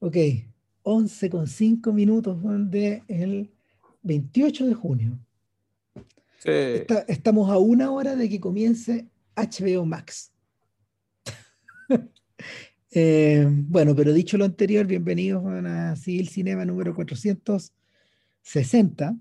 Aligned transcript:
Ok, 0.00 0.16
11 0.82 1.30
con 1.30 1.46
5 1.46 1.92
minutos 1.92 2.38
del 2.70 3.02
el 3.08 3.50
28 4.02 4.66
de 4.66 4.74
junio. 4.74 5.18
Sí. 6.38 6.48
Está- 6.50 7.04
estamos 7.06 7.50
a 7.50 7.58
una 7.58 7.90
hora 7.90 8.16
de 8.16 8.28
que 8.30 8.40
comience 8.40 9.08
HBO 9.36 9.84
Max. 9.86 10.32
Eh, 12.92 13.46
bueno, 13.48 13.94
pero 13.94 14.12
dicho 14.12 14.36
lo 14.36 14.44
anterior, 14.44 14.84
bienvenidos 14.84 15.44
a 15.46 15.94
Civil 15.94 16.28
Cinema 16.28 16.64
número 16.64 16.92
460. 16.92 19.16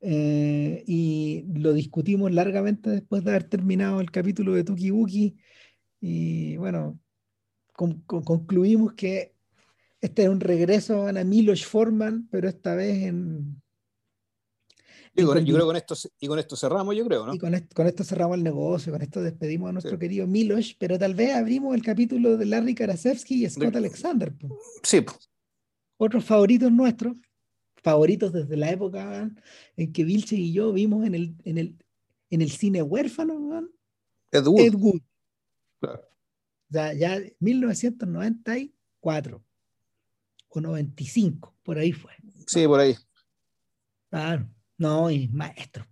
Eh, 0.00 0.82
y 0.86 1.44
lo 1.54 1.74
discutimos 1.74 2.32
largamente 2.32 2.88
después 2.88 3.22
de 3.22 3.32
haber 3.32 3.44
terminado 3.44 4.00
el 4.00 4.10
capítulo 4.10 4.54
de 4.54 4.64
Tuki 4.64 4.88
Buki. 4.88 5.36
Y 6.00 6.56
bueno, 6.56 6.98
con- 7.74 8.00
con- 8.06 8.22
concluimos 8.24 8.94
que 8.94 9.31
este 10.02 10.24
es 10.24 10.28
un 10.28 10.40
regreso 10.40 11.06
a 11.06 11.12
Milos 11.24 11.64
Forman, 11.64 12.28
pero 12.30 12.48
esta 12.48 12.74
vez 12.74 13.04
en, 13.04 13.62
Yo, 15.14 15.26
con- 15.26 15.36
con 15.36 15.44
yo 15.44 15.54
creo 15.54 15.66
que 15.66 15.68
con 15.68 15.76
esto, 15.76 15.94
y 16.20 16.26
con 16.26 16.38
esto 16.38 16.56
cerramos, 16.56 16.96
yo 16.96 17.06
creo, 17.06 17.26
¿no? 17.26 17.34
Y 17.34 17.38
con 17.38 17.54
esto, 17.54 17.68
con 17.74 17.86
esto 17.86 18.02
cerramos 18.04 18.36
el 18.38 18.42
negocio, 18.44 18.92
con 18.92 19.02
esto 19.02 19.22
despedimos 19.22 19.68
a 19.68 19.72
nuestro 19.72 19.92
Sí. 19.92 19.98
querido 19.98 20.26
Milos, 20.26 20.74
pero 20.78 20.98
tal 20.98 21.14
vez 21.14 21.34
abrimos 21.34 21.74
el 21.74 21.82
capítulo 21.82 22.36
de 22.36 22.46
Larry 22.46 22.74
Karasewski 22.74 23.44
y 23.44 23.50
Scott 23.50 23.72
De- 23.72 23.78
Alexander. 23.78 24.32
po. 24.34 24.58
Sí, 24.82 25.00
po. 25.02 25.12
Otros 25.98 26.24
favoritos 26.24 26.72
nuestros, 26.72 27.16
favoritos 27.76 28.32
desde 28.32 28.56
la 28.56 28.70
época 28.70 29.30
en 29.76 29.92
que 29.92 30.04
Vilche 30.04 30.36
y 30.36 30.52
yo 30.52 30.72
vimos 30.72 31.06
en 31.06 31.14
el, 31.14 31.36
en 31.44 31.58
el, 31.58 31.76
en 32.30 32.40
el 32.42 32.50
cine 32.50 32.82
huérfano, 32.82 33.34
weón, 33.34 33.70
Ed 34.32 34.46
Wood. 34.46 34.60
Ed 34.60 34.74
Wood. 34.74 35.00
Claro. 35.80 36.00
O 36.70 36.72
sea, 36.72 36.94
ya 36.94 37.20
1994 37.40 39.44
o 40.52 40.60
95, 40.60 41.54
por 41.62 41.78
ahí 41.78 41.92
fue. 41.92 42.12
Sí, 42.46 42.66
por 42.66 42.80
ahí. 42.80 42.94
Claro, 44.10 44.48
no, 44.78 45.10
y 45.10 45.28
maestro. 45.28 45.86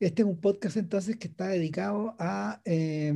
Este 0.00 0.22
es 0.22 0.28
un 0.28 0.40
podcast 0.40 0.76
entonces 0.76 1.16
que 1.16 1.28
está 1.28 1.48
dedicado 1.48 2.14
a, 2.18 2.60
eh, 2.64 3.12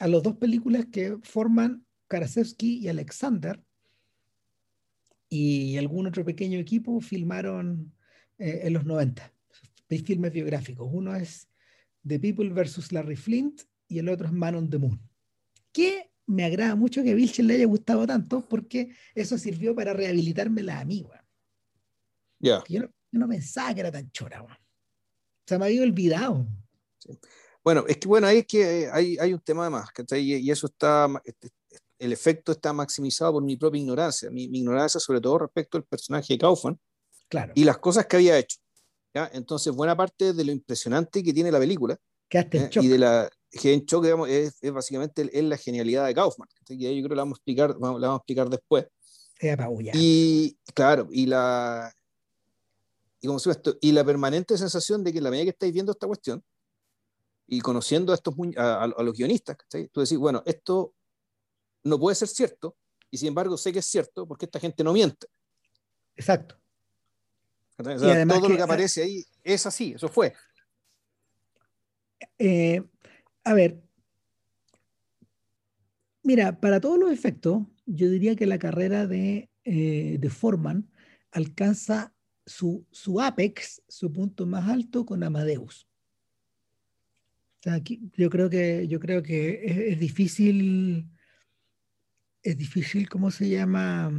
a 0.00 0.08
las 0.08 0.22
dos 0.22 0.36
películas 0.36 0.86
que 0.90 1.16
forman 1.22 1.86
Karasewski 2.08 2.78
y 2.78 2.88
Alexander 2.88 3.62
y 5.28 5.76
algún 5.76 6.06
otro 6.06 6.24
pequeño 6.24 6.58
equipo 6.58 7.00
filmaron 7.00 7.92
eh, 8.38 8.60
en 8.64 8.72
los 8.72 8.84
90. 8.84 9.32
Hay 9.90 9.98
filmes 9.98 10.32
biográficos. 10.32 10.88
Uno 10.90 11.14
es 11.14 11.48
The 12.06 12.18
People 12.18 12.50
versus 12.50 12.92
Larry 12.92 13.16
Flint 13.16 13.62
y 13.88 13.98
el 13.98 14.08
otro 14.08 14.26
es 14.26 14.32
Man 14.32 14.56
on 14.56 14.70
the 14.70 14.78
Moon. 14.78 15.00
Que 15.72 16.10
me 16.26 16.44
agrada 16.44 16.74
mucho 16.74 17.02
que 17.02 17.12
a 17.12 17.14
Vilchen 17.14 17.46
le 17.46 17.54
haya 17.54 17.66
gustado 17.66 18.06
tanto 18.06 18.46
porque 18.48 18.94
eso 19.14 19.38
sirvió 19.38 19.74
para 19.74 19.92
rehabilitarme 19.92 20.70
a 20.70 20.84
mí, 20.84 21.02
weón. 21.02 21.24
Ya. 22.38 22.62
Que 22.62 22.74
Yo 22.74 22.80
no, 22.80 22.86
yo 23.12 23.18
no 23.20 23.28
pensaba 23.28 23.74
que 23.74 23.80
era 23.80 23.92
tan 23.92 24.10
chora, 24.10 24.42
weón. 24.42 24.56
O 24.56 25.48
sea, 25.48 25.58
me 25.58 25.66
había 25.66 25.82
olvidado. 25.82 26.46
Bueno, 27.62 27.84
es 27.86 27.98
que 27.98 28.08
bueno, 28.08 28.26
ahí 28.26 28.38
es 28.38 28.46
que 28.46 28.88
hay, 28.92 29.16
hay 29.18 29.32
un 29.32 29.40
tema 29.40 29.70
más, 29.70 29.90
¿cachai? 29.90 30.20
Y, 30.22 30.50
eso 30.50 30.66
está, 30.66 31.08
el 31.98 32.12
efecto 32.12 32.52
está 32.52 32.72
maximizado 32.72 33.34
por 33.34 33.44
mi 33.44 33.56
propia 33.56 33.80
ignorancia, 33.80 34.30
mi, 34.30 34.48
mi 34.48 34.58
ignorancia 34.58 35.00
sobre 35.00 35.20
todo 35.20 35.38
respecto 35.38 35.78
al 35.78 35.84
personaje 35.84 36.34
de 36.34 36.38
Kaufman 36.38 36.78
Claro. 37.28 37.52
y 37.56 37.64
las 37.64 37.78
cosas 37.78 38.06
que 38.06 38.16
había 38.16 38.38
hecho. 38.38 38.58
¿ya? 39.14 39.30
Entonces, 39.32 39.72
buena 39.72 39.96
parte 39.96 40.32
de 40.32 40.44
lo 40.44 40.52
impresionante 40.52 41.22
que 41.22 41.32
tiene 41.32 41.50
la 41.50 41.58
película 41.58 41.98
¿eh? 42.30 42.70
y 42.74 42.88
de 42.88 42.98
la 42.98 43.30
que 43.50 43.72
en 43.72 43.84
shock, 43.86 44.02
digamos, 44.04 44.28
es, 44.28 44.58
es 44.62 44.72
básicamente 44.72 45.28
es 45.32 45.44
la 45.44 45.56
genialidad 45.56 46.06
de 46.06 46.14
Kaufman. 46.14 46.48
Y 46.68 46.86
ahí 46.86 46.96
yo 46.96 47.02
creo 47.02 47.10
que 47.10 47.16
la 47.16 47.22
vamos 47.22 47.36
a 47.36 47.40
explicar, 47.40 47.74
vamos- 47.78 48.00
la 48.00 48.08
vamos 48.08 48.18
a 48.20 48.22
explicar 48.22 48.48
después. 48.50 48.86
Y 49.94 50.56
claro, 50.74 51.08
y 51.10 51.26
la 51.26 51.92
y, 53.20 53.26
como 53.26 53.38
esto? 53.38 53.76
y 53.80 53.92
la 53.92 54.04
permanente 54.04 54.56
sensación 54.58 55.02
de 55.04 55.12
que 55.12 55.18
en 55.18 55.24
la 55.24 55.30
medida 55.30 55.44
que 55.44 55.50
estáis 55.50 55.72
viendo 55.72 55.92
esta 55.92 56.06
cuestión 56.06 56.42
y 57.46 57.60
conociendo 57.60 58.12
a 58.12 58.14
estos 58.16 58.34
a, 58.56 58.84
a- 58.84 59.02
los 59.02 59.16
guionistas, 59.16 59.56
¿cachai? 59.56 59.88
tú 59.88 60.00
decís, 60.00 60.18
bueno, 60.18 60.42
esto 60.46 60.94
no 61.84 61.98
puede 61.98 62.14
ser 62.16 62.28
cierto, 62.28 62.76
y 63.10 63.18
sin 63.18 63.28
embargo 63.28 63.56
sé 63.56 63.72
que 63.72 63.78
es 63.78 63.86
cierto 63.86 64.26
porque 64.26 64.46
esta 64.46 64.58
gente 64.58 64.82
no 64.82 64.92
miente. 64.92 65.26
Exacto. 66.16 66.56
Y 67.78 67.82
además 67.86 68.38
todo 68.38 68.48
lo 68.48 68.52
que- 68.54 68.56
que 68.56 68.62
aparece 68.62 69.02
ahí 69.02 69.24
es 69.44 69.66
así, 69.66 69.92
eso 69.94 70.08
fue. 70.08 70.32
Eh, 72.38 72.82
a 73.46 73.54
ver. 73.54 73.80
Mira, 76.24 76.60
para 76.60 76.80
todos 76.80 76.98
los 76.98 77.12
efectos, 77.12 77.62
yo 77.86 78.10
diría 78.10 78.34
que 78.34 78.44
la 78.44 78.58
carrera 78.58 79.06
de, 79.06 79.48
eh, 79.62 80.16
de 80.18 80.30
Foreman 80.30 80.90
alcanza 81.30 82.12
su, 82.44 82.84
su 82.90 83.20
apex, 83.20 83.82
su 83.88 84.12
punto 84.12 84.46
más 84.46 84.68
alto 84.68 85.06
con 85.06 85.22
Amadeus. 85.22 85.88
Aquí 87.66 88.10
yo 88.16 88.30
creo 88.30 88.50
que, 88.50 88.88
yo 88.88 88.98
creo 88.98 89.22
que 89.22 89.64
es, 89.64 89.92
es 89.92 90.00
difícil, 90.00 91.08
es 92.42 92.58
difícil, 92.58 93.08
¿cómo 93.08 93.30
se 93.30 93.48
llama? 93.48 94.10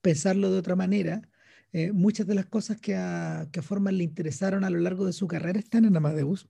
Pensarlo 0.00 0.52
de 0.52 0.58
otra 0.58 0.76
manera. 0.76 1.28
Eh, 1.72 1.90
muchas 1.90 2.28
de 2.28 2.36
las 2.36 2.46
cosas 2.46 2.80
que 2.80 2.94
a, 2.94 3.48
que 3.50 3.58
a 3.58 3.62
Forman 3.64 3.98
le 3.98 4.04
interesaron 4.04 4.62
a 4.62 4.70
lo 4.70 4.78
largo 4.78 5.06
de 5.06 5.12
su 5.12 5.26
carrera 5.26 5.58
están 5.58 5.86
en 5.86 5.96
Amadeus. 5.96 6.48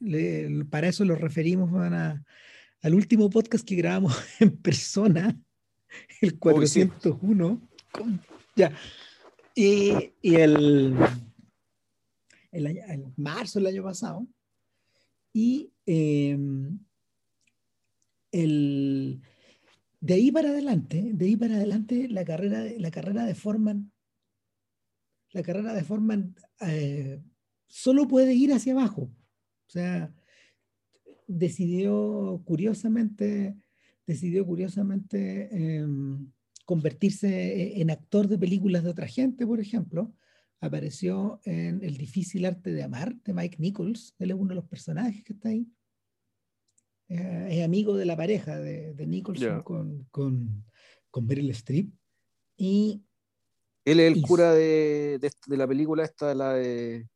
Le- 0.00 0.64
para 0.66 0.88
eso 0.88 1.04
los 1.04 1.20
referimos 1.20 1.70
van 1.72 1.94
a- 1.94 2.24
al 2.82 2.94
último 2.94 3.28
podcast 3.30 3.66
que 3.66 3.74
grabamos 3.76 4.16
en 4.40 4.56
persona, 4.56 5.36
el 6.20 6.36
Oh, 6.40 6.60
que 6.60 6.66
sí. 6.66 6.86
401. 6.86 7.68
Con- 7.92 8.20
ya. 8.54 8.72
Y, 9.54 10.12
y 10.22 10.34
el, 10.36 10.94
el, 12.52 12.66
año- 12.66 12.82
el 12.88 13.04
marzo 13.16 13.58
del 13.58 13.66
año 13.74 13.82
pasado. 13.82 14.26
Y 15.32 15.72
em, 15.86 16.78
el, 18.32 19.20
de 20.00 20.14
ahí 20.14 20.30
para 20.30 20.50
adelante, 20.50 21.10
de 21.12 21.24
ahí 21.26 21.36
para 21.36 21.56
adelante, 21.56 22.08
la 22.08 22.24
carrera, 22.24 22.60
de- 22.60 22.78
la 22.78 22.90
carrera 22.90 23.24
de 23.24 23.34
Forman, 23.34 23.92
la 25.32 25.42
carrera 25.42 25.74
de 25.74 25.84
Forman 25.84 26.34
eh, 26.60 27.20
solo 27.66 28.06
puede 28.08 28.34
ir 28.34 28.52
hacia 28.52 28.72
abajo. 28.72 29.10
O 29.68 29.70
sea, 29.70 30.12
decidió 31.26 32.40
curiosamente, 32.44 33.54
decidió 34.06 34.46
curiosamente 34.46 35.48
em, 35.76 36.30
convertirse 36.64 37.28
e- 37.28 37.80
en 37.82 37.90
actor 37.90 38.28
de 38.28 38.38
películas 38.38 38.82
de 38.82 38.90
otra 38.90 39.06
gente, 39.06 39.46
por 39.46 39.60
ejemplo. 39.60 40.12
Apareció 40.60 41.40
en 41.44 41.84
El 41.84 41.96
difícil 41.98 42.44
arte 42.46 42.72
de 42.72 42.82
amar 42.82 43.14
de 43.22 43.32
Mike 43.34 43.58
Nichols. 43.60 44.14
Él 44.18 44.30
es 44.30 44.36
uno 44.36 44.48
de 44.48 44.54
los 44.56 44.64
personajes 44.66 45.22
que 45.22 45.34
está 45.34 45.50
ahí. 45.50 45.68
Eh, 47.10 47.48
es 47.50 47.64
amigo 47.64 47.96
de 47.96 48.06
la 48.06 48.16
pareja 48.16 48.58
de, 48.58 48.92
de 48.94 49.06
Nicholson 49.06 49.62
con, 49.62 50.04
con, 50.10 50.64
con 51.10 51.26
Meryl 51.26 51.50
Streep. 51.50 51.90
Y 52.56 53.02
Él 53.84 54.00
es 54.00 54.12
el 54.12 54.18
Y- 54.18 54.22
cura 54.22 54.52
de, 54.52 55.18
de, 55.20 55.30
de 55.46 55.56
la 55.56 55.68
película 55.68 56.04
esta, 56.04 56.34
la 56.34 56.54
de, 56.54 57.06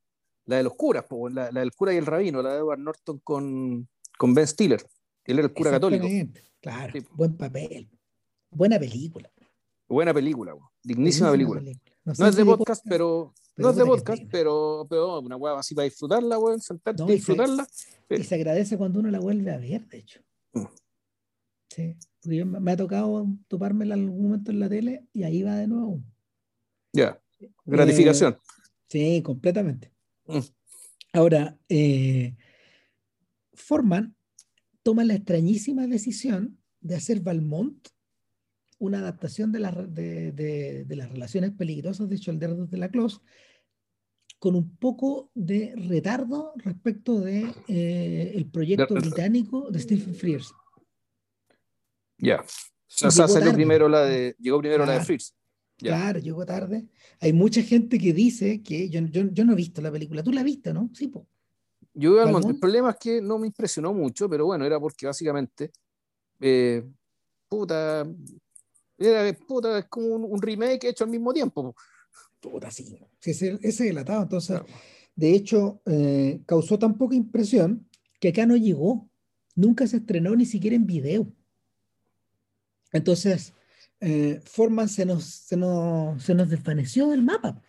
la 0.47 0.57
de 0.57 0.63
los 0.65 0.75
curas, 0.75 1.05
po, 1.05 1.29
la, 1.29 1.51
la 1.53 1.61
del 1.61 1.73
cura 1.73 1.93
y 1.95 1.97
el 1.97 2.07
rabino, 2.07 2.43
la 2.43 2.53
de 2.53 2.59
Edward 2.59 2.79
Norton 2.81 3.21
con, 3.25 3.89
con 4.19 4.35
Ben 4.35 4.47
Stiller. 4.47 4.83
Él 5.25 5.39
era 5.39 5.47
el 5.49 5.55
cura 5.55 5.71
católico. 5.71 6.07
Claro, 6.61 6.93
Sí. 6.93 7.07
buen 7.13 7.37
papel. 7.37 7.89
Buena 8.51 8.79
película. 8.79 9.31
Buena 9.89 10.13
película, 10.15 10.55
po. 10.55 10.73
dignísima 10.83 11.31
película. 11.31 11.61
No, 12.05 12.27
es 12.27 12.37
de 12.37 12.45
podcast, 12.45 12.85
pero. 12.89 13.35
pero 13.55 13.67
No 13.69 13.71
es 13.71 13.77
de 13.77 13.85
podcast, 13.85 14.23
pero, 14.31 14.87
pero 14.89 15.21
una 15.21 15.37
hueá 15.37 15.59
así 15.59 15.75
para 15.75 15.85
disfrutarla, 15.85 16.39
weón, 16.39 16.61
sentarte 16.61 17.03
No, 17.03 17.07
y 17.09 17.13
se- 17.13 17.15
disfrutarla. 17.17 17.67
Y 18.11 18.25
se 18.25 18.35
agradece 18.35 18.77
cuando 18.77 19.01
uno 19.01 19.11
la 19.11 19.21
vuelve 19.21 19.53
a 19.53 19.59
ver, 19.59 19.87
de 19.89 19.99
hecho. 19.99 20.21
Mm. 20.55 20.65
Sí, 21.71 21.97
porque 22.21 22.37
yo- 22.37 22.47
me 22.47 22.73
ha 22.73 22.77
tocado 22.77 23.27
topármela 23.49 23.95
en 23.95 24.03
algún 24.05 24.23
momento 24.25 24.51
en 24.51 24.61
la 24.61 24.69
tele 24.69 25.07
y 25.13 25.23
ahí 25.25 25.43
va 25.43 25.57
de 25.57 25.67
nuevo. 25.69 26.01
Ya. 26.93 27.21
Gratificación. 27.65 28.39
Sí, 28.89 29.23
completamente. 29.23 29.91
Ahora, 31.13 31.59
eh, 31.69 32.35
Forman 33.55 34.15
toma 34.83 35.05
la 35.05 35.15
extrañísima 35.15 35.87
decisión 35.87 36.59
de 36.81 36.97
hacer 36.97 37.21
Valmont 37.21 37.89
una 38.79 38.99
adaptación 38.99 39.53
de, 39.53 39.61
las 39.61 39.95
de, 39.95 40.33
de- 40.33 40.85
de 40.85 40.97
las 40.97 41.09
relaciones 41.11 41.53
peligrosas 41.53 42.09
de 42.09 42.19
Soldados 42.19 42.69
de 42.71 42.77
la 42.79 42.91
Clos 42.91 43.21
con 44.41 44.57
un 44.57 44.75
poco 44.77 45.31
de 45.35 45.73
retardo 45.77 46.53
respecto 46.57 47.21
de 47.21 47.47
eh, 47.69 48.33
el 48.35 48.51
proyecto 48.51 48.95
británico 48.95 49.71
de 49.71 49.79
Stephen 49.79 50.15
Frears. 50.17 50.53
Ya. 52.19 52.41
O 52.41 52.45
Y 52.45 52.47
sea, 52.89 53.11
llegó 53.11 53.29
salió 53.29 53.53
primero 53.53 53.89
la 53.89 54.01
de. 54.01 54.35
Llegó 54.41 54.59
primero 54.59 54.85
la 54.85 54.93
de 54.93 54.99
Claro. 54.99 55.07
Claro, 55.89 56.19
llegó 56.19 56.45
tarde. 56.47 56.87
Hay 57.21 57.33
mucha 57.33 57.63
gente 57.63 57.99
que 57.99 58.13
dice 58.13 58.63
que 58.63 58.89
yo, 58.89 59.01
yo, 59.01 59.25
yo 59.33 59.45
no 59.45 59.53
he 59.53 59.57
visto 59.57 59.81
la 59.83 59.91
película. 59.91 60.23
¿Tú 60.23 60.33
la 60.33 60.43
viste, 60.43 60.73
no? 60.73 60.91
Sí, 60.95 61.09
po. 61.09 61.27
Yo 61.95 62.13
al 62.13 62.27
Valmont. 62.27 62.45
mon- 62.45 62.55
el 62.55 62.61
problema 62.61 62.91
es 62.91 62.97
que 62.97 63.21
no 63.21 63.39
me 63.39 63.47
impresionó 63.47 63.93
mucho, 63.93 64.29
pero 64.29 64.47
bueno, 64.47 64.65
era 64.65 64.81
porque 64.81 65.07
básicamente. 65.07 65.71
eh, 66.41 66.85
puta. 67.49 68.07
Era, 68.99 69.33
puta, 69.47 69.79
es 69.79 69.87
como 69.87 70.15
un, 70.15 70.41
remake 70.41 70.89
hecho 70.89 71.05
al 71.05 71.11
mismo 71.11 71.33
tiempo. 71.33 71.75
Puta, 72.41 72.71
sí. 72.71 72.99
ese, 73.23 73.59
es 73.63 73.81
el 73.81 73.99
atado. 73.99 74.23
Entonces, 74.23 74.61
de 75.15 75.35
hecho, 75.35 75.83
eh, 75.87 76.41
causó 76.47 76.79
tan 76.79 76.97
poca 76.97 77.15
impresión 77.15 77.89
que 78.21 78.29
acá 78.29 78.47
no 78.47 78.57
llegó. 78.57 79.09
Nunca 79.55 79.87
se 79.87 79.99
estrenó 79.99 80.35
ni 80.35 80.47
siquiera 80.47 80.77
en 80.77 80.87
video. 80.87 81.31
Entonces, 82.93 83.55
eh, 84.03 84.41
Forman 84.45 84.89
se 84.89 85.07
nos, 85.07 85.25
se, 85.25 85.57
nos, 85.57 86.21
se 86.23 86.35
nos 86.35 86.51
desvaneció 86.51 87.09
del 87.09 87.23
mapa. 87.23 87.63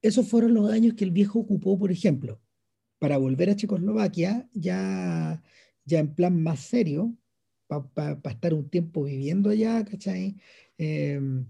Esos 0.00 0.26
fueron 0.26 0.54
los 0.54 0.70
años 0.70 0.94
que 0.94 1.04
el 1.04 1.10
viejo 1.10 1.40
ocupó, 1.40 1.78
por 1.78 1.92
ejemplo, 1.92 2.40
para 2.98 3.18
volver 3.18 3.50
a 3.50 3.56
Checoslovaquia, 3.56 4.48
ya, 4.54 5.42
ya 5.84 5.98
en 5.98 6.14
plan 6.14 6.42
más 6.42 6.60
serio, 6.60 7.14
para 7.66 8.18
estar 8.30 8.54
un 8.54 8.68
tiempo 8.70 9.04
viviendo 9.04 9.50
allá. 9.50 9.84
Em, 10.78 11.46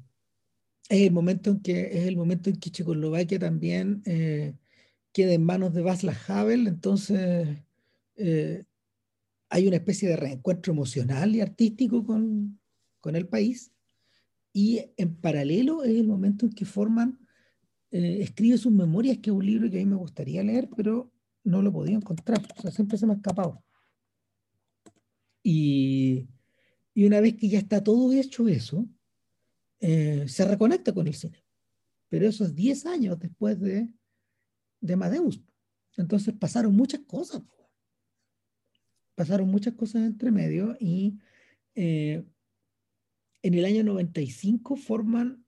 es 0.88 1.00
el 1.02 1.12
momento 1.12 1.50
en 1.50 1.60
que 1.60 1.82
es 1.99 2.06
el 2.06 2.16
momento 2.16 2.50
en 2.50 2.56
que 2.56 2.70
Checoslovaquia 2.70 3.38
también 3.38 4.02
eh, 4.04 4.54
queda 5.12 5.32
en 5.32 5.44
manos 5.44 5.75
de 5.75 5.82
Václav 5.82 6.16
Havel, 6.26 6.66
entonces 6.66 7.56
eh, 8.16 8.64
hay 9.49 9.69
una 9.69 9.76
especie 9.76 10.08
de 10.08 10.16
reencuentro 10.16 10.72
emocional 10.72 11.37
y 11.37 11.40
artístico 11.40 12.04
con, 12.04 12.58
con 13.00 13.14
el 13.14 13.28
país 13.28 13.72
y 14.52 14.81
en 14.96 15.16
paralelo 15.16 15.82
es 15.82 15.96
el 15.96 16.06
momento 16.06 16.46
en 16.46 16.52
que 16.52 16.64
forman 16.64 17.19
eh, 17.93 18.22
escribe 18.22 18.56
sus 18.56 18.72
memorias, 18.72 19.19
que 19.19 19.28
es 19.28 19.37
un 19.37 19.44
libro 19.44 19.70
que 19.70 19.76
a 19.76 19.84
mí 19.84 19.87
me 19.87 19.96
gustaría 19.96 20.43
leer, 20.43 20.70
pero 20.75 21.12
no 21.44 21.60
lo 21.60 21.70
podido 21.70 21.99
encontrar, 21.99 22.40
o 22.56 22.62
sea, 22.62 22.70
siempre 22.70 22.96
se 22.96 23.06
me 23.06 23.12
ha 23.12 23.16
escapado. 23.16 23.62
Y, 25.43 26.26
y 26.94 27.04
una 27.04 27.20
vez 27.20 27.37
que 27.37 27.50
ya 27.50 27.58
está 27.58 27.84
todo 27.84 28.10
hecho 28.12 28.49
eso, 28.49 28.88
eh, 29.81 30.26
se 30.26 30.44
reconecta 30.46 30.94
con 30.94 31.06
el 31.06 31.14
cine. 31.14 31.44
Pero 32.08 32.26
eso 32.26 32.44
es 32.44 32.54
10 32.54 32.87
años 32.87 33.19
después 33.19 33.60
de, 33.60 33.93
de 34.81 34.93
Amadeus. 34.94 35.43
Entonces 35.96 36.34
pasaron 36.34 36.75
muchas 36.75 37.00
cosas. 37.00 37.43
Pasaron 39.14 39.50
muchas 39.50 39.75
cosas 39.75 40.02
entre 40.02 40.31
medio 40.31 40.76
y 40.81 41.19
eh, 41.75 42.25
en 43.43 43.55
el 43.55 43.65
año 43.65 43.83
95 43.85 44.77
forman, 44.77 45.44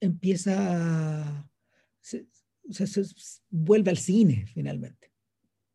empieza, 0.00 1.50
se, 2.00 2.26
vuelve 3.50 3.90
al 3.90 3.98
cine 3.98 4.46
finalmente, 4.46 5.12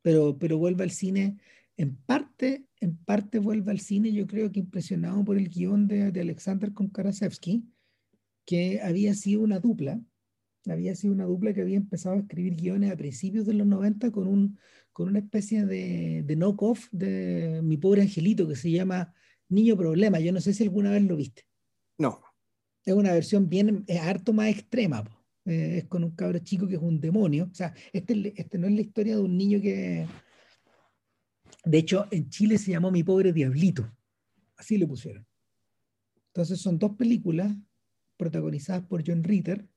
pero, 0.02 0.38
pero 0.38 0.58
vuelve 0.58 0.84
al 0.84 0.92
cine 0.92 1.38
en 1.78 1.96
parte, 1.96 2.66
en 2.80 2.96
parte 2.98 3.40
vuelve 3.40 3.72
al 3.72 3.80
cine, 3.80 4.12
yo 4.14 4.26
creo 4.28 4.52
que 4.52 4.60
impresionado 4.60 5.24
por 5.24 5.38
el 5.38 5.50
guion 5.50 5.88
de, 5.88 6.12
de 6.12 6.22
Alexander 6.22 6.74
con 6.74 6.90
Karasevsky, 6.90 7.66
que 8.46 8.80
había 8.82 9.14
sido 9.14 9.42
una 9.42 9.60
dupla, 9.60 10.02
había 10.68 10.96
sido 10.96 11.14
una 11.14 11.26
dupla 11.26 11.54
que 11.54 11.62
había 11.62 11.78
empezado 11.78 12.16
a 12.16 12.20
escribir 12.20 12.56
guiones 12.56 12.92
a 12.92 12.98
principios 12.98 13.46
de 13.46 13.54
los 13.54 13.68
90 13.68 14.12
con, 14.12 14.28
un, 14.28 14.58
con 14.94 15.10
una 15.10 15.20
especie 15.20 15.66
de, 15.66 16.24
de 16.24 16.36
knock-off 16.36 16.88
de 16.92 17.62
Mi 17.64 17.78
Pobre 17.78 18.02
Angelito 18.02 18.48
que 18.48 18.56
se 18.56 18.72
llama 18.72 19.14
Niño 19.50 19.78
Problema. 19.78 20.20
Yo 20.20 20.32
no 20.32 20.42
sé 20.42 20.54
si 20.54 20.64
alguna 20.64 20.92
vez 20.92 21.04
lo 21.04 21.16
viste. 21.16 21.44
No. 21.98 22.22
Es 22.84 22.94
una 22.94 23.14
versión 23.14 23.50
bien, 23.50 23.84
es 23.88 24.00
harto 24.00 24.34
más 24.34 24.50
extrema. 24.50 25.04
Eh, 25.46 25.80
es 25.80 25.86
con 25.86 26.04
un 26.04 26.12
cabro 26.12 26.40
chico 26.40 26.68
que 26.68 26.76
es 26.76 26.82
un 26.82 27.00
demonio. 27.00 27.50
O 27.52 27.56
sea, 27.56 27.74
este, 27.94 28.34
este 28.36 28.58
no 28.58 28.68
es 28.68 28.74
la 28.74 28.82
historia 28.82 29.16
de 29.16 29.22
un 29.22 29.38
niño 29.38 29.62
que, 29.62 30.08
de 31.64 31.78
hecho, 31.78 32.08
en 32.12 32.30
Chile 32.30 32.58
se 32.58 32.72
llamó 32.72 32.92
Mi 32.92 33.04
pobre 33.04 33.34
diablito. 33.34 33.92
Así 34.58 34.78
le 34.78 34.88
pusieron. 34.88 35.26
Entonces 36.28 36.60
son 36.60 36.78
dos 36.78 36.96
películas 36.96 37.56
protagonizadas 38.18 38.84
por 38.84 39.04
John 39.06 39.24
Ritter. 39.24 39.68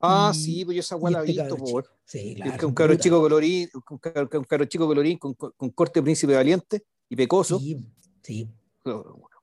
Ah, 0.00 0.32
sí, 0.34 0.64
pues 0.64 0.76
yo 0.76 0.80
esa 0.80 0.96
la 0.96 1.22
he 1.22 1.30
este 1.30 1.42
visto, 1.42 1.56
por. 1.56 1.90
Sí, 2.04 2.34
claro. 2.36 2.52
Es 2.52 2.58
que 2.58 2.66
un 2.66 2.74
cabro 2.74 2.94
chico 2.96 3.20
colorín, 3.20 3.68
un 3.90 3.98
cabro, 3.98 4.64
chico 4.64 4.86
colorín 4.86 5.18
con, 5.18 5.34
con, 5.34 5.70
corte 5.70 6.02
príncipe 6.02 6.34
valiente 6.34 6.84
y 7.08 7.16
pecoso. 7.16 7.58
Sí, 7.58 7.78
sí. 8.22 8.48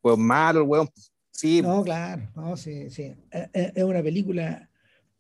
Weón 0.04 0.22
malo, 0.22 0.64
weón. 0.64 0.90
Sí. 1.32 1.62
No, 1.62 1.84
claro, 1.84 2.30
no, 2.36 2.56
sí, 2.58 2.90
sí. 2.90 3.04
Eh, 3.32 3.50
eh, 3.54 3.72
es 3.76 3.84
una 3.84 4.04
película, 4.04 4.70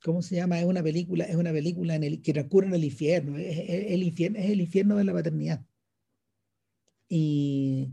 ¿cómo 0.03 0.21
se 0.21 0.35
llama? 0.35 0.59
Es 0.59 0.65
una 0.65 0.83
película, 0.83 1.25
es 1.25 1.35
una 1.35 1.51
película 1.51 1.95
en 1.95 2.03
el, 2.03 2.21
que 2.21 2.33
recurre 2.33 2.67
en 2.67 2.73
el 2.73 2.83
infierno. 2.83 3.37
Es, 3.37 3.57
el 3.67 4.03
infierno. 4.03 4.39
es 4.39 4.49
el 4.49 4.61
infierno 4.61 4.97
de 4.97 5.03
la 5.03 5.13
paternidad. 5.13 5.65
Y, 7.09 7.89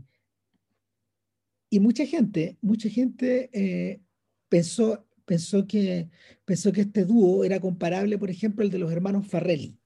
y 1.69 1.79
mucha 1.79 2.05
gente, 2.05 2.57
mucha 2.61 2.89
gente 2.89 3.49
eh, 3.53 4.01
pensó, 4.47 5.05
pensó, 5.25 5.67
que, 5.67 6.09
pensó 6.45 6.71
que 6.71 6.81
este 6.81 7.05
dúo 7.05 7.43
era 7.43 7.59
comparable, 7.59 8.17
por 8.17 8.29
ejemplo, 8.29 8.63
al 8.63 8.71
de 8.71 8.79
los 8.79 8.91
hermanos 8.91 9.27
Farrelly, 9.27 9.77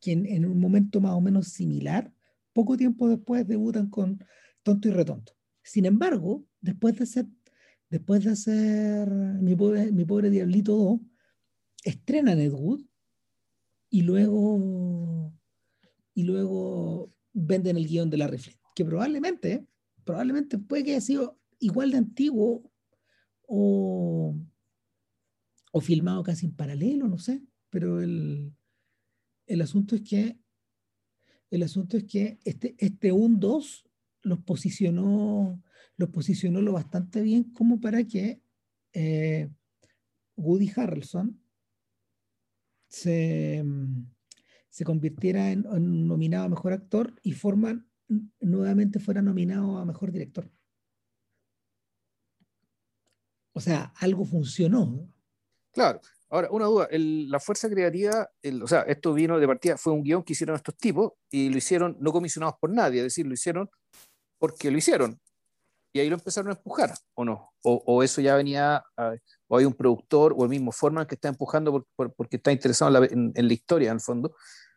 quien 0.00 0.26
en 0.26 0.44
un 0.44 0.60
momento 0.60 1.00
más 1.00 1.12
o 1.12 1.20
menos 1.20 1.48
similar, 1.48 2.12
poco 2.52 2.76
tiempo 2.76 3.08
después 3.08 3.46
debutan 3.46 3.88
con 3.88 4.24
Tonto 4.62 4.88
y 4.88 4.92
Retonto. 4.92 5.37
Sin 5.68 5.84
embargo, 5.84 6.46
después 6.62 6.96
de 6.96 7.04
hacer, 7.04 7.26
después 7.90 8.24
de 8.24 8.30
hacer 8.30 9.06
mi, 9.10 9.54
pobre, 9.54 9.92
mi 9.92 10.06
pobre 10.06 10.30
Diablito 10.30 10.74
2, 10.74 11.00
estrenan 11.84 12.40
Ed 12.40 12.54
Wood 12.54 12.86
y 13.90 14.00
luego, 14.00 15.30
y 16.14 16.22
luego 16.22 17.12
venden 17.34 17.76
el 17.76 17.86
guion 17.86 18.08
de 18.08 18.16
la 18.16 18.28
Flint, 18.28 18.58
que 18.74 18.82
probablemente, 18.82 19.66
probablemente 20.04 20.56
puede 20.56 20.84
que 20.84 20.90
haya 20.92 21.02
sido 21.02 21.38
igual 21.58 21.90
de 21.90 21.98
antiguo 21.98 22.62
o, 23.46 24.34
o 25.70 25.80
filmado 25.82 26.22
casi 26.22 26.46
en 26.46 26.56
paralelo, 26.56 27.08
no 27.08 27.18
sé, 27.18 27.42
pero 27.68 28.00
el, 28.00 28.54
el 29.44 29.60
asunto 29.60 29.96
es 29.96 30.00
que 30.00 30.38
el 31.50 31.62
asunto 31.62 31.98
es 31.98 32.04
que 32.04 32.38
este, 32.44 32.74
este 32.78 33.12
un 33.12 33.38
2 33.38 33.87
los 34.22 34.40
posicionó, 34.40 35.62
los 35.96 36.08
posicionó 36.10 36.60
lo 36.60 36.72
bastante 36.72 37.22
bien 37.22 37.52
como 37.52 37.80
para 37.80 38.04
que 38.04 38.42
eh, 38.92 39.50
Woody 40.36 40.70
Harrelson 40.74 41.40
se, 42.88 43.64
se 44.68 44.84
convirtiera 44.84 45.50
en, 45.50 45.62
nominado 46.06 46.44
a 46.44 46.48
mejor 46.48 46.72
actor 46.72 47.14
y 47.22 47.32
Forman 47.32 47.88
nuevamente 48.40 49.00
fuera 49.00 49.22
nominado 49.22 49.78
a 49.78 49.84
mejor 49.84 50.12
director. 50.12 50.50
O 53.52 53.60
sea, 53.60 53.92
algo 53.96 54.24
funcionó. 54.24 55.12
Claro. 55.72 56.00
Ahora, 56.30 56.48
una 56.50 56.66
duda, 56.66 56.88
la 56.92 57.40
fuerza 57.40 57.70
creativa, 57.70 58.30
o 58.62 58.68
sea, 58.68 58.82
esto 58.82 59.14
vino 59.14 59.38
de 59.38 59.46
partida, 59.46 59.78
fue 59.78 59.94
un 59.94 60.02
guion 60.02 60.22
que 60.22 60.34
hicieron 60.34 60.56
estos 60.56 60.76
tipos 60.76 61.12
y 61.30 61.48
lo 61.48 61.56
hicieron 61.56 61.96
no 62.00 62.12
comisionados 62.12 62.56
por 62.60 62.70
nadie, 62.70 62.98
es 62.98 63.04
decir, 63.04 63.26
lo 63.26 63.32
hicieron 63.32 63.70
porque 64.38 64.70
lo 64.70 64.78
hicieron. 64.78 65.20
Y 65.92 66.00
ahí 66.00 66.08
lo 66.08 66.16
empezaron 66.16 66.50
a 66.50 66.54
empujar, 66.54 66.94
¿o 67.14 67.24
no? 67.24 67.50
O, 67.62 68.02
eso 68.02 68.20
ya 68.20 68.36
venía, 68.36 68.84
o 69.48 69.56
hay 69.56 69.64
un 69.64 69.72
productor 69.72 70.34
o 70.36 70.44
el 70.44 70.50
mismo 70.50 70.70
Forman 70.70 71.06
que 71.06 71.14
está 71.14 71.28
empujando 71.28 71.86
porque 71.96 72.36
está 72.36 72.52
interesado 72.52 73.04
en 73.04 73.32
la, 73.34 73.52
historia, 73.52 73.88
en 73.90 73.94
el 73.94 74.00
fondo. 74.00 74.34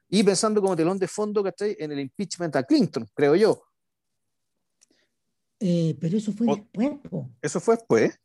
Y 0.09 0.23
pensando 0.23 0.61
como 0.61 0.75
telón 0.75 0.97
de 0.97 1.07
fondo, 1.07 1.43
¿cachai? 1.43 1.75
En 1.79 1.91
el 1.91 1.99
impeachment 1.99 2.55
a 2.55 2.63
Clinton, 2.63 3.05
creo 3.13 3.35
yo. 3.35 3.61
Eh, 5.59 5.95
pero 5.99 6.17
eso 6.17 6.31
fue 6.31 6.47
después, 6.47 6.91
¿Eso 7.41 7.59
fue 7.59 7.75
después? 7.75 8.19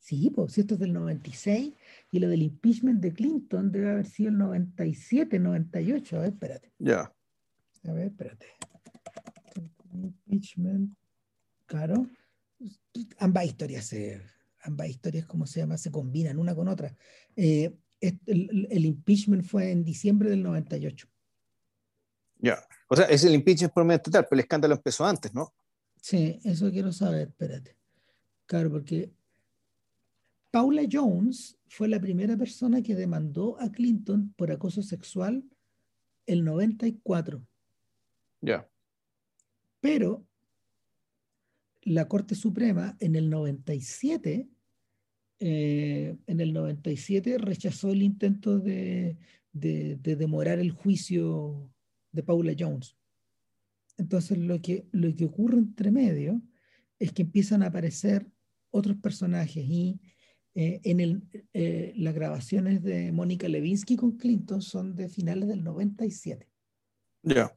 Sí, 0.00 0.30
pues 0.34 0.58
esto 0.58 0.74
es 0.74 0.80
del 0.80 0.92
96 0.92 1.72
y 2.10 2.18
lo 2.18 2.28
del 2.28 2.42
impeachment 2.42 3.00
de 3.00 3.14
Clinton 3.14 3.72
debe 3.72 3.90
haber 3.90 4.06
sido 4.06 4.30
el 4.30 4.38
97, 4.38 5.38
98. 5.38 6.16
A 6.16 6.20
ver, 6.20 6.28
espérate. 6.30 6.72
Ya. 6.78 7.12
A 7.84 7.92
ver, 7.92 8.08
espérate 8.08 8.46
impeachment, 9.94 10.96
claro. 11.66 12.08
Ambas 13.18 13.46
historias 13.46 13.86
se, 13.86 14.22
ambas 14.62 14.88
historias, 14.88 15.26
¿cómo 15.26 15.46
se 15.46 15.60
llama? 15.60 15.76
Se 15.76 15.90
combinan 15.90 16.38
una 16.38 16.54
con 16.54 16.68
otra. 16.68 16.94
Eh, 17.36 17.74
el, 18.00 18.84
impeachment 18.84 19.44
fue 19.44 19.70
en 19.70 19.84
diciembre 19.84 20.30
del 20.30 20.42
98. 20.42 21.08
Ya, 22.38 22.58
o 22.88 22.96
sea, 22.96 23.06
es 23.06 23.24
el 23.24 23.34
impeachment 23.34 23.72
por 23.72 23.84
medio 23.84 23.96
estatal, 23.96 24.26
pero 24.28 24.38
el 24.38 24.44
escándalo 24.44 24.74
empezó 24.74 25.06
antes, 25.06 25.32
¿no? 25.32 25.54
Sí, 26.00 26.40
eso 26.44 26.70
quiero 26.70 26.92
saber, 26.92 27.28
espérate. 27.28 27.76
Claro, 28.46 28.70
porque 28.70 29.10
Paula 30.50 30.82
Jones 30.90 31.58
fue 31.66 31.88
la 31.88 31.98
primera 31.98 32.36
persona 32.36 32.82
que 32.82 32.94
demandó 32.94 33.58
a 33.60 33.72
Clinton 33.72 34.34
por 34.36 34.52
acoso 34.52 34.82
sexual 34.82 35.44
el 36.26 36.44
94. 36.44 37.44
Ya. 38.40 38.68
Pero 39.84 40.26
la 41.82 42.08
Corte 42.08 42.34
Suprema 42.34 42.96
en 43.00 43.16
el 43.16 43.28
97, 43.28 44.48
eh, 45.40 46.16
en 46.26 46.40
el 46.40 46.54
97 46.54 47.36
rechazó 47.36 47.90
el 47.90 48.02
intento 48.02 48.58
de, 48.58 49.18
demorar 49.52 50.58
el 50.58 50.70
juicio 50.70 51.70
de 52.12 52.22
Paula 52.22 52.54
Jones. 52.58 52.96
Entonces 53.98 54.38
lo 54.38 54.62
que, 54.62 54.86
lo 54.90 55.14
que 55.14 55.26
ocurre 55.26 55.58
entre 55.58 55.90
medio 55.90 56.40
es 56.98 57.12
que 57.12 57.20
empiezan 57.20 57.62
a 57.62 57.66
aparecer 57.66 58.26
otros 58.70 58.96
personajes 58.96 59.66
y 59.68 60.00
eh, 60.54 60.80
en 60.84 61.00
el, 61.00 61.22
eh, 61.52 61.92
las 61.94 62.14
grabaciones 62.14 62.82
de 62.82 63.12
Mónica 63.12 63.48
Levinsky 63.48 63.96
con 63.96 64.16
Clinton 64.16 64.62
son 64.62 64.96
de 64.96 65.10
finales 65.10 65.46
del 65.46 65.62
97. 65.62 66.48
Ya. 67.22 67.54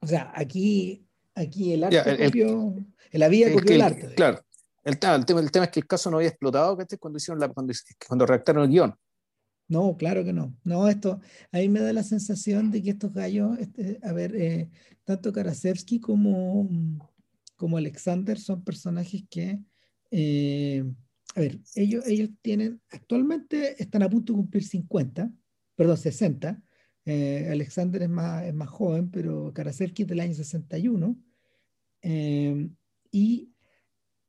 O 0.00 0.06
sea, 0.06 0.32
aquí, 0.34 1.06
aquí 1.34 1.72
el 1.72 1.84
arte 1.84 1.96
Ya, 1.96 2.02
el- 2.02 2.20
el- 2.20 2.26
copió, 2.26 2.74
el 3.12 3.82
arte. 3.82 4.14
Claro. 4.14 4.40
El, 4.82 4.98
tema- 4.98 5.14
el, 5.16 5.50
tema, 5.50 5.64
es 5.66 5.70
que 5.70 5.80
el 5.80 5.86
caso 5.86 6.10
no 6.10 6.16
había 6.16 6.30
explotado 6.30 6.76
cuando 6.98 7.18
hicieron 7.18 7.38
la, 7.38 7.48
cuando, 7.48 7.72
cuando 8.08 8.26
redactaron 8.26 8.64
el 8.64 8.70
guion. 8.70 8.94
No, 9.68 9.96
claro 9.96 10.24
que 10.24 10.32
no. 10.32 10.56
No, 10.64 10.88
esto, 10.88 11.20
a 11.52 11.58
mí 11.58 11.68
me 11.68 11.80
da 11.80 11.92
la 11.92 12.02
sensación 12.02 12.70
de 12.70 12.82
que 12.82 12.90
estos 12.90 13.12
gallos, 13.12 13.56
este, 13.58 14.00
a 14.02 14.12
ver, 14.12 14.34
eh, 14.34 14.68
tanto 15.04 15.32
Karasevsky 15.32 16.00
como, 16.00 16.68
como 17.56 17.76
Alexander 17.76 18.38
son 18.38 18.64
personajes 18.64 19.22
que, 19.30 19.60
eh, 20.10 20.84
a 21.36 21.40
ver, 21.40 21.60
ellos, 21.76 22.04
ellos 22.08 22.30
tienen, 22.42 22.80
actualmente 22.90 23.80
están 23.80 24.02
a 24.02 24.08
punto 24.10 24.32
de 24.32 24.38
cumplir 24.38 24.64
50, 24.64 25.30
perdón, 25.76 25.96
60. 25.98 26.60
Eh, 27.12 27.48
Alexander 27.50 28.00
es 28.02 28.08
más, 28.08 28.44
es 28.44 28.54
más 28.54 28.68
joven, 28.68 29.10
pero 29.10 29.52
Karasevsky 29.52 30.02
es 30.02 30.08
del 30.08 30.20
año 30.20 30.32
61. 30.32 31.16
Eh, 32.02 32.68
y 33.10 33.50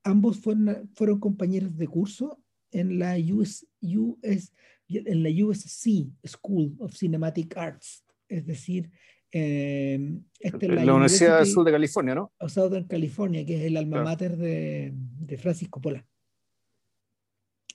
ambos 0.04 0.40
fueron, 0.40 0.90
fueron 0.96 1.20
compañeros 1.20 1.78
de 1.78 1.88
curso 1.88 2.42
en 2.72 2.98
la 2.98 3.18
US, 3.18 3.68
US, 3.84 4.52
en 4.88 5.22
la 5.22 5.30
USC 5.30 6.10
School 6.26 6.76
of 6.80 6.96
Cinematic 6.98 7.56
Arts, 7.56 8.04
es 8.28 8.48
decir, 8.48 8.90
eh, 9.32 10.20
esta 10.40 10.66
es 10.66 10.84
La, 10.84 10.94
Universidad 10.94 11.38
del 11.38 11.46
Sur 11.48 11.64
de 11.64 11.72
California, 11.72 12.16
¿no? 12.16 12.34
of 12.40 12.52
Southern 12.52 12.86
California, 12.86 13.46
que 13.46 13.58
es 13.58 13.62
el 13.62 13.78
alma 13.78 13.98
Claro. 13.98 14.06
mater 14.06 14.38
de, 14.38 14.92
de 14.96 15.38
Francis 15.38 15.70
Coppola. 15.70 16.04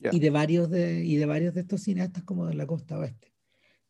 Ya. 0.01 0.11
Y, 0.13 0.19
de 0.19 0.31
varios 0.31 0.69
de, 0.69 1.05
y 1.05 1.15
de 1.15 1.27
varios 1.27 1.55
de 1.55 1.61
estos 1.61 1.83
cineastas 1.83 2.25
como 2.25 2.47
de 2.47 2.55
la 2.55 2.67
costa 2.67 2.99
oeste. 2.99 3.36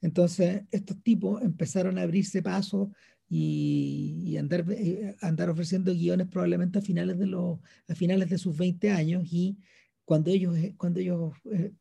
Entonces, 0.07 0.63
estos 0.71 1.03
tipos 1.03 1.43
empezaron 1.43 1.99
a 1.99 2.03
abrirse 2.03 2.41
paso 2.41 2.93
y, 3.29 4.23
y 4.25 4.37
andar, 4.37 4.65
eh, 4.71 5.17
andar 5.21 5.51
ofreciendo 5.51 5.93
guiones 5.93 6.29
probablemente 6.29 6.79
a 6.79 6.81
finales 6.81 7.19
de, 7.19 7.27
los, 7.27 7.59
a 7.89 7.95
finales 7.97 8.31
de 8.31 8.39
sus 8.39 8.57
20 8.57 8.89
años 8.93 9.25
y 9.33 9.59
cuando 10.05 10.31
ellos, 10.31 10.57
eh, 10.59 10.75
cuando 10.77 11.01
ellos, 11.01 11.35
eh, 11.51 11.73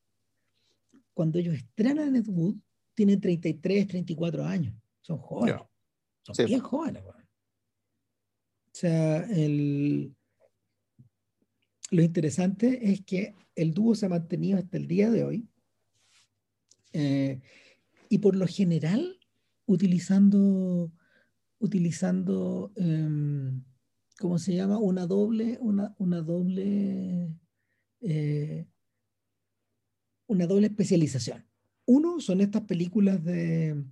cuando 1.14 1.38
ellos 1.38 1.54
estrenan 1.54 2.16
Ed 2.16 2.28
Wood, 2.28 2.56
tienen 2.96 3.22
33, 3.22 3.88
34 3.90 4.44
años. 4.44 4.74
Son 5.02 5.20
jóvenes. 5.20 5.58
Ya. 5.60 5.70
Son 6.24 6.34
Sí. 6.36 6.46
bien 6.46 6.62
jóvenes. 6.62 7.04
O 7.06 7.14
sea, 8.72 9.24
el, 9.26 10.16
lo 11.92 12.02
interesante 12.02 12.92
es 12.92 13.06
que 13.06 13.36
el 13.54 13.72
dúo 13.72 13.94
se 13.94 14.08
ha 14.08 14.10
mantenido 14.10 14.58
hasta 14.58 14.78
el 14.78 14.88
día 14.88 15.12
de 15.12 15.24
hoy 15.24 15.48
eh, 16.92 17.40
y 18.10 18.20
por 18.20 18.36
lo 18.36 18.48
general 18.48 19.20
utilizando, 19.66 20.92
utilizando 21.60 22.72
em, 22.76 23.64
¿cómo 24.20 24.38
se 24.40 24.56
llama? 24.56 24.78
Una 24.80 25.06
doble, 25.08 25.58
una, 25.62 25.96
una 26.00 26.22
doble, 26.22 27.30
eh, 28.02 28.68
una 30.28 30.48
doble 30.48 30.68
especialización. 30.68 31.46
Uno 31.86 32.20
son 32.20 32.42
estas 32.42 32.64
películas 32.64 33.24
de, 33.24 33.84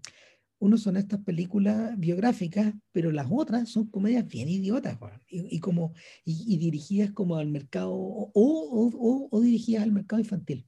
uno 0.59 0.77
son 0.77 0.97
estas 0.97 1.19
películas 1.21 1.97
biográficas, 1.99 2.73
pero 2.91 3.11
las 3.11 3.27
otras 3.29 3.69
son 3.69 3.87
comedias 3.87 4.27
bien 4.27 4.49
idiotas, 4.49 4.97
y, 5.29 5.55
y 5.55 5.59
como, 5.59 5.93
y, 6.25 6.53
y 6.55 6.57
dirigidas 6.57 7.11
como 7.11 7.35
al 7.37 7.49
mercado, 7.49 7.93
o, 7.93 8.31
o, 8.33 8.89
o- 8.97 9.27
o 9.31 9.41
dirigidas 9.41 9.83
al 9.83 9.91
mercado 9.91 10.21
infantil. 10.21 10.65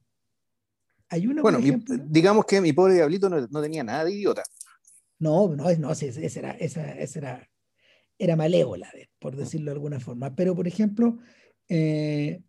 Hay 1.08 1.26
Bueno, 1.26 1.42
por 1.42 1.58
mi- 1.60 1.68
ejemplo, 1.68 1.96
digamos 2.08 2.44
que 2.46 2.60
mi 2.60 2.72
pobre 2.72 2.94
diablito 2.94 3.28
no, 3.28 3.40
no 3.46 3.62
tenía 3.62 3.84
nada 3.84 4.04
de 4.04 4.12
idiota. 4.12 4.42
No, 5.18 5.54
no, 5.54 5.72
no, 5.76 5.92
ese, 5.92 6.08
ese 6.08 6.38
era, 6.38 6.50
esa, 6.52 6.92
esa 6.92 7.18
era, 7.18 7.50
era 8.18 8.36
malévola, 8.36 8.90
por 9.18 9.36
decirlo 9.36 9.66
de 9.70 9.74
alguna 9.76 10.00
forma. 10.00 10.34
Pero, 10.34 10.54
por 10.54 10.66
ejemplo, 10.66 11.18
eh, 11.68 12.42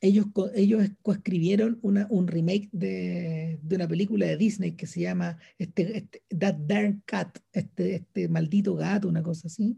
ellos, 0.00 0.26
ellos 0.54 0.88
coescribieron 1.02 1.78
una, 1.82 2.06
un 2.10 2.28
remake 2.28 2.68
de, 2.72 3.58
de 3.60 3.76
una 3.76 3.88
película 3.88 4.26
de 4.26 4.36
Disney 4.36 4.72
que 4.76 4.86
se 4.86 5.00
llama 5.00 5.38
este, 5.58 5.98
este, 5.98 6.22
That 6.38 6.54
Darn 6.60 7.02
Cat, 7.04 7.38
este, 7.52 7.96
este 7.96 8.28
maldito 8.28 8.76
gato, 8.76 9.08
una 9.08 9.22
cosa 9.22 9.48
así. 9.48 9.76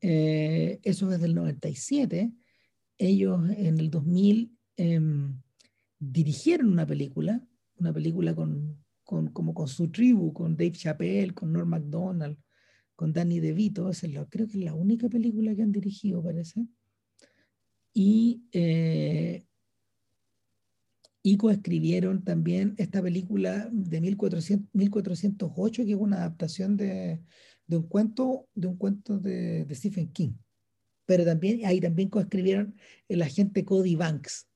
Eh, 0.00 0.78
eso 0.82 1.12
es 1.12 1.20
del 1.20 1.34
97. 1.34 2.30
Ellos 2.98 3.40
en 3.56 3.78
el 3.80 3.90
2000 3.90 4.56
em, 4.76 5.40
dirigieron 5.98 6.68
una 6.68 6.86
película, 6.86 7.46
una 7.78 7.92
película 7.92 8.34
con, 8.34 8.84
con, 9.04 9.28
como 9.28 9.54
con 9.54 9.68
su 9.68 9.90
tribu, 9.90 10.32
con 10.32 10.56
Dave 10.56 10.72
Chappelle, 10.72 11.34
con 11.34 11.52
Norm 11.52 11.68
MacDonald, 11.68 12.38
con 12.94 13.12
Danny 13.12 13.40
DeVito. 13.40 13.90
Es 13.90 14.00
creo 14.00 14.46
que 14.46 14.58
es 14.58 14.64
la 14.64 14.74
única 14.74 15.08
película 15.08 15.54
que 15.54 15.62
han 15.62 15.72
dirigido, 15.72 16.22
parece. 16.22 16.66
Y, 17.92 18.42
eh, 18.52 19.46
y 21.22 21.36
coescribieron 21.36 22.24
también 22.24 22.74
esta 22.76 23.02
película 23.02 23.68
de 23.72 24.00
1400, 24.00 24.68
1408, 24.74 25.84
que 25.84 25.92
es 25.92 25.96
una 25.96 26.18
adaptación 26.18 26.76
de, 26.76 27.22
de 27.66 27.76
un 27.76 27.84
cuento, 27.84 28.48
de, 28.54 28.66
un 28.68 28.76
cuento 28.76 29.18
de, 29.18 29.64
de 29.64 29.74
Stephen 29.74 30.12
King. 30.12 30.34
Pero 31.04 31.24
también, 31.24 31.64
ahí 31.64 31.80
también 31.80 32.10
coescribieron 32.10 32.76
el 33.08 33.22
agente 33.22 33.64
Cody 33.64 33.94
Banks, 33.94 34.48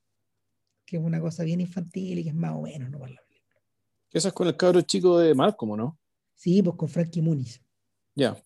que 0.91 0.97
es 0.97 1.03
una 1.03 1.21
cosa 1.21 1.45
bien 1.45 1.61
infantil 1.61 2.19
y 2.19 2.23
que 2.25 2.31
es 2.31 2.35
más 2.35 2.53
o 2.53 2.63
menos, 2.63 2.91
¿no? 2.91 2.99
Para 2.99 3.13
la 3.13 3.21
película. 3.23 3.61
Esa 4.13 4.29
es 4.29 4.35
con 4.35 4.49
el 4.49 4.57
cabro 4.57 4.81
chico 4.83 5.19
de 5.19 5.35
Malcolm, 5.35 5.71
¿o 5.73 5.77
¿no? 5.77 5.99
Sí, 6.35 6.63
pues 6.63 6.77
con 6.77 6.89
Frankie 6.89 7.23
Muniz, 7.23 7.61
Ya. 8.15 8.37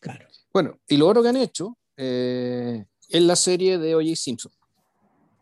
claro. 0.00 0.26
Bueno, 0.52 0.78
y 0.86 0.96
lo 0.96 1.06
otro 1.08 1.22
que 1.22 1.28
han 1.28 1.36
hecho 1.36 1.78
eh, 1.96 2.84
es 3.08 3.22
la 3.22 3.36
serie 3.36 3.78
de 3.78 3.94
O.J. 3.94 4.14
Simpson. 4.16 4.52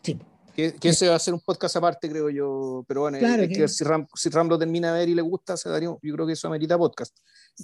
Sí, 0.02 0.18
Que, 0.54 0.74
que 0.74 0.88
ese 0.90 1.08
va 1.08 1.16
a 1.16 1.18
ser 1.18 1.34
un 1.34 1.40
podcast 1.40 1.76
aparte, 1.76 2.08
creo 2.08 2.30
yo. 2.30 2.84
Pero 2.86 3.00
bueno, 3.02 3.18
Claro 3.18 3.42
hay 3.42 3.48
que 3.48 3.54
que- 3.54 3.68
si 3.68 3.84
Ram, 3.84 4.06
si 4.14 4.28
Ram 4.30 4.48
lo 4.48 4.58
termina 4.58 4.92
de 4.92 4.98
ver 5.00 5.08
y 5.08 5.14
le 5.14 5.22
gusta, 5.22 5.56
se 5.56 5.68
daría, 5.68 5.88
yo 5.88 6.14
creo 6.14 6.26
que 6.26 6.32
eso 6.34 6.46
amerita 6.48 6.78
podcast. 6.78 7.16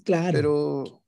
claro. 0.05 0.33
Pero 0.33 1.02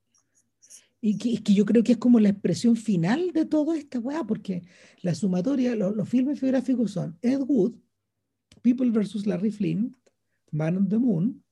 Y 1.06 1.18
que, 1.18 1.42
que 1.42 1.52
yo 1.52 1.66
creo 1.66 1.84
que 1.84 1.92
es 1.92 1.98
como 1.98 2.18
la 2.18 2.30
expresión 2.30 2.76
final 2.76 3.30
de 3.34 3.44
toda 3.44 3.76
esta 3.76 3.98
weá, 3.98 4.24
porque 4.24 4.62
la 5.02 5.14
sumatoria, 5.14 5.76
lo- 5.76 5.94
los 5.94 6.08
filmes 6.08 6.40
biográficos 6.40 6.92
son 6.92 7.18
Ed 7.20 7.40
Wood, 7.46 7.74
People 8.62 8.90
vs. 8.90 9.26
Larry 9.26 9.50
Flint, 9.50 9.94
Man 10.50 10.78
on 10.78 10.88
the 10.88 10.96
Moon, 10.96 11.44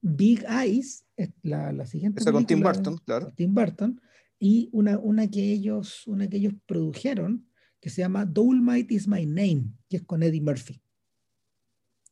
Big 0.00 0.42
Eyes, 0.48 1.04
es 1.18 1.28
la, 1.42 1.70
la 1.70 1.84
siguiente 1.84 2.20
esa 2.22 2.32
con 2.32 2.46
Tim 2.46 2.62
Burton, 2.62 2.96
claro. 3.04 3.30
Tim 3.36 3.52
Burton, 3.54 4.00
y 4.40 4.70
una, 4.72 4.96
una, 4.98 5.28
que 5.28 5.52
ellos, 5.52 6.06
una 6.06 6.26
que 6.26 6.38
ellos 6.38 6.54
produjeron 6.64 7.46
que 7.80 7.90
se 7.90 8.00
llama 8.00 8.24
Dolomite 8.24 8.94
is 8.94 9.06
My 9.06 9.26
Name, 9.26 9.64
que 9.90 9.98
es 9.98 10.02
con 10.04 10.22
Eddie 10.22 10.40
Murphy. 10.40 10.80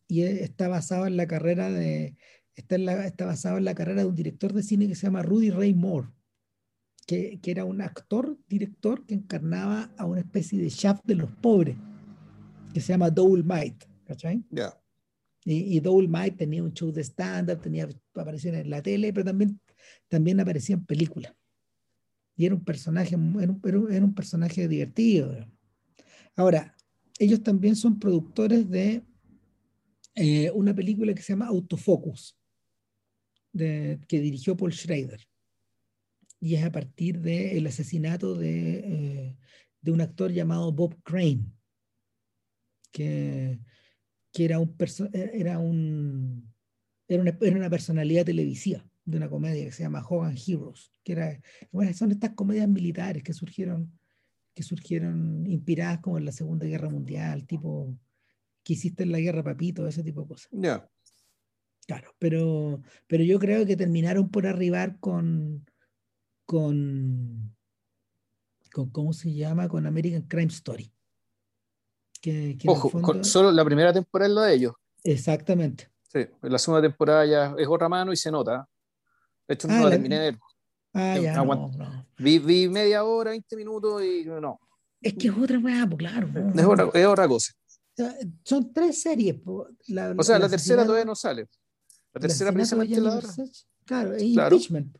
Y 0.08 0.20
e- 0.24 0.44
está 0.44 0.68
basado 0.68 1.06
en 1.06 1.16
la 1.16 1.26
carrera 1.26 1.70
de, 1.70 2.18
está, 2.54 2.74
en 2.74 2.84
la- 2.84 3.06
está 3.06 3.24
basado 3.24 3.56
en 3.56 3.64
la 3.64 3.74
carrera 3.74 4.02
de 4.02 4.08
un 4.08 4.14
director 4.14 4.52
de 4.52 4.62
cine 4.62 4.86
que 4.88 4.94
se 4.94 5.06
llama 5.06 5.22
Rudy 5.22 5.48
Ray 5.48 5.72
Moore, 5.72 6.08
que, 7.06 7.38
que 7.40 7.50
era 7.50 7.64
un 7.64 7.80
actor, 7.80 8.36
director 8.48 9.06
que 9.06 9.14
encarnaba 9.14 9.90
a 9.96 10.04
una 10.04 10.20
especie 10.20 10.60
de 10.60 10.68
Shaft 10.68 11.04
de 11.04 11.14
los 11.14 11.30
pobres, 11.30 11.76
que 12.74 12.80
se 12.80 12.92
llama 12.92 13.10
Dolomite, 13.10 13.86
¿cachai? 14.04 14.44
Ya. 14.50 14.78
Y, 15.44 15.76
y 15.76 15.80
Dolomite 15.80 16.32
tenía 16.32 16.62
un 16.62 16.72
show 16.74 16.90
de 16.90 17.02
stand-up, 17.04 17.60
tenía 17.60 17.88
apariciones 18.14 18.62
en 18.62 18.70
la 18.70 18.82
tele, 18.82 19.12
pero 19.12 19.24
también, 19.24 19.60
también 20.08 20.40
aparecía 20.40 20.74
en 20.74 20.84
películas. 20.84 21.32
Y 22.36 22.44
era 22.44 22.54
un 22.54 22.64
personaje, 22.64 23.14
era 23.14 23.52
un, 23.52 23.92
era 23.92 24.06
personaje 24.08 24.66
divertido. 24.68 25.46
Ahora, 26.34 26.74
ellos 27.18 27.42
también 27.42 27.76
son 27.76 27.98
productores 27.98 28.68
de 28.68 29.02
eh, 30.16 30.50
una 30.50 30.74
película 30.74 31.14
que 31.14 31.22
se 31.22 31.32
llama 31.32 31.46
Autofocus, 31.46 32.36
de- 33.52 34.00
que 34.08 34.20
dirigió 34.20 34.56
Paul 34.56 34.72
Schrader. 34.72 35.20
Y 36.46 36.54
es 36.54 36.64
a 36.64 36.70
partir 36.70 37.18
del 37.22 37.66
asesinato 37.66 38.36
de, 38.36 38.78
eh, 38.78 39.36
de 39.80 39.90
un 39.90 40.00
actor 40.00 40.30
llamado 40.30 40.70
Bob 40.70 40.94
Crane, 41.02 41.44
que, 42.92 43.58
que 44.32 44.44
era, 44.44 44.60
un 44.60 44.76
perso- 44.76 45.10
era, 45.12 45.58
un, 45.58 46.54
era, 47.08 47.20
una, 47.20 47.36
era 47.40 47.56
una 47.56 47.68
personalidad 47.68 48.24
televisiva 48.24 48.88
de 49.04 49.16
una 49.16 49.28
comedia 49.28 49.64
que 49.64 49.72
se 49.72 49.82
llama 49.82 50.06
Hogan 50.08 50.36
Heroes, 50.36 50.92
que 51.02 51.12
era, 51.14 51.40
bueno, 51.72 51.92
son 51.94 52.12
estas 52.12 52.34
comedias 52.34 52.68
militares 52.68 53.24
que 53.24 53.32
surgieron, 53.32 53.98
que 54.54 54.62
surgieron 54.62 55.44
inspiradas 55.48 55.98
como 55.98 56.16
en 56.16 56.26
la 56.26 56.32
Segunda 56.32 56.64
Guerra 56.64 56.90
Mundial, 56.90 57.44
tipo 57.44 57.92
que 58.62 58.74
hiciste 58.74 59.02
en 59.02 59.10
la 59.10 59.18
guerra, 59.18 59.42
papito, 59.42 59.88
ese 59.88 60.04
tipo 60.04 60.22
de 60.22 60.28
cosas. 60.28 60.48
Ya. 60.52 60.88
Claro, 61.88 62.14
pero, 62.20 62.82
pero 63.08 63.24
yo 63.24 63.40
creo 63.40 63.66
que 63.66 63.76
terminaron 63.76 64.30
por 64.30 64.46
arribar 64.46 65.00
con, 65.00 65.66
con, 66.46 67.54
con, 68.72 68.90
¿cómo 68.90 69.12
se 69.12 69.34
llama? 69.34 69.68
Con 69.68 69.86
American 69.86 70.22
Crime 70.22 70.52
Story. 70.52 70.90
Que, 72.22 72.56
que 72.58 72.68
Ojo, 72.68 72.88
fondo... 72.88 73.24
solo 73.24 73.52
la 73.52 73.64
primera 73.64 73.92
temporada 73.92 74.28
es 74.28 74.34
la 74.34 74.44
de 74.44 74.54
ellos. 74.54 74.72
Exactamente. 75.04 75.90
Sí, 76.12 76.20
la 76.42 76.58
segunda 76.58 76.88
temporada 76.88 77.26
ya 77.26 77.54
es 77.58 77.68
otra 77.68 77.88
mano 77.88 78.12
y 78.12 78.16
se 78.16 78.30
nota. 78.30 78.66
De 79.46 79.54
hecho, 79.54 79.68
no 79.68 79.74
ah, 79.74 79.82
la, 79.84 79.90
terminé 79.90 80.18
de 80.18 80.30
ver. 80.30 80.38
Ah, 80.94 81.18
ya, 81.18 81.34
no, 81.34 81.44
no. 81.44 82.06
Vi, 82.16 82.38
vi, 82.38 82.68
media 82.68 83.04
hora, 83.04 83.30
20 83.30 83.56
minutos 83.56 84.02
y 84.02 84.24
no. 84.24 84.58
Es 85.00 85.14
que 85.14 85.28
es 85.28 85.34
otra 85.36 85.58
weá, 85.58 85.86
pues 85.86 85.98
claro. 85.98 86.28
Es, 86.54 86.64
otra, 86.64 86.90
es 86.94 87.06
otra 87.06 87.28
cosa. 87.28 87.52
Son 88.44 88.72
tres 88.72 89.02
series. 89.02 89.36
La, 89.88 90.14
o 90.16 90.22
sea, 90.22 90.38
la, 90.38 90.48
tercera 90.48 90.84
todavía 90.84 91.04
no 91.04 91.14
sale. 91.14 91.48
La 92.12 92.20
tercera 92.20 92.52
precisamente 92.52 93.00
la 93.00 93.20
Claro, 93.84 94.14
es 94.14 94.22
impeachment. 94.22 94.98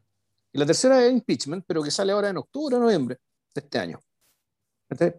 Y 0.56 0.58
la 0.58 0.64
tercera 0.64 1.04
es 1.04 1.12
impeachment, 1.12 1.64
pero 1.66 1.82
que 1.82 1.90
sale 1.90 2.12
ahora 2.12 2.30
en 2.30 2.38
octubre 2.38 2.76
o 2.76 2.80
noviembre 2.80 3.18
de 3.54 3.60
este 3.60 3.78
año. 3.78 4.00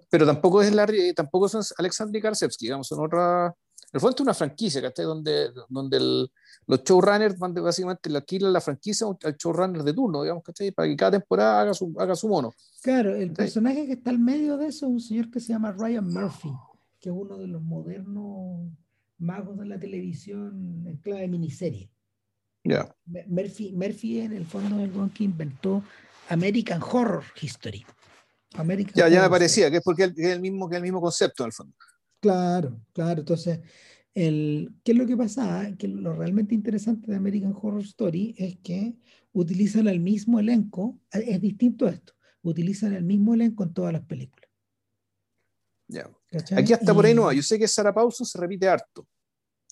Pero 0.09 0.25
tampoco 0.25 0.63
es 0.63 0.73
la, 0.73 0.87
tampoco 1.15 1.47
son 1.47 1.61
Alexandre 1.77 2.19
Karsevsky, 2.19 2.65
digamos, 2.65 2.87
son 2.87 3.05
otra. 3.05 3.53
El 3.93 3.99
fondo 3.99 4.15
es 4.15 4.21
una 4.21 4.33
franquicia, 4.33 4.81
¿cachai? 4.81 5.05
Donde, 5.05 5.51
donde 5.69 5.97
el, 5.97 6.31
los 6.65 6.83
showrunners 6.83 7.37
van 7.37 7.53
de, 7.53 7.61
básicamente 7.61 8.09
le 8.09 8.17
alquilan 8.17 8.51
la 8.51 8.61
franquicia 8.61 9.05
al 9.05 9.35
showrunner 9.37 9.83
de 9.83 9.93
turno, 9.93 10.23
digamos, 10.23 10.43
¿cachai? 10.43 10.71
Para 10.71 10.87
que 10.87 10.95
cada 10.95 11.11
temporada 11.11 11.61
haga 11.61 11.73
su, 11.75 11.93
haga 11.99 12.15
su 12.15 12.27
mono. 12.27 12.51
Claro, 12.81 13.13
el 13.13 13.31
personaje 13.31 13.85
que 13.85 13.93
está 13.93 14.09
al 14.09 14.17
medio 14.17 14.57
de 14.57 14.69
eso 14.69 14.87
es 14.87 14.91
un 14.91 14.99
señor 14.99 15.29
que 15.29 15.39
se 15.39 15.49
llama 15.49 15.71
Ryan 15.71 16.11
Murphy, 16.11 16.51
que 16.99 17.09
es 17.09 17.15
uno 17.15 17.37
de 17.37 17.45
los 17.45 17.61
modernos 17.61 18.71
magos 19.19 19.59
de 19.59 19.67
la 19.67 19.79
televisión 19.79 20.83
en 20.87 20.97
clave 20.97 21.21
de 21.21 21.27
miniserie. 21.27 21.91
Yeah. 22.67 22.93
Murphy, 23.27 23.71
Murphy 23.71 24.19
en 24.19 24.33
el 24.33 24.45
fondo 24.45 24.83
es 24.83 24.93
el 24.93 25.13
que 25.13 25.23
inventó 25.23 25.83
American 26.27 26.81
Horror 26.81 27.23
History. 27.41 27.85
American 28.55 28.93
ya, 28.93 29.07
ya 29.07 29.21
me 29.21 29.29
parecía, 29.29 29.71
que 29.71 29.77
es 29.77 29.83
porque 29.83 30.03
es 30.03 30.17
el 30.17 30.41
mismo, 30.41 30.69
que 30.69 30.75
el 30.75 30.81
mismo 30.81 30.99
concepto 30.99 31.43
en 31.43 31.47
el 31.47 31.53
fondo. 31.53 31.73
Claro, 32.19 32.81
claro. 32.93 33.21
Entonces, 33.21 33.61
el, 34.13 34.73
¿qué 34.83 34.91
es 34.91 34.97
lo 34.97 35.05
que 35.05 35.15
pasa? 35.15 35.71
Que 35.77 35.87
lo 35.87 36.13
realmente 36.13 36.55
interesante 36.55 37.09
de 37.09 37.15
American 37.15 37.55
Horror 37.55 37.83
Story 37.83 38.35
es 38.37 38.57
que 38.57 38.95
utilizan 39.31 39.87
el 39.87 40.01
mismo 40.01 40.39
elenco, 40.39 40.99
es 41.11 41.39
distinto 41.39 41.85
a 41.85 41.91
esto, 41.91 42.13
utilizan 42.41 42.93
el 42.93 43.03
mismo 43.03 43.33
elenco 43.33 43.63
en 43.63 43.73
todas 43.73 43.93
las 43.93 44.01
películas. 44.03 44.49
Ya. 45.87 46.09
Aquí 46.57 46.73
hasta 46.73 46.93
por 46.93 47.05
ahí 47.05 47.13
no, 47.13 47.31
yo 47.31 47.41
sé 47.41 47.57
que 47.57 47.67
Sarah 47.67 47.93
Paulson 47.93 48.27
se 48.27 48.37
repite 48.37 48.67
harto. 48.67 49.07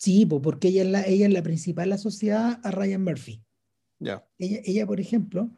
Sí, 0.05 0.23
porque 0.27 0.67
ella 0.67 0.83
es 0.83 0.87
la, 0.87 1.01
ella 1.01 1.25
es 1.25 1.33
la 1.33 1.41
principal 1.41 1.91
asociada 1.91 2.61
a 2.63 2.69
Ryan 2.69 3.03
Murphy. 3.03 3.43
Ya. 3.97 4.23
Ella, 4.37 4.59
ella, 4.63 4.85
por 4.85 4.99
ejemplo, 4.99 5.49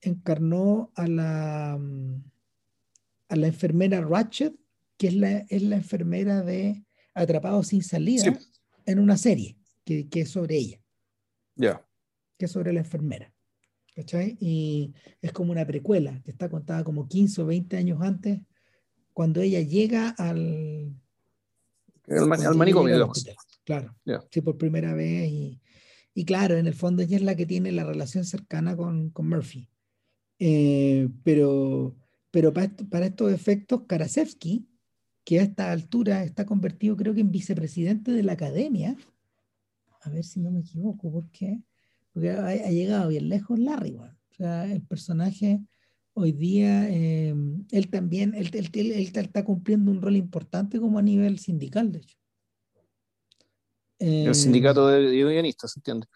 encarnó 0.00 0.92
a 0.94 1.08
la, 1.08 1.72
a 1.72 3.36
la 3.36 3.46
enfermera 3.48 4.00
Ratchet, 4.00 4.54
que 4.98 5.08
es 5.08 5.16
la, 5.16 5.38
es 5.48 5.62
la 5.64 5.74
enfermera 5.74 6.42
de 6.42 6.84
Atrapado 7.12 7.64
sin 7.64 7.82
salida, 7.82 8.38
en 8.86 9.00
una 9.00 9.16
serie 9.16 9.58
que, 9.84 10.08
que 10.08 10.20
es 10.20 10.30
sobre 10.30 10.58
ella. 10.58 10.80
Ya. 11.56 11.84
Que 12.36 12.44
es 12.44 12.52
sobre 12.52 12.72
la 12.72 12.78
enfermera. 12.78 13.34
¿Cachai? 13.96 14.38
Y 14.38 14.94
es 15.20 15.32
como 15.32 15.50
una 15.50 15.66
precuela, 15.66 16.22
que 16.22 16.30
está 16.30 16.48
contada 16.48 16.84
como 16.84 17.08
15 17.08 17.42
o 17.42 17.46
20 17.46 17.76
años 17.76 18.00
antes, 18.00 18.38
cuando 19.12 19.40
ella 19.40 19.60
llega 19.60 20.10
al... 20.10 20.94
al 22.06 22.54
manicomio. 22.54 23.12
Claro. 23.68 23.94
Sí, 24.30 24.40
por 24.40 24.56
primera 24.56 24.94
vez. 24.94 25.30
Y, 25.30 25.60
y, 26.14 26.24
claro, 26.24 26.56
en 26.56 26.66
el 26.66 26.72
fondo 26.72 27.02
ella 27.02 27.16
es 27.16 27.22
la 27.22 27.34
que 27.34 27.44
tiene 27.44 27.70
la 27.70 27.84
relación 27.84 28.24
cercana 28.24 28.74
con, 28.74 29.10
con 29.10 29.28
Murphy. 29.28 29.68
Eh, 30.38 31.08
pero 31.22 31.94
pero 32.30 32.52
para, 32.52 32.70
para 32.90 33.06
estos 33.06 33.30
efectos, 33.30 33.82
Karasevsky, 33.86 34.66
que 35.24 35.40
a 35.40 35.42
esta 35.42 35.70
altura 35.70 36.24
está 36.24 36.46
convertido 36.46 36.96
creo 36.96 37.12
que 37.12 37.20
en 37.20 37.30
vicepresidente 37.30 38.12
de 38.12 38.22
la 38.22 38.32
academia, 38.32 38.96
a 40.00 40.08
ver 40.08 40.24
si 40.24 40.40
no 40.40 40.50
me 40.50 40.60
equivoco, 40.60 41.12
¿por 41.12 41.30
qué? 41.30 41.60
Porque 42.12 42.30
ha, 42.30 42.70
llegado 42.70 43.08
bien 43.08 43.28
lejos 43.28 43.58
Larry, 43.58 43.96
o 43.96 44.08
sea, 44.30 44.64
el 44.64 44.80
personaje 44.80 45.60
hoy 46.14 46.32
día, 46.32 46.88
eh, 46.88 47.34
él 47.70 47.90
también, 47.90 48.34
él, 48.34 48.50
él, 48.54 48.70
él, 48.72 48.92
está 48.92 49.44
cumpliendo 49.44 49.90
un 49.90 50.00
rol 50.00 50.16
importante 50.16 50.80
como 50.80 50.98
a 50.98 51.02
nivel 51.02 51.38
sindical, 51.38 51.92
de 51.92 51.98
hecho. 51.98 52.16
El 53.98 54.34
sindicato 54.34 54.86
de 54.88 55.10
guionistas, 55.10 55.76
¿entiende? 55.76 56.06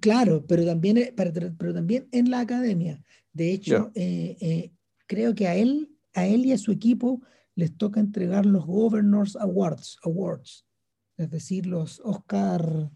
Claro, 0.00 0.44
pero 0.46 0.64
también, 0.64 1.12
pero, 1.16 1.74
también 1.74 2.08
en 2.12 2.30
la 2.30 2.40
academia. 2.40 3.02
De 3.32 3.52
hecho, 3.52 3.90
eh, 3.94 4.36
eh, 4.40 4.72
creo 5.06 5.34
que 5.34 5.48
a 5.48 5.56
él, 5.56 5.90
a 6.14 6.26
él 6.26 6.46
y 6.46 6.52
a 6.52 6.58
su 6.58 6.72
equipo 6.72 7.22
les 7.54 7.76
toca 7.76 8.00
entregar 8.00 8.46
los 8.46 8.64
Governors 8.64 9.36
Awards, 9.36 9.98
Awards 10.02 10.66
es 11.16 11.30
decir, 11.30 11.66
los 11.66 12.00
Oscar, 12.04 12.90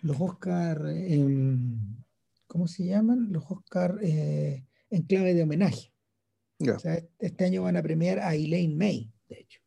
los 0.00 0.16
Oscar, 0.18 0.86
em, 0.86 1.96
¿cómo 2.46 2.66
se 2.66 2.86
llaman? 2.86 3.30
Los 3.30 3.44
Oscar 3.50 3.98
eh, 4.02 4.64
en 4.90 5.02
clave 5.02 5.34
de 5.34 5.42
homenaje. 5.42 5.92
este 7.18 7.44
año 7.44 7.62
van 7.62 7.76
a 7.76 7.82
premiar 7.82 8.20
a 8.20 8.34
Elaine 8.34 8.76
May, 8.76 9.12
de 9.28 9.40
hecho. 9.40 9.60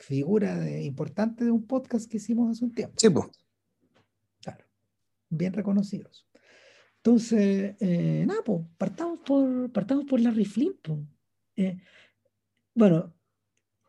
Figura 0.00 0.80
importante 0.80 1.44
de 1.44 1.50
un 1.50 1.66
podcast 1.66 2.10
que 2.10 2.16
hicimos 2.16 2.50
hace 2.50 2.64
un 2.64 2.72
tiempo. 2.72 2.94
Sí, 2.96 3.10
pues. 3.10 3.26
Claro. 4.42 4.64
Bien 5.28 5.52
reconocidos. 5.52 6.26
Entonces, 6.96 7.76
eh, 7.80 8.24
nada, 8.26 8.42
pues, 8.44 8.60
partamos 8.76 9.20
por, 9.24 9.70
partamos 9.72 10.04
por 10.06 10.20
Larry 10.20 10.44
Flynn. 10.44 10.76
Eh, 11.56 11.78
bueno, 12.74 13.14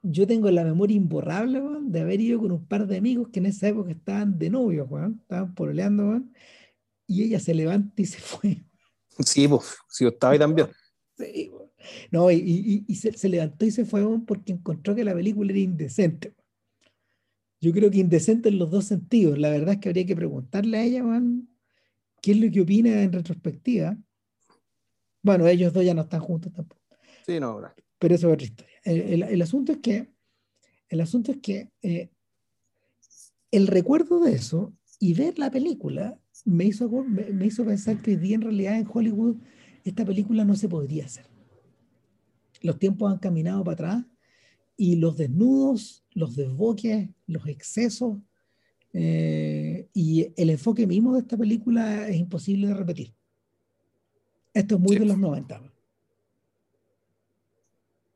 yo 0.01 0.27
tengo 0.27 0.49
la 0.49 0.63
memoria 0.63 0.97
imborrable 0.97 1.61
de 1.81 2.01
haber 2.01 2.21
ido 2.21 2.39
con 2.39 2.51
un 2.51 2.65
par 2.65 2.87
de 2.87 2.97
amigos 2.97 3.29
que 3.29 3.39
en 3.39 3.45
esa 3.47 3.67
época 3.67 3.91
estaban 3.91 4.37
de 4.37 4.49
novio, 4.49 4.87
Juan, 4.87 5.19
estaban 5.21 5.53
pololeando, 5.53 6.21
y 7.07 7.23
ella 7.23 7.39
se 7.39 7.53
levanta 7.53 8.01
y 8.01 8.05
se 8.05 8.19
fue. 8.19 8.63
Sí, 9.19 9.47
pues, 9.47 9.77
sí, 9.89 10.05
estaba 10.05 10.33
ahí 10.33 10.39
también. 10.39 10.67
Sí, 11.17 11.51
no, 12.11 12.31
y, 12.31 12.85
y, 12.87 12.95
se, 12.95 13.13
se, 13.13 13.29
levantó 13.29 13.65
y 13.65 13.71
se 13.71 13.85
fue 13.85 14.03
porque 14.25 14.53
encontró 14.53 14.95
que 14.95 15.03
la 15.03 15.13
película 15.13 15.51
era 15.51 15.59
indecente. 15.59 16.33
Yo 17.59 17.71
creo 17.71 17.91
que 17.91 17.99
indecente 17.99 18.49
en 18.49 18.57
los 18.57 18.71
dos 18.71 18.85
sentidos. 18.85 19.37
La 19.37 19.49
verdad 19.51 19.75
es 19.75 19.79
que 19.79 19.89
habría 19.89 20.05
que 20.05 20.15
preguntarle 20.15 20.77
a 20.77 20.83
ella, 20.83 21.03
Juan, 21.03 21.47
¿Qué 22.21 22.31
es 22.31 22.37
lo 22.37 22.51
que 22.51 22.61
opina 22.61 23.01
en 23.01 23.11
retrospectiva? 23.11 23.97
Bueno, 25.23 25.47
ellos 25.47 25.73
dos 25.73 25.83
ya 25.83 25.93
no 25.93 26.03
están 26.03 26.21
juntos 26.21 26.53
tampoco. 26.53 26.81
Sí, 27.25 27.39
no, 27.39 27.61
Pero 27.97 28.15
eso 28.15 28.27
es 28.27 28.33
otra 28.33 28.45
historia. 28.45 28.75
El, 28.83 29.41
asunto 29.41 29.71
es 29.71 29.79
que, 29.79 30.07
el 30.89 31.01
asunto 31.01 31.31
es 31.31 31.37
que 31.39 31.71
eh, 31.81 32.09
el 33.51 33.67
recuerdo 33.67 34.19
de 34.19 34.33
eso 34.33 34.73
y 34.99 35.13
ver 35.13 35.39
la 35.39 35.51
película 35.51 36.19
me 36.45 36.65
hizo, 36.65 36.89
me, 36.89 37.45
hizo 37.45 37.65
pensar 37.65 38.01
que 38.01 38.13
en 38.13 38.41
realidad 38.41 38.77
en 38.77 38.87
Hollywood 38.91 39.37
esta 39.83 40.05
película 40.05 40.45
no 40.45 40.55
se 40.55 40.69
podría 40.69 41.05
hacer. 41.05 41.25
Los 42.61 42.79
tiempos 42.79 43.11
han 43.11 43.19
caminado 43.19 43.63
para 43.63 43.73
atrás 43.73 44.05
y 44.77 44.95
los 44.95 45.17
desnudos, 45.17 46.03
los 46.13 46.35
desboques, 46.35 47.09
los 47.27 47.47
excesos, 47.47 48.17
eh, 48.93 49.87
y 49.93 50.33
el 50.35 50.49
enfoque 50.49 50.85
mismo 50.85 51.13
de 51.13 51.19
esta 51.19 51.37
película 51.37 52.07
es 52.07 52.17
imposible 52.17 52.67
de 52.67 52.73
repetir. 52.73 53.13
Esto 54.53 54.75
es 54.75 54.81
muy 54.81 54.97
de 54.97 55.05
los 55.05 55.17
90. 55.17 55.61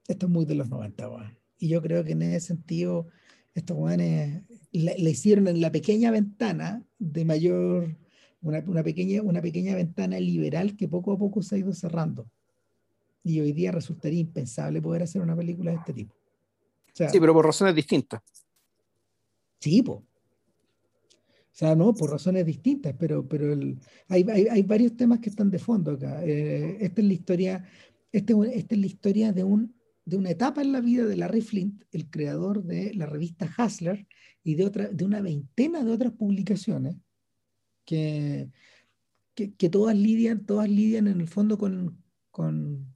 Esto 0.08 0.26
es 0.26 0.32
muy 0.32 0.46
de 0.46 0.56
los 0.56 0.70
90. 0.70 1.38
Y 1.60 1.70
yo 1.70 1.82
creo 1.82 2.04
que 2.04 2.12
en 2.12 2.22
ese 2.24 2.48
sentido, 2.48 3.08
estos 3.54 3.78
jóvenes 3.78 4.44
le, 4.72 5.10
hicieron 5.10 5.48
en 5.48 5.62
la 5.62 5.72
pequeña 5.72 6.12
ventana 6.12 6.86
de 7.00 7.24
mayor, 7.24 7.98
una, 8.42 8.60
una, 8.68 8.84
pequeña, 8.84 9.22
una 9.22 9.42
pequeña 9.42 9.76
ventana 9.76 10.20
liberal 10.20 10.76
que 10.76 10.90
poco 10.90 11.14
a 11.14 11.18
poco 11.18 11.42
se 11.42 11.56
ha 11.56 11.60
ido 11.60 11.74
cerrando. 11.74 12.30
Y 13.26 13.42
hoy 13.42 13.52
día 13.52 13.74
resultaría 13.74 14.22
impensable 14.22 14.82
poder 14.82 15.04
hacer 15.04 15.22
una 15.22 15.36
película 15.36 15.72
de 15.72 15.78
este 15.78 15.92
tipo. 15.92 16.16
sí, 16.94 17.20
pero 17.20 17.34
por 17.34 17.46
razones 17.46 17.76
distintas. 17.76 18.22
Sí, 19.60 19.82
pues 19.82 20.00
o 21.56 21.58
sea, 21.58 21.74
no, 21.74 21.94
por 21.94 22.12
razones 22.12 22.46
distintas, 22.46 22.94
pero, 23.00 23.26
pero 23.26 23.54
el, 23.54 23.80
hay, 24.10 24.26
hay, 24.30 24.46
hay, 24.50 24.62
varios 24.64 24.98
temas 24.98 25.22
que 25.22 25.30
están 25.30 25.50
de 25.50 25.58
fondo 25.58 25.92
acá. 25.92 26.22
Eh, 26.22 26.80
esta 26.82 27.00
es 27.00 27.08
la 27.08 27.14
historia, 27.14 27.70
este, 28.12 28.34
esta 28.54 28.76
es 28.76 28.82
la 28.82 28.88
historia 28.88 29.32
de, 29.32 29.46
un, 29.46 29.74
de 30.04 30.18
una 30.18 30.32
etapa 30.32 30.62
en 30.62 30.74
la 30.74 30.82
vida 30.82 31.06
de 31.06 31.16
Larry 31.16 31.40
Flint, 31.40 31.82
el 31.94 32.10
creador 32.10 32.62
de 32.62 32.94
la 32.94 33.06
revista 33.06 33.50
Hustler 33.58 34.06
y 34.44 34.56
de, 34.56 34.66
otra, 34.66 34.90
de 34.90 35.06
una 35.06 35.22
veintena 35.22 35.82
de 35.86 35.94
otras 35.94 36.12
publicaciones 36.12 36.98
que, 37.86 38.50
que, 39.34 39.54
que 39.54 39.70
todas, 39.70 39.96
lidian, 39.96 40.46
todas 40.46 40.70
lidian 40.70 41.08
en 41.08 41.22
el 41.22 41.30
fondo 41.30 41.58
con, 41.58 42.04
con, 42.32 42.95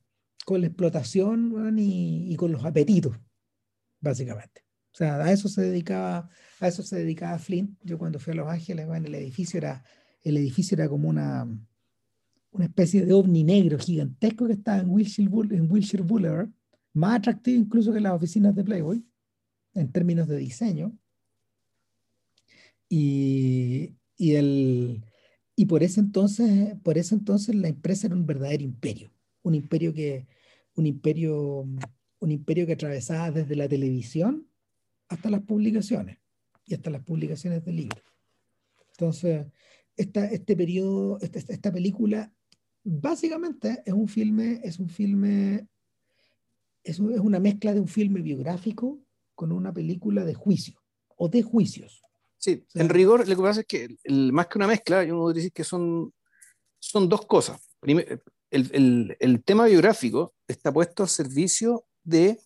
con 0.49 0.61
la 0.61 0.67
explotación 0.67 1.77
y, 1.77 2.33
y 2.33 2.35
con 2.35 2.51
los 2.51 2.65
apetitos, 2.65 3.15
básicamente. 3.99 4.63
O 4.91 4.97
sea, 4.97 5.23
a 5.23 5.31
eso 5.31 5.47
se 5.47 5.61
dedicaba 5.61 6.27
a 6.59 6.67
eso 6.67 6.81
se 6.81 6.97
dedicaba 6.97 7.37
Flint. 7.37 7.77
Yo 7.83 7.99
cuando 7.99 8.19
fui 8.19 8.33
a 8.33 8.35
Los 8.35 8.47
Ángeles, 8.47 8.87
bueno, 8.87 9.05
el 9.05 9.13
edificio 9.13 9.59
era, 9.59 9.83
el 10.23 10.37
edificio 10.37 10.75
era 10.75 10.89
como 10.89 11.07
una, 11.07 11.47
una 12.51 12.65
especie 12.65 13.05
de 13.05 13.13
ovni 13.13 13.43
negro 13.43 13.77
gigantesco 13.77 14.47
que 14.47 14.53
estaba 14.53 14.79
en 14.79 14.89
Wilshire, 14.89 15.29
en 15.55 15.71
Wilshire 15.71 16.03
Boulevard, 16.03 16.49
más 16.93 17.19
atractivo 17.19 17.61
incluso 17.61 17.93
que 17.93 17.99
las 17.99 18.13
oficinas 18.13 18.55
de 18.55 18.63
Playboy. 18.63 19.05
en 19.75 19.91
términos 19.91 20.27
de 20.27 20.37
diseño. 20.37 20.97
Y, 22.89 23.93
y, 24.17 24.33
el, 24.33 25.05
y 25.55 25.65
por, 25.65 25.83
ese 25.83 25.99
entonces, 25.99 26.75
por 26.83 26.97
ese 26.97 27.13
entonces 27.13 27.53
la 27.53 27.67
empresa 27.67 28.07
era 28.07 28.15
un 28.15 28.25
verdadero 28.25 28.63
imperio, 28.63 29.11
un 29.43 29.53
imperio 29.53 29.93
que, 29.93 30.25
un 30.79 30.87
imperio, 30.87 31.67
un 32.19 32.31
imperio 32.31 32.65
que 32.65 32.73
atravesaba 32.73 33.31
desde 33.31 33.55
la 33.55 33.67
televisión 33.67 34.47
hasta 35.09 35.29
las 35.29 35.41
publicaciones 35.41 36.19
y 36.65 36.73
hasta 36.73 36.89
las 36.89 37.03
publicaciones 37.03 37.65
de 37.65 37.71
libros. 37.73 38.03
Entonces, 38.91 39.45
esta, 39.95 40.25
este 40.25 40.55
periodo, 40.55 41.19
esta, 41.21 41.39
esta 41.39 41.71
película, 41.71 42.31
básicamente 42.83 43.83
es 43.85 43.93
un 43.93 44.07
filme, 44.07 44.61
es 44.63 44.79
un 44.79 44.89
filme, 44.89 45.67
es, 46.83 46.99
es 46.99 47.19
una 47.19 47.39
mezcla 47.39 47.73
de 47.73 47.81
un 47.81 47.87
filme 47.87 48.21
biográfico 48.21 48.99
con 49.35 49.51
una 49.51 49.73
película 49.73 50.23
de 50.23 50.33
juicio 50.33 50.81
o 51.17 51.27
de 51.27 51.41
juicios. 51.41 52.01
Sí, 52.37 52.65
en 52.73 52.87
rigor 52.87 53.27
lo 53.27 53.35
que 53.35 53.41
pasa 53.41 53.61
es 53.61 53.67
que 53.67 53.97
el, 54.05 54.31
más 54.31 54.47
que 54.47 54.57
una 54.57 54.67
mezcla, 54.67 55.03
yo 55.03 55.33
decir 55.33 55.51
que 55.51 55.65
son, 55.65 56.13
son 56.79 57.09
dos 57.09 57.25
cosas. 57.25 57.61
El, 58.51 58.69
el, 58.73 59.17
el, 59.19 59.43
tema 59.43 59.65
biográfico 59.65 60.33
está 60.47 60.71
puesto 60.71 61.03
al 61.03 61.09
servicio 61.09 61.85
de, 62.03 62.39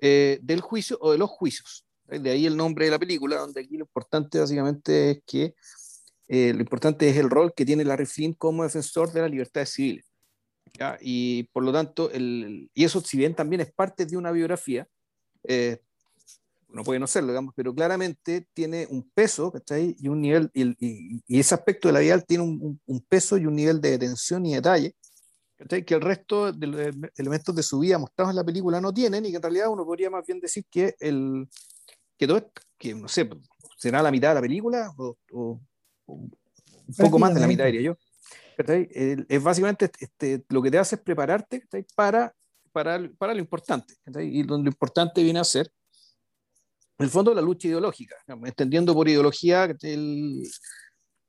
eh, 0.00 0.38
del 0.42 0.60
juicio 0.60 0.98
o 1.00 1.12
de 1.12 1.18
los 1.18 1.30
juicios. 1.30 1.86
De 2.06 2.30
ahí 2.30 2.46
el 2.46 2.56
nombre 2.56 2.84
de 2.84 2.90
la 2.90 2.98
película, 2.98 3.36
donde 3.36 3.60
aquí 3.60 3.76
lo 3.76 3.84
importante 3.84 4.38
básicamente 4.38 5.10
es 5.10 5.22
que 5.26 5.54
eh, 6.28 6.52
lo 6.52 6.60
importante 6.60 7.08
es 7.08 7.16
el 7.16 7.30
rol 7.30 7.52
que 7.54 7.64
tiene 7.64 7.84
Larry 7.84 8.06
Flynn 8.06 8.34
como 8.34 8.62
defensor 8.62 9.12
de 9.12 9.22
las 9.22 9.30
libertades 9.30 9.70
civiles. 9.70 10.04
Y 11.00 11.44
por 11.52 11.62
lo 11.62 11.72
tanto, 11.72 12.10
el, 12.10 12.68
y 12.74 12.84
eso 12.84 13.00
si 13.00 13.16
bien 13.16 13.34
también 13.34 13.60
es 13.60 13.72
parte 13.72 14.06
de 14.06 14.16
una 14.16 14.32
biografía, 14.32 14.88
eh, 15.44 15.80
no 16.68 16.82
puede 16.82 16.98
no 16.98 17.06
serlo, 17.06 17.28
digamos, 17.28 17.54
pero 17.54 17.72
claramente 17.72 18.48
tiene 18.52 18.86
un 18.90 19.08
peso, 19.10 19.52
¿cachai? 19.52 19.94
Y 19.98 20.08
un 20.08 20.20
nivel, 20.20 20.50
y, 20.52 21.22
y, 21.28 21.38
ese 21.38 21.54
aspecto 21.54 21.88
de 21.88 21.94
la 21.94 22.00
vida 22.00 22.20
tiene 22.20 22.42
un, 22.42 22.80
un, 22.84 23.00
peso 23.02 23.38
y 23.38 23.46
un 23.46 23.54
nivel 23.54 23.80
de 23.80 23.94
atención 23.94 24.44
y 24.44 24.54
detalle. 24.54 24.96
Que 25.68 25.94
el 25.94 26.00
resto 26.00 26.52
de 26.52 26.66
los 26.66 27.10
elementos 27.16 27.54
de 27.54 27.62
su 27.62 27.78
vida 27.78 27.98
mostrados 27.98 28.30
en 28.30 28.36
la 28.36 28.44
película 28.44 28.80
no 28.80 28.92
tienen, 28.92 29.24
y 29.24 29.30
que 29.30 29.36
en 29.36 29.42
realidad 29.42 29.68
uno 29.68 29.84
podría 29.84 30.10
más 30.10 30.26
bien 30.26 30.40
decir 30.40 30.64
que 30.70 30.94
el, 31.00 31.48
que 32.18 32.26
todo, 32.26 32.50
que 32.78 32.94
no 32.94 33.08
sé, 33.08 33.28
será 33.78 34.02
la 34.02 34.10
mitad 34.10 34.28
de 34.28 34.34
la 34.34 34.40
película, 34.40 34.92
o, 34.96 35.16
o, 35.32 35.60
un 36.06 36.94
poco 36.98 37.18
más 37.18 37.34
de 37.34 37.40
la 37.40 37.46
mitad, 37.46 37.64
diría 37.64 37.80
yo. 37.80 37.96
Es 38.56 39.42
básicamente 39.42 39.90
este, 39.98 40.44
lo 40.48 40.62
que 40.62 40.70
te 40.70 40.78
hace 40.78 40.96
es 40.96 41.02
prepararte. 41.02 41.66
Para, 41.94 42.34
para, 42.72 43.10
para 43.18 43.34
lo 43.34 43.40
importante, 43.40 43.94
y 44.20 44.42
donde 44.42 44.64
lo 44.64 44.70
importante 44.70 45.22
viene 45.22 45.38
a 45.38 45.44
ser 45.44 45.70
en 46.98 47.04
el 47.04 47.10
fondo 47.10 47.34
la 47.34 47.42
lucha 47.42 47.68
ideológica, 47.68 48.16
entendiendo 48.26 48.94
por 48.94 49.08
ideología 49.08 49.64
el, 49.82 50.42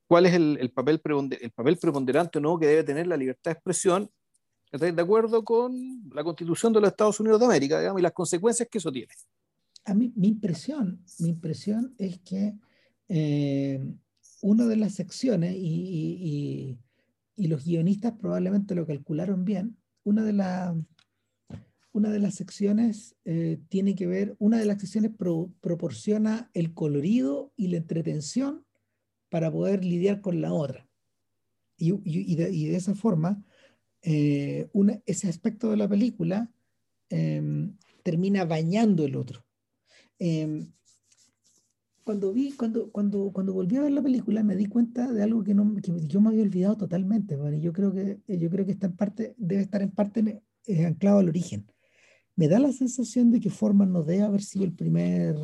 cuál 0.07 0.27
es 0.27 0.33
el, 0.33 0.57
el, 0.59 0.71
papel 0.71 1.01
el 1.39 1.51
papel 1.51 1.77
preponderante 1.77 2.39
no 2.39 2.59
que 2.59 2.67
debe 2.67 2.83
tener 2.83 3.07
la 3.07 3.17
libertad 3.17 3.51
de 3.51 3.53
expresión 3.53 4.09
de 4.77 5.01
acuerdo 5.01 5.43
con 5.43 6.09
la 6.13 6.23
constitución 6.23 6.73
de 6.73 6.81
los 6.81 6.89
Estados 6.89 7.19
Unidos 7.19 7.39
de 7.39 7.45
América 7.45 7.79
digamos, 7.79 7.99
y 7.99 8.03
las 8.03 8.11
consecuencias 8.11 8.67
que 8.69 8.77
eso 8.77 8.91
tiene. 8.91 9.13
A 9.85 9.93
mí, 9.93 10.11
mi 10.15 10.29
impresión, 10.29 11.03
mi 11.19 11.29
impresión 11.29 11.93
es 11.97 12.19
que 12.19 12.55
eh, 13.07 13.79
una 14.41 14.65
de 14.65 14.75
las 14.75 14.93
secciones, 14.93 15.55
y, 15.55 15.57
y, 15.57 16.79
y, 17.35 17.47
los 17.47 17.65
guionistas 17.65 18.13
probablemente 18.13 18.73
lo 18.73 18.87
calcularon 18.87 19.45
bien, 19.45 19.77
una 20.03 20.23
de 20.23 20.33
las 20.33 20.75
una 21.95 22.09
de 22.09 22.19
las 22.19 22.35
secciones 22.35 23.15
eh, 23.23 23.57
tiene 23.69 23.95
que 23.95 24.05
ver, 24.05 24.35
una 24.37 24.57
de 24.57 24.65
las 24.65 24.81
secciones 24.81 25.11
proporciona 25.61 26.49
el 26.53 26.73
colorido 26.73 27.53
y 27.55 27.69
la 27.69 27.77
entretención 27.77 28.65
para 29.29 29.49
poder 29.49 29.85
lidiar 29.85 30.19
con 30.19 30.41
la 30.41 30.51
otra. 30.51 30.89
Y, 31.77 31.93
y, 32.03 32.35
de, 32.35 32.75
esa 32.75 32.95
forma, 32.95 33.41
eh, 34.05 34.69
ese 35.05 35.27
aspecto 35.27 35.69
de 35.69 35.77
la 35.77 35.87
película 35.87 36.51
em, 37.09 37.75
termina 38.03 38.45
bañando 38.45 39.05
el 39.05 39.15
otro. 39.15 39.45
Em, 40.19 40.71
cuando 42.03 42.31
vi, 42.31 42.51
cuando, 42.51 42.91
cuando, 42.91 43.31
cuando 43.33 43.53
volví 43.53 43.77
a 43.77 43.81
ver 43.81 43.91
la 43.91 44.03
película, 44.03 44.43
me 44.43 44.55
di 44.55 44.67
cuenta 44.67 45.11
de 45.11 45.23
algo 45.23 45.43
que, 45.43 45.53
no, 45.55 45.75
yo 46.07 46.21
me 46.21 46.29
había 46.29 46.43
olvidado 46.43 46.77
totalmente. 46.77 47.37
yo 47.59 47.73
creo 47.73 47.91
que, 47.91 48.19
yo 48.27 48.49
creo 48.49 48.65
que 48.65 48.73
está 48.73 48.87
en 48.87 48.95
parte, 48.95 49.33
debe 49.37 49.63
estar 49.63 49.81
en 49.81 49.91
parte 49.91 50.43
eh, 50.67 50.85
anclado 50.85 51.19
al 51.19 51.29
origen 51.29 51.65
me 52.35 52.47
da 52.47 52.59
la 52.59 52.71
sensación 52.71 53.31
de 53.31 53.39
que 53.39 53.49
Forman 53.49 53.91
no 53.91 54.03
debe 54.03 54.23
haber 54.23 54.41
sido 54.41 54.65
el 54.65 54.73
primer 54.73 55.35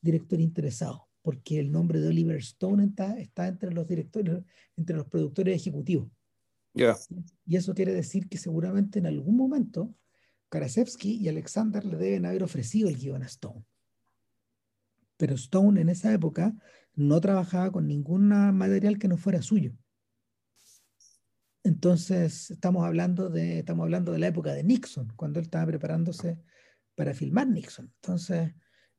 director 0.00 0.40
interesado, 0.40 1.08
porque 1.22 1.58
el 1.58 1.72
nombre 1.72 2.00
de 2.00 2.08
Oliver 2.08 2.36
Stone 2.36 2.92
está 3.18 3.48
entre 3.48 3.72
los 3.72 3.86
directores, 3.86 4.44
entre 4.76 4.96
los 4.96 5.06
productores 5.06 5.56
ejecutivos. 5.56 6.08
Y 6.74 7.56
eso 7.56 7.74
quiere 7.74 7.92
decir 7.92 8.28
que 8.28 8.38
seguramente 8.38 8.98
en 8.98 9.06
algún 9.06 9.36
momento 9.36 9.94
Karasevsky 10.48 11.16
y 11.16 11.28
Alexander 11.28 11.84
le 11.84 11.96
deben 11.96 12.26
haber 12.26 12.42
ofrecido 12.42 12.88
el 12.88 12.96
guion 12.96 13.22
a 13.22 13.26
Stone. 13.26 13.64
Pero 15.16 15.34
Stone 15.34 15.80
en 15.80 15.88
esa 15.88 16.12
época 16.12 16.54
no 16.94 17.20
trabajaba 17.20 17.70
con 17.70 17.86
ningún 17.86 18.28
material 18.28 18.98
que 18.98 19.08
no 19.08 19.16
fuera 19.16 19.42
suyo. 19.42 19.72
Entonces, 21.64 22.50
estamos 22.50 22.84
hablando, 22.84 23.28
de, 23.28 23.58
estamos 23.58 23.84
hablando 23.84 24.12
de 24.12 24.18
la 24.18 24.28
época 24.28 24.54
de 24.54 24.64
Nixon, 24.64 25.12
cuando 25.16 25.38
él 25.38 25.44
estaba 25.44 25.66
preparándose 25.66 26.38
para 26.94 27.12
filmar 27.12 27.48
Nixon. 27.48 27.92
Entonces, 28.00 28.54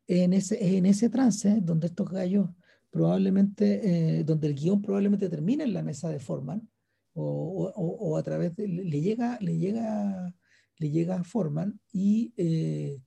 en 0.08 0.34
ese, 0.34 0.78
en 0.78 0.86
ese 0.86 1.10
trance, 1.10 1.60
donde 1.62 1.88
estos 1.88 2.10
gallos 2.10 2.50
probablemente, 2.92 4.20
eh, 4.20 4.24
donde 4.24 4.48
el 4.48 4.56
guion 4.56 4.82
probablemente 4.82 5.30
termina 5.30 5.64
en 5.64 5.74
la 5.74 5.84
mesa 5.84 6.10
de 6.10 6.20
Forman, 6.20 6.70
o, 7.14 7.72
o, 7.76 8.18
a 8.18 8.24
través 8.24 8.56
de, 8.56 8.68
le 8.68 9.02
llega, 9.02 9.38
le 9.42 9.58
llega, 9.58 10.34
le 10.78 10.90
llega 10.90 11.16
a 11.16 11.24
Forman 11.24 11.80
y 11.92 12.34
eh, 12.38 13.02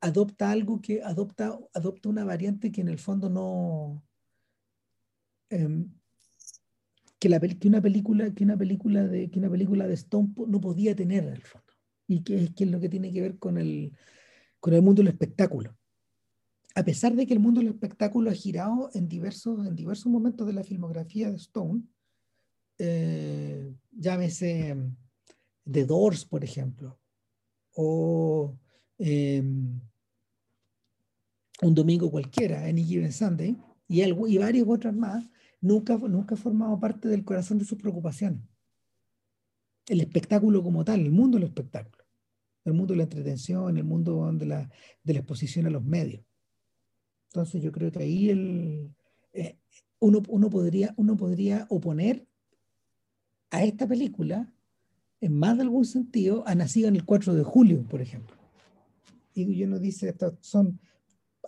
adopta 0.00 0.50
algo 0.50 0.80
que 0.80 1.02
adopta, 1.02 1.58
adopta 1.74 2.08
una 2.08 2.24
variante 2.24 2.70
que 2.70 2.80
en 2.80 2.88
el 2.88 2.98
fondo 2.98 3.28
no, 3.28 4.04
em, 5.50 5.90
que, 7.18 7.28
la, 7.28 7.40
que, 7.40 7.68
una 7.68 7.80
película, 7.80 8.32
que, 8.34 8.44
una 8.44 8.56
película 8.56 9.06
de, 9.06 9.30
que 9.30 9.38
una 9.38 9.50
película 9.50 9.86
de 9.86 9.94
Stone 9.94 10.34
no 10.46 10.60
podía 10.60 10.94
tener 10.94 11.24
en 11.24 11.34
el 11.34 11.42
fondo. 11.42 11.66
Y 12.08 12.22
que 12.22 12.44
es, 12.44 12.54
que 12.54 12.64
es 12.64 12.70
lo 12.70 12.80
que 12.80 12.88
tiene 12.88 13.12
que 13.12 13.20
ver 13.20 13.38
con 13.38 13.58
el, 13.58 13.92
con 14.60 14.74
el 14.74 14.82
mundo 14.82 15.02
del 15.02 15.12
espectáculo. 15.12 15.76
A 16.74 16.84
pesar 16.84 17.14
de 17.14 17.26
que 17.26 17.32
el 17.32 17.40
mundo 17.40 17.60
del 17.60 17.70
espectáculo 17.70 18.30
ha 18.30 18.34
girado 18.34 18.90
en 18.92 19.08
diversos, 19.08 19.66
en 19.66 19.74
diversos 19.74 20.12
momentos 20.12 20.46
de 20.46 20.52
la 20.52 20.62
filmografía 20.62 21.30
de 21.30 21.36
Stone, 21.36 21.82
eh, 22.78 23.74
llámese 23.92 24.74
mm, 24.74 24.96
The 25.70 25.84
Doors, 25.84 26.24
por 26.24 26.44
ejemplo, 26.44 26.98
o 27.74 28.56
em, 28.98 29.80
Un 31.62 31.74
Domingo 31.74 32.10
Cualquiera, 32.10 32.64
Any 32.64 32.84
Given 32.84 33.12
Sunday, 33.12 33.56
y, 33.88 34.02
algo, 34.02 34.26
y 34.26 34.38
varias 34.38 34.66
otras 34.68 34.94
más, 34.94 35.28
nunca, 35.60 35.96
nunca 35.96 36.34
ha 36.34 36.38
formado 36.38 36.78
parte 36.78 37.08
del 37.08 37.24
corazón 37.24 37.58
de 37.58 37.64
sus 37.64 37.78
preocupaciones. 37.78 38.40
El 39.86 40.00
espectáculo 40.00 40.62
como 40.62 40.84
tal, 40.84 41.00
el 41.00 41.12
mundo 41.12 41.38
del 41.38 41.48
espectáculo, 41.48 42.04
el 42.64 42.72
mundo 42.72 42.92
de 42.92 42.98
la 42.98 43.04
entretención, 43.04 43.76
el 43.76 43.84
mundo 43.84 44.30
de 44.32 44.46
la, 44.46 44.70
de 45.02 45.12
la 45.12 45.20
exposición 45.20 45.66
a 45.66 45.70
los 45.70 45.84
medios. 45.84 46.24
Entonces 47.28 47.62
yo 47.62 47.70
creo 47.70 47.92
que 47.92 48.00
ahí 48.00 48.30
el, 48.30 48.94
eh, 49.32 49.58
uno, 50.00 50.22
uno, 50.28 50.50
podría, 50.50 50.94
uno 50.96 51.16
podría 51.16 51.66
oponer 51.68 52.26
a 53.50 53.64
esta 53.64 53.86
película, 53.86 54.52
en 55.20 55.38
más 55.38 55.56
de 55.56 55.62
algún 55.62 55.84
sentido, 55.84 56.46
a 56.46 56.54
Nacido 56.54 56.88
en 56.88 56.96
el 56.96 57.04
4 57.04 57.34
de 57.34 57.42
julio, 57.42 57.84
por 57.88 58.00
ejemplo. 58.00 58.36
Y 59.34 59.62
uno 59.64 59.78
dice, 59.78 60.14
son, 60.40 60.80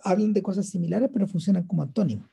hablan 0.03 0.33
de 0.33 0.43
cosas 0.43 0.67
similares, 0.67 1.09
pero 1.11 1.27
funcionan 1.27 1.65
como 1.65 1.83
antónimos 1.83 2.29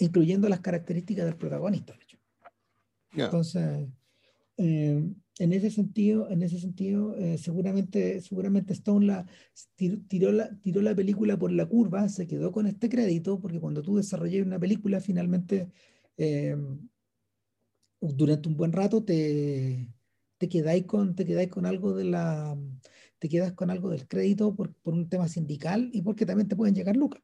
incluyendo 0.00 0.48
las 0.48 0.60
características 0.60 1.26
del 1.26 1.36
protagonista, 1.36 1.92
de 1.94 2.02
hecho. 2.02 2.18
Entonces, 3.12 3.88
eh, 4.56 5.04
en 5.38 5.52
ese 5.52 5.70
sentido, 5.70 6.30
en 6.30 6.42
ese 6.42 6.58
sentido 6.58 7.16
eh, 7.16 7.38
seguramente, 7.38 8.20
seguramente 8.20 8.72
Stone 8.72 9.06
la, 9.06 9.26
tiró, 9.76 10.32
la, 10.32 10.50
tiró 10.60 10.82
la 10.82 10.94
película 10.94 11.38
por 11.38 11.50
la 11.50 11.66
curva, 11.66 12.08
se 12.08 12.26
quedó 12.26 12.52
con 12.52 12.66
este 12.66 12.88
crédito, 12.88 13.40
porque 13.40 13.60
cuando 13.60 13.82
tú 13.82 13.96
desarrollas 13.96 14.46
una 14.46 14.58
película, 14.58 15.00
finalmente, 15.00 15.70
eh, 16.16 16.56
durante 18.00 18.48
un 18.48 18.56
buen 18.56 18.72
rato 18.72 19.04
te, 19.04 19.88
te 20.38 20.48
quedáis 20.48 20.84
con, 20.86 21.14
te 21.14 21.26
quedáis 21.26 21.50
con 21.50 21.66
algo 21.66 21.94
de 21.94 22.04
la 22.04 22.56
te 23.18 23.28
quedas 23.28 23.52
con 23.52 23.70
algo 23.70 23.90
del 23.90 24.08
crédito 24.08 24.54
por, 24.54 24.72
por 24.76 24.94
un 24.94 25.08
tema 25.08 25.28
sindical 25.28 25.90
y 25.92 26.00
porque 26.02 26.24
también 26.24 26.48
te 26.48 26.56
pueden 26.56 26.74
llegar 26.74 26.96
lucas. 26.96 27.22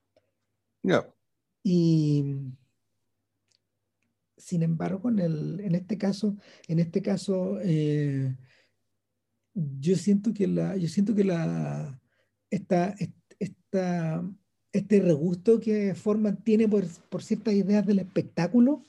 Y, 1.62 2.24
sin 4.36 4.62
embargo, 4.62 5.08
en, 5.08 5.18
el, 5.18 5.60
en 5.60 5.74
este 5.74 5.96
caso, 5.96 6.36
en 6.68 6.78
este 6.78 7.00
caso 7.00 7.58
eh, 7.62 8.36
yo 9.54 9.96
siento 9.96 10.34
que 10.34 10.46
la, 10.46 10.76
yo 10.76 10.88
siento 10.88 11.14
que 11.14 11.24
la, 11.24 11.98
esta, 12.50 12.94
esta, 13.38 14.22
este 14.72 15.00
regusto 15.00 15.58
que 15.58 15.94
Forman 15.94 16.42
tiene 16.42 16.68
por, 16.68 16.86
por 17.08 17.22
ciertas 17.22 17.54
ideas 17.54 17.86
del 17.86 18.00
espectáculo 18.00 18.82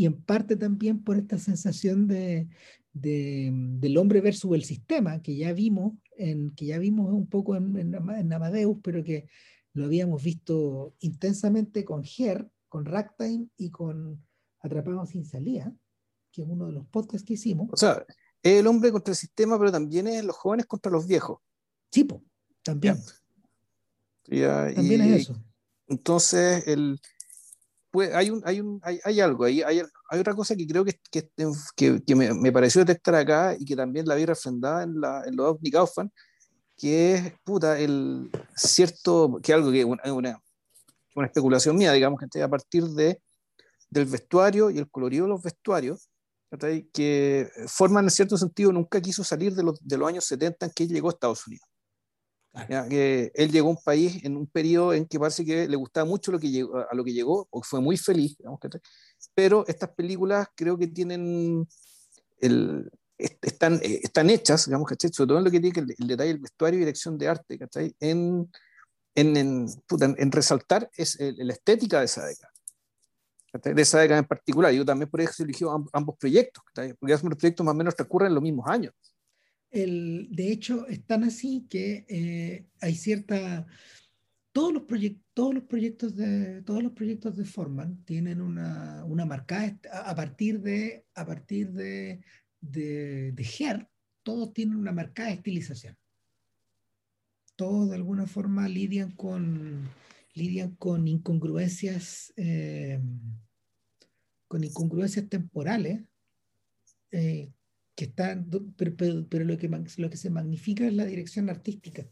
y 0.00 0.06
en 0.06 0.18
parte 0.18 0.56
también 0.56 1.04
por 1.04 1.18
esta 1.18 1.36
sensación 1.36 2.08
de, 2.08 2.48
de, 2.94 3.50
del 3.52 3.98
hombre 3.98 4.22
versus 4.22 4.54
el 4.54 4.64
sistema 4.64 5.20
que 5.20 5.36
ya 5.36 5.52
vimos 5.52 5.92
en, 6.16 6.54
que 6.54 6.64
ya 6.64 6.78
vimos 6.78 7.12
un 7.12 7.26
poco 7.26 7.54
en, 7.54 7.76
en, 7.76 8.32
Amadeus, 8.32 8.78
pero 8.82 9.04
que 9.04 9.28
lo 9.74 9.84
habíamos 9.84 10.22
visto 10.22 10.94
intensamente 11.00 11.84
con 11.84 12.02
Her, 12.02 12.50
con 12.70 12.86
Ragtime 12.86 13.48
y 13.58 13.68
con 13.68 14.24
Atrapados 14.60 15.10
sin 15.10 15.26
salida, 15.26 15.70
que 16.32 16.44
es 16.44 16.48
uno 16.48 16.64
de 16.64 16.72
los 16.72 16.86
podcasts 16.86 17.26
que 17.26 17.34
hicimos. 17.34 17.68
O 17.70 17.76
sea, 17.76 18.02
es 18.42 18.58
el 18.58 18.66
hombre 18.68 18.92
contra 18.92 19.12
el 19.12 19.18
sistema, 19.18 19.58
pero 19.58 19.70
también 19.70 20.06
es 20.06 20.24
los 20.24 20.36
jóvenes 20.36 20.64
contra 20.64 20.90
los 20.90 21.06
viejos. 21.06 21.40
Sí, 21.90 22.08
también. 22.62 22.96
también 24.24 25.02
es 25.02 25.20
eso. 25.20 25.44
Entonces, 25.88 26.66
el, 26.66 26.98
pues, 27.90 28.14
hay, 28.14 28.30
un, 28.30 28.42
hay, 28.44 28.60
un, 28.60 28.80
hay, 28.82 29.00
hay 29.04 29.20
algo 29.20 29.44
ahí, 29.44 29.62
hay, 29.62 29.82
hay, 30.10 30.18
otra 30.20 30.34
cosa 30.34 30.54
que 30.54 30.66
creo 30.66 30.84
que, 30.84 31.00
que, 31.10 31.28
que, 32.06 32.14
me, 32.14 32.32
me, 32.34 32.52
pareció 32.52 32.84
detectar 32.84 33.14
acá 33.16 33.56
y 33.58 33.64
que 33.64 33.76
también 33.76 34.06
la 34.06 34.14
vi 34.14 34.26
refrendada 34.26 34.84
en, 34.84 35.00
la, 35.00 35.24
en 35.26 35.36
los 35.36 35.60
Nick 35.60 35.74
Kaufman, 35.74 36.12
que 36.76 37.14
es, 37.14 37.32
puta, 37.44 37.78
el 37.78 38.30
cierto, 38.54 39.40
que 39.42 39.52
algo 39.52 39.70
que 39.70 39.80
es 39.80 39.86
una, 39.86 40.02
una, 41.14 41.26
especulación 41.26 41.76
mía, 41.76 41.92
digamos, 41.92 42.20
que 42.32 42.42
a 42.42 42.48
partir 42.48 42.84
de, 42.84 43.20
del 43.90 44.06
vestuario 44.06 44.70
y 44.70 44.78
el 44.78 44.88
colorido 44.90 45.24
de 45.24 45.30
los 45.30 45.42
vestuarios, 45.42 46.08
que 46.92 47.48
forman 47.68 48.04
en 48.04 48.10
cierto 48.10 48.36
sentido 48.36 48.72
nunca 48.72 49.00
quiso 49.00 49.22
salir 49.22 49.54
de 49.54 49.62
los, 49.62 49.86
de 49.86 49.96
los 49.96 50.08
años 50.08 50.24
70 50.24 50.66
en 50.66 50.72
que 50.72 50.86
llegó 50.86 51.08
a 51.08 51.12
Estados 51.12 51.46
Unidos. 51.46 51.69
Que 52.88 53.30
él 53.34 53.52
llegó 53.52 53.68
a 53.68 53.70
un 53.70 53.82
país 53.82 54.24
en 54.24 54.36
un 54.36 54.46
periodo 54.46 54.92
en 54.92 55.06
que 55.06 55.20
parece 55.20 55.44
que 55.44 55.68
le 55.68 55.76
gustaba 55.76 56.04
mucho 56.04 56.32
lo 56.32 56.40
que 56.40 56.50
llegó, 56.50 56.78
a 56.78 56.94
lo 56.94 57.04
que 57.04 57.12
llegó, 57.12 57.46
o 57.50 57.62
fue 57.62 57.80
muy 57.80 57.96
feliz, 57.96 58.36
digamos, 58.36 58.58
pero 59.34 59.64
estas 59.68 59.90
películas 59.90 60.48
creo 60.56 60.76
que 60.76 60.88
tienen 60.88 61.66
el, 62.40 62.90
están, 63.18 63.74
eh, 63.82 64.00
están 64.02 64.30
hechas, 64.30 64.66
digamos, 64.66 64.88
¿cachai? 64.88 65.12
sobre 65.12 65.28
todo 65.28 65.38
en 65.38 65.44
lo 65.44 65.50
que 65.50 65.60
tiene 65.60 65.80
el, 65.80 65.94
el 65.98 66.08
detalle 66.08 66.32
del 66.32 66.40
vestuario 66.40 66.78
y 66.78 66.80
dirección 66.80 67.18
de 67.18 67.28
arte, 67.28 67.58
¿cachai? 67.58 67.94
En, 68.00 68.50
en, 69.14 69.36
en, 69.36 69.66
en, 70.18 70.32
resaltar 70.32 70.90
es 70.96 71.18
la 71.20 71.52
estética 71.52 71.98
de 71.98 72.04
esa 72.06 72.24
década, 72.26 72.52
de 73.74 73.82
esa 73.82 74.00
década 74.00 74.20
en 74.20 74.26
particular. 74.26 74.72
Yo 74.72 74.84
también 74.84 75.10
por 75.10 75.20
eso 75.20 75.42
eligió 75.42 75.70
ambos 75.92 76.16
proyectos, 76.18 76.62
¿cachai? 76.64 76.94
porque 76.94 77.14
ambos 77.14 77.36
proyectos 77.36 77.64
más 77.64 77.74
o 77.74 77.78
menos 77.78 77.94
transcurren 77.94 78.28
en 78.28 78.34
los 78.34 78.42
mismos 78.42 78.66
años. 78.68 78.94
De 79.70 80.52
hecho, 80.52 80.86
están 80.88 81.24
así 81.24 81.66
que 81.68 82.04
eh, 82.08 82.66
hay 82.80 82.94
cierta... 82.94 83.66
Todos 84.52 84.72
los, 84.72 84.82
todos 85.32 85.54
los 85.54 85.62
proyectos 85.62 86.16
de 86.16 86.62
todos 86.62 86.82
los 86.82 86.90
proyectos 86.90 87.36
de 87.36 87.44
Forman 87.44 88.04
tienen 88.04 88.40
una, 88.40 89.04
una 89.04 89.24
marcada 89.24 89.78
a 89.92 90.12
partir 90.16 90.60
de 90.60 91.04
a 91.14 91.24
partir 91.24 91.70
de 91.70 92.20
de, 92.60 93.32
de 93.32 93.42
Her, 93.58 93.88
todos 94.22 94.52
tienen 94.52 94.76
una 94.76 94.92
marcada 94.92 95.30
estilización. 95.30 95.96
Todos 97.56 97.90
de 97.90 97.96
alguna 97.96 98.26
forma 98.26 98.68
lidian 98.68 99.12
con 99.12 99.88
lidian 100.34 100.76
con 100.76 101.08
incongruencias 101.08 102.32
eh, 102.36 103.00
con 104.46 104.64
incongruencias 104.64 105.28
temporales 105.28 106.02
eh, 107.10 107.50
que 108.00 108.06
están, 108.06 108.48
pero, 108.78 108.96
pero, 109.28 109.44
lo, 109.44 109.58
que, 109.58 109.68
lo 109.68 110.08
que 110.08 110.16
se 110.16 110.30
magnifica 110.30 110.86
es 110.86 110.94
la 110.94 111.04
dirección 111.04 111.50
artística. 111.50 112.08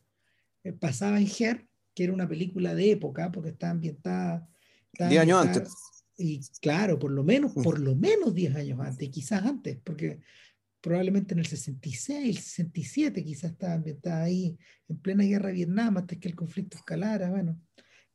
Eh, 0.63 0.75
pasaba 0.75 1.19
en 1.19 1.27
Her, 1.27 1.67
que 1.95 2.05
era 2.05 2.13
una 2.13 2.29
película 2.29 2.75
de 2.75 2.91
época, 2.91 3.33
porque 3.33 3.49
estaba 3.49 3.73
ambientada. 3.73 4.47
Diez 4.93 5.19
años 5.19 5.47
antes. 5.47 5.73
Y 6.19 6.43
claro, 6.61 6.99
por 6.99 7.11
lo 7.11 7.25
menos, 7.25 7.57
mm. 7.57 7.63
por 7.63 7.81
lo 7.81 7.97
menos 7.97 8.35
10 8.35 8.57
años 8.57 8.81
antes, 8.81 9.09
quizás 9.09 9.47
antes, 9.47 9.79
porque 9.83 10.21
probablemente 10.83 11.33
en 11.33 11.39
el 11.39 11.47
66, 11.47 12.37
el 12.37 12.43
67 12.43 13.25
quizás 13.25 13.53
estaba 13.53 13.73
ambientada 13.73 14.25
ahí, 14.25 14.59
en 14.89 14.99
plena 14.99 15.25
guerra 15.25 15.47
de 15.49 15.55
Vietnam, 15.55 15.97
antes 15.97 16.19
que 16.19 16.29
el 16.29 16.37
conflicto 16.37 16.77
escalara. 16.77 17.31
Bueno, 17.31 17.59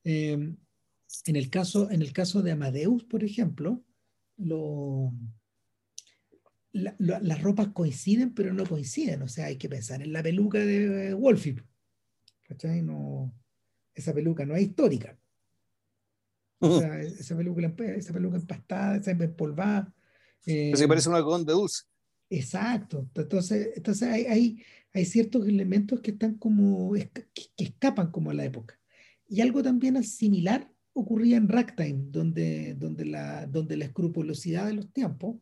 eh, 0.04 0.34
en, 1.26 1.36
el 1.36 1.50
caso, 1.50 1.90
en 1.90 2.04
el 2.04 2.14
caso 2.14 2.44
de 2.44 2.52
Amadeus, 2.52 3.04
por 3.06 3.24
ejemplo, 3.24 3.84
lo, 4.38 5.12
las 6.74 7.42
ropas 7.42 7.70
coinciden, 7.70 8.34
pero 8.34 8.54
no 8.54 8.66
coinciden. 8.66 9.22
O 9.22 9.28
sea, 9.28 9.46
hay 9.46 9.58
que 9.58 9.70
pensar 9.70 10.02
en 10.02 10.12
la 10.12 10.24
peluca 10.24 10.60
de 10.60 11.14
Wolfie. 11.14 11.62
¿Cachai? 12.44 12.82
No, 12.82 13.34
esa 13.94 14.14
peluca 14.14 14.46
no 14.46 14.56
es 14.56 14.64
histórica. 14.64 15.18
O 16.60 16.80
sea, 16.80 17.00
esa, 17.02 17.38
peluca, 17.38 17.74
esa 17.96 18.14
peluca 18.14 18.38
empastada, 18.38 18.98
esa 18.98 19.12
empolvada. 19.12 19.94
Eh, 20.46 20.74
se 20.76 20.88
parece 20.88 21.08
a 21.08 21.12
una 21.12 21.18
algodón 21.20 21.46
de 21.46 21.54
dulce. 21.54 21.84
Exacto. 22.30 23.08
Entonces, 23.16 23.70
entonces 23.76 24.10
hay, 24.10 24.26
hay, 24.26 24.64
hay, 24.94 25.06
ciertos 25.06 25.48
elementos 25.48 26.02
que 26.02 26.12
están 26.12 26.36
como, 26.36 26.94
que, 26.94 27.28
que, 27.34 27.64
escapan 27.64 28.12
como 28.12 28.32
a 28.32 28.34
la 28.34 28.46
época. 28.46 28.80
Y 29.28 29.42
algo 29.42 29.62
también 29.62 30.04
similar 30.04 30.70
ocurría 30.94 31.38
en 31.38 31.50
Ragtime, 31.50 32.06
donde, 32.10 32.76
donde, 32.76 33.06
la, 33.06 33.46
donde 33.48 33.78
la 33.78 33.86
escrupulosidad 33.86 34.66
de 34.68 34.74
los 34.74 34.92
tiempos 34.92 35.38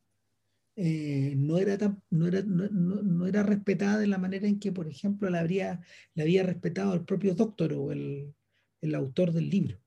eh, 0.83 1.35
no, 1.37 1.59
era 1.59 1.77
tan, 1.77 2.01
no, 2.09 2.27
era, 2.27 2.41
no, 2.41 2.67
no, 2.67 3.27
era 3.27 3.43
respetada 3.43 3.99
de 3.99 4.07
la 4.07 4.17
manera 4.17 4.47
en 4.47 4.59
que, 4.59 4.71
por 4.71 4.87
ejemplo, 4.87 5.29
la, 5.29 5.41
habría, 5.41 5.79
la 6.15 6.23
había 6.23 6.41
respetado 6.41 6.95
el 6.95 7.05
propio 7.05 7.35
doctor 7.35 7.73
o 7.73 7.91
el, 7.91 8.33
el 8.81 8.95
autor 8.95 9.31
del 9.31 9.47
libro. 9.47 9.77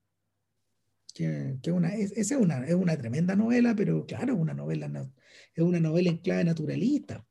Que, 1.12 1.57
que 1.61 1.72
una, 1.72 1.96
es, 1.96 2.12
es 2.12 2.30
una, 2.30 2.64
es 2.64 2.74
una 2.74 2.96
tremenda 2.96 3.35
novela, 3.35 3.74
pero 3.74 4.07
claro, 4.07 4.37
una 4.37 4.54
novela, 4.54 5.11
es 5.57 5.64
una 5.64 5.80
novela 5.80 6.11
en 6.11 6.18
clave 6.18 6.44
naturalista. 6.44 7.26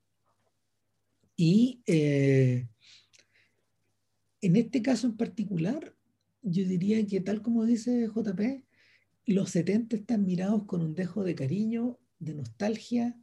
Y 1.38 1.82
eh, 1.86 2.67
en 4.41 4.56
este 4.58 4.82
caso 4.82 5.08
en 5.08 5.15
particular, 5.15 5.95
yo 6.41 6.67
diría 6.67 7.06
que 7.08 7.21
tal 7.21 7.41
como 7.41 7.63
dice 7.63 8.10
JP, 8.13 8.65
los 9.26 9.52
70 9.52 9.95
están 9.95 10.26
mirados 10.26 10.65
con 10.65 10.82
un 10.82 10.95
dejo 10.95 11.23
de 11.23 11.36
cariño, 11.36 11.97
de 12.19 12.34
nostalgia, 12.34 13.17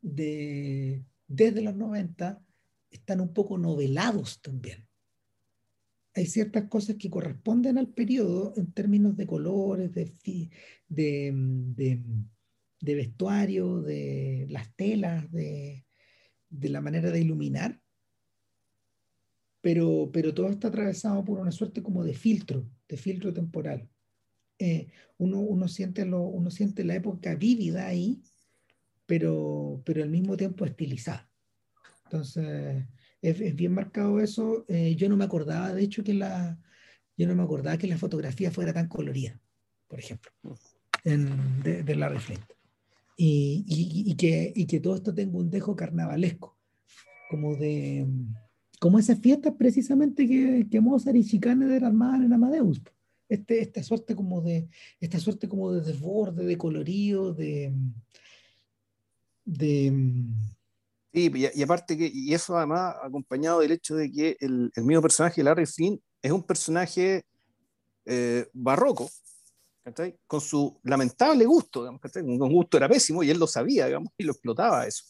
de, 0.00 1.04
desde 1.26 1.62
los 1.62 1.74
90 1.76 2.42
están 2.90 3.20
un 3.20 3.32
poco 3.32 3.58
novelados 3.58 4.40
también. 4.40 4.86
Hay 6.14 6.26
ciertas 6.26 6.68
cosas 6.68 6.96
que 6.96 7.10
corresponden 7.10 7.78
al 7.78 7.88
periodo 7.88 8.52
en 8.56 8.72
términos 8.72 9.16
de 9.16 9.26
colores, 9.26 9.92
de, 9.92 10.12
de, 10.88 11.32
de, 11.32 12.02
de 12.80 12.94
vestuario, 12.94 13.82
de 13.82 14.46
las 14.50 14.74
telas, 14.74 15.30
de, 15.30 15.84
la 16.50 16.80
manera 16.80 17.10
de 17.10 17.20
iluminar, 17.20 17.80
pero, 19.60 20.10
pero 20.12 20.32
todo 20.32 20.48
está 20.48 20.68
atravesado 20.68 21.24
por 21.24 21.40
una 21.40 21.52
suerte 21.52 21.82
como 21.82 22.04
de 22.04 22.14
filtro, 22.14 22.68
de 22.88 22.96
filtro 22.96 23.32
temporal. 23.32 23.88
Eh, 24.58 24.88
uno, 25.18 25.40
uno, 25.40 25.68
siente 25.68 26.04
lo, 26.04 26.22
uno 26.22 26.50
siente 26.50 26.84
la 26.84 26.94
época 26.94 27.34
vívida 27.34 27.86
ahí, 27.86 28.22
pero, 29.08 29.80
pero 29.86 30.02
al 30.02 30.10
mismo 30.10 30.36
tiempo 30.36 30.66
estilizada. 30.66 31.26
Entonces, 32.04 32.84
es, 33.22 33.56
bien 33.56 33.72
marcado 33.72 34.20
eso. 34.20 34.66
Eh, 34.68 34.94
yo 34.96 35.08
no 35.08 35.16
me 35.16 35.24
acordaba, 35.24 35.72
de 35.72 35.82
hecho, 35.82 36.04
que 36.04 36.12
la, 36.12 36.60
yo 37.16 37.26
no 37.26 37.34
me 37.34 37.42
acordaba 37.42 37.78
que 37.78 37.86
la 37.86 37.96
fotografía 37.96 38.50
fuera 38.50 38.74
tan 38.74 38.86
colorida, 38.86 39.40
por 39.88 39.98
ejemplo, 39.98 40.30
en, 41.04 41.62
de, 41.62 41.82
de 41.82 41.96
Larry 41.96 42.18
Flint. 42.18 42.44
Y, 43.16 43.64
y, 43.66 44.12
y, 44.12 44.14
que, 44.14 44.52
y 44.54 44.66
que 44.66 44.78
todo 44.78 44.96
esto 44.96 45.14
tenga 45.14 45.38
un 45.38 45.50
dejo 45.50 45.74
carnavalesco, 45.74 46.58
como 47.30 47.56
de 47.56 48.06
como 48.78 48.98
esas 48.98 49.18
fiestas 49.18 49.54
precisamente 49.58 50.28
que, 50.28 50.68
que 50.70 50.80
Mozart 50.80 51.16
y 51.16 51.24
Schikaneder 51.24 51.84
armaban 51.84 52.24
en 52.24 52.32
Amadeus. 52.32 52.80
Este, 53.28 53.60
esta 53.60 53.82
suerte 53.82 54.14
como 54.14 54.40
de 54.40 54.68
esta 55.00 55.18
suerte 55.18 55.48
como 55.48 55.72
de 55.72 55.80
desborde, 55.80 56.44
de 56.44 56.56
colorido, 56.56 57.34
de, 57.34 57.74
de... 59.48 59.92
Sí, 61.12 61.32
y, 61.34 61.62
aparte 61.62 61.96
que, 61.96 62.10
y 62.12 62.34
eso 62.34 62.56
además 62.56 62.94
acompañado 63.02 63.60
del 63.60 63.72
hecho 63.72 63.96
de 63.96 64.12
que 64.12 64.36
el, 64.40 64.70
el 64.74 64.84
mismo 64.84 65.00
personaje, 65.00 65.42
Larry 65.42 65.64
Flynn, 65.64 66.00
es 66.20 66.30
un 66.30 66.42
personaje 66.42 67.24
eh, 68.04 68.46
barroco, 68.52 69.10
con 70.26 70.40
su 70.40 70.78
lamentable 70.84 71.46
gusto, 71.46 71.80
digamos, 71.80 72.00
un 72.14 72.52
gusto 72.52 72.76
era 72.76 72.88
pésimo 72.88 73.22
y 73.22 73.30
él 73.30 73.38
lo 73.38 73.46
sabía, 73.46 73.86
digamos, 73.86 74.12
y 74.18 74.24
lo 74.24 74.32
explotaba 74.32 74.86
eso. 74.86 75.04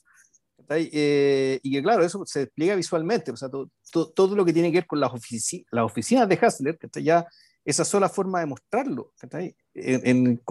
Eh, 0.70 1.58
y 1.62 1.72
que 1.72 1.82
claro, 1.82 2.04
eso 2.04 2.24
se 2.26 2.40
despliega 2.40 2.76
visualmente, 2.76 3.30
o 3.32 3.36
sea, 3.36 3.48
todo, 3.48 4.36
lo 4.36 4.44
que 4.44 4.52
tiene 4.52 4.70
que 4.70 4.78
ver 4.78 4.86
con 4.86 5.00
las, 5.00 5.12
ofici 5.12 5.64
las 5.70 5.84
oficinas 5.84 6.28
de 6.28 6.38
Hassler, 6.40 6.78
que 6.78 7.02
ya 7.02 7.26
esa 7.64 7.84
sola 7.84 8.08
forma 8.08 8.40
de 8.40 8.46
mostrarlo, 8.46 9.12
en, 9.74 10.06
en, 10.06 10.42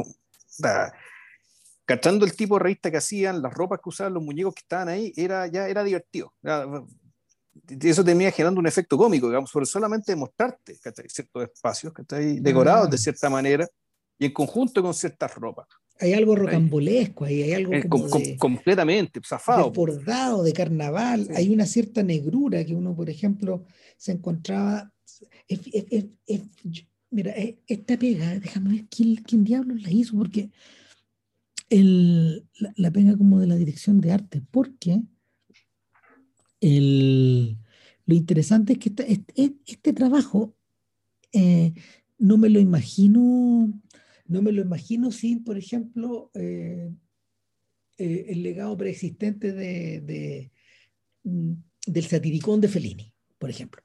cachando 1.88 2.26
el 2.26 2.36
tipo 2.36 2.56
de 2.56 2.64
revista 2.64 2.92
que 2.92 2.98
hacían, 2.98 3.42
las 3.42 3.54
ropas 3.54 3.80
que 3.82 3.90
usaban, 3.90 4.14
los 4.14 4.22
muñecos 4.22 4.54
que 4.54 4.60
estaban 4.60 4.90
ahí, 4.90 5.14
era, 5.16 5.48
ya 5.48 5.70
era 5.70 5.86
divertido. 5.86 6.34
eso 7.82 8.04
termina 8.04 8.30
generando 8.30 8.60
un 8.60 8.68
efecto 8.68 8.98
cómico, 8.98 9.28
digamos, 9.28 9.50
por 9.50 9.66
solamente 9.66 10.14
mostrarte 10.16 10.76
ciertos 11.08 11.44
espacios 11.44 11.94
que 11.94 12.02
están 12.02 12.44
decorados 12.44 12.90
de 12.90 12.96
ah. 12.96 13.00
cierta 13.00 13.30
manera 13.30 13.66
y 14.20 14.26
en 14.26 14.34
conjunto 14.34 14.84
con 14.84 14.94
ciertas 14.94 15.34
ropas. 15.36 15.66
Hay 16.00 16.14
algo 16.14 16.36
rocambolesco 16.36 17.24
ahí, 17.24 17.42
hay 17.44 17.54
algo 17.54 17.74
eh, 17.74 17.88
como 17.88 18.08
completamente 18.38 19.22
zafado. 19.26 19.72
bordado 19.72 20.44
de 20.44 20.52
carnaval, 20.52 21.28
hay 21.36 21.54
una 21.54 21.66
cierta 21.66 22.04
negrura 22.04 22.66
que 22.66 22.76
uno, 22.76 22.94
por 22.94 23.10
ejemplo, 23.10 23.64
se 23.96 24.12
encontraba. 24.12 24.92
mira, 27.10 27.32
eh, 27.32 27.60
esta 27.66 27.98
pega, 27.98 28.38
déjame 28.40 28.72
ver 28.72 28.86
quién, 28.90 29.16
quién 29.24 29.46
diablos 29.46 29.82
la 29.82 29.90
hizo, 29.90 30.18
porque 30.18 30.52
el, 31.70 32.48
la, 32.76 32.92
pega 32.92 33.18
como 33.18 33.40
de 33.40 33.48
la 33.48 33.56
dirección 33.56 34.00
de 34.00 34.12
arte, 34.12 34.42
porque 34.52 35.02
el, 36.62 37.58
lo 38.06 38.16
interesante 38.16 38.74
es 38.74 38.80
que 38.80 38.94
este, 39.08 39.56
este, 39.66 39.94
trabajo 39.94 40.56
eh, 41.34 41.74
no 42.18 42.38
me 42.38 42.50
lo 42.50 42.60
imagino 42.60 43.82
no 44.26 44.42
me 44.42 44.52
lo 44.52 44.62
imagino 44.62 45.10
sin, 45.10 45.46
por 45.46 45.58
ejemplo, 45.58 46.32
eh, 46.34 46.92
eh, 47.98 48.26
el 48.28 48.44
legado 48.44 48.76
preexistente 48.76 49.54
de, 49.54 50.52
mm, 51.24 51.54
del 51.86 52.06
satiricón 52.06 52.60
de 52.60 52.68
Fellini, 52.68 53.14
por 53.38 53.50
ejemplo. 53.50 53.82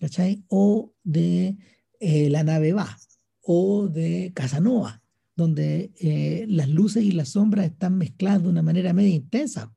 ¿Cachai? 0.00 0.42
O 0.48 0.92
de 1.04 1.56
La 2.00 2.42
nave 2.42 2.72
va, 2.72 2.98
o 3.42 3.88
de 3.88 4.32
Casanova, 4.34 5.02
donde 5.38 6.46
las 6.48 6.68
luces 6.68 7.04
y 7.04 7.12
las 7.12 7.30
sombras 7.30 7.66
están 7.66 7.96
mezcladas 7.96 8.42
de 8.42 8.48
una 8.48 8.62
manera 8.62 8.92
media 8.92 9.14
intensa, 9.14 9.72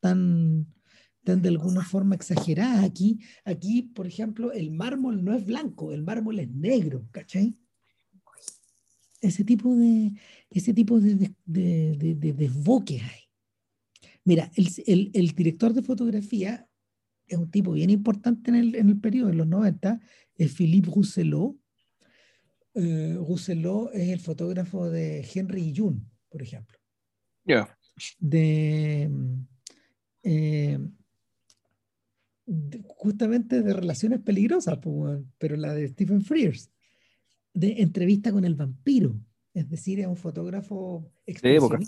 tan, 0.00 0.72
tan 1.24 1.42
de 1.42 1.48
alguna 1.48 1.84
forma 1.84 2.14
exageradas. 2.14 2.84
Aquí, 2.84 3.18
aquí, 3.44 3.82
por 3.82 4.06
ejemplo, 4.06 4.52
el 4.52 4.70
mármol 4.70 5.24
no 5.24 5.34
es 5.34 5.44
blanco, 5.44 5.92
el 5.92 6.04
mármol 6.04 6.38
es 6.38 6.50
negro, 6.50 7.04
¿cachai? 7.10 7.58
ese 9.20 9.44
tipo 9.44 9.74
de, 9.74 10.12
ese 10.50 10.72
tipo 10.72 11.00
de, 11.00 11.34
de, 11.44 12.32
desboques 12.32 13.02
hay. 13.02 13.20
Mira, 14.24 14.50
el, 14.54 15.10
el, 15.14 15.28
director 15.30 15.72
de 15.72 15.82
fotografía 15.82 16.68
es 17.26 17.38
un 17.38 17.50
tipo 17.50 17.72
bien 17.72 17.90
importante 17.90 18.50
en 18.50 18.56
el, 18.56 18.74
en 18.74 18.88
el 18.88 19.00
periodo, 19.00 19.30
en 19.30 19.38
los 19.38 19.46
90, 19.46 20.00
es 20.36 20.52
Philippe 20.52 20.90
Rousselot. 20.90 21.56
Eh, 22.76 23.14
Rousselot 23.16 23.90
es 23.94 24.10
el 24.10 24.20
fotógrafo 24.20 24.88
de 24.88 25.26
Henry 25.34 25.74
Jun, 25.76 26.08
por 26.28 26.42
ejemplo. 26.42 26.78
Ya. 27.44 27.76
De, 28.18 29.10
eh, 30.22 30.78
justamente 32.88 33.62
de 33.62 33.72
relaciones 33.72 34.20
peligrosas, 34.20 34.78
pero 35.38 35.56
la 35.56 35.74
de 35.74 35.88
Stephen 35.88 36.22
Frears 36.22 36.70
de 37.56 37.80
entrevista 37.80 38.30
con 38.30 38.44
el 38.44 38.54
vampiro. 38.54 39.18
Es 39.54 39.68
decir, 39.70 39.98
es 40.00 40.06
un 40.06 40.16
fotógrafo 40.16 41.10
de 41.26 41.56
época. 41.56 41.78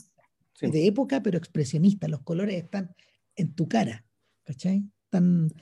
De 0.63 0.87
época, 0.87 1.23
pero 1.23 1.37
expresionista. 1.37 2.09
Los 2.09 2.23
colores 2.23 2.57
están 2.57 2.95
en 3.37 3.55
tu 3.55 3.69
cara, 3.69 4.05
¿cachai? 4.45 4.85
Están, 5.05 5.53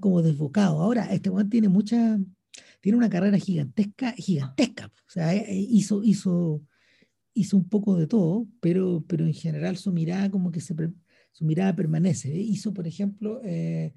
como 0.00 0.20
desbocados. 0.20 0.78
Ahora, 0.78 1.06
este 1.06 1.30
Juan 1.30 1.48
tiene 1.48 1.68
mucha, 1.68 2.18
tiene 2.80 2.98
una 2.98 3.10
carrera 3.10 3.38
gigantesca, 3.38 4.12
gigantesca. 4.12 4.86
O 4.86 5.10
sea, 5.10 5.34
eh, 5.34 5.44
eh, 5.48 5.66
hizo, 5.70 6.02
hizo, 6.02 6.62
hizo 7.34 7.56
un 7.56 7.68
poco 7.68 7.96
de 7.96 8.06
todo, 8.06 8.46
pero, 8.60 9.04
pero 9.06 9.26
en 9.26 9.34
general 9.34 9.76
su 9.76 9.92
mirada 9.92 10.30
como 10.30 10.50
que 10.50 10.60
se, 10.60 10.74
su 11.32 11.44
mirada 11.44 11.74
permanece. 11.74 12.34
Hizo, 12.34 12.72
por 12.72 12.86
ejemplo, 12.86 13.40
eh, 13.44 13.94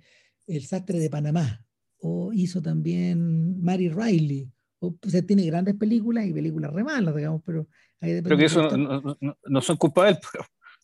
El 0.48 0.66
sastre 0.66 1.00
de 1.00 1.10
Panamá, 1.10 1.66
o 1.98 2.34
hizo 2.34 2.62
también 2.62 3.62
Mary 3.62 3.90
Riley, 3.90 4.52
o, 4.80 4.96
sea, 5.08 5.22
tiene 5.22 5.46
grandes 5.46 5.76
películas 5.76 6.26
y 6.26 6.34
películas 6.34 6.72
re 6.72 6.84
malas, 6.84 7.16
digamos, 7.16 7.42
pero... 7.46 7.68
Pero 8.00 8.38
que 8.38 8.46
eso 8.46 8.78
no, 8.78 9.02
no, 9.02 9.38
no, 9.46 9.62
son 9.62 9.76
culpa 9.76 10.06
de 10.06 10.12
él. 10.12 10.18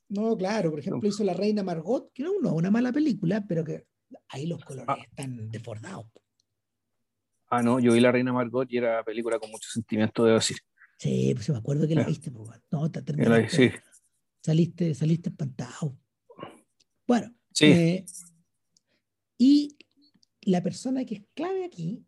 No, 0.10 0.36
claro, 0.38 0.70
por 0.70 0.80
ejemplo, 0.80 1.08
hizo 1.08 1.24
La 1.24 1.34
Reina 1.34 1.64
Margot, 1.64 2.12
que 2.14 2.24
no, 2.24 2.32
es 2.34 2.52
una 2.52 2.70
mala 2.70 2.92
película, 2.92 3.46
pero 3.48 3.64
que 3.64 3.86
ahí 4.30 4.46
los 4.46 4.64
colores 4.64 4.90
ah. 4.90 5.02
están 5.02 5.50
desbordados. 5.50 6.08
Ah, 7.58 7.64
no, 7.64 7.80
yo 7.80 7.94
vi 7.94 8.02
La 8.02 8.12
Reina 8.12 8.34
Margot 8.34 8.70
y 8.70 8.78
era 8.78 9.04
película 9.04 9.40
con 9.40 9.50
mucho 9.50 9.70
sentimiento, 9.70 10.26
debo 10.26 10.38
decir. 10.38 10.58
Sí, 10.98 11.32
pues 11.34 11.50
me 11.50 11.58
acuerdo 11.58 11.88
que 11.88 11.96
la 11.96 12.04
viste, 12.04 12.32
pues, 12.32 12.60
no, 12.72 12.92
te 12.92 13.02
terminaste, 13.02 13.50
sí. 13.50 13.72
saliste, 14.42 14.94
saliste 14.94 15.30
espantado. 15.30 15.98
Bueno, 17.08 17.34
sí. 17.54 17.66
Eh, 17.66 18.06
y 19.38 19.78
la 20.42 20.62
persona 20.62 21.06
que 21.06 21.16
es 21.16 21.24
clave 21.34 21.66
aquí 21.66 22.06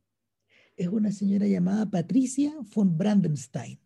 es 0.75 0.87
una 0.89 1.11
señora 1.11 1.47
llamada 1.47 1.89
Patricia 1.89 2.53
von 2.75 2.97
Brandenstein. 2.97 3.79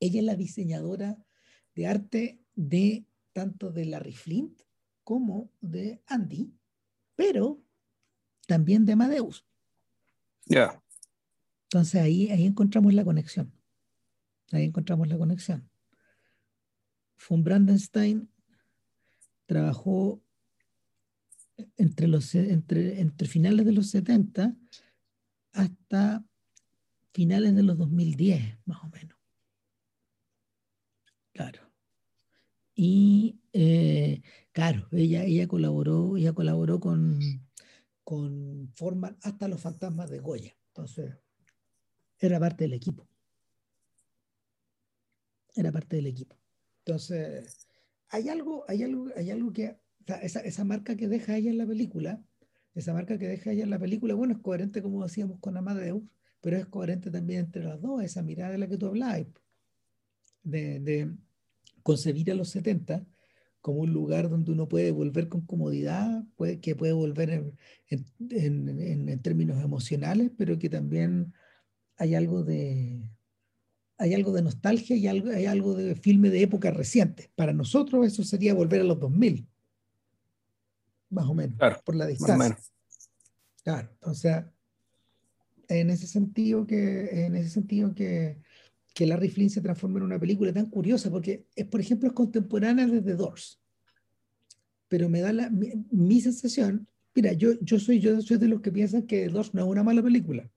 Ella 0.00 0.20
es 0.20 0.24
la 0.24 0.36
diseñadora 0.36 1.18
de 1.74 1.86
arte 1.86 2.40
de 2.54 3.06
tanto 3.32 3.72
de 3.72 3.86
Larry 3.86 4.12
Flint 4.12 4.62
como 5.04 5.52
de 5.60 6.02
Andy, 6.06 6.52
pero 7.14 7.62
también 8.46 8.84
de 8.84 8.92
Amadeus. 8.92 9.44
Ya. 10.46 10.82
Entonces 11.64 12.00
ahí, 12.00 12.30
ahí 12.30 12.46
encontramos 12.46 12.94
la 12.94 13.04
conexión. 13.04 13.52
Ahí 14.52 14.64
encontramos 14.64 15.08
la 15.08 15.18
conexión. 15.18 15.68
Von 17.28 17.42
Brandenstein 17.42 18.28
trabajó 19.46 20.22
entre, 21.76 22.06
los, 22.06 22.34
entre, 22.34 23.00
entre 23.00 23.28
finales 23.28 23.66
de 23.66 23.72
los 23.72 23.88
70 23.90 24.54
hasta 25.52 26.24
finales 27.12 27.54
de 27.56 27.62
los 27.62 27.78
2010, 27.78 28.58
más 28.66 28.84
o 28.84 28.88
menos. 28.88 29.16
Claro. 31.32 31.62
Y 32.74 33.40
eh, 33.52 34.22
claro, 34.52 34.86
ella, 34.92 35.24
ella 35.24 35.48
colaboró, 35.48 36.16
ella 36.16 36.34
colaboró 36.34 36.78
con, 36.78 37.18
con 38.06 38.70
Forman 38.76 39.18
hasta 39.22 39.48
los 39.48 39.60
fantasmas 39.60 40.08
de 40.08 40.20
Goya. 40.20 40.56
Entonces, 40.68 41.12
era 42.20 42.38
parte 42.38 42.62
del 42.62 42.74
equipo. 42.74 43.08
Era 45.56 45.72
parte 45.72 45.96
del 45.96 46.06
equipo. 46.06 46.36
Entonces, 46.84 47.66
hay 48.10 48.28
algo, 48.28 48.64
hay 48.68 48.84
algo, 48.84 49.08
hay 49.16 49.32
algo 49.32 49.52
que, 49.52 49.76
esa, 50.22 50.38
esa 50.38 50.62
marca 50.62 50.94
que 50.94 51.08
deja 51.08 51.36
ella 51.36 51.50
en 51.50 51.58
la 51.58 51.66
película, 51.66 52.22
esa 52.76 52.92
marca 52.92 53.18
que 53.18 53.26
deja 53.26 53.50
ella 53.50 53.64
en 53.64 53.70
la 53.70 53.78
película, 53.80 54.14
bueno, 54.14 54.34
es 54.34 54.40
coherente 54.40 54.82
como 54.82 55.02
decíamos 55.02 55.40
con 55.40 55.56
Amadeus, 55.56 56.04
pero 56.40 56.58
es 56.58 56.66
coherente 56.66 57.10
también 57.10 57.40
entre 57.40 57.64
las 57.64 57.80
dos, 57.80 58.04
esa 58.04 58.22
mirada 58.22 58.52
de 58.52 58.58
la 58.58 58.68
que 58.68 58.78
tú 58.78 58.86
hablabas, 58.86 59.26
de, 60.44 61.12
concebir 61.82 62.30
a 62.30 62.34
los 62.34 62.50
70 62.50 63.04
como 63.66 63.80
un 63.80 63.92
lugar 63.92 64.30
donde 64.30 64.52
uno 64.52 64.68
puede 64.68 64.92
volver 64.92 65.28
con 65.28 65.40
comodidad, 65.40 66.22
puede, 66.36 66.60
que 66.60 66.76
puede 66.76 66.92
volver 66.92 67.52
en, 67.88 69.22
términos 69.22 69.60
emocionales, 69.60 70.30
pero 70.38 70.56
que 70.56 70.68
también 70.68 71.34
hay 71.96 72.14
algo 72.14 72.44
de, 72.44 73.10
hay 73.98 74.14
algo 74.14 74.30
de 74.30 74.42
nostalgia 74.42 74.94
y 74.94 75.08
algo, 75.08 75.30
hay 75.30 75.46
algo 75.46 75.74
de 75.74 75.96
filme 75.96 76.30
de 76.30 76.42
época 76.42 76.70
reciente. 76.70 77.32
Para 77.34 77.52
nosotros 77.52 78.06
eso 78.06 78.22
sería 78.22 78.54
volver 78.54 78.82
a 78.82 78.84
los 78.84 79.00
2000 79.00 79.48
más 81.10 81.26
o 81.26 81.34
menos, 81.34 81.58
por 81.84 81.96
la 81.96 82.06
distancia. 82.06 82.56
Claro, 83.64 83.90
o 84.02 84.14
sea, 84.14 84.48
en 85.66 85.90
ese 85.90 86.06
sentido 86.06 86.68
que, 86.68 87.26
en 87.26 87.34
ese 87.34 87.50
sentido 87.50 87.92
que, 87.96 88.38
que 88.96 89.04
Larry 89.04 89.28
Flynn 89.28 89.50
se 89.50 89.60
transforma 89.60 89.98
en 89.98 90.04
una 90.04 90.18
película 90.18 90.54
tan 90.54 90.70
curiosa, 90.70 91.10
porque 91.10 91.44
es, 91.54 91.66
por 91.66 91.82
ejemplo, 91.82 92.08
es 92.08 92.14
contemporánea 92.14 92.86
de 92.86 93.02
The 93.02 93.14
Doors. 93.14 93.60
Pero 94.88 95.10
me 95.10 95.20
da 95.20 95.34
la, 95.34 95.50
mi, 95.50 96.22
sensación, 96.22 96.88
mira, 97.14 97.34
yo, 97.34 97.60
yo, 97.60 97.78
soy, 97.78 98.00
yo 98.00 98.18
soy 98.22 98.38
de 98.38 98.48
los 98.48 98.62
que 98.62 98.72
piensan 98.72 99.02
que 99.02 99.28
Doors 99.28 99.52
no 99.52 99.64
es 99.64 99.68
una 99.68 99.82
mala 99.82 100.02
película. 100.02 100.50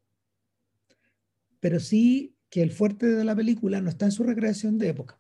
Pero 1.60 1.82
sí 1.82 2.34
que 2.50 2.62
el 2.62 2.72
fuerte 2.72 3.08
de 3.08 3.26
la 3.26 3.36
película 3.36 3.82
no 3.82 3.90
está 3.90 4.06
en 4.06 4.14
su 4.14 4.24
recreación 4.24 4.78
de 4.78 4.88
época. 4.88 5.20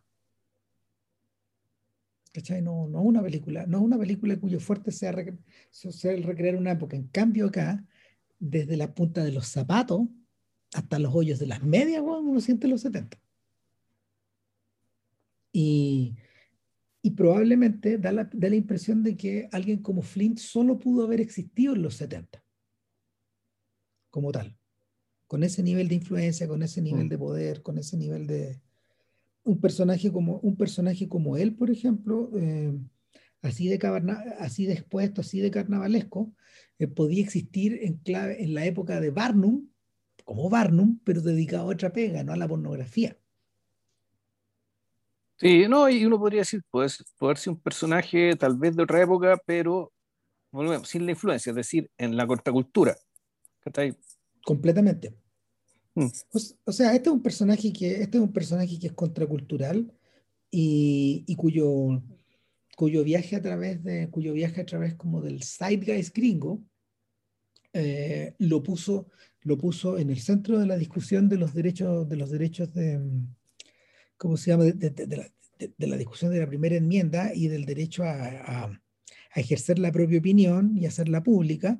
¿Cachai? 2.31 2.61
No, 2.61 2.87
no 2.87 3.01
una 3.01 3.21
película, 3.21 3.65
no 3.65 3.81
una 3.81 3.97
película 3.97 4.39
cuyo 4.39 4.61
fuerte 4.61 4.93
sea, 4.93 5.09
el 5.09 6.23
recrear 6.23 6.55
una 6.55 6.71
época. 6.71 6.95
En 6.95 7.09
cambio 7.09 7.47
acá, 7.47 7.85
desde 8.39 8.77
la 8.77 8.93
punta 8.95 9.25
de 9.25 9.33
los 9.33 9.47
zapatos 9.47 10.07
hasta 10.73 10.99
los 10.99 11.13
hoyos 11.13 11.39
de 11.39 11.47
las 11.47 11.63
medias, 11.63 12.01
uno 12.01 12.39
siente 12.41 12.67
los 12.67 12.81
70. 12.81 13.19
Y, 15.51 16.15
y 17.01 17.11
probablemente 17.11 17.97
da 17.97 18.11
la, 18.11 18.29
da 18.31 18.49
la, 18.49 18.55
impresión 18.55 19.03
de 19.03 19.17
que 19.17 19.49
alguien 19.51 19.81
como 19.81 20.01
Flint 20.01 20.37
solo 20.37 20.77
pudo 20.77 21.05
haber 21.05 21.21
existido 21.21 21.73
en 21.73 21.81
los 21.81 21.95
70, 21.95 22.43
como 24.11 24.31
tal, 24.31 24.55
con 25.27 25.43
ese 25.43 25.63
nivel 25.63 25.87
de 25.87 25.95
influencia, 25.95 26.47
con 26.47 26.61
ese 26.61 26.81
nivel 26.81 27.05
mm. 27.05 27.09
de 27.09 27.17
poder, 27.17 27.61
con 27.63 27.77
ese 27.77 27.97
nivel 27.97 28.27
de, 28.27 28.61
un 29.43 29.59
personaje 29.59 30.11
como, 30.11 30.39
un 30.39 30.55
personaje 30.55 31.07
como 31.07 31.37
él, 31.37 31.55
por 31.55 31.71
ejemplo, 31.71 32.31
eh, 32.35 32.77
así 33.41 33.67
de, 33.67 33.79
así 34.39 34.65
de 34.65 34.73
expuesto, 34.73 35.21
así 35.21 35.39
de 35.39 35.51
carnavalesco, 35.51 36.33
eh, 36.77 36.87
podía 36.87 37.23
existir 37.23 37.79
en, 37.81 37.97
clave, 37.97 38.43
en 38.43 38.53
la 38.53 38.65
época 38.65 38.99
de 38.99 39.09
Barnum, 39.09 39.67
como 40.29 40.47
Barnum, 40.47 40.99
pero 41.03 41.21
dedicado 41.21 41.63
a 41.63 41.73
otra 41.73 41.91
pega, 41.91 42.23
no 42.23 42.33
a 42.33 42.37
la 42.37 42.47
pornografía. 42.47 43.17
Sí, 45.37 45.65
no, 45.67 45.89
y 45.89 46.05
uno 46.05 46.19
podría 46.19 46.41
decir, 46.41 46.61
puede, 46.69 46.87
puede 47.17 47.35
ser 47.37 47.53
un 47.53 47.59
personaje 47.59 48.35
tal 48.35 48.55
vez 48.55 48.75
de 48.75 48.83
otra 48.83 49.01
época, 49.01 49.41
pero 49.43 49.91
volvemos, 50.51 50.87
sin 50.87 51.07
la 51.07 51.13
influencia, 51.13 51.49
es 51.49 51.55
decir, 51.55 51.89
en 51.97 52.15
la 52.15 52.27
contracultura. 52.27 52.95
Completamente. 54.45 55.15
Mm. 55.95 56.09
O, 56.63 56.71
sea, 56.71 56.93
este 56.93 57.09
es 57.09 57.13
un 57.15 57.23
personaje 57.23 57.73
que, 57.73 58.03
este 58.03 58.19
es 58.19 58.23
un 58.23 58.31
personaje 58.31 58.77
que 58.77 58.85
es 58.85 58.93
contracultural 58.93 59.91
y, 60.51 61.23
y 61.25 61.35
cuyo, 61.37 62.03
cuyo 62.77 63.03
viaje 63.03 63.35
a 63.35 63.41
través 63.41 63.83
de, 63.83 64.11
cuyo 64.11 64.33
viaje 64.33 64.61
a 64.61 64.65
través 64.67 64.93
como 64.93 65.23
del 65.23 65.41
zeitgeist 65.41 66.15
gringo, 66.15 66.61
eh, 67.73 68.35
lo 68.39 68.63
puso, 68.63 69.07
lo 69.41 69.57
puso 69.57 69.97
en 69.97 70.09
el 70.09 70.19
centro 70.19 70.59
de 70.59 70.65
la 70.65 70.77
discusión 70.77 71.29
de 71.29 71.37
los 71.37 71.53
derechos, 71.53 72.07
de 72.09 72.15
los 72.15 72.31
derechos 72.31 72.73
de, 72.73 72.99
¿cómo 74.17 74.37
se 74.37 74.51
llama? 74.51 74.65
De, 74.65 75.31
la, 75.87 75.97
discusión 75.97 76.31
de 76.31 76.39
la 76.39 76.47
primera 76.47 76.75
enmienda 76.75 77.31
y 77.33 77.47
del 77.47 77.65
derecho 77.65 78.03
a, 78.03 78.71
ejercer 79.35 79.77
la 79.77 79.91
propia 79.91 80.19
opinión 80.19 80.75
y 80.75 80.85
hacerla 80.87 81.21
pública, 81.21 81.79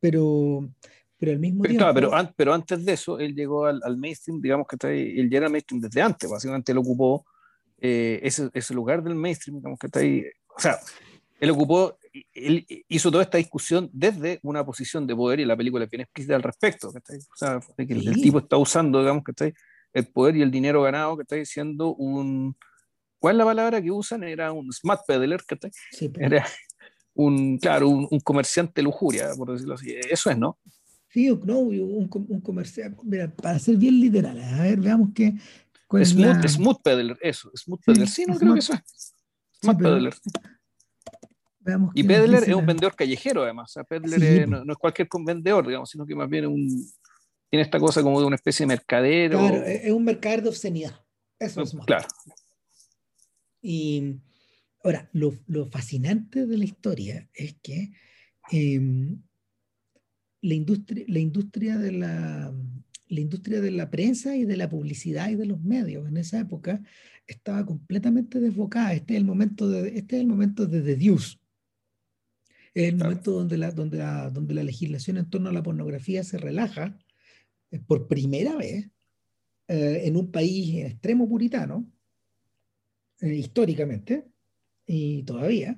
pero, 0.00 0.68
pero 1.16 1.32
al 1.32 1.38
mismo 1.38 1.64
tiempo... 1.64 1.86
pero, 1.94 2.10
pero 2.36 2.52
antes 2.52 2.84
de 2.84 2.92
eso, 2.92 3.18
él 3.20 3.34
llegó 3.34 3.66
al, 3.66 3.96
mainstream, 3.96 4.40
digamos 4.40 4.66
que 4.66 4.76
está 4.76 4.88
ahí, 4.88 5.18
él 5.18 5.30
ya 5.30 5.38
era 5.38 5.48
mainstream 5.48 5.80
desde 5.80 6.02
antes, 6.02 6.28
básicamente 6.28 6.72
él 6.72 6.78
ocupó 6.78 7.24
eh, 7.80 8.18
ese, 8.22 8.50
ese, 8.52 8.74
lugar 8.74 9.02
del 9.02 9.14
mainstream, 9.14 9.58
digamos 9.58 9.78
que 9.78 9.86
está 9.86 10.00
ahí, 10.00 10.24
o 10.54 10.60
sea, 10.60 10.78
él 11.40 11.50
ocupó, 11.50 11.96
él 12.32 12.66
hizo 12.88 13.10
toda 13.10 13.24
esta 13.24 13.38
discusión 13.38 13.90
desde 13.92 14.40
una 14.42 14.64
posición 14.64 15.06
de 15.06 15.14
poder 15.14 15.40
y 15.40 15.44
la 15.44 15.56
película 15.56 15.84
es 15.84 15.90
bien 15.90 16.02
explícita 16.02 16.36
al 16.36 16.42
respecto, 16.42 16.88
o 16.88 16.92
sea, 17.36 17.60
que 17.76 17.92
el, 17.92 18.14
tipo 18.14 18.38
está 18.38 18.56
usando, 18.56 19.00
digamos 19.00 19.24
que 19.24 19.54
el 19.92 20.06
poder 20.08 20.36
y 20.36 20.42
el 20.42 20.50
dinero 20.50 20.82
ganado 20.82 21.16
que 21.16 21.22
está 21.22 21.36
diciendo 21.36 21.94
un... 21.94 22.56
¿Cuál 23.18 23.34
es 23.34 23.38
la 23.38 23.44
palabra 23.46 23.82
que 23.82 23.90
usan? 23.90 24.22
Era 24.22 24.52
un 24.52 24.72
smart 24.72 25.00
peddler, 25.06 25.42
que 25.46 25.56
está 25.56 25.68
sí, 25.90 26.08
pues. 26.08 26.24
Era 26.24 26.46
un, 27.14 27.58
claro, 27.58 27.88
un, 27.88 28.06
un, 28.08 28.20
comerciante 28.20 28.80
lujuria, 28.80 29.30
por 29.36 29.50
decirlo 29.50 29.74
así. 29.74 29.92
Eso 30.08 30.30
es, 30.30 30.38
¿no? 30.38 30.56
Sí, 31.08 31.26
no, 31.44 31.58
un, 31.58 32.08
un 32.12 32.40
comerciante, 32.40 33.00
mira, 33.02 33.28
para 33.34 33.58
ser 33.58 33.76
bien 33.76 34.00
literal, 34.00 34.40
a 34.40 34.62
ver, 34.62 34.80
veamos 34.80 35.10
qué... 35.14 35.34
Smooth, 35.90 36.42
la... 36.42 36.48
smooth 36.48 36.82
peddler, 36.82 37.18
eso, 37.22 37.50
smooth 37.56 37.80
peddler, 37.84 38.08
sí, 38.08 38.24
no 38.26 38.36
creo 38.36 38.52
que 38.52 38.58
eso 38.58 38.74
es. 38.74 39.14
Smart 39.60 39.78
peddler. 39.78 40.14
Veamos 41.68 41.90
y 41.94 42.02
peddler 42.02 42.42
es 42.44 42.54
un 42.54 42.64
vendedor 42.64 42.96
callejero, 42.96 43.42
además. 43.42 43.70
O 43.70 43.72
sea, 43.74 43.84
peddler 43.84 44.48
no, 44.48 44.64
no, 44.64 44.72
es 44.72 44.78
cualquier 44.78 45.06
vendedor, 45.26 45.66
digamos, 45.66 45.90
sino 45.90 46.06
que 46.06 46.14
más 46.14 46.28
bien 46.28 46.46
un, 46.46 46.66
tiene 47.50 47.62
esta 47.62 47.78
cosa 47.78 48.02
como 48.02 48.18
de 48.20 48.26
una 48.26 48.36
especie 48.36 48.64
de 48.64 48.68
mercadero. 48.68 49.38
Claro, 49.38 49.64
es 49.64 49.92
un 49.92 50.04
mercader 50.04 50.42
de 50.42 50.48
obscenidad. 50.48 50.98
Eso 51.38 51.60
es 51.60 51.74
más. 51.74 51.84
Claro. 51.84 52.06
Y 53.60 54.16
ahora, 54.82 55.10
lo, 55.12 55.34
lo, 55.46 55.66
fascinante 55.66 56.46
de 56.46 56.56
la 56.56 56.64
historia 56.64 57.28
es 57.34 57.56
que 57.62 57.92
em, 58.50 59.20
la, 60.40 60.54
industria, 60.54 61.04
la, 61.06 61.18
industria 61.18 61.76
de 61.76 61.92
la, 61.92 62.54
la 63.08 63.20
industria 63.20 63.60
de 63.60 63.72
la 63.72 63.90
prensa 63.90 64.36
y 64.36 64.44
de 64.44 64.56
la 64.56 64.70
publicidad 64.70 65.28
y 65.28 65.36
de 65.36 65.44
los 65.46 65.60
medios 65.60 66.08
en 66.08 66.16
esa 66.16 66.38
época 66.38 66.82
estaba 67.26 67.64
completamente 67.66 68.40
desbocada. 68.40 68.94
Este 68.94 69.14
es 69.14 69.18
el 69.18 69.26
momento 69.26 69.68
de, 69.68 69.98
este 69.98 70.16
es 70.16 70.22
el 70.22 70.28
momento 70.28 70.66
de 70.66 70.80
The 70.80 70.96
Deuce. 70.96 71.38
Es 72.78 72.90
el 72.90 72.96
momento 72.96 73.32
donde 73.32 73.58
la, 73.58 73.72
donde, 73.72 73.98
la, 73.98 74.30
donde 74.30 74.54
la 74.54 74.62
legislación 74.62 75.16
en 75.16 75.28
torno 75.28 75.48
a 75.48 75.52
la 75.52 75.64
pornografía 75.64 76.22
se 76.22 76.38
relaja 76.38 76.96
por 77.88 78.06
primera 78.06 78.54
vez 78.54 78.88
eh, 79.66 80.02
en 80.04 80.16
un 80.16 80.30
país 80.30 80.84
extremo 80.84 81.28
puritano, 81.28 81.90
eh, 83.20 83.34
históricamente, 83.34 84.28
y 84.86 85.24
todavía, 85.24 85.76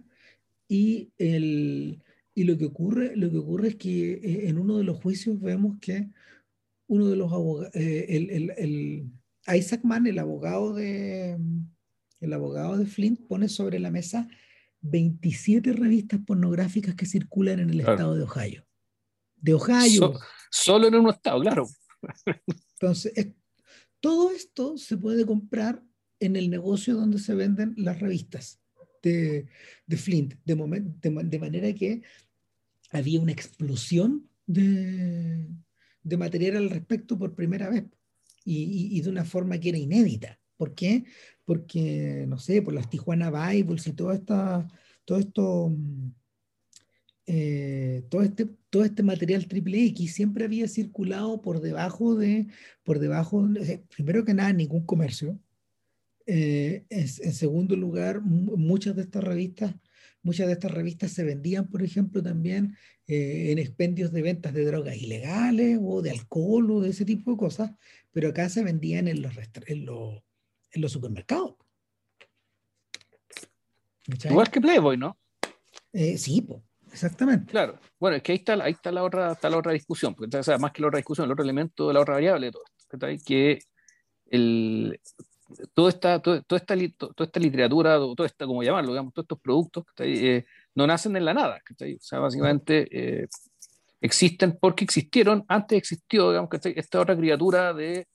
y, 0.68 1.11
el, 1.16 2.03
y 2.34 2.44
lo, 2.44 2.59
que 2.59 2.66
ocurre, 2.66 3.16
lo 3.16 3.30
que 3.30 3.38
ocurre 3.38 3.68
es 3.68 3.76
que 3.76 4.12
eh, 4.12 4.48
en 4.51 4.59
uno 4.59 4.76
de 4.76 4.84
los 4.84 5.01
juicios 5.01 5.40
vemos 5.40 5.78
que 5.80 6.11
uno 6.86 7.09
de 7.09 7.16
los 7.16 7.32
abogados, 7.32 7.70
el, 7.72 8.28
el, 8.28 8.53
el, 8.59 9.11
Isaac 9.57 9.84
Mann, 9.84 10.07
el 10.07 10.18
abogado 10.18 10.74
de, 10.74 11.38
el 12.20 12.32
abogado 12.34 12.76
de 12.76 12.84
Flint, 12.84 13.26
pone 13.26 13.48
sobre 13.48 13.78
la 13.78 13.90
mesa 13.90 14.28
27 14.83 15.72
revistas 15.72 16.20
pornográficas 16.26 16.95
que 16.95 17.07
circulan 17.07 17.61
en 17.61 17.70
el 17.70 17.81
estado 17.81 18.14
de 18.14 18.22
Ohio. 18.22 18.66
De 19.37 19.55
Ohio. 19.55 20.18
solo 20.51 20.89
en 20.89 20.95
un 20.95 21.09
estado, 21.11 21.41
claro. 21.41 21.66
Entonces, 22.81 23.12
todo 24.01 24.31
esto 24.31 24.78
se 24.78 24.97
puede 24.97 25.26
comprar 25.26 25.83
en 26.18 26.37
el 26.37 26.51
negocio 26.51 26.95
donde 26.95 27.18
se 27.18 27.35
venden 27.35 27.74
las 27.76 28.01
revistas 28.01 28.61
de, 29.03 29.47
de 29.87 29.97
Flint, 29.97 30.35
de, 30.45 30.55
de, 31.24 31.39
manera 31.39 31.72
que 31.74 32.03
había 32.91 33.20
una 33.20 33.33
explosión 33.33 34.28
de, 34.47 35.47
de, 36.03 36.16
material 36.16 36.57
al 36.57 36.70
respecto 36.70 37.18
por 37.18 37.35
primera 37.35 37.70
vez 37.70 37.85
y, 38.45 38.97
y, 38.97 39.01
de 39.01 39.11
una 39.11 39.24
forma 39.24 39.59
que 39.59 39.70
era 39.70 39.78
inédita. 39.78 40.39
¿Por 40.57 40.74
qué? 40.74 41.05
Porque, 41.51 42.26
no 42.28 42.38
sé, 42.38 42.62
por 42.62 42.72
las 42.74 42.88
Tijuana 42.88 43.28
Bibles 43.28 43.84
y 43.88 43.92
todo, 43.92 44.12
esta, 44.12 44.68
todo 45.05 45.18
esto 45.18 45.68
mm, 45.68 46.12
eh, 47.26 48.05
todo, 48.09 48.22
este, 48.22 48.46
todo 48.70 48.84
este 48.84 49.03
material 49.03 49.48
triple 49.48 49.84
X 49.86 50.14
siempre 50.14 50.44
había 50.44 50.68
circulado 50.68 51.40
por 51.42 51.61
debajo 51.61 52.14
de, 52.14 52.46
por 52.84 53.01
debajo, 53.01 53.48
primero 53.92 54.24
que 54.24 54.32
nada, 54.32 54.53
ningún 54.53 54.86
comercio. 54.86 55.40
Eh, 56.26 56.84
en, 56.88 57.09
segundo 57.09 57.74
lugar, 57.74 58.20
muchas 58.22 58.94
de 58.94 59.03
estas 59.03 59.24
revistas, 59.24 59.74
muchas 60.22 60.46
de 60.46 60.53
estas 60.53 60.70
revistas 60.70 61.11
se 61.11 61.24
vendían, 61.24 61.68
por 61.68 61.82
ejemplo, 61.82 62.22
también 62.22 62.76
eh, 63.09 63.51
en 63.51 63.59
expendios 63.59 64.12
de 64.12 64.22
ventas 64.22 64.55
de 64.55 64.64
drogas 64.64 64.96
ilegales 64.96 65.80
o 65.82 66.01
de 66.01 66.12
alcohol 66.12 66.70
o 66.70 66.80
de 66.80 66.90
ese 66.90 67.05
tipo 67.05 67.32
de 67.32 67.36
cosas, 67.38 67.72
pero 68.12 68.28
acá 68.28 68.48
se 68.48 68.62
vendían 68.62 69.09
en 69.09 69.22
los, 69.22 69.34
en 69.66 69.84
los, 69.84 70.22
en 70.72 70.82
los 70.82 70.92
supermercados. 70.92 71.54
Igual 74.24 74.50
que 74.50 74.60
Playboy, 74.60 74.96
¿no? 74.96 75.18
sí, 75.92 76.42
pues. 76.42 76.62
Exactamente. 76.92 77.50
Claro. 77.50 77.78
Bueno, 77.98 78.16
es 78.16 78.22
que 78.22 78.32
ahí 78.32 78.38
está, 78.38 78.54
ahí 78.54 78.72
está, 78.72 78.90
la, 78.90 79.04
otra, 79.04 79.32
está 79.32 79.48
la 79.48 79.58
otra 79.58 79.72
discusión, 79.72 80.14
porque, 80.14 80.36
o 80.36 80.42
sea, 80.42 80.58
más 80.58 80.72
que 80.72 80.82
la 80.82 80.88
otra 80.88 80.98
discusión, 80.98 81.26
el 81.26 81.32
otro 81.32 81.44
elemento 81.44 81.92
la 81.92 82.00
otra 82.00 82.14
variable 82.14 82.46
de 82.46 82.52
todo 82.52 82.62
esto, 82.76 83.24
que 83.24 83.60
el, 84.26 85.00
todo 85.74 85.88
esta, 85.88 86.20
todo, 86.20 86.42
toda, 86.42 86.58
esta, 86.58 86.74
toda 86.96 87.26
esta 87.26 87.40
literatura, 87.40 87.96
todo 87.96 88.24
esta, 88.24 88.46
como 88.46 88.62
llamarlo, 88.62 88.92
digamos, 88.92 89.12
todos 89.12 89.24
estos 89.24 89.40
productos 89.40 89.84
eh, 89.98 90.44
no 90.74 90.86
nacen 90.86 91.16
en 91.16 91.24
la 91.24 91.34
nada, 91.34 91.60
o 91.70 91.84
sea, 92.00 92.18
básicamente 92.18 92.88
eh, 92.90 93.28
existen 94.00 94.58
porque 94.60 94.84
existieron, 94.84 95.44
antes 95.48 95.78
existió, 95.78 96.30
digamos, 96.30 96.50
esta 96.64 97.00
otra 97.00 97.16
criatura 97.16 97.72
de, 97.72 98.06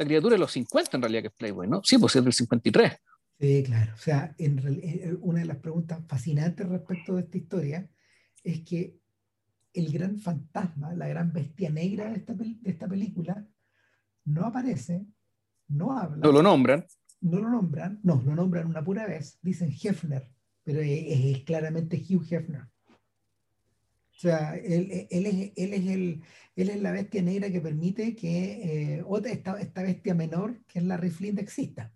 esta 0.00 0.08
criatura 0.08 0.34
de 0.34 0.38
los 0.38 0.52
50 0.52 0.96
en 0.96 1.02
realidad 1.02 1.22
que 1.22 1.28
es 1.28 1.34
Playboy, 1.34 1.68
¿no? 1.68 1.82
Sí, 1.84 1.98
pues 1.98 2.16
es 2.16 2.24
del 2.24 2.32
53. 2.32 2.92
Sí, 3.38 3.62
claro. 3.64 3.92
O 3.92 3.98
sea, 3.98 4.34
en 4.38 4.58
eh, 4.82 5.14
una 5.20 5.40
de 5.40 5.44
las 5.44 5.58
preguntas 5.58 6.00
fascinantes 6.08 6.66
respecto 6.66 7.16
de 7.16 7.22
esta 7.22 7.36
historia 7.36 7.90
es 8.42 8.60
que 8.62 8.96
el 9.74 9.92
gran 9.92 10.18
fantasma, 10.18 10.94
la 10.94 11.06
gran 11.06 11.34
bestia 11.34 11.68
negra 11.68 12.08
de 12.08 12.16
esta, 12.16 12.32
de 12.32 12.58
esta 12.64 12.88
película, 12.88 13.46
no 14.24 14.46
aparece, 14.46 15.04
no 15.68 15.98
habla. 15.98 16.16
No 16.22 16.32
lo 16.32 16.42
nombran. 16.42 16.86
No 17.20 17.38
lo 17.38 17.50
nombran, 17.50 18.00
no, 18.02 18.22
lo 18.24 18.34
nombran 18.34 18.68
una 18.68 18.82
pura 18.82 19.06
vez. 19.06 19.38
Dicen 19.42 19.70
Hefner, 19.70 20.30
pero 20.64 20.80
es, 20.80 21.44
claramente 21.44 21.98
Hugh 21.98 22.24
Hefner. 22.30 22.62
O 24.20 24.22
sea, 24.22 24.54
él, 24.54 25.06
él, 25.08 25.24
es, 25.26 25.34
él, 25.56 25.72
es 25.72 25.86
el, 25.86 26.20
él 26.54 26.68
es 26.68 26.82
la 26.82 26.92
bestia 26.92 27.22
negra 27.22 27.50
que 27.50 27.62
permite 27.62 28.14
que 28.14 28.96
eh, 28.98 29.04
otra, 29.06 29.32
esta, 29.32 29.58
esta 29.58 29.82
bestia 29.82 30.14
menor, 30.14 30.58
que 30.66 30.80
es 30.80 30.84
la 30.84 30.98
Flint, 30.98 31.38
exista. 31.38 31.90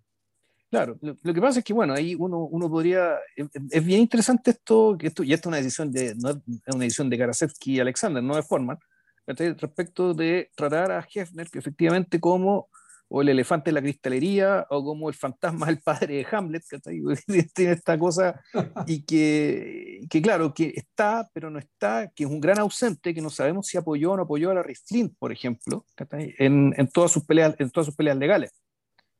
Claro, 0.70 0.98
lo, 1.02 1.34
que 1.34 1.40
pasa 1.42 1.58
es 1.58 1.64
que, 1.66 1.74
bueno, 1.74 1.92
ahí 1.92 2.14
uno, 2.14 2.38
uno 2.44 2.70
podría, 2.70 3.18
es, 3.36 3.84
bien 3.84 4.00
interesante 4.00 4.52
esto, 4.52 4.96
que 4.98 5.08
esto, 5.08 5.22
y 5.22 5.34
esta 5.34 5.42
es 5.42 5.46
una 5.48 5.56
decisión 5.58 5.92
de, 5.92 6.14
no 6.14 6.30
es 6.30 6.74
una 6.74 6.84
decisión 6.84 7.10
de 7.10 7.18
Karasevsky 7.18 7.74
y 7.74 7.80
Alexander, 7.80 8.22
no 8.22 8.36
de 8.36 8.42
Forman, 8.42 8.78
respecto 9.26 10.14
de 10.14 10.50
tratar 10.56 10.92
a 10.92 11.06
Hefner, 11.06 11.50
que 11.50 11.58
efectivamente 11.58 12.18
como 12.20 12.70
o 13.16 13.22
el 13.22 13.28
elefante 13.28 13.70
de 13.70 13.74
la 13.74 13.80
cristalería, 13.80 14.66
o 14.70 14.84
como 14.84 15.08
el 15.08 15.14
fantasma 15.14 15.66
del 15.66 15.80
padre 15.80 16.16
de 16.16 16.26
Hamlet, 16.28 16.64
que 17.28 17.42
tiene 17.54 17.72
esta 17.72 17.96
cosa, 17.96 18.42
y 18.88 19.04
que, 19.04 20.00
que, 20.10 20.20
claro, 20.20 20.52
que 20.52 20.72
está, 20.74 21.30
pero 21.32 21.48
no 21.48 21.60
está, 21.60 22.10
que 22.12 22.24
es 22.24 22.30
un 22.30 22.40
gran 22.40 22.58
ausente, 22.58 23.14
que 23.14 23.20
no 23.20 23.30
sabemos 23.30 23.68
si 23.68 23.78
apoyó 23.78 24.10
o 24.10 24.16
no 24.16 24.24
apoyó 24.24 24.50
a 24.50 24.54
la 24.54 24.64
Flint, 24.64 25.16
por 25.16 25.30
ejemplo, 25.30 25.86
en, 26.10 26.74
en, 26.76 26.88
todas 26.88 27.12
sus 27.12 27.24
peleas, 27.24 27.54
en 27.60 27.70
todas 27.70 27.86
sus 27.86 27.94
peleas 27.94 28.16
legales. 28.16 28.50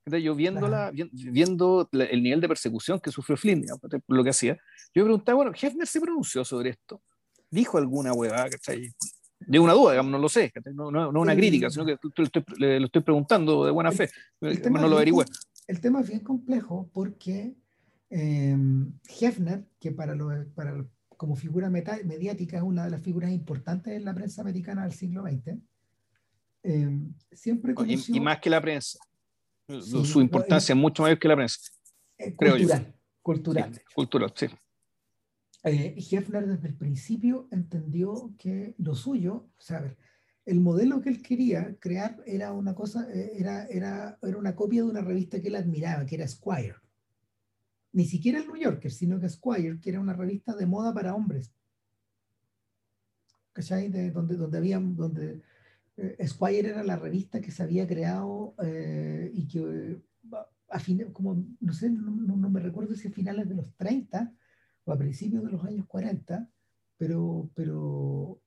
Yo 0.07 0.35
viéndola, 0.35 0.91
viendo 1.13 1.89
el 1.93 2.21
nivel 2.21 2.41
de 2.41 2.49
persecución 2.49 2.99
que 2.99 3.13
sufrió 3.13 3.37
Flynn, 3.37 3.65
lo 4.09 4.25
que 4.25 4.31
hacía, 4.31 4.59
yo 4.93 5.05
preguntaba, 5.05 5.37
bueno, 5.37 5.53
Hefner 5.55 5.87
se 5.87 6.01
pronunció 6.01 6.45
sobre 6.45 6.71
esto, 6.71 7.01
dijo 7.49 7.79
alguna 7.79 8.13
huevada, 8.13 8.51
¿cachai? 8.51 8.93
De 9.47 9.59
una 9.59 9.73
duda, 9.73 9.93
digamos, 9.93 10.13
no 10.13 10.19
lo 10.19 10.29
sé, 10.29 10.53
no, 10.75 10.91
no, 10.91 11.13
no 11.13 11.21
una 11.21 11.35
crítica, 11.35 11.71
sino 11.71 11.85
que 11.85 11.97
lo 12.59 12.85
estoy 12.85 13.03
preguntando 13.03 13.65
de 13.65 13.71
buena 13.71 13.93
fe, 13.93 14.11
el, 14.41 14.61
tema 14.61 14.81
no 14.81 14.89
lo 14.89 14.97
averigüe. 14.97 15.25
El 15.67 15.81
tema 15.81 16.01
es 16.01 16.09
bien 16.09 16.21
complejo 16.21 16.91
porque 16.93 17.55
eh, 18.11 18.57
Hefner, 19.21 19.65
que 19.81 19.93
para, 19.93 20.15
lo, 20.15 20.29
para 20.55 20.85
como 21.17 21.37
figura 21.37 21.71
mediática 21.71 22.59
es 22.59 22.63
una 22.63 22.85
de 22.85 22.91
las 22.91 23.03
figuras 23.03 23.31
importantes 23.31 23.95
en 23.95 24.05
la 24.05 24.15
prensa 24.15 24.43
americana 24.43 24.83
del 24.83 24.93
siglo 24.93 25.23
XX, 25.23 25.59
eh, 26.63 26.99
siempre 27.33 27.75
conoció, 27.75 28.15
y, 28.15 28.21
más 28.21 28.39
que 28.41 28.51
la 28.51 28.61
prensa. 28.61 28.99
Su 29.81 30.21
importancia 30.21 30.73
es 30.73 30.79
mucho 30.79 31.03
mayor 31.03 31.19
que 31.19 31.29
la 31.29 31.37
prensa. 31.37 31.59
creo 32.17 32.57
cultural, 32.57 32.85
yo. 32.85 32.93
Cultural. 33.23 33.83
cultural, 33.95 34.33
sí. 34.35 34.47
Eh, 35.65 35.95
Hefner 35.97 36.47
desde 36.47 36.69
el 36.69 36.77
principio 36.77 37.49
entendió 37.51 38.35
que 38.39 38.75
lo 38.79 38.95
suyo, 38.95 39.49
o 39.57 39.63
el 40.45 40.61
modelo 40.61 41.01
que 41.01 41.09
él 41.09 41.23
quería 41.23 41.77
crear 41.79 42.23
era 42.27 42.53
una 42.53 42.75
cosa, 42.75 43.11
eh, 43.11 43.33
era, 43.39 43.67
era, 43.67 44.19
era 44.23 44.37
una 44.37 44.55
copia 44.55 44.83
de 44.83 44.91
una 44.91 45.01
revista 45.01 45.41
que 45.41 45.49
él 45.49 45.57
admiraba, 45.57 46.05
que 46.05 46.17
era 46.17 46.29
Squire. 46.29 46.77
Ni 47.93 48.05
siquiera 48.05 48.41
el 48.41 48.47
New 48.47 48.57
Yorker, 48.57 48.93
sino 48.93 49.19
que 49.19 49.29
Squire, 49.29 49.81
que 49.81 49.91
era 49.91 50.01
una 50.01 50.13
revista 50.13 50.55
de 50.55 50.67
moda 50.67 50.93
para 50.93 51.15
hombres. 51.15 51.55
¿Cachai? 53.55 53.89
De, 53.89 54.11
donde, 54.11 54.37
donde 54.37 54.59
había, 54.59 54.79
donde 54.81 55.41
eh, 55.97 56.27
Squire 56.27 56.71
era 56.71 56.85
la 56.85 56.97
revista 56.97 57.41
que 57.41 57.53
se 57.53 57.63
había 57.63 57.87
creado 57.87 58.55
eh, 58.63 59.31
y 59.33 59.47
que 59.47 60.03
a 60.69 60.79
fin, 60.81 61.13
como, 61.13 61.43
no 61.61 61.73
sé, 61.73 61.89
no, 61.89 62.11
no, 62.11 62.51
me 62.51 62.61
recuerdo 62.61 62.97
si 62.97 63.09
a 63.09 63.13
finales 63.13 63.49
de 63.49 63.55
los 63.55 63.73
30 63.77 64.35
o 64.85 64.93
a 64.93 64.99
principios 64.99 65.45
de 65.45 65.53
los 65.53 65.65
años 65.65 65.87
40, 65.87 66.49
pero, 66.97 67.51
pero 67.55 68.41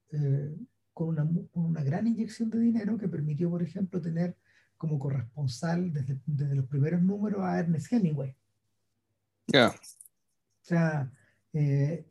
con 0.94 1.10
una, 1.10 1.30
una, 1.54 1.84
gran 1.84 2.08
inyección 2.08 2.50
de 2.50 2.60
dinero 2.60 2.98
que 2.98 3.08
permitió, 3.08 3.50
por 3.50 3.62
ejemplo, 3.62 4.02
tener 4.02 4.36
como 4.78 5.00
corresponsal 5.00 5.92
desde, 5.92 6.20
desde 6.26 6.56
los 6.56 6.66
primeros 6.68 7.02
números 7.02 7.42
a 7.44 7.60
Ernest 7.60 7.92
Hemingway. 7.92 8.36
Ya. 9.48 9.70
O 9.70 10.66
sea, 10.66 11.12
eh, 11.54 12.06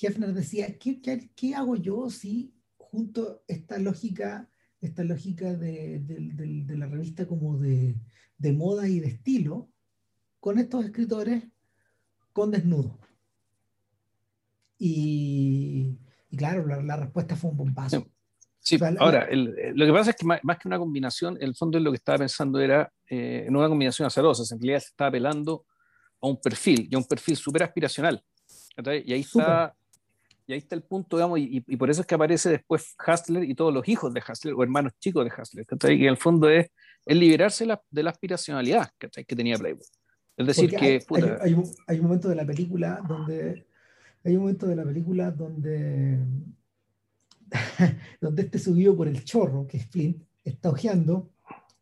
Hefner 0.00 0.32
decía, 0.32 0.78
¿qué, 0.78 1.00
¿qué, 1.00 1.30
qué, 1.34 1.54
hago 1.54 1.76
yo 1.76 2.10
si 2.10 2.54
junto 2.76 3.42
esta 3.48 3.78
lógica, 3.78 4.48
esta 4.80 5.02
lógica 5.02 5.54
de, 5.54 6.00
de, 6.00 6.62
de 6.64 6.76
la 6.76 6.86
revista 6.86 7.26
como 7.26 7.58
de, 7.58 7.96
de, 8.36 8.52
moda 8.52 8.88
y 8.88 9.00
de 9.00 9.08
estilo 9.08 9.68
con 10.40 10.58
estos 10.58 10.84
escritores 10.84 11.44
con 12.38 12.50
desnudo? 12.50 12.98
Y, 14.78 15.98
y 16.30 16.36
claro, 16.36 16.64
la, 16.66 16.96
respuesta 16.96 17.34
fue 17.34 17.50
un 17.50 17.56
bombazo. 17.56 18.06
Sí, 18.60 18.78
ahora, 18.98 19.28
lo 19.32 19.86
que 19.86 19.92
pasa 19.92 20.10
es 20.10 20.16
que 20.16 20.26
más, 20.26 20.40
que 20.58 20.68
una 20.68 20.78
combinación, 20.78 21.38
el 21.40 21.56
fondo 21.56 21.80
lo 21.80 21.90
que 21.90 21.96
estaba 21.96 22.18
pensando 22.18 22.60
era 22.60 22.92
eh, 23.08 23.46
no 23.50 23.60
una 23.60 23.68
combinación 23.68 24.06
azarosa, 24.06 24.42
en 24.54 24.60
realidad 24.60 24.80
se 24.80 24.88
estaba 24.88 25.08
apelando 25.08 25.64
a 26.20 26.28
un 26.28 26.40
perfil, 26.40 26.86
y 26.90 26.94
a 26.94 26.98
un 26.98 27.04
perfil 27.04 27.36
súper 27.36 27.62
aspiracional. 27.62 28.22
Y 28.76 29.12
ahí 29.12 29.20
está, 29.20 29.74
y 30.46 30.52
ahí 30.52 30.58
está 30.58 30.76
el 30.76 30.82
punto, 30.82 31.16
digamos, 31.16 31.38
y, 31.38 31.64
y, 31.66 31.76
por 31.76 31.90
eso 31.90 32.02
es 32.02 32.06
que 32.06 32.14
aparece 32.14 32.50
después 32.50 32.94
Hustler 33.04 33.44
y 33.44 33.54
todos 33.54 33.72
los 33.72 33.88
hijos 33.88 34.12
de 34.12 34.22
Hustler, 34.26 34.54
o 34.54 34.62
hermanos 34.62 34.92
chicos 35.00 35.24
de 35.24 35.32
Hustler, 35.32 35.66
y 35.98 36.02
en 36.02 36.10
el 36.10 36.18
fondo 36.18 36.48
es, 36.48 36.70
el 37.06 37.20
liberarse 37.20 37.64
la, 37.64 37.80
de 37.90 38.02
la 38.02 38.10
aspiracionalidad 38.10 38.90
que 38.98 39.34
tenía 39.34 39.56
Playboy. 39.56 39.86
Es 40.38 40.46
decir, 40.46 40.70
que... 40.70 41.04
Hay, 41.10 41.24
hay, 41.42 41.54
un, 41.54 41.64
hay, 41.86 41.98
un, 41.98 42.04
momento 42.04 42.28
de 42.28 42.36
la 42.36 42.46
película 42.46 43.02
donde 43.06 43.66
hay 44.24 44.34
un 44.34 44.42
momento 44.42 44.66
de 44.66 44.76
la 44.76 44.84
película 44.84 45.30
donde, 45.30 46.18
donde 48.20 48.42
este 48.42 48.58
subido 48.58 48.96
por 48.96 49.08
el 49.08 49.24
chorro, 49.24 49.66
que 49.66 49.78
es 49.78 49.86
Flint, 49.86 50.22
está 50.44 50.70
ojeando, 50.70 51.30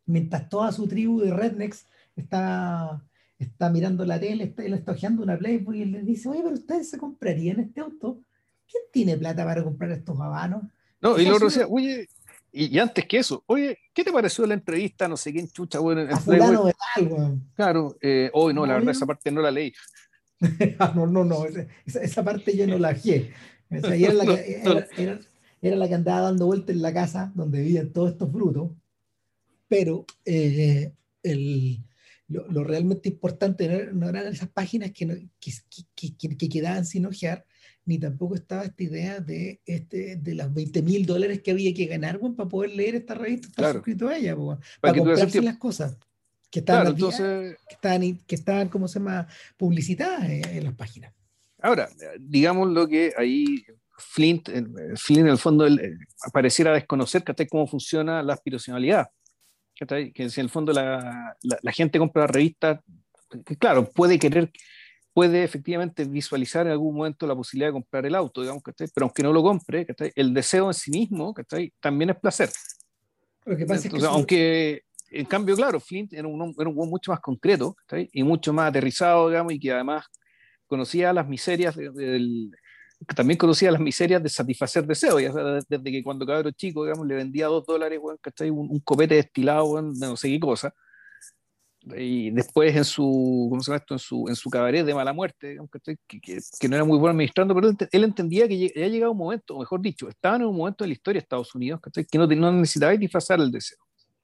mientras 0.06 0.48
toda 0.48 0.72
su 0.72 0.86
tribu 0.86 1.20
de 1.20 1.32
rednecks 1.32 1.86
está, 2.14 3.04
está 3.38 3.70
mirando 3.70 4.04
la 4.04 4.20
tele, 4.20 4.44
está, 4.44 4.64
él 4.64 4.74
está 4.74 4.92
ojeando 4.92 5.22
una 5.22 5.38
Playboy 5.38 5.78
y 5.78 5.82
él 5.82 5.92
le 5.92 6.02
dice, 6.02 6.28
oye, 6.28 6.42
pero 6.42 6.54
ustedes 6.54 6.90
se 6.90 6.98
comprarían 6.98 7.60
este 7.60 7.80
auto. 7.80 8.20
¿Quién 8.68 8.82
tiene 8.92 9.16
plata 9.16 9.44
para 9.44 9.62
comprar 9.62 9.92
estos 9.92 10.18
habanos? 10.20 10.64
No, 11.00 11.18
y 11.18 11.24
luego 11.24 11.46
decía, 11.46 11.66
oye, 11.68 12.08
y, 12.56 12.78
antes 12.78 13.04
que 13.06 13.18
eso, 13.18 13.44
oye, 13.46 13.78
¿qué 13.92 14.02
te 14.02 14.10
pareció 14.10 14.46
la 14.46 14.54
entrevista? 14.54 15.06
No 15.08 15.16
sé 15.16 15.30
quién 15.32 15.48
chucha, 15.48 15.78
bueno, 15.78 16.02
en? 16.02 16.08
De 16.08 17.38
Claro, 17.54 17.96
eh, 18.00 18.30
hoy 18.32 18.54
no, 18.54 18.64
la 18.64 18.74
verdad, 18.74 18.92
esa 18.92 19.04
parte 19.04 19.30
no 19.30 19.42
la 19.42 19.50
leí. 19.50 19.72
Ah, 20.78 20.92
no, 20.94 21.06
no, 21.06 21.24
no, 21.24 21.46
esa, 21.46 22.00
esa, 22.02 22.22
parte 22.22 22.54
yo 22.54 22.66
no 22.66 22.78
la 22.78 22.88
hajé. 22.90 23.32
era, 23.70 24.12
la 24.12 24.24
que, 24.26 25.18
era, 25.62 25.76
la 25.76 25.88
que 25.88 25.94
andaba 25.94 26.20
dando 26.20 26.46
vueltas 26.46 26.76
en 26.76 26.82
la 26.82 26.92
casa 26.92 27.32
donde 27.34 27.60
vivían 27.60 27.90
todos 27.90 28.12
estos 28.12 28.30
brutos, 28.30 28.70
pero 29.66 30.04
eh, 30.26 30.92
el, 31.22 31.82
lo, 32.28 32.46
lo, 32.48 32.64
realmente 32.64 33.08
importante 33.08 33.88
no, 33.92 34.08
eran 34.08 34.26
esas 34.26 34.48
páginas 34.50 34.92
que, 34.92 35.28
que, 35.40 35.52
que, 35.94 36.36
que, 36.36 36.48
quedaban 36.48 36.84
sin 36.84 37.06
ojear, 37.06 37.46
ni 37.86 37.98
tampoco 37.98 38.34
estaba 38.34 38.64
esta 38.64 38.82
idea 38.82 39.20
de, 39.20 39.60
este, 39.64 40.16
de 40.16 40.34
las 40.34 40.52
20 40.52 40.82
mil 40.82 41.06
dólares 41.06 41.40
que 41.40 41.52
había 41.52 41.72
que 41.72 41.86
ganar 41.86 42.18
para 42.18 42.48
poder 42.48 42.72
leer 42.72 42.96
esta 42.96 43.14
revista, 43.14 43.48
estar 43.48 43.72
suscrito 43.72 44.08
a 44.08 44.16
ella, 44.16 44.36
para, 44.36 44.60
para 44.80 44.98
comprarse 44.98 45.40
las 45.40 45.56
cosas 45.56 45.96
que 46.50 46.60
estaban, 46.60 46.88
entonces, 46.88 47.56
que 47.68 47.74
estaban, 47.74 48.18
que 48.26 48.34
estaban, 48.34 48.68
¿cómo 48.68 48.88
se 48.88 48.98
llama?, 48.98 49.26
publicitadas 49.56 50.28
en, 50.28 50.64
las 50.64 50.74
páginas. 50.74 51.12
Ahora, 51.60 51.88
digamos 52.18 52.70
lo 52.70 52.86
que 52.86 53.12
ahí 53.16 53.64
Flint, 53.98 54.48
Flint 54.96 55.20
en 55.20 55.28
el 55.28 55.38
fondo 55.38 55.66
él, 55.66 55.98
pareciera 56.32 56.72
desconocer 56.72 57.24
cómo 57.48 57.66
funciona 57.66 58.22
la 58.22 58.34
aspiracionalidad. 58.34 59.08
Que 59.74 60.12
en 60.14 60.30
el 60.36 60.48
fondo 60.48 60.72
la, 60.72 61.36
la, 61.42 61.72
gente 61.72 61.98
compra 61.98 62.22
la 62.22 62.28
revista, 62.28 62.82
que 63.44 63.56
claro, 63.56 63.90
puede 63.90 64.18
querer, 64.18 64.50
puede 65.16 65.44
efectivamente 65.44 66.04
visualizar 66.04 66.66
en 66.66 66.72
algún 66.72 66.94
momento 66.94 67.26
la 67.26 67.34
posibilidad 67.34 67.70
de 67.70 67.72
comprar 67.72 68.04
el 68.04 68.14
auto, 68.14 68.42
digamos, 68.42 68.62
pero 68.76 69.06
aunque 69.06 69.22
no 69.22 69.32
lo 69.32 69.42
compre, 69.42 69.86
el 70.14 70.34
deseo 70.34 70.66
en 70.66 70.74
sí 70.74 70.90
mismo 70.90 71.34
también 71.80 72.10
es 72.10 72.16
placer. 72.16 72.50
Lo 73.46 73.56
que 73.56 73.64
pasa 73.64 73.88
es 73.88 73.94
que 73.94 74.04
aunque, 74.04 74.82
en 75.10 75.24
cambio, 75.24 75.56
claro, 75.56 75.80
Flint 75.80 76.12
era 76.12 76.28
un, 76.28 76.54
era 76.58 76.68
un 76.68 76.90
mucho 76.90 77.12
más 77.12 77.20
concreto 77.20 77.74
y 78.12 78.22
mucho 78.24 78.52
más 78.52 78.68
aterrizado, 78.68 79.30
digamos, 79.30 79.54
y 79.54 79.58
que 79.58 79.72
además 79.72 80.04
conocía 80.66 81.14
las 81.14 81.26
miserias 81.26 81.74
del, 81.76 82.50
también 83.16 83.38
conocía 83.38 83.70
las 83.70 83.80
miserias 83.80 84.22
de 84.22 84.28
satisfacer 84.28 84.86
deseos, 84.86 85.22
ya 85.22 85.32
desde 85.32 85.92
que 85.92 86.02
cuando 86.02 86.26
cabrón 86.26 86.52
chico, 86.52 86.84
digamos, 86.84 87.06
le 87.06 87.14
vendía 87.14 87.46
dos 87.46 87.64
dólares, 87.64 87.98
bueno, 87.98 88.18
Un, 88.40 88.70
un, 88.70 88.80
copete 88.80 89.14
destilado, 89.14 89.66
bueno, 89.66 89.92
de 89.94 90.08
no 90.08 90.16
sé 90.18 90.28
qué 90.28 90.38
cosa. 90.38 90.74
Y 91.94 92.30
después 92.30 92.74
en 92.74 92.84
su, 92.84 93.46
¿cómo 93.48 93.62
se 93.62 93.70
llama 93.70 93.78
esto? 93.78 93.94
En 93.94 93.98
su, 93.98 94.28
en 94.28 94.34
su 94.34 94.50
cabaret 94.50 94.84
de 94.84 94.94
mala 94.94 95.12
muerte, 95.12 95.56
que, 95.84 95.96
que, 96.20 96.40
que, 96.58 96.68
no 96.68 96.74
era 96.74 96.84
muy 96.84 96.98
bueno 96.98 97.12
administrando, 97.12 97.54
pero 97.54 97.68
él 97.68 98.04
entendía 98.04 98.48
que 98.48 98.68
ya 98.68 98.88
llegado 98.88 99.12
un 99.12 99.18
momento, 99.18 99.54
o 99.54 99.60
mejor 99.60 99.80
dicho, 99.80 100.08
estaban 100.08 100.40
en 100.40 100.48
un 100.48 100.56
momento 100.56 100.82
de 100.82 100.88
la 100.88 100.94
historia 100.94 101.20
de 101.20 101.22
Estados 101.22 101.54
Unidos, 101.54 101.80
que 101.92 102.18
no, 102.18 102.26
no 102.26 102.52
necesitaba 102.52 102.96
disfrazar 102.96 103.38
el 103.40 103.52
deseo. 103.52 103.78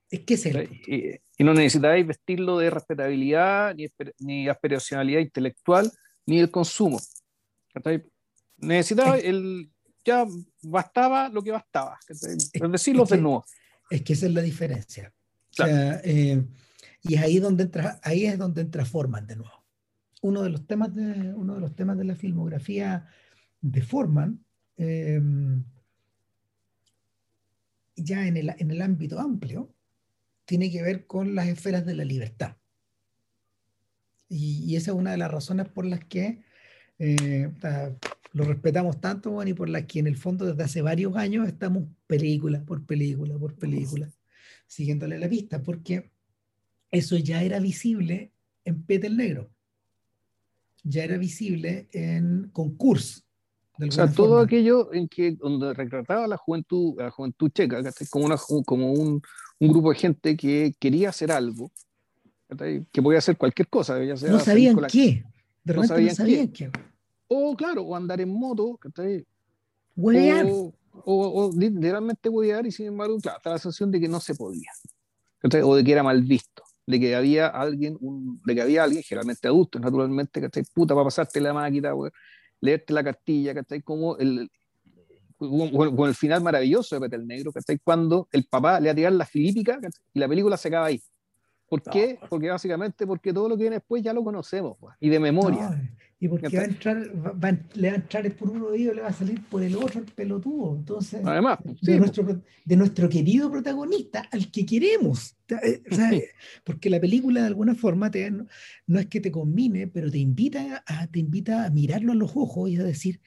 Es 0.09 0.19
que 0.21 0.33
es 0.33 0.45
y, 0.45 1.19
y, 1.37 1.43
no 1.43 1.53
necesitáis 1.53 2.05
vestirlo 2.05 2.57
de 2.59 2.69
respetabilidad, 2.69 3.73
ni, 3.75 3.87
ni 4.19 4.49
aspiracionalidad 4.49 5.21
intelectual, 5.21 5.89
ni 6.25 6.39
el 6.39 6.51
consumo. 6.51 6.99
Necesitaba 8.57 9.17
el. 9.17 9.69
Ya 10.05 10.25
bastaba 10.61 11.29
lo 11.29 11.41
que 11.41 11.51
bastaba. 11.51 11.97
Es, 12.09 12.19
decir, 12.19 12.95
los 12.95 13.09
desnudos. 13.09 13.45
Es 13.89 14.01
que 14.01 14.13
esa 14.13 14.25
es 14.25 14.33
la 14.33 14.41
diferencia. 14.41 15.13
Eh, 15.65 16.43
y 17.03 17.15
es 17.15 17.21
ahí 17.21 17.39
donde 17.39 17.63
entra, 17.63 17.99
ahí 18.01 18.25
es 18.25 18.37
donde 18.37 18.61
entra 18.61 18.85
Forman 18.85 19.27
de 19.27 19.35
nuevo. 19.35 19.63
Uno 20.21 20.41
de 20.41 20.49
los 20.49 20.65
temas 20.65 20.95
de, 20.95 21.33
uno 21.33 21.55
de, 21.55 21.59
los 21.59 21.75
temas 21.75 21.97
de 21.97 22.05
la 22.05 22.15
filmografía 22.15 23.07
de 23.61 23.81
Forman, 23.81 24.43
eh, 24.77 25.21
ya 27.95 28.25
en 28.25 28.37
el, 28.37 28.55
en 28.57 28.71
el 28.71 28.81
ámbito 28.81 29.19
amplio, 29.19 29.73
tiene 30.45 30.71
que 30.71 30.81
ver 30.81 31.05
con 31.05 31.35
las 31.35 31.47
esferas 31.47 31.85
de 31.85 31.95
la 31.95 32.05
libertad. 32.05 32.55
Y, 34.29 34.75
esa 34.75 34.91
es 34.91 34.97
una 34.97 35.11
de 35.11 35.17
las 35.17 35.31
razones 35.31 35.67
por 35.69 35.85
las 35.85 36.03
que 36.05 36.41
eh, 36.97 37.51
lo 38.31 38.45
respetamos 38.45 38.99
tanto, 38.99 39.45
y 39.45 39.53
por 39.53 39.69
las 39.69 39.83
que 39.83 39.99
en 39.99 40.07
el 40.07 40.17
fondo 40.17 40.45
desde 40.45 40.63
hace 40.63 40.81
varios 40.81 41.15
años 41.15 41.47
estamos 41.47 41.83
película 42.07 42.63
por 42.63 42.85
película 42.85 43.37
por 43.37 43.55
película, 43.55 44.09
siguiéndole 44.65 45.19
la 45.19 45.29
pista, 45.29 45.61
porque 45.61 46.12
eso 46.93 47.17
ya 47.17 47.41
era 47.41 47.59
visible 47.59 48.31
en 48.65 48.83
Peter 48.83 49.11
Negro, 49.11 49.49
ya 50.83 51.03
era 51.03 51.17
visible 51.17 51.89
en 51.91 52.49
Concurso, 52.53 53.21
O 53.79 53.91
sea, 53.91 54.11
todo 54.11 54.39
aquello 54.39 54.93
en 54.93 55.07
que 55.07 55.31
donde 55.31 55.73
retrataba 55.73 56.27
la 56.27 56.37
juventud, 56.37 56.93
la 56.97 57.09
juventud 57.09 57.49
checa, 57.51 57.81
como, 58.11 58.25
una, 58.25 58.37
como 58.63 58.93
un, 58.93 59.21
un, 59.59 59.67
grupo 59.67 59.89
de 59.89 59.97
gente 59.97 60.37
que 60.37 60.75
quería 60.79 61.09
hacer 61.09 61.31
algo, 61.31 61.71
que 62.91 63.01
podía 63.01 63.17
hacer 63.17 63.37
cualquier 63.37 63.67
cosa. 63.69 63.97
no 63.99 64.39
sabían 64.39 64.77
qué. 64.87 65.25
De 65.63 65.73
no 65.73 65.83
sabían, 65.85 66.09
no 66.09 66.15
sabían 66.15 66.47
qué. 66.49 66.69
O 67.27 67.55
claro, 67.55 67.81
o 67.81 67.95
andar 67.95 68.21
en 68.21 68.29
moto, 68.29 68.79
Huevear. 69.95 70.45
O, 70.45 70.73
o, 71.05 71.45
o, 71.45 71.51
literalmente 71.57 72.29
huevear 72.29 72.67
y 72.67 72.71
sin 72.71 72.85
embargo, 72.85 73.17
claro, 73.19 73.39
la 73.45 73.57
sensación 73.57 73.89
de 73.89 73.99
que 73.99 74.07
no 74.07 74.19
se 74.19 74.35
podía. 74.35 74.69
O 75.63 75.75
de 75.75 75.83
que 75.83 75.91
era 75.91 76.03
mal 76.03 76.21
visto 76.21 76.63
de 76.85 76.99
que 76.99 77.15
había 77.15 77.47
alguien, 77.47 77.97
un, 78.01 78.41
de 78.45 78.55
que 78.55 78.61
había 78.61 78.83
alguien, 78.83 79.03
generalmente 79.03 79.47
adultos, 79.47 79.81
naturalmente, 79.81 80.41
¿cachai? 80.41 80.63
Puta, 80.73 80.93
para 80.93 81.05
pasarte 81.05 81.39
la 81.39 81.53
máquina, 81.53 81.93
leerte 82.59 82.93
la 82.93 83.03
cartilla, 83.03 83.53
¿cachai? 83.53 83.81
Como 83.81 84.17
el, 84.17 84.49
con, 85.37 86.07
el 86.07 86.15
final 86.15 86.41
maravilloso 86.41 86.95
de 86.95 87.01
Peter 87.01 87.23
Negro, 87.23 87.51
¿cachai? 87.51 87.79
Cuando 87.83 88.27
el 88.31 88.45
papá 88.45 88.79
le 88.79 88.89
ha 88.89 88.95
tirado 88.95 89.15
la 89.17 89.25
filípica 89.25 89.79
y 90.13 90.19
la 90.19 90.27
película 90.27 90.57
se 90.57 90.67
acaba 90.67 90.87
ahí. 90.87 91.01
¿Por 91.67 91.81
qué? 91.81 92.19
Porque 92.29 92.49
básicamente 92.49 93.07
porque 93.07 93.33
todo 93.33 93.49
lo 93.49 93.55
que 93.55 93.63
viene 93.63 93.77
después 93.77 94.03
ya 94.03 94.13
lo 94.13 94.23
conocemos, 94.23 94.77
pues, 94.79 94.95
y 94.99 95.09
de 95.09 95.19
memoria. 95.19 95.81
Y 96.23 96.29
porque 96.29 96.47
va 96.47 96.63
a 96.63 96.65
entrar, 96.65 96.97
le 97.73 97.87
va 97.89 97.93
a 97.93 97.97
entrar 97.97 98.31
por 98.35 98.49
un 98.49 98.61
oído, 98.61 98.93
le 98.93 99.01
va 99.01 99.09
a 99.09 99.13
salir 99.13 99.43
por 99.43 99.61
el 99.61 99.75
otro 99.75 99.99
el 99.99 100.05
pelotudo. 100.05 100.73
Entonces, 100.77 101.19
Además, 101.21 101.59
de, 101.81 101.97
nuestro, 101.97 102.41
de 102.63 102.75
nuestro 102.77 103.09
querido 103.09 103.51
protagonista, 103.51 104.29
al 104.31 104.49
que 104.49 104.65
queremos. 104.65 105.35
Eh, 105.49 105.83
porque 106.63 106.89
la 106.89 107.01
película 107.01 107.41
de 107.41 107.47
alguna 107.47 107.75
forma 107.75 108.09
te, 108.09 108.31
no, 108.31 108.99
es 108.99 109.07
que 109.07 109.19
te 109.19 109.31
combine, 109.31 109.87
pero 109.87 110.09
te 110.09 110.17
invita, 110.17 110.81
a, 110.87 111.07
te 111.07 111.19
invita 111.19 111.65
a 111.65 111.69
mirarlo 111.71 112.13
a 112.13 112.15
los 112.15 112.31
ojos 112.35 112.69
y 112.69 112.77
a 112.77 112.83
decir, 112.83 113.19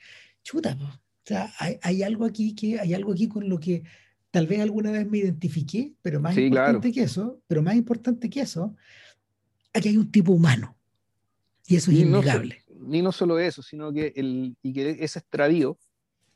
chuta, 0.43 0.79
o 0.81 0.99
sea, 1.23 1.53
hay, 1.59 1.77
hay, 1.83 2.03
algo 2.03 2.25
aquí 2.25 2.55
que, 2.55 2.81
hay 2.81 2.95
algo 2.95 3.13
aquí 3.13 3.29
con 3.29 3.47
lo 3.47 3.61
que 3.61 3.83
tal 4.31 4.47
vez 4.47 4.61
alguna 4.61 4.91
vez 4.91 5.07
me 5.07 5.19
identifiqué, 5.19 5.93
pero 6.01 6.19
más 6.19 6.35
importante 6.39 6.93
que 6.93 7.03
eso, 7.03 7.43
pero 7.47 7.63
más 7.63 7.77
importante 7.77 8.31
que 8.31 8.41
eso, 8.41 8.75
aquí 9.75 9.91
hay 9.91 9.99
un 9.99 10.11
tipo 10.11 10.33
humano. 10.33 10.79
Y 11.67 11.77
eso 11.77 11.91
es 11.91 11.99
innegable. 11.99 12.63
Ni 12.81 13.03
no 13.03 13.13
solo 13.13 13.39
eso, 13.39 13.63
sino 13.63 13.93
que, 13.93 14.13
el, 14.17 14.57
y 14.63 14.73
que 14.73 14.97
ese 15.01 15.19
extravío, 15.21 15.79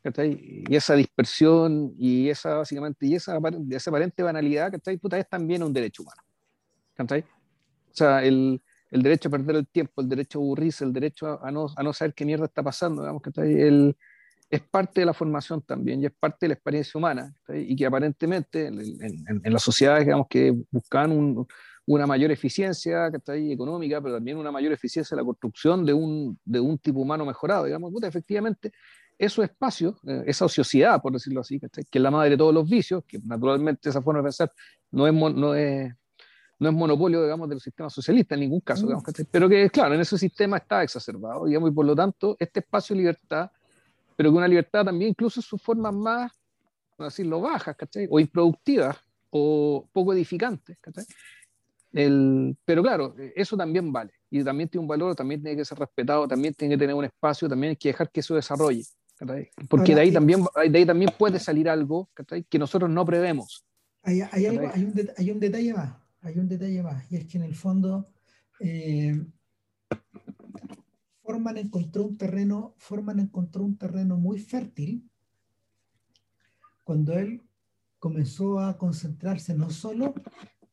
y 0.03 0.75
esa 0.75 0.95
dispersión 0.95 1.93
y 1.97 2.29
esa 2.29 2.55
básicamente 2.55 3.05
y 3.05 3.15
esa, 3.15 3.37
esa 3.69 3.89
aparente 3.91 4.23
banalidad 4.23 4.71
que 4.71 4.97
puta, 4.97 5.17
es 5.17 5.29
también 5.29 5.61
un 5.61 5.71
derecho 5.71 6.03
humano 6.03 6.21
o 6.97 7.93
sea 7.93 8.23
el, 8.23 8.61
el, 8.89 9.01
derecho 9.03 9.27
a 9.27 9.31
perder 9.31 9.57
el 9.57 9.67
tiempo 9.67 10.01
el 10.01 10.09
derecho 10.09 10.39
a 10.39 10.41
aburrirse 10.41 10.83
el 10.83 10.93
derecho 10.93 11.43
a, 11.43 11.51
no, 11.51 11.67
a 11.75 11.83
no, 11.83 11.93
saber 11.93 12.15
qué 12.15 12.25
mierda 12.25 12.45
está 12.45 12.63
pasando 12.63 13.03
digamos, 13.03 13.21
el, 13.37 13.95
es 14.49 14.61
parte 14.61 15.01
de 15.01 15.05
la 15.05 15.13
formación 15.13 15.61
también 15.61 16.01
y 16.01 16.07
es 16.07 16.13
parte 16.19 16.37
de 16.41 16.47
la 16.49 16.53
experiencia 16.55 16.97
humana 16.97 17.33
y 17.49 17.75
que 17.75 17.85
aparentemente 17.85 18.67
en, 18.67 18.79
en, 19.43 19.53
las 19.53 19.61
sociedades 19.61 20.05
digamos, 20.05 20.27
que 20.29 20.53
buscan 20.71 21.45
una 21.93 22.07
mayor 22.07 22.31
eficiencia 22.31 23.07
económica, 23.07 24.01
pero 24.01 24.15
también 24.15 24.37
una 24.37 24.51
mayor 24.51 24.73
eficiencia 24.73 25.15
en 25.15 25.19
la 25.19 25.25
construcción 25.25 25.85
de 25.85 25.93
un, 25.93 26.39
de 26.45 26.59
un 26.59 26.77
tipo 26.77 26.99
humano 26.99 27.25
mejorado. 27.25 27.65
Digamos, 27.65 27.91
puta, 27.91 28.07
efectivamente, 28.07 28.71
esos 29.17 29.45
espacios, 29.45 29.95
eh, 30.07 30.23
esa 30.25 30.45
ociosidad, 30.45 31.01
por 31.01 31.13
decirlo 31.13 31.41
así, 31.41 31.59
que 31.59 31.67
es 31.67 32.01
la 32.01 32.11
madre 32.11 32.31
de 32.31 32.37
todos 32.37 32.53
los 32.53 32.69
vicios, 32.69 33.03
que 33.07 33.19
naturalmente 33.19 33.89
esa 33.89 34.01
forma 34.01 34.19
de 34.19 34.23
pensar 34.23 34.51
no 34.91 35.07
es, 35.07 35.13
no 35.13 35.55
es, 35.55 35.93
no 36.59 36.69
es 36.69 36.75
monopolio, 36.75 37.23
digamos, 37.23 37.49
del 37.49 37.59
sistema 37.59 37.89
socialista 37.89 38.35
en 38.35 38.41
ningún 38.41 38.61
caso, 38.61 38.85
digamos, 38.85 39.03
pero 39.29 39.49
que, 39.49 39.69
claro, 39.69 39.95
en 39.95 40.01
ese 40.01 40.17
sistema 40.17 40.57
está 40.57 40.83
exacerbado, 40.83 41.45
digamos, 41.45 41.71
y 41.71 41.73
por 41.73 41.85
lo 41.85 41.95
tanto, 41.95 42.35
este 42.39 42.59
espacio 42.59 42.95
de 42.95 43.01
libertad 43.01 43.51
pero 44.21 44.29
que 44.31 44.37
una 44.37 44.47
libertad 44.47 44.85
también 44.85 45.09
incluso 45.09 45.39
en 45.39 45.43
sus 45.43 45.59
formas 45.59 45.95
más, 45.95 46.31
por 46.95 47.07
decirlo, 47.07 47.41
bajas, 47.41 47.75
¿cachai? 47.75 48.07
O 48.07 48.19
improductivas, 48.19 48.95
o 49.31 49.87
poco 49.91 50.13
edificantes, 50.13 50.77
¿cachai? 50.79 51.05
El, 51.93 52.57
pero 52.63 52.81
claro, 52.81 53.15
eso 53.35 53.57
también 53.57 53.91
vale, 53.91 54.13
y 54.29 54.43
también 54.43 54.69
tiene 54.69 54.83
un 54.83 54.87
valor, 54.87 55.13
también 55.15 55.41
tiene 55.41 55.57
que 55.57 55.65
ser 55.65 55.77
respetado, 55.77 56.27
también 56.27 56.53
tiene 56.53 56.75
que 56.75 56.79
tener 56.79 56.95
un 56.95 57.03
espacio, 57.03 57.49
también 57.49 57.71
hay 57.71 57.75
que 57.75 57.89
dejar 57.89 58.09
que 58.09 58.21
eso 58.21 58.33
desarrolle, 58.33 58.83
porque 59.69 59.93
de 59.93 60.01
ahí, 60.01 60.11
también, 60.11 60.45
de 60.69 60.77
ahí 60.77 60.85
también 60.85 61.11
puede 61.17 61.37
salir 61.37 61.69
algo 61.69 62.09
que 62.49 62.59
nosotros 62.59 62.89
no 62.89 63.05
prevemos. 63.05 63.65
Hay, 64.03 64.21
hay, 64.31 64.45
algo, 64.45 64.71
hay, 64.73 64.83
un, 64.85 64.93
hay 65.17 65.31
un 65.31 65.39
detalle 65.39 65.73
más, 65.73 65.95
hay 66.21 66.39
un 66.39 66.47
detalle 66.47 66.81
más, 66.81 67.11
y 67.11 67.17
es 67.17 67.25
que 67.25 67.37
en 67.37 67.43
el 67.43 67.55
fondo 67.55 68.07
eh, 68.61 69.21
Forman 71.23 71.57
encontró 71.57 72.03
un 72.03 72.17
terreno, 72.17 72.73
Forman 72.77 73.19
encontró 73.19 73.63
un 73.63 73.77
terreno 73.77 74.17
muy 74.17 74.39
fértil 74.39 75.09
cuando 76.83 77.13
él 77.13 77.41
comenzó 77.99 78.59
a 78.59 78.77
concentrarse 78.77 79.53
no 79.53 79.69
solo 79.69 80.13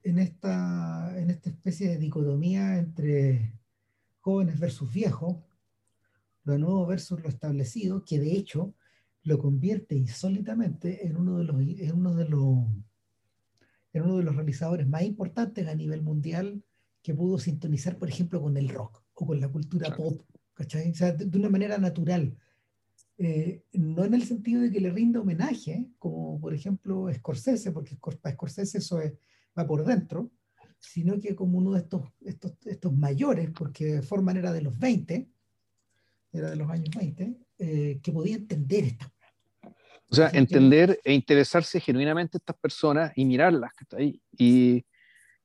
en 0.03 0.19
esta, 0.19 1.19
en 1.19 1.31
esta 1.31 1.51
especie 1.51 1.91
de 1.91 1.99
dicotomía 1.99 2.79
entre 2.79 3.53
jóvenes 4.21 4.59
versus 4.59 4.93
viejos, 4.93 5.37
lo 6.45 6.59
nuevo 6.59 6.87
versus 6.87 7.21
lo 7.23 7.29
establecido, 7.29 8.05
que 8.05 8.19
de 8.19 8.33
hecho 8.33 8.75
lo 9.23 9.39
convierte 9.39 9.95
insólitamente 9.95 11.07
en 11.07 11.17
uno 11.17 11.39
de 11.39 11.45
los, 11.45 11.61
en 11.61 11.93
uno 11.93 12.15
de 12.15 12.29
los, 12.29 12.65
en 13.93 14.03
uno 14.03 14.17
de 14.19 14.25
los 14.25 14.37
realizadores 14.37 14.89
más 14.89 15.03
importantes 15.03 15.67
a 15.69 15.75
nivel 15.75 16.03
mundial 16.03 16.63
que 17.03 17.15
pudo 17.15 17.39
sintonizar, 17.39 17.99
por 17.99 18.09
ejemplo, 18.09 18.41
con 18.41 18.57
el 18.57 18.69
rock 18.69 19.03
o 19.15 19.27
con 19.27 19.41
la 19.41 19.49
cultura 19.49 19.95
pop 19.95 20.23
¿cachai? 20.59 20.91
O 20.91 20.95
sea, 20.95 21.13
de, 21.13 21.39
una 21.39 21.49
manera 21.49 21.79
natural. 21.79 22.37
Eh, 23.17 23.63
no 23.73 24.05
en 24.05 24.15
el 24.15 24.25
sentido 24.25 24.63
de 24.63 24.71
que 24.71 24.81
le 24.81 24.91
rinda 24.91 25.21
homenaje, 25.21 25.89
como 25.99 26.41
por 26.41 26.53
ejemplo 26.53 27.09
Scorsese, 27.13 27.71
porque 27.73 27.97
para 28.21 28.35
Scorsese 28.35 28.79
eso 28.79 29.01
va 29.59 29.67
por 29.67 29.85
dentro, 29.85 30.31
sino 30.79 31.19
que 31.19 31.35
como 31.35 31.59
uno 31.59 31.73
de 31.73 31.81
estos, 31.81 32.03
estos, 32.21 32.53
estos 32.67 32.93
mayores, 32.93 33.51
porque 33.51 34.03
Forman 34.03 34.37
era 34.37 34.53
de 34.53 34.63
los 34.63 34.79
20, 34.79 35.29
era 36.33 36.51
de 36.51 36.57
los 36.57 36.71
años 36.71 36.95
20, 36.95 37.37
eh, 37.59 38.01
que 38.03 38.13
podía 38.13 38.37
entender 38.37 38.85
esta 38.85 39.13
o 40.11 40.15
sea, 40.15 40.31
entender 40.33 40.99
e 41.05 41.13
interesarse 41.13 41.81
genuinamente 41.81 42.39
estas 42.39 42.57
personas 42.57 43.13
y 43.15 43.27
mirarlas, 43.27 43.73
¿cachai? 43.75 44.21
Y, 44.39 44.85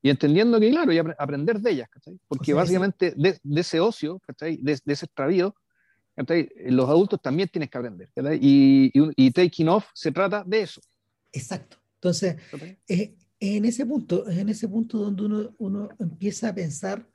y 0.02 0.10
entendiendo 0.10 0.60
que, 0.60 0.70
claro, 0.72 0.94
y 0.94 0.98
aprender 0.98 1.60
de 1.60 1.72
ellas, 1.72 1.90
¿cachai? 1.90 2.18
Porque 2.28 2.54
básicamente 2.54 3.14
de, 3.18 3.40
ese 3.60 3.82
ocio, 3.82 4.20
¿cachai? 4.20 4.58
De, 4.58 4.72
ese 4.86 5.06
extravío, 5.06 5.54
¿cachai? 6.16 6.50
los 6.68 6.88
adultos 6.88 7.22
también 7.22 7.50
tienes 7.50 7.70
que 7.70 7.78
aprender. 7.78 8.10
¿cachai? 8.16 8.40
Y, 8.42 8.92
y, 8.94 9.32
Taking 9.32 9.68
Off 9.68 9.88
se 9.94 10.14
trata 10.14 10.44
de 10.46 10.62
eso. 10.62 10.80
Exacto. 11.34 11.78
Entonces, 11.96 12.38
en 13.48 13.66
ese 13.66 13.86
punto, 13.86 14.30
en 14.30 14.50
ese 14.50 14.68
punto 14.68 14.98
donde 14.98 15.24
uno, 15.24 15.56
uno 15.58 15.90
empieza 16.00 16.50
a 16.50 16.56
pensar, 16.56 17.08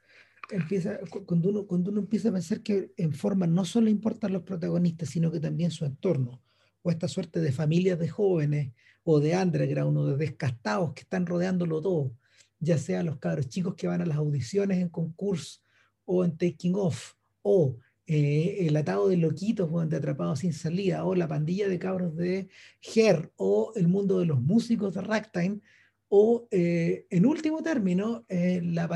empieza, 0.51 0.99
cuando, 1.27 1.51
uno, 1.51 1.67
cuando 1.67 1.91
uno 1.91 2.01
empieza 2.01 2.29
a 2.29 2.33
pensar 2.33 2.63
que 2.63 2.93
en 2.97 3.13
forma 3.13 3.47
no 3.47 3.65
solo 3.65 3.89
importan 3.89 4.33
los 4.33 4.43
protagonistas, 4.43 5.11
sino 5.11 5.31
que 5.31 5.41
también 5.41 5.71
su 5.71 5.85
entorno, 5.85 6.43
o 6.83 6.91
esta 6.91 7.09
suerte 7.09 7.41
de 7.41 7.53
familias 7.53 7.99
de 7.99 8.09
jóvenes, 8.09 8.73
o 9.05 9.21
de 9.21 9.37
underground, 9.37 9.97
o 9.99 10.07
de 10.07 10.17
descastados 10.17 10.93
que 10.93 11.03
están 11.03 11.27
rodeándolo 11.27 11.81
todo 11.81 12.13
ya 12.61 12.79
sea 12.79 13.03
los 13.03 13.19
cabros 13.19 13.49
chicos 13.49 13.75
que 13.75 13.87
van 13.87 14.03
a 14.03 14.07
las 14.07 14.17
audiciones 14.17 14.79
en 14.79 14.89
concurso 14.89 15.61
o 16.05 16.25
en 16.25 16.37
Taking 16.37 16.75
Off, 16.75 17.15
o 17.43 17.77
eh, 18.07 18.67
el 18.67 18.77
atado 18.77 19.09
de 19.09 19.19
loquitos 19.19 19.69
o 19.71 19.85
de 19.85 19.97
atrapados 19.97 20.41
sin 20.41 20.55
salida, 20.55 21.05
o 21.05 21.15
la 21.15 21.29
pandilla 21.29 21.69
de 21.69 21.79
cabros 21.79 22.17
de 22.17 22.49
Her, 22.81 23.31
o 23.37 23.73
el 23.77 23.89
mundo 23.89 24.19
de 24.19 24.27
los 24.27 24.41
músicos 24.41 24.95
de 24.95 25.03
Ragtime, 25.03 25.61
o 26.09 26.49
eh, 26.51 27.07
en 27.11 27.27
último 27.27 27.63
término, 27.63 28.25
eh, 28.29 28.61
la, 28.63 28.89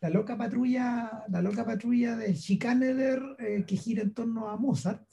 la, 0.00 0.10
loca 0.10 0.36
patrulla, 0.36 1.24
la 1.28 1.42
loca 1.42 1.64
patrulla 1.64 2.16
de 2.16 2.34
Schikaneder 2.34 3.64
que 3.66 3.76
gira 3.76 4.02
en 4.02 4.14
torno 4.14 4.48
a 4.48 4.56
Mozart. 4.56 5.06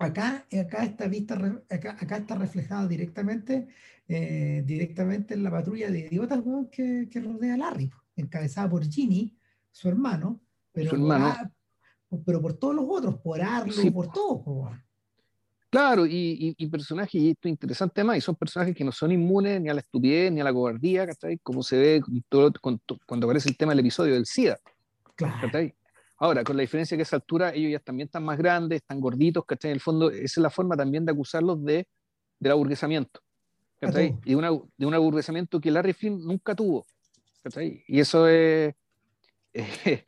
Acá, 0.00 0.46
acá, 0.52 0.84
está 0.84 1.08
vista, 1.08 1.34
acá, 1.68 1.96
acá 2.00 2.16
está 2.18 2.36
reflejado 2.36 2.86
directamente 2.86 3.68
eh, 4.10 4.62
directamente 4.64 5.34
en 5.34 5.42
la 5.42 5.50
patrulla 5.50 5.90
de 5.90 5.98
idiotas 5.98 6.42
que, 6.72 7.08
que, 7.10 7.20
rodea 7.20 7.52
a 7.52 7.56
Larry, 7.58 7.90
encabezada 8.16 8.66
por 8.70 8.90
Ginny, 8.90 9.36
su 9.70 9.86
hermano, 9.86 10.40
pero, 10.72 10.92
Por, 12.08 12.24
pero 12.24 12.40
por 12.40 12.54
todos 12.54 12.74
los 12.74 12.86
otros, 12.88 13.16
por 13.18 13.42
Arlo, 13.42 13.92
por 13.92 14.10
todos. 14.10 14.70
Claro, 15.70 16.06
y, 16.06 16.54
y, 16.56 16.66
personajes, 16.68 17.14
y 17.14 17.30
esto 17.30 17.46
es 17.46 17.50
interesante 17.50 18.02
más, 18.02 18.16
y 18.16 18.20
son 18.22 18.36
personajes 18.36 18.74
que 18.74 18.84
no 18.84 18.92
son 18.92 19.12
inmunes 19.12 19.60
ni 19.60 19.68
a 19.68 19.74
la 19.74 19.80
estupidez 19.80 20.32
ni 20.32 20.40
a 20.40 20.44
la 20.44 20.52
cobardía, 20.52 21.06
como 21.42 21.62
se 21.62 21.76
ve 21.76 22.02
todo, 22.30 22.50
cuando 23.06 23.26
aparece 23.26 23.50
el 23.50 23.56
tema 23.56 23.72
del 23.72 23.80
episodio 23.80 24.14
del 24.14 24.24
SIDA. 24.24 24.58
Claro. 25.14 25.50
Ahora, 26.16 26.42
con 26.42 26.56
la 26.56 26.62
diferencia 26.62 26.96
que 26.96 27.02
a 27.02 27.04
esa 27.04 27.16
altura 27.16 27.54
ellos 27.54 27.70
ya 27.70 27.78
también 27.80 28.06
están 28.06 28.24
más 28.24 28.38
grandes, 28.38 28.80
están 28.80 28.98
gorditos, 28.98 29.44
¿cachai? 29.44 29.70
En 29.70 29.74
el 29.74 29.80
fondo, 29.80 30.10
esa 30.10 30.22
es 30.22 30.38
la 30.38 30.50
forma 30.50 30.74
también 30.74 31.04
de 31.04 31.12
acusarlos 31.12 31.62
de, 31.62 31.86
del 32.40 32.52
aburguesamiento. 32.52 33.20
Y 34.24 34.34
una, 34.34 34.50
de 34.76 34.86
un 34.86 34.94
aburguesamiento 34.94 35.60
que 35.60 35.70
Larry 35.70 35.92
Flynn 35.92 36.24
nunca 36.24 36.54
tuvo. 36.54 36.86
Y 37.86 38.00
eso 38.00 38.26
es, 38.26 38.74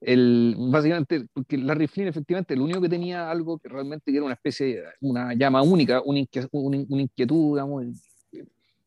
el, 0.00 0.54
básicamente, 0.58 1.26
porque 1.32 1.56
Larry 1.56 1.86
Flynn 1.86 2.08
efectivamente, 2.08 2.54
el 2.54 2.60
único 2.60 2.80
que 2.80 2.88
tenía 2.88 3.30
algo 3.30 3.58
que 3.58 3.68
realmente 3.68 4.14
era 4.14 4.24
una 4.24 4.34
especie, 4.34 4.82
una 5.00 5.34
llama 5.34 5.62
única, 5.62 6.02
una 6.04 6.18
inquietud, 6.18 6.48
una 6.52 7.02
inquietud 7.02 7.54
digamos, 7.54 7.84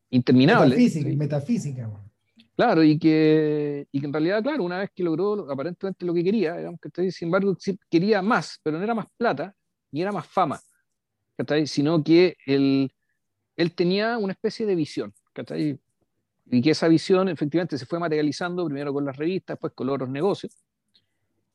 interminable. 0.09 0.75
Metafísica, 0.75 1.09
metafísica. 1.15 1.89
Claro, 2.55 2.83
y 2.83 2.99
que, 2.99 3.87
y 3.89 4.01
que 4.01 4.05
en 4.05 4.11
realidad, 4.11 4.43
claro, 4.43 4.63
una 4.65 4.79
vez 4.79 4.91
que 4.93 5.01
logró 5.01 5.49
aparentemente 5.49 6.05
lo 6.05 6.13
que 6.13 6.23
quería, 6.23 6.57
digamos, 6.57 6.79
que 6.81 7.11
sin 7.11 7.27
embargo 7.27 7.55
quería 7.89 8.21
más, 8.21 8.59
pero 8.61 8.77
no 8.77 8.83
era 8.83 8.93
más 8.93 9.07
plata, 9.17 9.55
ni 9.91 10.01
era 10.01 10.11
más 10.11 10.27
fama, 10.27 10.59
sino 11.65 12.03
que 12.03 12.35
él, 12.45 12.91
él 13.55 13.73
tenía 13.73 14.17
una 14.17 14.33
especie 14.33 14.65
de 14.65 14.75
visión, 14.75 15.13
y 16.51 16.61
que 16.61 16.71
esa 16.71 16.89
visión 16.89 17.29
efectivamente 17.29 17.77
se 17.77 17.85
fue 17.85 17.97
materializando 17.97 18.65
primero 18.65 18.93
con 18.93 19.05
las 19.05 19.15
revistas, 19.15 19.55
después 19.55 19.71
con 19.73 19.87
los 19.87 19.95
otros 19.95 20.09
negocios, 20.09 20.53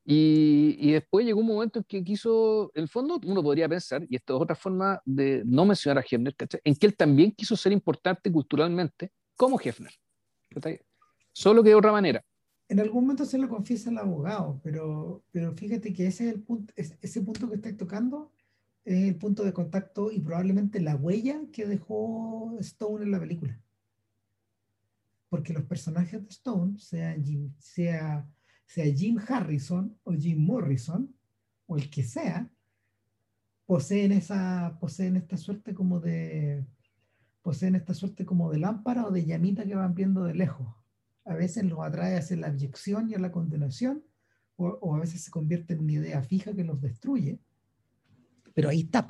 y, 0.05 0.77
y, 0.79 0.93
después 0.93 1.25
llegó 1.25 1.41
un 1.41 1.47
momento 1.47 1.79
en 1.79 1.85
que 1.85 2.05
quiso, 2.05 2.71
el 2.75 2.89
fondo 2.89 3.19
uno 3.25 3.43
podría 3.43 3.69
pensar, 3.69 4.05
y 4.09 4.17
esto 4.17 4.37
es 4.37 4.43
otra 4.43 4.55
forma 4.55 5.01
de 5.07 5.43
no 5.47 5.65
mencionar 5.65 6.03
a 6.03 6.07
Hefner, 6.07 6.35
en 6.63 6.75
que 6.75 6.87
él 6.87 6.95
también 6.95 7.33
quiso 7.33 7.57
ser 7.57 7.73
importante 7.73 8.31
culturalmente 8.31 9.11
como 9.35 9.59
Hefner, 9.59 9.93
solo 11.33 11.63
que 11.63 11.71
de 11.71 11.75
otra 11.75 11.93
manera. 11.93 12.23
En 12.69 12.81
algún 12.81 13.05
momento 13.05 13.25
se 13.25 13.39
lo 13.39 13.49
confiesa 13.49 13.91
el 13.91 13.99
abogado, 13.99 14.61
pero, 14.63 15.25
pero 15.31 15.55
fíjate 15.55 15.93
que 15.93 16.07
ese 16.07 16.29
es 16.29 16.35
el 16.35 16.43
punto, 16.43 16.75
ese 16.77 17.21
punto 17.23 17.49
que 17.49 17.57
estáis 17.57 17.77
tocando 17.77 18.31
es 18.85 19.09
el 19.09 19.17
punto 19.17 19.45
de 19.45 19.53
contacto 19.53 20.11
y 20.13 20.21
probablemente 20.21 20.81
la 20.81 20.97
huella 20.97 21.41
que 21.53 21.67
dejó 21.67 22.57
Stone 22.61 23.05
en 23.05 23.11
la 23.11 23.21
película. 23.21 23.59
Porque 25.31 25.55
los 25.55 25.65
personajes 25.65 26.23
de 26.23 26.29
Stone, 26.29 26.79
sea, 26.79 27.17
sea 27.59 28.29
sea 28.67 28.93
Jim 28.95 29.19
Harrison 29.27 29.99
o 30.05 30.13
Jim 30.13 30.39
Morrison, 30.45 31.15
o 31.67 31.77
el 31.77 31.91
que 31.91 32.03
sea, 32.03 32.51
poseen 33.67 34.13
esa, 34.13 34.77
poseen 34.81 35.17
esta 35.17 35.37
suerte 35.37 35.75
como 35.75 36.01
de, 36.01 36.65
poseen 37.43 37.75
esta 37.75 37.95
suerte 37.95 38.25
como 38.25 38.51
de 38.51 38.59
lámpara 38.59 39.07
o 39.07 39.11
de 39.11 39.25
llamita 39.25 39.65
que 39.65 39.75
van 39.75 39.95
viendo 39.95 40.25
de 40.25 40.35
lejos. 40.35 40.67
A 41.25 41.35
veces 41.35 41.65
los 41.65 41.81
atrae 41.81 42.17
hacia 42.17 42.37
la 42.37 42.49
abyección 42.49 43.11
y 43.11 43.15
a 43.15 43.19
la 43.19 43.33
condenación, 43.33 44.03
o, 44.57 44.95
a 44.95 45.01
veces 45.01 45.23
se 45.23 45.31
convierte 45.31 45.75
en 45.75 45.81
una 45.81 45.93
idea 45.93 46.23
fija 46.23 46.55
que 46.55 46.65
los 46.65 46.81
destruye. 46.81 47.39
Pero 48.55 48.69
ahí 48.69 48.83
está. 48.83 49.07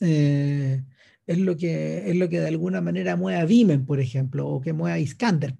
Eh, 0.00 0.84
es, 1.26 1.38
lo 1.38 1.56
que, 1.56 2.10
es 2.10 2.16
lo 2.16 2.28
que 2.28 2.40
de 2.40 2.48
alguna 2.48 2.80
manera 2.80 3.16
mueve 3.16 3.40
a 3.40 3.44
Vimen, 3.44 3.84
por 3.84 4.00
ejemplo, 4.00 4.48
o 4.48 4.60
que 4.60 4.72
mueve 4.72 4.94
a 4.94 4.98
Iskander. 5.00 5.56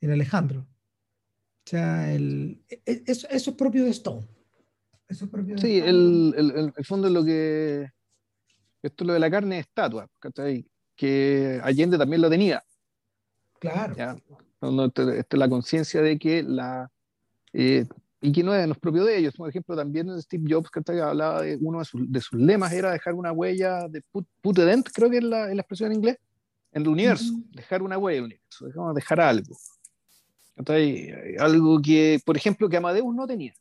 En 0.00 0.12
Alejandro. 0.12 0.60
O 0.60 1.70
sea, 1.70 2.12
el, 2.12 2.62
e, 2.68 2.80
e, 2.86 3.02
eso, 3.06 3.28
es 3.28 3.48
propio 3.50 3.84
de 3.84 3.90
Stone. 3.90 4.26
Eso 5.08 5.24
es 5.26 5.30
propio 5.30 5.56
de 5.56 5.60
sí, 5.60 5.78
el, 5.78 6.34
el, 6.36 6.72
el, 6.76 6.84
fondo 6.84 7.08
es 7.08 7.12
lo 7.12 7.24
que. 7.24 7.90
Esto 8.82 9.04
es 9.04 9.06
lo 9.06 9.12
de 9.12 9.20
la 9.20 9.30
carne 9.30 9.56
de 9.56 9.60
estatua, 9.62 10.08
que 10.96 11.60
Allende 11.62 11.98
también 11.98 12.22
lo 12.22 12.30
tenía. 12.30 12.62
Claro. 13.58 13.94
Esta 14.60 15.02
es 15.36 15.38
la 15.38 15.48
conciencia 15.48 16.00
de 16.02 16.18
que 16.18 16.42
la. 16.42 16.90
Eh, 17.52 17.86
y 18.20 18.32
que 18.32 18.42
no 18.42 18.52
es, 18.52 18.66
los 18.66 18.78
propios 18.78 19.06
de 19.06 19.16
ellos. 19.16 19.34
Por 19.36 19.48
ejemplo, 19.48 19.76
también 19.76 20.20
Steve 20.20 20.44
Jobs 20.48 20.70
que 20.70 20.80
hablaba 21.00 21.42
de 21.42 21.56
uno 21.60 21.78
de 21.78 21.84
sus, 21.84 22.10
de 22.10 22.20
sus, 22.20 22.40
lemas 22.40 22.72
era 22.72 22.90
dejar 22.90 23.14
una 23.14 23.30
huella 23.32 23.86
de 23.88 24.02
put, 24.10 24.58
dent, 24.58 24.88
creo 24.92 25.08
que 25.08 25.18
es 25.18 25.24
la, 25.24 25.46
la 25.46 25.60
expresión 25.60 25.92
en 25.92 25.98
inglés, 25.98 26.18
en 26.72 26.82
el 26.82 26.88
universo. 26.88 27.32
Dejar 27.50 27.82
una 27.82 27.96
huella 27.96 28.18
en 28.18 28.24
el 28.24 28.30
universo, 28.32 28.92
dejar 28.92 29.20
algo. 29.20 29.56
Algo 31.38 31.80
que, 31.80 32.20
por 32.24 32.36
ejemplo, 32.36 32.68
que 32.68 32.76
Amadeus 32.76 33.14
no 33.14 33.26
tenía. 33.26 33.52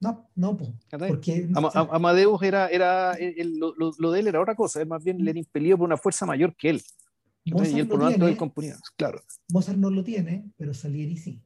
No, 0.00 0.28
no, 0.34 0.56
porque 0.56 1.48
Amadeus 1.90 2.42
era, 2.42 2.68
era 2.68 3.16
lo, 3.16 4.12
de 4.12 4.20
él 4.20 4.26
era 4.26 4.40
otra 4.40 4.54
cosa, 4.54 4.82
es 4.82 4.86
más 4.86 5.02
bien 5.02 5.24
le 5.24 5.30
era 5.30 5.38
impelido 5.38 5.78
por 5.78 5.86
una 5.86 5.96
fuerza 5.96 6.26
mayor 6.26 6.54
que 6.56 6.70
él. 6.70 6.82
y 7.44 7.78
él 7.78 7.88
por 7.88 8.00
lo 8.00 8.10
tanto 8.10 8.28
él 8.28 8.36
componía, 8.36 8.76
claro. 8.96 9.22
Mozart 9.48 9.78
no 9.78 9.90
lo 9.90 10.04
tiene, 10.04 10.50
pero 10.58 10.74
Salieri 10.74 11.16
sí. 11.16 11.42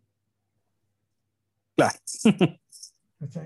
Claro. 1.76 1.98
está 3.20 3.42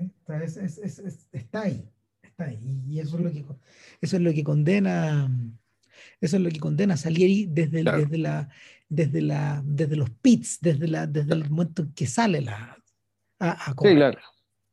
ahí, 1.61 1.91
está 2.23 2.45
ahí. 2.45 2.83
Y 2.89 3.01
eso 3.01 3.19
es 3.19 3.23
lo 3.23 3.31
que 3.31 3.45
eso 4.01 4.17
es 4.17 4.23
lo 4.23 4.33
que 4.33 4.45
condena 4.45 5.31
eso 6.21 6.37
es 6.37 6.43
lo 6.43 6.51
que 6.51 6.61
condena 6.61 6.95
a 6.95 6.97
Salieri 6.97 7.47
desde, 7.51 7.83
desde 7.83 8.19
la 8.19 8.49
desde, 8.95 9.23
la, 9.23 9.63
desde 9.65 9.97
los 9.97 10.11
pits, 10.11 10.59
desde, 10.61 10.87
la, 10.87 11.07
desde 11.07 11.33
el 11.33 11.49
momento 11.49 11.83
en 11.83 11.93
que 11.95 12.07
sale 12.07 12.43
la, 12.43 12.77
a, 13.41 13.67
sí, 13.67 13.95
claro. 13.95 14.21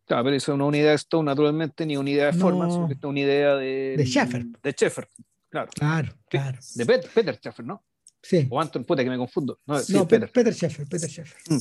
Claro, 0.06 0.24
pero 0.24 0.36
eso 0.36 0.58
no 0.58 0.66
es 0.66 0.68
una 0.70 0.78
idea 0.78 0.90
de 0.90 0.96
Stone, 0.96 1.26
naturalmente, 1.26 1.86
ni 1.86 1.96
una 1.96 2.10
idea 2.10 2.26
de 2.26 2.34
Forman, 2.34 2.72
sino 2.72 2.88
que 2.88 2.96
es 2.96 3.04
una 3.04 3.20
idea 3.20 3.56
de... 3.56 3.94
De 3.96 4.06
Schaffer. 4.06 4.44
De 4.64 4.72
Schaffer, 4.72 5.08
claro. 5.50 5.70
Claro, 5.74 6.14
claro. 6.28 6.60
De 6.74 6.86
Peter 6.86 7.40
Schaffer, 7.40 7.66
¿no? 7.66 7.86
Sí. 8.22 8.48
O 8.50 8.60
Anton, 8.60 8.84
puta, 8.84 9.04
que 9.04 9.10
me 9.10 9.18
confundo. 9.18 9.60
No, 9.66 10.08
Peter. 10.08 10.32
Peter 10.32 10.54
Schaffer, 10.54 10.88
Peter 10.88 11.10
Schaffer. 11.10 11.38
Mm. 11.48 11.58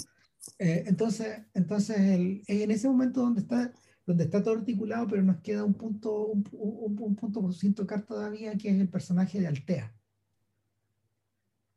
Eh, 0.58 0.84
entonces, 0.86 1.42
entonces 1.52 1.98
el, 1.98 2.42
en 2.46 2.70
ese 2.70 2.88
momento 2.88 3.20
donde 3.20 3.42
está, 3.42 3.70
donde 4.06 4.24
está 4.24 4.42
todo 4.42 4.54
articulado, 4.54 5.06
pero 5.06 5.22
nos 5.22 5.40
queda 5.42 5.62
un 5.62 5.74
punto, 5.74 6.26
un, 6.28 6.42
un, 6.52 6.96
un 6.98 7.16
punto 7.16 7.52
sin 7.52 7.74
tocar 7.74 8.02
todavía, 8.06 8.56
que 8.56 8.70
es 8.70 8.80
el 8.80 8.88
personaje 8.88 9.40
de 9.40 9.46
Altea. 9.46 9.94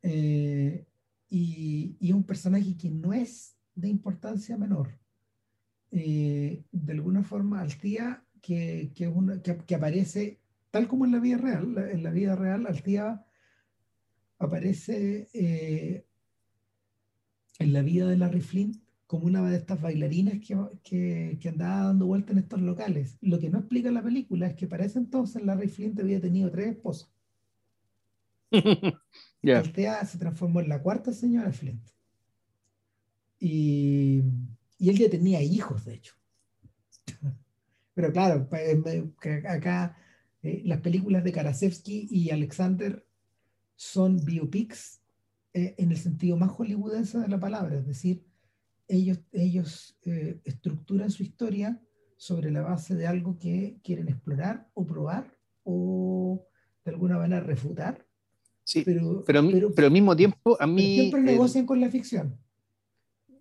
Eh, 0.02 0.86
y, 1.28 1.96
y, 2.00 2.12
un 2.12 2.24
personaje 2.24 2.76
que 2.76 2.90
no 2.90 3.12
es 3.12 3.56
de 3.74 3.88
importancia 3.88 4.56
menor. 4.56 4.98
Eh, 5.90 6.64
de 6.72 6.92
alguna 6.92 7.22
forma, 7.22 7.60
Altía, 7.60 8.24
que, 8.40 8.92
que, 8.94 9.12
que, 9.66 9.74
aparece 9.74 10.40
tal 10.70 10.88
como 10.88 11.04
en 11.04 11.12
la 11.12 11.20
vida 11.20 11.38
real. 11.38 11.76
En 11.90 12.02
la 12.02 12.10
vida 12.10 12.36
real, 12.36 12.66
Altía 12.66 13.24
aparece 14.38 15.28
eh, 15.32 16.04
en 17.58 17.72
la 17.72 17.82
vida 17.82 18.08
de 18.08 18.16
Larry 18.16 18.40
Flint 18.40 18.76
como 19.06 19.26
una 19.26 19.42
de 19.48 19.56
estas 19.58 19.80
bailarinas 19.80 20.40
que, 20.40 20.56
que, 20.82 21.38
que, 21.40 21.48
andaba 21.50 21.88
dando 21.88 22.06
vueltas 22.06 22.32
en 22.32 22.38
estos 22.38 22.62
locales. 22.62 23.18
Lo 23.20 23.38
que 23.38 23.50
no 23.50 23.58
explica 23.58 23.90
la 23.90 24.02
película 24.02 24.46
es 24.46 24.54
que 24.54 24.66
para 24.66 24.86
ese 24.86 24.98
entonces 24.98 25.44
Larry 25.44 25.68
Flint 25.68 26.00
había 26.00 26.20
tenido 26.20 26.50
tres 26.50 26.68
esposas. 26.68 27.12
yeah. 29.42 29.62
se 30.04 30.18
transformó 30.18 30.60
en 30.60 30.68
la 30.68 30.82
cuarta 30.82 31.12
señora 31.12 31.52
Flint. 31.52 31.86
Y, 33.38 34.22
y 34.78 34.88
él 34.88 34.98
ya 34.98 35.10
tenía 35.10 35.42
hijos, 35.42 35.84
de 35.84 35.94
hecho. 35.94 36.14
Pero 37.94 38.12
claro, 38.12 38.48
acá 39.48 39.96
eh, 40.42 40.62
las 40.64 40.80
películas 40.80 41.22
de 41.24 41.32
Karasevsky 41.32 42.08
y 42.10 42.30
Alexander 42.30 43.06
son 43.76 44.24
biopics 44.24 45.02
eh, 45.52 45.74
en 45.78 45.90
el 45.90 45.98
sentido 45.98 46.36
más 46.36 46.50
hollywoodense 46.50 47.18
de 47.18 47.28
la 47.28 47.38
palabra, 47.38 47.76
es 47.76 47.86
decir, 47.86 48.24
ellos, 48.88 49.20
ellos 49.32 49.98
eh, 50.04 50.40
estructuran 50.44 51.10
su 51.10 51.22
historia 51.22 51.80
sobre 52.16 52.50
la 52.50 52.62
base 52.62 52.94
de 52.94 53.06
algo 53.06 53.38
que 53.38 53.78
quieren 53.82 54.08
explorar 54.08 54.68
o 54.74 54.86
probar 54.86 55.36
o 55.64 56.46
de 56.84 56.90
alguna 56.90 57.18
manera 57.18 57.40
refutar 57.40 58.06
Sí, 58.64 58.82
pero, 58.84 59.24
pero, 59.24 59.42
pero, 59.74 59.86
al 59.86 59.92
mismo 59.92 60.14
tiempo 60.14 60.56
a 60.60 60.66
mí... 60.66 60.96
Siempre 60.96 61.20
negocian 61.22 61.66
con 61.66 61.80
la 61.80 61.88
ficción. 61.88 62.38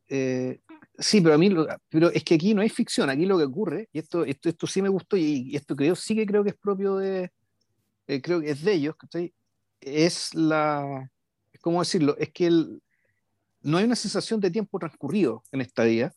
Eh, 0.10 0.60
sí, 0.98 1.22
pero 1.22 1.36
a 1.36 1.38
mí, 1.38 1.50
pero 1.90 2.10
es 2.12 2.24
que 2.24 2.36
aquí 2.36 2.54
no 2.54 2.62
hay 2.62 2.70
ficción, 2.70 3.10
aquí 3.10 3.26
lo 3.26 3.38
que 3.38 3.46
ocurre, 3.46 3.90
y 3.94 4.00
esto, 4.00 4.26
esto, 4.26 4.50
esto 4.50 4.68
sí 4.68 4.82
me 4.82 4.90
gustó, 4.90 5.16
y, 5.16 5.56
esto 5.56 5.76
creo, 5.76 5.96
sí 5.96 6.16
que 6.16 6.26
creo 6.26 6.44
que 6.44 6.50
es 6.50 6.58
propio 6.58 6.98
de, 6.98 7.32
eh, 8.08 8.22
creo 8.22 8.42
que 8.42 8.52
es 8.52 8.64
de 8.64 8.74
ellos, 8.74 8.96
¿cachai? 8.98 9.34
Es 9.80 10.34
la, 10.34 11.10
¿cómo 11.62 11.80
decirlo? 11.80 12.18
Es 12.18 12.32
que 12.32 12.48
el, 12.48 12.82
no 13.62 13.78
hay 13.78 13.86
una 13.86 13.96
sensación 13.96 14.40
de 14.40 14.52
tiempo 14.52 14.80
transcurrido 14.80 15.44
en 15.52 15.62
esta 15.62 15.84
vida, 15.84 16.14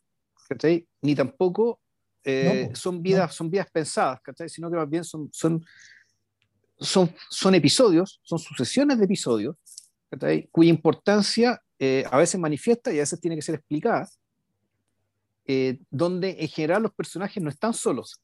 ¿cachai? 0.49 0.89
Ni 1.03 1.15
tampoco 1.15 1.81
eh, 2.25 2.71
son, 2.75 3.03
vidas, 3.03 3.35
son 3.35 3.51
vidas 3.51 3.69
pensadas, 3.71 4.21
¿cachai? 4.23 4.49
Sino 4.49 4.71
que 4.71 4.77
más 4.77 4.89
bien 4.89 5.05
son, 5.05 5.29
son 5.33 5.65
son, 6.85 7.15
son 7.31 7.55
episodios, 7.55 8.21
son 8.23 8.39
sucesiones 8.39 8.99
de 8.99 9.05
episodios, 9.05 9.57
cuya 10.51 10.71
importancia 10.71 11.61
eh, 11.79 12.05
a 12.11 12.19
veces 12.19 12.41
manifiesta 12.41 12.93
y 12.93 12.99
a 12.99 13.01
veces 13.01 13.21
tiene 13.21 13.37
que 13.37 13.43
ser 13.43 13.57
explicada, 13.57 14.09
eh, 15.47 15.81
donde 15.91 16.37
en 16.39 16.49
general 16.49 16.83
los 16.83 16.93
personajes 16.93 17.43
no 17.43 17.51
están 17.51 17.75
solos, 17.75 18.23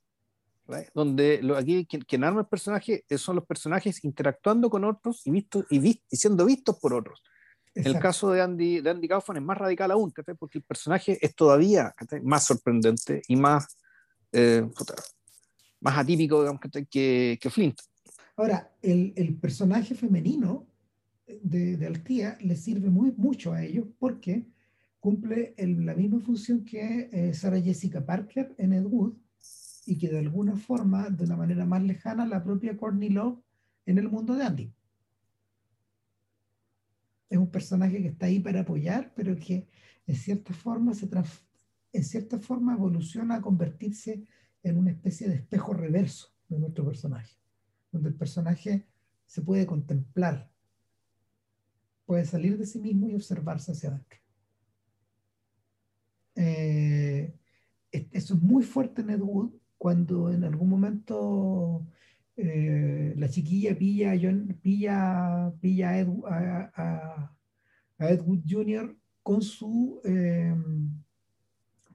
donde 0.94 1.42
lo, 1.42 1.56
aquí 1.56 1.84
quien, 1.86 2.02
quien, 2.02 2.22
arma 2.22 2.42
el 2.42 2.46
personaje 2.46 3.04
eh, 3.08 3.18
son 3.18 3.36
los 3.36 3.44
personajes 3.44 4.04
interactuando 4.04 4.70
con 4.70 4.84
otros 4.84 5.26
y, 5.26 5.30
visto, 5.32 5.66
y, 5.68 6.00
siendo 6.10 6.46
vistos 6.46 6.78
por 6.78 6.94
otros. 6.94 7.22
En 7.74 7.86
el 7.86 8.00
caso 8.00 8.30
de 8.30 8.42
Andy, 8.42 8.80
de 8.80 8.90
Andy 8.90 9.06
Kaufman 9.06 9.36
es 9.36 9.42
más 9.44 9.56
radical 9.56 9.92
aún, 9.92 10.12
porque 10.38 10.58
el 10.58 10.64
personaje 10.64 11.18
es 11.24 11.34
todavía 11.36 11.94
más 12.22 12.44
sorprendente 12.44 13.22
y 13.28 13.36
más, 13.36 13.78
más 15.80 15.98
atípico 15.98 16.40
digamos, 16.40 16.60
que, 16.90 17.38
que 17.40 17.50
Flint. 17.50 17.80
Ahora, 18.36 18.74
el, 18.82 19.36
personaje 19.40 19.94
femenino 19.94 20.66
de, 21.42 21.76
de, 21.76 21.86
Altía 21.86 22.38
le 22.40 22.56
sirve 22.56 22.90
muy, 22.90 23.12
mucho 23.16 23.52
a 23.52 23.62
ellos 23.62 23.86
porque, 23.98 24.46
cumple 25.00 25.54
la 25.56 25.94
misma 25.94 26.20
función 26.20 26.64
que 26.64 27.08
eh, 27.10 27.34
Sarah 27.34 27.60
Jessica 27.60 28.04
Parker 28.04 28.54
en 28.58 28.74
Ed 28.74 28.84
Wood 28.84 29.14
y 29.86 29.96
que 29.98 30.08
de 30.08 30.18
alguna 30.18 30.56
forma, 30.56 31.08
de 31.08 31.24
una 31.24 31.36
manera 31.36 31.64
más 31.64 31.82
lejana, 31.82 32.26
la 32.26 32.44
propia 32.44 32.76
Courtney 32.76 33.08
Love 33.08 33.40
en 33.86 33.98
el 33.98 34.08
mundo 34.08 34.34
de 34.34 34.44
Andy. 34.44 34.72
Es 37.30 37.38
un 37.38 37.50
personaje 37.50 38.02
que 38.02 38.08
está 38.08 38.26
ahí 38.26 38.40
para 38.40 38.60
apoyar, 38.60 39.12
pero 39.14 39.34
que 39.36 39.66
en 40.06 40.14
cierta 40.14 40.52
forma 40.52 40.94
se 40.94 41.08
en 41.92 42.04
cierta 42.04 42.38
forma 42.38 42.74
evoluciona 42.74 43.36
a 43.36 43.40
convertirse 43.40 44.24
en 44.62 44.76
una 44.76 44.90
especie 44.90 45.28
de 45.28 45.36
espejo 45.36 45.72
reverso 45.72 46.28
de 46.48 46.58
nuestro 46.58 46.84
personaje, 46.84 47.36
donde 47.92 48.08
el 48.10 48.14
personaje 48.14 48.86
se 49.26 49.42
puede 49.42 49.66
contemplar, 49.66 50.50
puede 52.06 52.24
salir 52.24 52.58
de 52.58 52.66
sí 52.66 52.78
mismo 52.78 53.08
y 53.08 53.14
observarse 53.14 53.72
hacia 53.72 53.90
adentro. 53.90 54.18
Eh, 56.34 57.34
eso 57.92 58.34
es 58.34 58.42
muy 58.42 58.62
fuerte 58.62 59.02
en 59.02 59.10
Ed 59.10 59.20
Wood 59.20 59.52
cuando 59.78 60.32
en 60.32 60.44
algún 60.44 60.68
momento 60.68 61.86
eh, 62.36 63.14
la 63.16 63.28
chiquilla 63.28 63.76
pilla, 63.76 64.12
pilla, 64.62 65.52
pilla 65.60 65.90
a, 65.90 65.98
Ed, 65.98 66.08
a, 66.26 67.36
Ed 67.98 68.20
Wood 68.22 68.40
Jr. 68.48 68.96
con 69.22 69.42
su, 69.42 70.00
eh, 70.04 70.54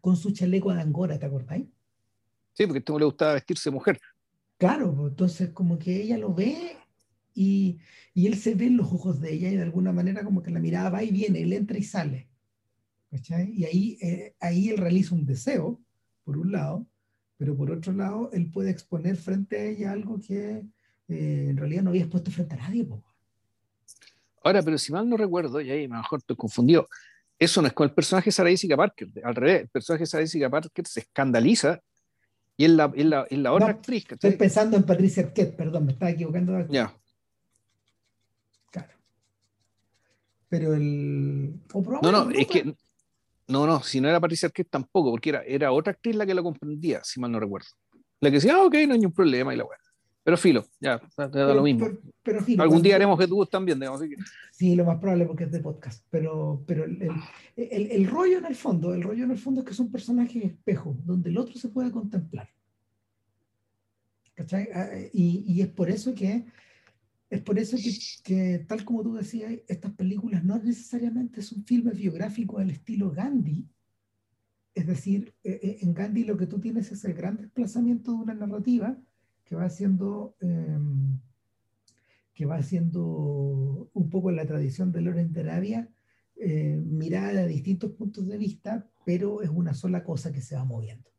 con 0.02 0.16
su 0.16 0.32
chaleco 0.32 0.74
de 0.74 0.82
angora, 0.82 1.18
¿te 1.18 1.26
acordáis? 1.26 1.68
Sí, 2.54 2.66
porque 2.66 2.78
a 2.78 2.80
este 2.80 3.00
le 3.00 3.06
gustaba 3.06 3.34
vestirse 3.34 3.70
mujer. 3.72 4.00
Claro, 4.66 4.96
pues, 4.96 5.12
entonces 5.12 5.50
como 5.52 5.78
que 5.78 6.02
ella 6.02 6.18
lo 6.18 6.34
ve 6.34 6.78
y, 7.34 7.80
y, 8.14 8.28
él 8.28 8.36
se 8.36 8.56
ve 8.56 8.66
en 8.66 8.78
los 8.78 8.92
ojos 8.92 9.20
de 9.22 9.34
ella 9.34 9.50
y 9.50 9.58
de 9.58 9.64
alguna 9.64 9.92
manera 9.92 10.24
como 10.24 10.42
que 10.42 10.52
la 10.52 10.60
mirada 10.60 10.90
va 10.90 11.04
y 11.04 11.12
viene, 11.12 11.42
él 11.42 11.54
entra 11.54 11.78
y 11.78 11.84
sale. 11.84 12.30
Y 13.12 13.64
ahí, 13.66 13.98
eh, 14.02 14.36
ahí 14.40 14.70
él 14.70 14.78
realiza 14.78 15.16
un 15.16 15.26
deseo, 15.26 15.80
por 16.24 16.38
un 16.38 16.52
lado, 16.52 16.88
pero 17.38 17.56
por 17.56 17.72
otro 17.72 17.94
lado, 17.94 18.32
él 18.34 18.52
puede 18.52 18.72
exponer 18.72 19.16
frente 19.16 19.58
a 19.58 19.64
ella 19.66 19.92
algo 19.92 20.20
que 20.20 20.64
eh, 21.08 21.48
en 21.50 21.58
realidad 21.58 21.84
no 21.84 21.92
había 21.92 22.02
expuesto 22.02 22.32
frente 22.32 22.56
a 22.56 22.58
nadie. 22.58 22.88
Ahora, 24.44 24.64
pero 24.64 24.78
si 24.78 24.92
mal 24.92 25.08
no 25.08 25.18
recuerdo, 25.18 25.62
y 25.62 25.70
ahí 25.70 25.88
mejor 25.88 26.20
estoy 26.20 26.36
confundido, 26.36 26.88
eso 27.38 27.62
no 27.62 27.68
es 27.68 27.74
con 27.74 27.88
el 27.88 27.94
personaje 27.94 28.26
de 28.26 28.32
Sarah 28.32 28.50
Jessica 28.50 28.76
Parker, 28.76 29.10
al 29.24 29.36
revés, 29.36 29.62
el 29.62 29.70
personaje 29.70 30.04
de 30.04 30.08
Sarah 30.08 30.24
Jessica 30.24 30.50
Parker 30.50 30.88
se 30.88 31.02
escandaliza 31.02 31.82
y 32.58 32.66
es 32.66 32.72
la, 32.72 32.92
es 32.96 33.06
la, 33.06 33.28
es 33.30 33.38
la 33.38 33.54
otra 33.54 33.68
actriz. 33.68 34.06
Estoy 34.10 34.32
pensando 34.32 34.78
en 34.78 34.84
Patricia 34.84 35.24
Arquette, 35.24 35.56
perdón, 35.56 35.86
me 35.86 35.92
estaba 35.92 36.12
equivocando. 36.12 36.68
Ya. 36.68 36.94
Claro. 38.72 38.94
Pero 40.50 40.74
el. 40.74 41.60
no, 42.02 42.12
no, 42.12 42.30
es 42.32 42.48
que 42.48 42.76
no, 43.48 43.68
no, 43.68 43.84
si 43.84 44.00
no 44.00 44.10
era 44.10 44.20
Patricia 44.20 44.48
Arquette 44.48 44.70
tampoco, 44.70 45.12
porque 45.12 45.30
era, 45.30 45.44
era 45.44 45.72
otra 45.72 45.92
actriz 45.92 46.16
la 46.16 46.26
que 46.26 46.34
lo 46.34 46.44
comprendía, 46.44 47.04
si 47.04 47.20
mal 47.20 47.32
no 47.32 47.40
recuerdo. 47.40 47.68
La 48.22 48.30
que 48.30 48.36
decía, 48.36 48.56
ah, 48.56 48.64
ok, 48.64 48.74
no 48.74 48.94
hay 48.94 49.00
ningún 49.00 49.14
problema 49.14 49.54
y 49.54 49.58
la 49.58 49.66
weá. 49.66 49.78
Pero 50.26 50.38
filo, 50.38 50.66
ya, 50.80 51.00
te 51.16 51.38
da 51.38 51.54
lo 51.54 51.62
mismo. 51.62 51.88
Pero, 52.24 52.40
Algún 52.58 52.82
día 52.82 52.96
haremos 52.96 53.20
que 53.20 53.28
tú 53.28 53.46
también, 53.46 53.80
digamos. 53.80 54.02
Así 54.02 54.10
que... 54.10 54.16
Sí, 54.52 54.76
lo 54.76 54.84
más 54.84 54.98
probable 54.98 55.28
porque 55.28 55.44
es 55.44 55.52
de 55.52 55.60
podcast. 55.60 56.04
Pero, 56.10 56.64
pero 56.66 56.86
el, 56.86 57.00
el, 57.56 57.92
el, 57.92 58.08
rollo 58.08 58.40
en 58.40 58.46
el 58.46 58.56
fondo, 58.56 58.96
el 58.96 59.04
rollo 59.04 59.24
en 59.24 59.30
el 59.30 59.38
fondo 59.38 59.62
es 59.62 59.68
que 59.68 59.76
son 59.76 59.92
personajes 59.92 60.44
espejo, 60.44 60.98
donde 61.06 61.30
el 61.30 61.38
otro 61.38 61.54
se 61.60 61.70
puede 61.70 61.92
contemplar. 61.92 62.50
¿Cachai? 64.34 64.68
Ah, 64.74 64.90
y, 65.14 65.46
y 65.48 65.62
es 65.62 65.68
por 65.68 65.92
eso 65.92 66.16
que 66.16 66.44
es 67.30 67.42
por 67.42 67.60
eso 67.60 67.78
que, 68.24 68.66
tal 68.68 68.84
como 68.84 69.04
tú 69.04 69.14
decías, 69.14 69.54
estas 69.68 69.92
películas 69.94 70.44
no 70.44 70.58
necesariamente 70.58 71.44
son 71.44 71.64
filmes 71.66 71.98
biográficos 71.98 72.60
del 72.60 72.72
estilo 72.72 73.12
Gandhi. 73.12 73.68
Es 74.74 74.88
decir, 74.88 75.36
e, 75.44 75.52
e, 75.52 75.78
en 75.82 75.94
Gandhi 75.94 76.24
lo 76.24 76.36
que 76.36 76.48
tú 76.48 76.60
tienes 76.60 76.92
es 76.92 77.06
el 77.06 77.14
gran 77.14 77.38
desplazamiento 77.38 78.12
de 78.12 78.18
una 78.18 78.34
narrativa 78.34 78.98
que 79.46 79.56
va 79.56 79.66
haciendo, 79.66 80.36
em, 80.42 81.20
que 82.34 82.46
va 82.46 82.58
haciendo 82.58 83.90
un 83.94 84.10
poco 84.10 84.32
la 84.32 84.46
tradición 84.46 84.92
de 84.92 85.02
Loren 85.02 85.32
de 85.32 85.42
Arabia, 85.42 85.90
eh, 86.36 86.82
mirada 86.84 87.32
de 87.32 87.48
distintos 87.48 87.92
puntos 87.92 88.28
de 88.28 88.38
vista, 88.38 88.90
pero 89.06 89.42
es 89.42 89.50
una 89.50 89.74
sola 89.74 90.04
cosa 90.04 90.34
que 90.34 90.42
se 90.42 90.56
va 90.56 90.66
moviendo. 90.66 91.10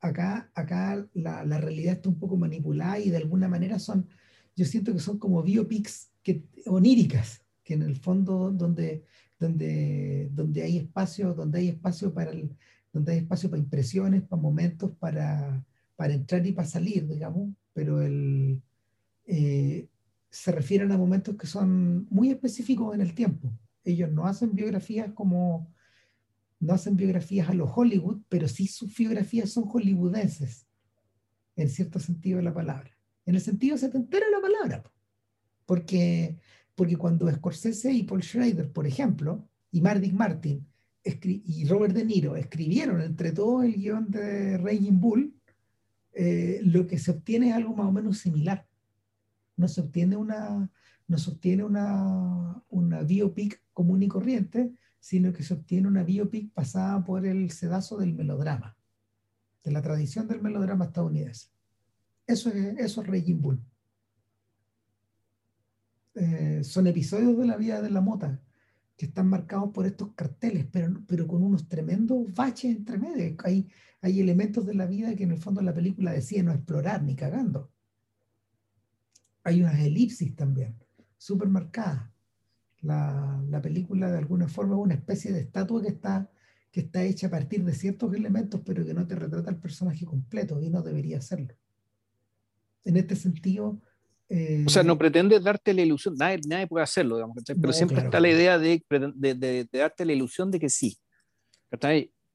Acá, 0.00 0.50
acá 0.54 1.08
la, 1.14 1.44
la 1.44 1.58
realidad 1.58 1.94
está 1.94 2.10
un 2.10 2.18
poco 2.18 2.36
manipulada 2.36 3.00
y 3.00 3.10
de 3.10 3.16
alguna 3.16 3.48
manera 3.48 3.78
son 3.78 4.06
yo 4.56 4.64
siento 4.64 4.92
que 4.92 5.00
son 5.00 5.18
como 5.18 5.42
biopics 5.42 6.10
que, 6.22 6.44
oníricas, 6.66 7.42
que 7.62 7.74
en 7.74 7.82
el 7.82 7.96
fondo 7.96 8.50
donde, 8.50 9.04
donde, 9.38 10.28
donde 10.32 10.62
hay 10.62 10.78
espacio, 10.78 11.34
donde 11.34 11.58
hay 11.58 11.68
espacio 11.70 12.12
para 12.12 12.30
el, 12.30 12.56
donde 12.92 13.12
hay 13.12 13.18
espacio 13.18 13.50
para 13.50 13.62
impresiones, 13.62 14.22
para 14.22 14.40
momentos, 14.40 14.92
para, 14.98 15.64
para 15.96 16.14
entrar 16.14 16.46
y 16.46 16.52
para 16.52 16.68
salir, 16.68 17.06
digamos, 17.06 17.54
pero 17.72 18.02
el, 18.02 18.62
eh, 19.26 19.88
se 20.30 20.52
refieren 20.52 20.92
a 20.92 20.98
momentos 20.98 21.36
que 21.36 21.46
son 21.46 22.06
muy 22.10 22.30
específicos 22.30 22.94
en 22.94 23.00
el 23.00 23.14
tiempo. 23.14 23.52
Ellos 23.84 24.10
no 24.10 24.26
hacen 24.26 24.54
biografías 24.54 25.12
como, 25.12 25.72
no 26.60 26.74
hacen 26.74 26.96
biografías 26.96 27.48
a 27.48 27.54
los 27.54 27.70
Hollywood, 27.74 28.22
pero 28.28 28.48
sí 28.48 28.66
sus 28.66 28.96
biografías 28.96 29.50
son 29.50 29.64
hollywoodenses, 29.64 30.66
en 31.56 31.68
cierto 31.68 31.98
sentido 31.98 32.38
de 32.38 32.44
la 32.44 32.54
palabra 32.54 32.94
en 33.26 33.34
el 33.34 33.40
sentido 33.40 33.76
setentero 33.76 34.26
de 34.26 34.32
la 34.32 34.40
palabra. 34.40 34.92
Porque, 35.66 36.38
porque 36.74 36.96
cuando 36.96 37.30
Scorsese 37.30 37.92
y 37.92 38.02
Paul 38.02 38.22
Schrader, 38.22 38.70
por 38.70 38.86
ejemplo, 38.86 39.48
y 39.70 39.80
Mardick 39.80 40.12
Martin 40.12 40.66
y 41.22 41.66
Robert 41.66 41.94
De 41.94 42.04
Niro 42.04 42.34
escribieron 42.36 43.02
entre 43.02 43.32
todo 43.32 43.62
el 43.62 43.74
guion 43.74 44.10
de 44.10 44.56
Raging 44.58 45.00
Bull, 45.00 45.34
eh, 46.14 46.60
lo 46.62 46.86
que 46.86 46.98
se 46.98 47.10
obtiene 47.10 47.50
es 47.50 47.54
algo 47.54 47.74
más 47.74 47.86
o 47.86 47.92
menos 47.92 48.18
similar. 48.18 48.66
No 49.56 49.68
se 49.68 49.80
obtiene 49.80 50.16
una, 50.16 50.70
no 51.06 51.18
se 51.18 51.30
obtiene 51.30 51.64
una, 51.64 52.62
una 52.68 53.02
biopic 53.02 53.62
común 53.72 54.02
y 54.02 54.08
corriente, 54.08 54.72
sino 55.00 55.32
que 55.32 55.42
se 55.42 55.54
obtiene 55.54 55.88
una 55.88 56.02
biopic 56.02 56.52
pasada 56.52 57.04
por 57.04 57.26
el 57.26 57.50
sedazo 57.50 57.98
del 57.98 58.14
melodrama, 58.14 58.76
de 59.62 59.70
la 59.70 59.82
tradición 59.82 60.26
del 60.28 60.40
melodrama 60.40 60.86
estadounidense. 60.86 61.48
Eso 62.26 62.48
es, 62.50 62.78
eso 62.78 63.02
es 63.02 63.06
Raging 63.06 63.40
Bull. 63.40 63.60
Eh, 66.14 66.62
son 66.62 66.86
episodios 66.86 67.36
de 67.36 67.46
la 67.46 67.56
vida 67.56 67.82
de 67.82 67.90
la 67.90 68.00
mota 68.00 68.40
que 68.96 69.06
están 69.06 69.28
marcados 69.28 69.70
por 69.72 69.86
estos 69.86 70.12
carteles, 70.14 70.66
pero, 70.70 71.02
pero 71.06 71.26
con 71.26 71.42
unos 71.42 71.68
tremendos 71.68 72.32
baches 72.34 72.76
entre 72.76 72.98
medio. 72.98 73.36
Hay, 73.44 73.68
hay 74.00 74.20
elementos 74.20 74.64
de 74.66 74.74
la 74.74 74.86
vida 74.86 75.14
que 75.14 75.24
en 75.24 75.32
el 75.32 75.38
fondo 75.38 75.60
la 75.62 75.74
película 75.74 76.12
decía 76.12 76.42
no 76.42 76.52
explorar 76.52 77.02
ni 77.02 77.16
cagando. 77.16 77.70
Hay 79.42 79.60
unas 79.60 79.78
elipsis 79.80 80.34
también, 80.34 80.76
súper 81.18 81.48
marcadas. 81.48 82.10
La, 82.80 83.42
la, 83.48 83.62
película 83.62 84.10
de 84.10 84.18
alguna 84.18 84.46
forma 84.46 84.74
es 84.74 84.80
una 84.82 84.94
especie 84.94 85.32
de 85.32 85.40
estatua 85.40 85.82
que 85.82 85.88
está, 85.88 86.30
que 86.70 86.80
está 86.80 87.02
hecha 87.02 87.28
a 87.28 87.30
partir 87.30 87.64
de 87.64 87.72
ciertos 87.72 88.14
elementos, 88.14 88.60
pero 88.64 88.84
que 88.84 88.94
no 88.94 89.06
te 89.06 89.14
retrata 89.14 89.50
el 89.50 89.56
personaje 89.56 90.04
completo 90.04 90.60
y 90.62 90.68
no 90.68 90.82
debería 90.82 91.20
serlo 91.20 91.54
en 92.84 92.96
este 92.96 93.16
sentido... 93.16 93.80
o 94.66 94.70
sea, 94.70 94.82
no 94.82 94.94
eh, 94.94 94.96
pretende 94.96 95.38
darte 95.38 95.74
la 95.74 95.82
ilusión, 95.82 96.14
nadie, 96.16 96.40
nadie 96.48 96.66
puede 96.66 96.82
hacerlo, 96.82 97.16
digamos, 97.16 97.36
pero 97.60 97.72
siempre 97.72 98.00
está 98.00 98.18
la 98.20 98.30
idea 98.30 98.58
de, 98.58 98.82
de, 99.14 99.34
de, 99.34 99.68
darte 99.70 100.04
la 100.04 100.12
ilusión 100.12 100.50
de 100.50 100.58
que 100.58 100.68
sí. 100.68 100.98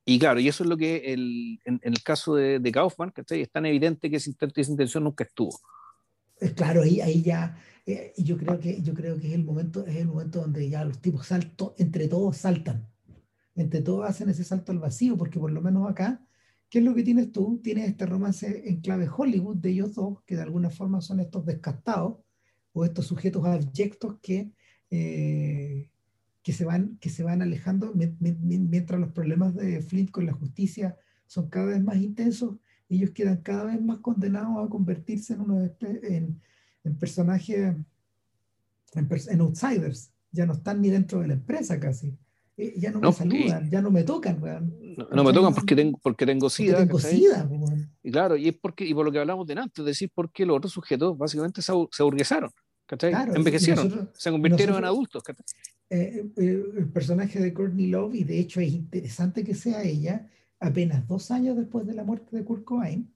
Y 0.05 0.19
claro, 0.19 0.39
y 0.39 0.47
eso 0.47 0.63
es 0.63 0.69
lo 0.69 0.77
que 0.77 1.13
el, 1.13 1.59
en, 1.65 1.79
el 1.83 2.01
caso 2.03 2.35
de, 2.35 2.59
de 2.59 2.71
Kaufman, 2.71 3.13
es 3.29 3.51
tan 3.51 3.65
evidente 3.65 4.09
que 4.09 4.17
esa, 4.17 4.29
intención 4.29 5.03
nunca 5.03 5.23
estuvo. 5.23 5.59
Claro, 6.55 6.83
ahí, 6.83 7.01
ahí 7.01 7.21
ya, 7.21 7.57
eh, 7.85 8.13
yo, 8.17 8.37
creo 8.37 8.59
que, 8.59 8.81
yo 8.81 8.93
creo 8.93 9.19
que 9.19 9.27
es 9.27 9.33
el, 9.33 9.43
momento, 9.43 9.85
es 9.85 9.97
el 9.97 10.07
momento 10.07 10.41
donde 10.41 10.69
ya 10.69 10.83
los 10.85 10.99
tipos 10.99 11.27
salto, 11.27 11.75
entre 11.77 12.07
todos 12.07 12.37
saltan, 12.37 12.87
entre 13.55 13.81
todos 13.81 14.09
hacen 14.09 14.29
ese 14.29 14.43
salto 14.43 14.71
al 14.71 14.79
vacío, 14.79 15.17
porque 15.17 15.39
por 15.39 15.51
lo 15.51 15.61
menos 15.61 15.89
acá 15.89 16.25
¿Qué 16.69 16.79
es 16.79 16.85
lo 16.85 16.93
que 16.93 17.03
tienes 17.03 17.31
tú? 17.31 17.59
Tienes 17.63 17.89
este 17.89 18.05
romance 18.05 18.69
en 18.69 18.81
clave 18.81 19.09
Hollywood 19.09 19.57
de 19.57 19.71
ellos 19.71 19.95
dos, 19.95 20.21
que 20.25 20.35
de 20.35 20.43
alguna 20.43 20.69
forma 20.69 21.01
son 21.01 21.19
estos 21.19 21.43
descartados 21.45 22.19
o 22.73 22.85
estos 22.85 23.07
sujetos 23.07 23.43
abyectos 23.43 24.19
que, 24.21 24.51
eh, 24.91 25.89
que, 26.43 26.53
se 26.53 26.65
van, 26.65 26.97
que 26.97 27.09
se 27.09 27.23
van 27.23 27.41
alejando 27.41 27.91
mientras 28.19 28.99
los 28.99 29.11
problemas 29.11 29.55
de 29.55 29.81
Flint 29.81 30.11
con 30.11 30.27
la 30.27 30.33
justicia 30.33 30.95
son 31.25 31.49
cada 31.49 31.65
vez 31.65 31.83
más 31.83 31.97
intensos. 31.97 32.57
Ellos 32.87 33.11
quedan 33.11 33.37
cada 33.41 33.65
vez 33.65 33.81
más 33.81 33.99
condenados 33.99 34.63
a 34.63 34.69
convertirse 34.69 35.33
en, 35.33 35.41
unos, 35.41 35.71
en, 35.81 36.39
en 36.83 36.97
personajes, 36.97 37.57
en, 37.57 37.87
en 38.93 39.41
outsiders. 39.41 40.11
Ya 40.31 40.45
no 40.45 40.53
están 40.53 40.81
ni 40.81 40.91
dentro 40.91 41.21
de 41.21 41.27
la 41.27 41.33
empresa 41.33 41.79
casi 41.79 42.15
eh, 42.59 42.73
ya 42.77 42.91
no, 42.91 42.99
me 42.99 43.13
saludan, 43.13 43.69
ya 43.71 43.81
no 43.81 43.89
me 43.89 44.03
tocan, 44.03 44.37
No, 45.13 45.23
me 45.23 45.31
tocan 45.31 45.53
porque 45.53 45.77
tengo, 45.77 45.97
porque 46.03 46.25
tengo 46.25 46.49
SIDA. 46.49 46.79
tengo 46.79 46.99
SIDA 46.99 47.49
Y 48.03 48.11
claro, 48.11 48.35
y 48.35 48.49
es 48.49 48.55
porque, 48.57 48.85
y 48.85 48.93
por 48.93 49.05
lo 49.05 49.13
que 49.13 49.19
hablamos 49.19 49.47
de 49.47 49.53
antes, 49.53 49.79
es 49.79 49.85
decir, 49.85 50.11
porque 50.13 50.45
los 50.45 50.57
otros 50.57 50.73
sujetos 50.73 51.17
básicamente 51.17 51.61
se, 51.61 51.71
se 51.89 52.03
aburguesaron, 52.03 52.51
Envejecieron, 52.89 54.09
se 54.13 54.31
convirtieron 54.31 54.77
en 54.77 54.83
adultos, 54.83 55.23
eh, 55.89 56.25
eh, 56.35 56.63
el 56.77 56.89
personaje 56.89 57.39
de 57.39 57.53
Courtney 57.53 57.87
Love, 57.87 58.15
y 58.15 58.23
de 58.25 58.39
hecho 58.39 58.59
es 58.59 58.73
interesante 58.73 59.45
que 59.45 59.55
sea 59.55 59.81
ella, 59.83 60.29
apenas 60.59 61.07
dos 61.07 61.31
años 61.31 61.55
después 61.55 61.87
de 61.87 61.93
la 61.93 62.03
muerte 62.03 62.35
de 62.35 62.43
Kurt 62.43 62.65
Cobain, 62.65 63.09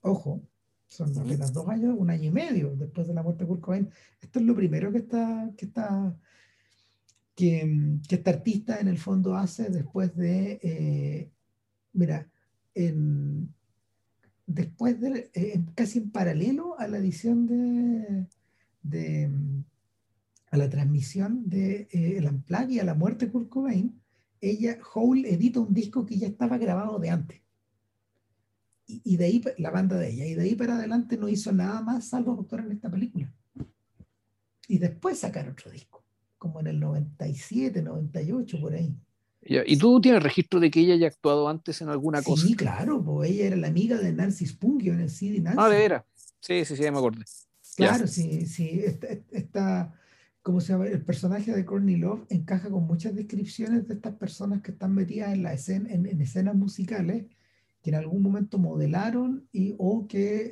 ojo, 0.00 0.40
son 0.88 1.16
apenas 1.18 1.52
dos 1.52 1.68
años, 1.68 1.94
un 1.98 2.08
año 2.08 2.28
y 2.28 2.32
medio 2.32 2.74
después 2.74 3.06
de 3.06 3.12
la 3.12 3.22
muerte 3.22 3.44
de 3.44 3.48
Kurt 3.48 3.60
Cobain, 3.60 3.90
esto 4.18 4.38
es 4.38 4.46
lo 4.46 4.54
primero 4.54 4.90
que 4.90 4.98
está, 4.98 5.50
que 5.58 5.66
está, 5.66 6.16
que, 7.34 7.98
que 8.08 8.14
esta 8.16 8.30
artista 8.30 8.80
en 8.80 8.88
el 8.88 8.98
fondo 8.98 9.34
hace 9.34 9.70
después 9.70 10.14
de, 10.16 10.60
eh, 10.62 11.30
mira, 11.92 12.28
en, 12.74 13.54
después 14.46 15.00
de, 15.00 15.30
casi 15.74 15.98
en 15.98 16.10
paralelo 16.10 16.78
a 16.78 16.88
la 16.88 16.98
edición 16.98 17.46
de, 18.82 19.30
a 20.50 20.56
la 20.56 20.68
transmisión 20.68 21.48
de 21.48 21.88
eh, 21.90 22.18
El 22.18 22.26
Unplugged 22.26 22.70
y 22.70 22.80
a 22.80 22.84
la 22.84 22.94
muerte 22.94 23.26
de 23.26 23.32
Kurt 23.32 23.48
Cobain, 23.48 23.98
ella, 24.40 24.78
Hole, 24.92 25.32
edita 25.32 25.60
un 25.60 25.72
disco 25.72 26.04
que 26.04 26.18
ya 26.18 26.26
estaba 26.26 26.58
grabado 26.58 26.98
de 26.98 27.10
antes. 27.10 27.40
Y, 28.86 29.16
de 29.16 29.24
ahí, 29.24 29.42
la 29.58 29.70
banda 29.70 29.96
de 29.96 30.10
ella, 30.10 30.26
y 30.26 30.34
de 30.34 30.42
ahí 30.42 30.54
para 30.54 30.76
adelante 30.76 31.16
no 31.16 31.28
hizo 31.28 31.50
nada 31.52 31.80
más 31.80 32.08
salvo 32.08 32.38
actuar 32.38 32.66
en 32.66 32.72
esta 32.72 32.90
película. 32.90 33.32
Y 34.68 34.78
después 34.78 35.20
sacar 35.20 35.48
otro 35.48 35.70
disco, 35.70 36.01
como 36.42 36.58
en 36.58 36.66
el 36.66 36.80
97, 36.80 37.82
98, 37.82 38.60
por 38.60 38.74
ahí. 38.74 38.92
¿Y 39.42 39.76
tú 39.76 40.00
tienes 40.00 40.20
registro 40.20 40.58
de 40.58 40.72
que 40.72 40.80
ella 40.80 40.94
haya 40.94 41.06
actuado 41.06 41.48
antes 41.48 41.80
en 41.82 41.88
alguna 41.88 42.20
cosa? 42.20 42.44
Sí, 42.44 42.56
claro, 42.56 43.00
pues 43.00 43.30
ella 43.30 43.46
era 43.46 43.56
la 43.56 43.68
amiga 43.68 43.96
de 43.96 44.12
Nancy 44.12 44.46
Spungio 44.46 44.92
en 44.92 45.02
el 45.02 45.10
CD 45.10 45.40
Nancy. 45.40 45.58
Ah, 45.62 45.68
de 45.68 45.78
veras. 45.78 46.04
Sí, 46.40 46.64
sí, 46.64 46.74
sí, 46.74 46.82
me 46.82 46.98
acordé. 46.98 47.24
Claro, 47.76 48.08
sí, 48.08 48.44
sí. 48.46 48.82
Está, 49.30 49.94
¿cómo 50.42 50.60
se 50.60 50.72
llama? 50.72 50.86
El 50.86 51.04
personaje 51.04 51.52
de 51.52 51.64
Courtney 51.64 51.94
Love 51.94 52.26
encaja 52.28 52.68
con 52.70 52.88
muchas 52.88 53.14
descripciones 53.14 53.86
de 53.86 53.94
estas 53.94 54.16
personas 54.16 54.62
que 54.62 54.72
están 54.72 54.92
metidas 54.92 55.32
en, 55.32 55.44
la 55.44 55.52
escena, 55.52 55.92
en, 55.92 56.20
escenas 56.20 56.56
musicales 56.56 57.26
que 57.82 57.90
en 57.90 57.94
algún 57.94 58.20
momento 58.20 58.58
modelaron 58.58 59.46
y, 59.52 59.76
o 59.78 60.08
que 60.08 60.50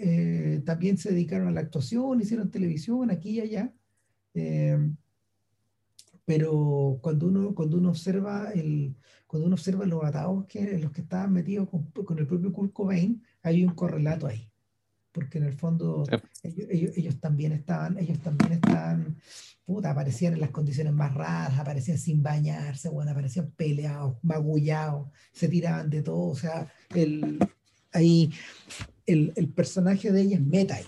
eh, 0.55 0.61
también 0.61 0.99
se 0.99 1.11
dedicaron 1.11 1.49
a 1.49 1.51
la 1.51 1.61
actuación, 1.61 2.21
hicieron 2.21 2.49
televisión 2.49 3.11
aquí 3.11 3.31
y 3.31 3.41
allá. 3.41 3.73
Eh, 4.35 4.79
pero 6.31 7.01
cuando 7.03 7.27
uno, 7.27 7.55
cuando 7.57 7.79
uno 7.79 7.89
observa 7.89 8.53
el, 8.55 8.95
cuando 9.27 9.49
uno 9.49 9.57
observa 9.57 9.85
los 9.85 10.05
atados 10.05 10.47
que 10.47 10.79
los 10.79 10.93
que 10.93 11.01
estaban 11.01 11.33
metidos 11.33 11.69
con, 11.69 11.91
con, 11.91 12.17
el 12.21 12.27
propio 12.29 12.53
Kurt 12.53 12.73
Cobain, 12.73 13.21
hay 13.43 13.65
un 13.65 13.75
correlato 13.75 14.29
ahí 14.29 14.49
porque 15.11 15.39
en 15.39 15.45
el 15.45 15.55
fondo 15.55 16.05
ellos, 16.45 16.97
ellos, 16.97 17.19
también 17.19 17.51
estaban, 17.51 17.99
ellos 17.99 18.21
también 18.21 18.53
estaban, 18.53 19.17
puta, 19.65 19.91
aparecían 19.91 20.35
en 20.35 20.41
las 20.41 20.51
condiciones 20.51 20.93
más 20.93 21.13
raras, 21.13 21.59
aparecían 21.59 21.99
sin 21.99 22.23
bañarse, 22.23 22.89
bueno, 22.91 23.11
aparecían 23.11 23.51
peleados, 23.57 24.15
magullados, 24.23 25.09
se 25.33 25.49
tiraban 25.49 25.91
de 25.91 26.05
todo, 26.05 26.29
o 26.29 26.37
sea, 26.37 26.73
el, 26.95 27.41
ahí 27.93 28.31
el, 29.05 29.33
el 29.35 29.49
personaje 29.49 30.13
de 30.13 30.21
ella 30.21 30.37
es 30.37 30.47
meta 30.47 30.79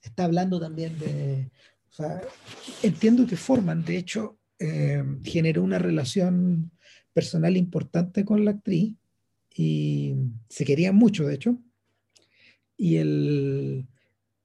está 0.00 0.26
hablando 0.26 0.60
también 0.60 0.96
de, 0.96 1.50
o 1.90 1.92
sea, 1.92 2.20
entiendo 2.84 3.26
que 3.26 3.36
forman, 3.36 3.84
de 3.84 3.96
hecho, 3.96 4.39
eh, 4.60 5.02
generó 5.24 5.64
una 5.64 5.78
relación 5.78 6.70
personal 7.12 7.56
importante 7.56 8.24
con 8.24 8.44
la 8.44 8.52
actriz 8.52 8.94
y 9.56 10.14
se 10.48 10.64
querían 10.64 10.94
mucho, 10.94 11.26
de 11.26 11.34
hecho 11.34 11.58
y, 12.80 12.96
el, 12.96 13.86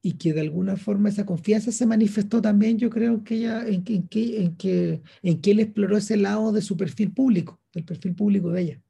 y 0.01 0.13
que 0.17 0.33
de 0.33 0.41
alguna 0.41 0.75
forma 0.75 1.07
esa 1.07 1.25
confianza 1.25 1.71
se 1.71 1.85
manifestó 1.85 2.41
también, 2.41 2.77
yo 2.77 2.89
creo 2.89 3.23
que 3.23 3.35
ella, 3.35 3.65
en 3.65 3.85
que, 3.85 3.95
en 3.95 4.07
que, 4.09 4.41
en 4.41 4.55
que, 4.57 5.01
en 5.23 5.39
que 5.39 5.51
él 5.51 5.61
exploró 5.61 5.95
ese 5.95 6.17
lado 6.17 6.51
de 6.51 6.61
su 6.61 6.75
perfil 6.75 7.13
público, 7.13 7.61
del 7.73 7.85
perfil 7.85 8.13
público 8.13 8.51
de 8.51 8.61
ella. 8.61 8.81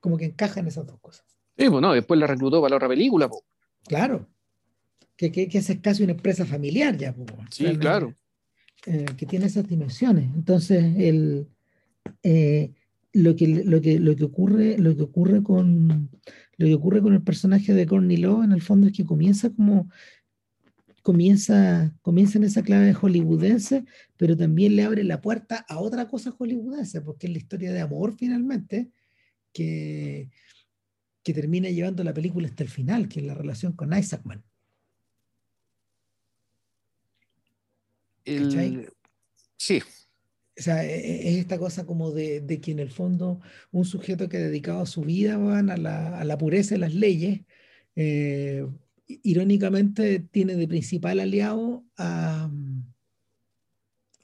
Como 0.00 0.16
que 0.16 0.24
encajan 0.24 0.66
esas 0.66 0.84
dos 0.84 0.98
cosas. 0.98 1.24
Sí, 1.56 1.68
bueno, 1.68 1.88
pues, 1.90 1.98
después 1.98 2.18
la 2.18 2.26
reclutó 2.26 2.60
para 2.60 2.70
la 2.70 2.76
otra 2.76 2.88
película. 2.88 3.30
Claro, 3.86 4.28
que, 5.16 5.30
que, 5.30 5.48
que 5.48 5.58
es 5.58 5.78
casi 5.80 6.02
una 6.02 6.12
empresa 6.12 6.44
familiar 6.44 6.96
ya. 6.96 7.14
sí, 7.52 7.64
claro. 7.78 8.12
Eh, 8.86 9.06
que 9.16 9.24
tiene 9.24 9.46
esas 9.46 9.66
dimensiones. 9.66 10.28
Entonces, 10.34 10.84
el, 10.98 11.48
eh, 12.22 12.72
lo, 13.14 13.34
que, 13.34 13.46
lo, 13.48 13.80
que, 13.80 13.98
lo, 13.98 14.14
que 14.14 14.24
ocurre, 14.24 14.76
lo 14.76 14.94
que 14.94 15.02
ocurre 15.02 15.42
con, 15.42 16.10
lo 16.58 16.66
que 16.66 16.74
ocurre 16.74 17.00
con 17.00 17.14
el 17.14 17.22
personaje 17.22 17.72
de 17.72 17.86
Courtney 17.86 18.18
Love 18.18 18.44
en 18.44 18.52
el 18.52 18.60
fondo 18.60 18.86
es 18.86 18.92
que 18.92 19.06
comienza 19.06 19.48
como 19.50 19.88
comienza, 21.00 21.94
comienza 22.02 22.38
en 22.38 22.44
esa 22.44 22.62
clave 22.62 22.94
hollywoodense, 22.94 23.84
pero 24.16 24.36
también 24.36 24.74
le 24.74 24.84
abre 24.84 25.04
la 25.04 25.20
puerta 25.20 25.64
a 25.68 25.78
otra 25.78 26.08
cosa 26.08 26.30
hollywoodense, 26.30 27.00
porque 27.02 27.26
es 27.26 27.32
la 27.32 27.38
historia 27.38 27.72
de 27.72 27.80
amor 27.80 28.14
finalmente 28.16 28.90
que, 29.52 30.30
que 31.22 31.34
termina 31.34 31.68
llevando 31.70 32.04
la 32.04 32.14
película 32.14 32.48
hasta 32.48 32.62
el 32.62 32.70
final, 32.70 33.08
que 33.08 33.20
es 33.20 33.26
la 33.26 33.34
relación 33.34 33.72
con 33.72 33.96
Isaacman. 33.96 34.44
El... 38.24 38.90
Sí, 39.56 39.82
o 40.56 40.62
sea, 40.62 40.84
e, 40.84 40.94
e, 40.94 41.30
es 41.30 41.38
esta 41.38 41.58
cosa 41.58 41.84
como 41.84 42.12
de, 42.12 42.40
de, 42.40 42.60
que 42.60 42.70
en 42.70 42.78
el 42.78 42.90
fondo 42.90 43.40
un 43.72 43.84
sujeto 43.84 44.28
que 44.28 44.36
ha 44.36 44.40
dedicado 44.40 44.86
su 44.86 45.02
vida 45.02 45.36
van, 45.36 45.70
a, 45.70 45.76
la, 45.76 46.18
a 46.18 46.24
la 46.24 46.38
pureza 46.38 46.74
de 46.74 46.78
las 46.78 46.94
leyes, 46.94 47.40
eh, 47.96 48.66
irónicamente 49.06 50.20
tiene 50.20 50.54
de 50.54 50.68
principal 50.68 51.20
aliado 51.20 51.84
a 51.96 52.50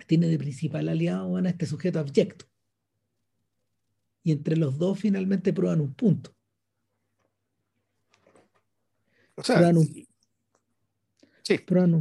tiene 0.06 0.26
de 0.26 0.38
principal 0.38 0.88
aliado 0.88 1.36
a 1.36 1.48
este 1.48 1.66
sujeto 1.66 2.00
abyecto. 2.00 2.46
Y 4.24 4.32
entre 4.32 4.56
los 4.56 4.76
dos 4.76 4.98
finalmente 4.98 5.52
prueban 5.52 5.80
un 5.80 5.94
punto. 5.94 6.34
O 9.36 9.44
sea, 9.44 9.58
prueban 9.58 9.78
un, 9.78 10.08
Sí. 11.42 11.58
Prueban, 11.58 11.94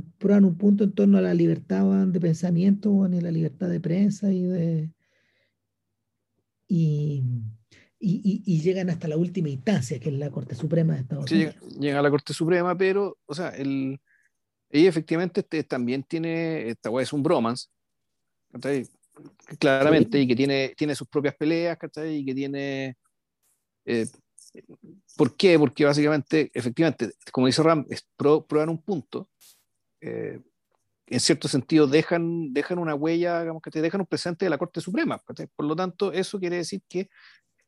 un 0.45 0.57
punto 0.57 0.83
en 0.83 0.91
torno 0.91 1.17
a 1.17 1.21
la 1.21 1.33
libertad 1.33 2.07
de 2.07 2.19
pensamiento, 2.19 3.07
ni 3.07 3.21
la 3.21 3.31
libertad 3.31 3.69
de 3.69 3.79
prensa 3.79 4.31
y 4.31 4.43
de. 4.43 4.89
Y, 6.67 7.23
y, 7.99 8.61
llegan 8.61 8.89
hasta 8.89 9.07
la 9.07 9.17
última 9.17 9.49
instancia, 9.49 9.99
que 9.99 10.09
es 10.09 10.15
la 10.15 10.29
Corte 10.29 10.55
Suprema 10.55 10.93
de 10.93 11.01
Estados 11.01 11.31
Unidos. 11.31 11.55
Sí, 11.59 11.79
llega 11.79 11.99
a 11.99 12.01
la 12.01 12.09
Corte 12.09 12.33
Suprema, 12.33 12.77
pero, 12.77 13.17
o 13.25 13.33
sea, 13.33 13.49
el, 13.49 13.99
ella 14.69 14.89
efectivamente 14.89 15.41
este, 15.41 15.63
también 15.63 16.03
tiene, 16.03 16.69
esta 16.69 16.89
es 17.01 17.11
un 17.11 17.23
bromance, 17.23 17.67
claramente, 19.57 20.19
y 20.19 20.27
que 20.27 20.35
tiene, 20.35 20.73
tiene 20.77 20.95
sus 20.95 21.07
propias 21.07 21.35
peleas, 21.35 21.77
y 22.07 22.25
que 22.25 22.35
tiene... 22.35 22.97
Eh, 23.85 24.05
¿Por 25.17 25.35
qué? 25.35 25.57
Porque 25.57 25.85
básicamente, 25.85 26.51
efectivamente, 26.53 27.11
como 27.31 27.47
dice 27.47 27.63
Ram, 27.63 27.85
es 27.89 28.07
prueban 28.15 28.69
un 28.69 28.81
punto, 28.81 29.29
eh, 30.01 30.39
en 31.07 31.19
cierto 31.19 31.47
sentido 31.47 31.87
dejan, 31.87 32.53
dejan 32.53 32.77
una 32.77 32.93
huella, 32.93 33.41
digamos 33.41 33.61
que 33.61 33.71
te 33.71 33.81
dejan 33.81 34.01
un 34.01 34.07
presente 34.07 34.45
de 34.45 34.49
la 34.49 34.57
Corte 34.57 34.79
Suprema. 34.79 35.17
Por 35.55 35.65
lo 35.65 35.75
tanto, 35.75 36.13
eso 36.13 36.39
quiere 36.39 36.57
decir 36.57 36.81
que 36.87 37.09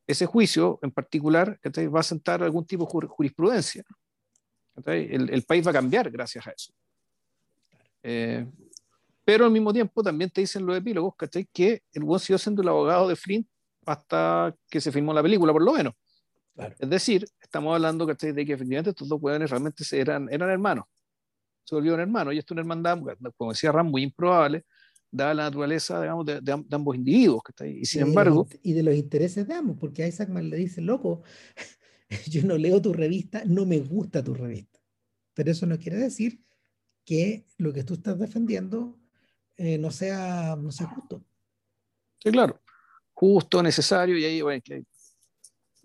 ese 0.06 0.26
juicio 0.26 0.80
en 0.82 0.92
particular 0.92 1.60
va 1.64 2.00
a 2.00 2.04
sentar 2.04 2.44
algún 2.44 2.66
tipo 2.66 2.86
de 2.86 3.08
jurisprudencia. 3.08 3.84
El, 4.86 5.30
el, 5.30 5.44
país 5.44 5.66
va 5.66 5.72
a 5.72 5.74
cambiar 5.74 6.10
gracias 6.10 6.48
a 6.48 6.52
eso. 6.52 6.72
Eh, 8.04 8.48
pero 9.24 9.46
al 9.46 9.52
mismo 9.52 9.72
tiempo 9.74 10.02
también 10.02 10.30
te 10.30 10.42
dicen 10.42 10.66
los 10.66 10.78
epílogos 10.78 11.14
que 11.54 11.84
el 11.94 12.04
buen 12.04 12.20
siguió 12.20 12.38
siendo 12.38 12.62
el 12.62 12.68
abogado 12.68 13.08
de 13.08 13.16
Flynn 13.16 13.48
hasta 13.86 14.56
que 14.70 14.82
se 14.82 14.92
filmó 14.92 15.14
la 15.14 15.22
película, 15.22 15.54
por 15.54 15.64
lo 15.64 15.74
menos. 15.74 15.94
Es 16.80 16.90
decir, 16.90 17.26
estamos 17.42 17.74
hablando 17.74 18.06
de 18.06 18.16
que 18.16 18.54
efectivamente 18.54 18.90
estos 18.92 19.08
dos 19.08 19.22
hueones 19.22 19.50
realmente 19.50 19.84
eran, 19.92 20.28
eran 20.32 20.50
hermanos 20.50 20.86
se 21.64 21.76
volvió 21.76 21.94
un 21.94 22.00
hermano. 22.00 22.32
Y 22.32 22.38
esto 22.38 22.54
es 22.54 22.56
una 22.56 22.62
hermandad, 22.62 23.00
como 23.38 23.52
decía 23.52 23.72
Ram, 23.72 23.88
muy 23.88 24.04
improbable, 24.04 24.66
dada 25.10 25.34
la 25.34 25.44
naturaleza, 25.44 26.02
digamos, 26.02 26.26
de, 26.26 26.42
de, 26.42 26.52
ambos 26.72 26.96
individuos. 26.96 27.42
Que 27.44 27.52
está 27.52 27.64
ahí. 27.64 27.80
Y 27.80 27.86
sin 27.86 28.02
embargo... 28.02 28.48
y 28.62 28.74
de 28.74 28.84
los 28.84 28.96
intereses 28.96 29.48
de 29.48 29.54
ambos, 29.54 29.78
porque 29.80 30.04
a 30.04 30.08
Isaacman 30.08 30.50
le 30.50 30.58
dice, 30.58 30.82
loco, 30.82 31.24
yo 32.28 32.44
no 32.44 32.58
leo 32.58 32.82
tu 32.82 32.94
revista, 32.94 33.44
no 33.46 33.66
me 33.66 33.80
gusta 33.80 34.24
tu 34.24 34.34
revista. 34.34 34.80
Pero 35.34 35.52
eso 35.52 35.66
no 35.66 35.80
quiere 35.80 35.98
decir 35.98 36.42
que 37.06 37.46
lo 37.58 37.74
que 37.74 37.84
tú 37.84 37.96
estás 37.96 38.20
defendiendo 38.20 39.00
eh, 39.58 39.78
no, 39.78 39.92
sea, 39.92 40.58
no 40.60 40.72
sea 40.72 40.88
justo. 40.88 41.24
Sí, 42.20 42.32
claro. 42.32 42.60
Justo, 43.14 43.62
necesario, 43.62 44.18
y 44.18 44.26
ahí, 44.26 44.42
bueno, 44.42 44.62
que 44.64 44.84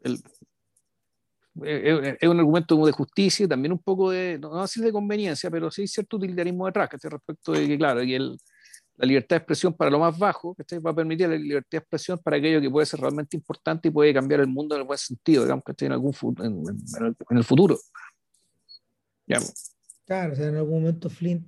el, 0.02 0.22
es 1.64 2.28
un 2.28 2.38
argumento 2.38 2.84
de 2.84 2.92
justicia 2.92 3.44
y 3.44 3.48
también 3.48 3.72
un 3.72 3.78
poco 3.78 4.10
de, 4.10 4.38
no 4.38 4.62
decir 4.62 4.82
de 4.82 4.92
conveniencia, 4.92 5.50
pero 5.50 5.70
sí 5.70 5.86
cierto 5.86 6.16
utilitarismo 6.16 6.66
detrás, 6.66 6.88
que 6.88 7.08
respecto 7.08 7.52
de 7.52 7.66
que, 7.66 7.78
claro, 7.78 8.00
que 8.00 8.16
el, 8.16 8.38
la 8.96 9.06
libertad 9.06 9.36
de 9.36 9.38
expresión 9.38 9.74
para 9.74 9.90
lo 9.90 9.98
más 9.98 10.18
bajo 10.18 10.56
va 10.84 10.90
a 10.90 10.94
permitir 10.94 11.28
la 11.28 11.36
libertad 11.36 11.70
de 11.72 11.78
expresión 11.78 12.18
para 12.18 12.36
aquello 12.36 12.60
que 12.60 12.70
puede 12.70 12.86
ser 12.86 13.00
realmente 13.00 13.36
importante 13.36 13.88
y 13.88 13.90
puede 13.90 14.12
cambiar 14.14 14.40
el 14.40 14.46
mundo 14.46 14.74
en 14.74 14.82
el 14.82 14.86
buen 14.86 14.98
sentido, 14.98 15.42
digamos, 15.42 15.64
que 15.64 15.84
en, 15.84 15.92
algún, 15.92 16.14
en, 16.38 17.36
el, 17.36 17.44
futuro. 17.44 17.78
Ya. 19.26 19.38
Claro, 20.06 20.32
o 20.32 20.36
sea, 20.36 20.48
en 20.48 20.56
algún 20.56 20.80
momento 20.80 21.10
Flint, 21.10 21.46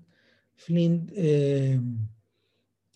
Flint, 0.56 1.10
eh, 1.14 1.80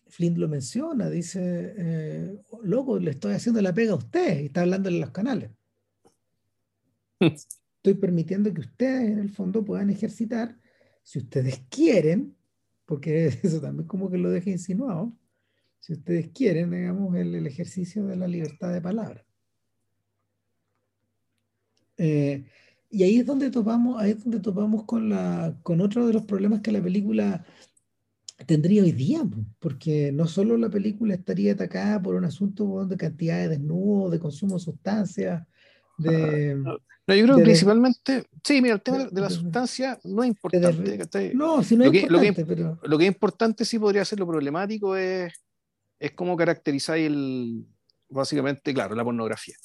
Flint 0.08 0.36
lo 0.36 0.48
menciona, 0.48 1.08
dice, 1.08 1.74
eh, 1.78 2.36
loco, 2.62 2.98
le 2.98 3.12
estoy 3.12 3.34
haciendo 3.34 3.62
la 3.62 3.72
pega 3.72 3.92
a 3.92 3.96
usted 3.96 4.40
y 4.40 4.46
está 4.46 4.62
hablando 4.62 4.88
en 4.88 5.00
los 5.00 5.10
canales. 5.10 5.50
Estoy 7.26 7.94
permitiendo 7.94 8.52
que 8.54 8.60
ustedes 8.60 9.10
en 9.10 9.18
el 9.18 9.30
fondo 9.30 9.64
puedan 9.64 9.90
ejercitar, 9.90 10.56
si 11.02 11.18
ustedes 11.18 11.62
quieren, 11.68 12.36
porque 12.86 13.26
eso 13.42 13.60
también 13.60 13.86
como 13.86 14.10
que 14.10 14.18
lo 14.18 14.30
deja 14.30 14.50
insinuado, 14.50 15.16
si 15.80 15.94
ustedes 15.94 16.28
quieren, 16.28 16.70
digamos, 16.70 17.14
el, 17.16 17.44
ejercicio 17.46 18.06
de 18.06 18.16
la 18.16 18.28
libertad 18.28 18.72
de 18.72 18.80
palabra. 18.80 19.24
Eh, 21.96 22.44
y 22.88 23.02
ahí 23.02 23.18
es 23.18 23.26
donde 23.26 23.50
topamos, 23.50 24.00
ahí 24.00 24.12
es 24.12 24.22
donde 24.22 24.38
topamos 24.38 24.84
con, 24.84 25.08
la, 25.08 25.58
con 25.62 25.80
otro 25.80 26.06
de 26.06 26.12
los 26.12 26.24
problemas 26.24 26.60
que 26.60 26.70
la 26.70 26.82
película 26.82 27.44
tendría 28.46 28.82
hoy 28.82 28.92
día, 28.92 29.22
porque 29.58 30.12
no 30.12 30.26
solo 30.26 30.56
la 30.56 30.70
película 30.70 31.14
estaría 31.14 31.52
atacada 31.54 32.00
por 32.00 32.14
un 32.14 32.24
asunto 32.24 32.86
de 32.86 32.96
cantidad 32.96 33.38
de 33.38 33.48
desnudos, 33.48 34.12
de 34.12 34.20
consumo 34.20 34.54
de 34.54 34.60
sustancias, 34.60 35.46
de... 35.98 36.62
No, 37.06 37.14
yo 37.14 37.24
creo 37.24 37.36
que 37.36 37.42
principalmente, 37.42 38.24
sí, 38.44 38.62
mira, 38.62 38.74
el 38.74 38.82
tema 38.82 39.06
de, 39.06 39.20
la 39.20 39.28
sustancia 39.28 39.98
no 40.04 40.22
es 40.22 40.28
importante. 40.28 41.32
no, 41.34 41.62
si 41.62 41.76
no 41.76 41.84
es 41.84 41.94
importante, 41.94 42.44
pero... 42.46 42.78
Lo 42.84 42.96
que 42.96 43.04
es 43.04 43.08
importante 43.08 43.64
sí 43.64 43.78
podría 43.78 44.04
ser 44.04 44.20
lo 44.20 44.26
problemático 44.26 44.96
es, 44.96 45.32
es 45.98 46.12
cómo 46.12 46.36
caracterizáis 46.36 47.08
el, 47.08 47.66
básicamente, 48.08 48.72
claro, 48.72 48.94
la 48.94 49.04
pornografía. 49.04 49.56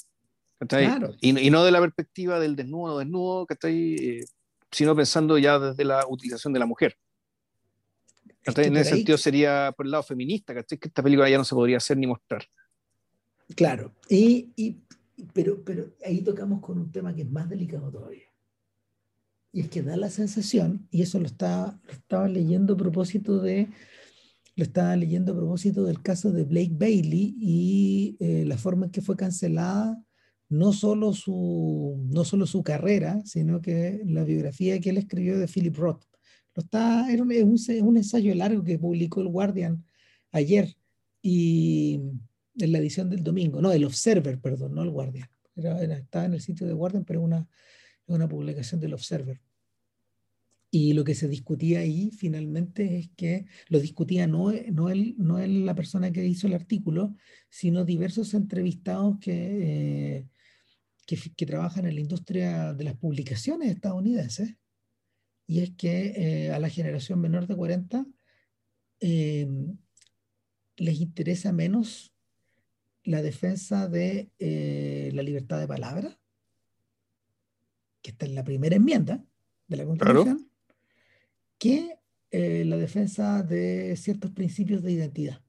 Claro. 0.68 1.14
Y, 1.22 1.40
y, 1.40 1.50
no 1.52 1.64
de 1.64 1.72
la 1.72 1.80
perspectiva 1.80 2.40
del 2.40 2.56
desnudo 2.56 2.96
o 2.96 3.00
desnudo, 3.00 3.48
eh, 3.64 4.26
sino 4.72 4.96
pensando 4.96 5.38
ya 5.38 5.60
desde 5.60 5.86
la 5.86 6.08
utilización 6.08 6.54
de 6.54 6.60
la 6.60 6.66
mujer 6.66 6.98
en 8.56 8.78
ese 8.78 8.92
sentido 8.92 9.18
sería 9.18 9.74
por 9.76 9.86
el 9.86 9.92
lado 9.92 10.04
feminista, 10.04 10.54
¿cachai? 10.54 10.78
Que 10.78 10.88
esta 10.88 11.04
película 11.04 11.30
ya 11.30 11.38
no 11.38 11.44
se 11.44 11.56
podría 11.56 11.78
hacer 11.78 11.98
ni 11.98 12.08
mostrar. 12.08 12.46
Claro, 13.56 13.94
y, 14.10 14.50
y, 14.56 14.78
pero, 15.34 15.64
pero 15.64 15.94
ahí 16.06 16.22
tocamos 16.22 16.62
con 16.62 16.78
un 16.78 16.92
tema 16.92 17.14
que 17.14 17.24
es 17.24 17.32
más 17.32 17.50
delicado 17.50 17.92
todavía. 17.92 18.28
Y 19.52 19.62
es 19.62 19.70
que 19.70 19.82
da 19.82 19.98
la 19.98 20.10
sensación, 20.10 20.88
y 20.92 21.02
eso 21.02 21.20
lo 21.20 21.26
estaba, 21.26 21.80
estaba 21.90 22.28
leyendo 22.28 22.74
a 22.74 22.78
propósito 22.78 23.40
de, 23.40 23.70
lo 24.56 24.64
estaba 24.64 24.96
leyendo 24.96 25.32
a 25.32 25.36
propósito 25.36 25.84
del 25.84 26.02
caso 26.02 26.32
de 26.32 26.44
Blake 26.44 26.74
Bailey 26.74 27.36
y 27.40 28.18
eh, 28.20 28.46
la 28.46 28.58
forma 28.58 28.86
en 28.86 28.92
que 28.92 29.02
fue 29.02 29.16
cancelada 29.16 30.02
no 30.50 30.74
solo 30.74 31.14
su, 31.14 32.06
no 32.10 32.24
solo 32.24 32.46
su 32.46 32.64
carrera, 32.64 33.22
sino 33.26 33.62
que 33.62 34.02
la 34.06 34.24
biografía 34.24 34.80
que 34.80 34.92
él 34.92 34.98
escribió 34.98 35.38
de 35.40 35.48
Philip 35.48 35.76
Roth 35.76 36.04
está, 36.56 37.12
era 37.12 37.24
un, 37.24 37.32
un, 37.32 37.98
ensayo 37.98 38.34
largo 38.36 38.64
que 38.64 38.80
publicó 38.80 39.22
el 39.22 39.28
Guardian 39.28 39.84
ayer 40.32 40.76
y 41.22 42.02
en 42.60 42.72
la 42.72 42.80
edición 42.80 43.10
del 43.10 43.24
domingo, 43.24 43.62
no, 43.62 43.72
el 43.72 43.86
Observer, 43.86 44.40
perdón, 44.40 44.76
no 44.76 44.84
el 44.84 44.90
Guardian. 44.90 45.30
Era, 45.56 45.82
estaba 45.82 46.26
en 46.26 46.34
el 46.34 46.42
sitio 46.42 46.68
de 46.68 46.74
Guardian, 46.74 47.06
pero 47.06 47.22
una, 47.22 47.48
una 48.06 48.28
publicación 48.28 48.80
del 48.80 48.94
Observer. 48.94 49.42
Y 50.70 50.94
lo 50.94 51.04
que 51.04 51.16
se 51.16 51.28
discutía 51.28 51.80
ahí 51.80 52.12
finalmente 52.12 52.98
es 52.98 53.10
que 53.16 53.46
lo 53.70 53.80
discutía 53.80 54.28
no, 54.28 54.52
no, 54.72 54.90
él, 54.90 55.16
no 55.18 55.40
él, 55.40 55.66
la 55.66 55.76
persona 55.76 56.12
que 56.12 56.26
hizo 56.26 56.48
el 56.48 56.54
artículo, 56.54 57.16
sino 57.50 57.86
diversos 57.86 58.34
entrevistados 58.34 59.18
que, 59.20 60.18
eh, 60.18 60.28
que, 61.06 61.18
que, 61.36 61.46
trabajan 61.46 61.86
en 61.86 61.96
la 61.96 62.02
industria 62.02 62.74
de 62.74 62.84
las 62.84 62.96
publicaciones 62.98 63.70
estadounidenses 63.70 64.58
y 65.48 65.62
es 65.62 65.72
que 65.72 66.14
eh, 66.16 66.52
a 66.52 66.60
la 66.60 66.70
generación 66.70 67.22
menor 67.22 67.48
de 67.48 67.56
40 67.56 68.06
em, 69.00 69.78
les 70.76 71.00
interesa 71.00 71.54
menos 71.54 72.14
la 73.08 73.22
defensa 73.22 73.88
de 73.88 74.34
eh, 74.38 75.12
la 75.14 75.24
libertad 75.24 75.60
de 75.60 75.68
palabra, 75.68 76.20
que 78.02 78.12
está 78.12 78.26
en 78.26 78.36
la 78.36 78.44
primera 78.44 78.76
enmienda 78.76 79.24
de 79.68 79.78
la 79.78 79.86
Constitución, 79.86 80.52
que 81.58 82.00
eh, 82.32 82.66
la 82.66 82.76
defensa 82.76 83.44
de 83.44 83.96
ciertos 83.96 84.32
principios 84.32 84.84
de 84.84 84.92
identidad. 84.92 85.42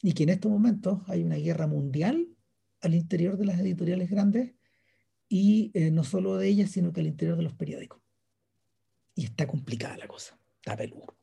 Y 0.00 0.14
que 0.14 0.22
en 0.22 0.30
estos 0.30 0.50
momentos 0.50 1.02
hay 1.08 1.22
una 1.22 1.36
guerra 1.36 1.66
mundial 1.66 2.26
al 2.80 2.94
interior 2.94 3.36
de 3.36 3.44
las 3.44 3.60
editoriales 3.60 4.10
grandes 4.10 4.54
y 5.28 5.72
no 5.92 6.04
solo 6.04 6.36
de 6.36 6.48
ellas, 6.48 6.70
sino 6.70 6.92
que 6.92 7.00
al 7.00 7.06
interior 7.06 7.36
de 7.36 7.42
los 7.42 7.54
periódicos. 7.54 8.00
Y 9.14 9.24
está 9.24 9.46
complicada 9.46 9.98
la 9.98 10.08
cosa. 10.08 10.38
Está 10.56 10.74
peludo. 10.74 11.16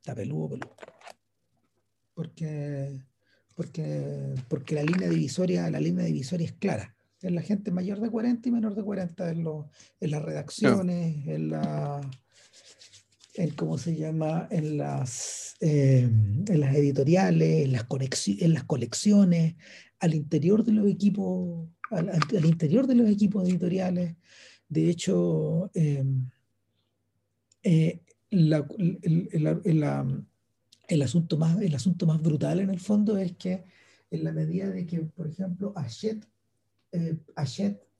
Está 0.00 0.14
peludo, 0.14 0.50
peludo. 0.50 0.76
Porque, 2.14 3.02
porque, 3.54 4.34
porque 4.48 4.74
la 4.74 4.82
línea 4.82 5.08
divisoria, 5.08 5.70
la 5.70 5.80
línea 5.80 6.04
divisoria 6.04 6.46
es 6.46 6.52
clara. 6.52 6.94
Es 7.20 7.30
la 7.30 7.42
gente 7.42 7.70
mayor 7.70 8.00
de 8.00 8.10
40 8.10 8.48
y 8.48 8.52
menor 8.52 8.74
de 8.74 8.82
40 8.82 9.30
en, 9.30 9.46
en 10.00 10.10
las 10.10 10.22
redacciones, 10.22 11.26
en 11.28 11.50
la 11.50 12.00
en 13.34 13.50
cómo 13.50 13.78
se 13.78 13.96
llama, 13.96 14.46
en 14.50 14.76
las, 14.76 15.56
eh, 15.60 16.02
en 16.02 16.60
las 16.60 16.74
editoriales, 16.74 17.64
en 17.64 17.72
las, 17.72 17.86
en 18.26 18.52
las 18.52 18.64
colecciones, 18.64 19.54
al 20.00 20.14
interior 20.14 20.64
de 20.64 20.72
los 20.72 20.86
equipos, 20.86 21.68
al, 21.90 22.10
al, 22.10 22.44
interior 22.44 22.86
de 22.86 22.94
los 22.94 23.08
equipos 23.08 23.48
editoriales. 23.48 24.16
De 24.68 24.90
hecho, 24.90 25.70
eh, 25.74 26.04
eh, 27.62 28.00
el, 30.88 31.02
asunto 31.02 31.36
más, 31.36 31.60
el 31.60 31.74
asunto 31.74 32.06
más 32.06 32.20
brutal 32.20 32.60
en 32.60 32.70
el 32.70 32.80
fondo 32.80 33.16
es 33.16 33.32
que 33.36 33.64
en 34.10 34.24
la 34.24 34.32
medida 34.32 34.68
de 34.68 34.86
que, 34.86 35.00
por 35.00 35.26
ejemplo, 35.26 35.72
Hachette, 35.76 36.26
eh, 36.92 37.16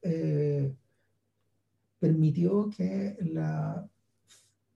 eh, 0.03 0.73
permitió 1.99 2.69
que, 2.69 3.17
la, 3.21 3.89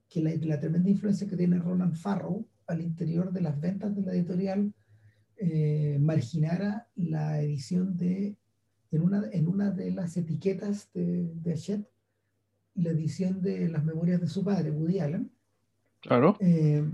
que 0.09 0.23
la, 0.23 0.61
tremenda 0.61 0.89
influencia 0.89 1.29
que 1.29 1.37
tiene 1.37 1.59
Roland 1.59 1.97
Farrow 1.97 2.47
al 2.67 2.81
interior 2.81 3.33
de 3.33 3.41
las 3.43 3.61
ventas 3.61 3.95
de 3.95 4.03
la 4.03 4.13
editorial 4.13 4.73
marginara 6.01 6.89
la 6.95 7.43
edición 7.43 7.97
de, 7.97 8.37
en 8.91 9.03
una, 9.03 9.29
en 9.33 9.49
una 9.49 9.71
de 9.71 9.91
las 9.91 10.17
etiquetas 10.17 10.91
de, 10.95 11.35
de 11.35 11.53
Hachette, 11.53 11.87
la 12.77 12.91
edición 12.91 13.43
de 13.43 13.69
las 13.69 13.85
memorias 13.85 14.21
de 14.21 14.29
su 14.29 14.45
padre, 14.45 14.71
Woody 14.71 15.01
Allen. 15.01 15.31
Claro. 16.01 16.37
Eh, 16.41 16.85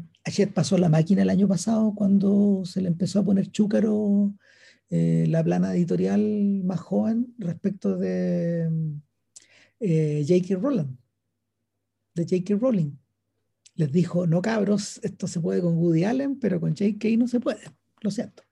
pasó 0.54 0.78
la 0.78 0.88
máquina 0.88 1.22
el 1.22 1.30
año 1.30 1.48
pasado 1.48 1.94
cuando 1.94 2.62
se 2.64 2.80
le 2.80 2.88
empezó 2.88 3.20
a 3.20 3.24
poner 3.24 3.50
chúcaro 3.50 4.34
eh, 4.90 5.26
la 5.28 5.42
plana 5.42 5.74
editorial 5.74 6.62
más 6.64 6.80
joven 6.80 7.34
respecto 7.38 7.96
de 7.96 8.70
eh, 9.80 10.24
J.K. 10.28 10.60
Rowling. 10.60 10.96
De 12.14 12.24
J.K. 12.24 12.56
Rowling. 12.60 12.92
Les 13.74 13.90
dijo, 13.90 14.26
no 14.26 14.42
cabros, 14.42 15.00
esto 15.02 15.26
se 15.26 15.40
puede 15.40 15.62
con 15.62 15.78
Woody 15.78 16.04
Allen, 16.04 16.38
pero 16.38 16.60
con 16.60 16.76
J.K. 16.76 17.08
no 17.16 17.26
se 17.26 17.40
puede. 17.40 17.62
Lo 18.00 18.10
siento. 18.10 18.42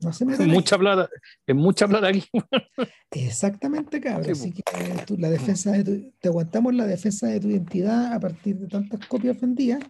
No 0.00 0.12
se 0.12 0.24
es 0.24 0.46
mucha 0.46 0.76
plata, 0.76 1.08
es 1.46 1.56
mucha 1.56 1.88
plata 1.88 2.08
aquí. 2.08 2.24
Exactamente, 3.12 4.00
cabrón. 4.00 4.30
Así 4.30 4.52
que 4.52 4.62
la 5.16 5.30
defensa 5.30 5.72
de 5.72 6.12
te 6.20 6.28
aguantamos 6.28 6.74
la 6.74 6.86
defensa 6.86 7.28
de 7.28 7.40
tu 7.40 7.48
identidad 7.48 8.12
a 8.12 8.20
partir 8.20 8.56
de 8.58 8.66
tantas 8.66 9.06
copias 9.06 9.40
vendidas, 9.40 9.80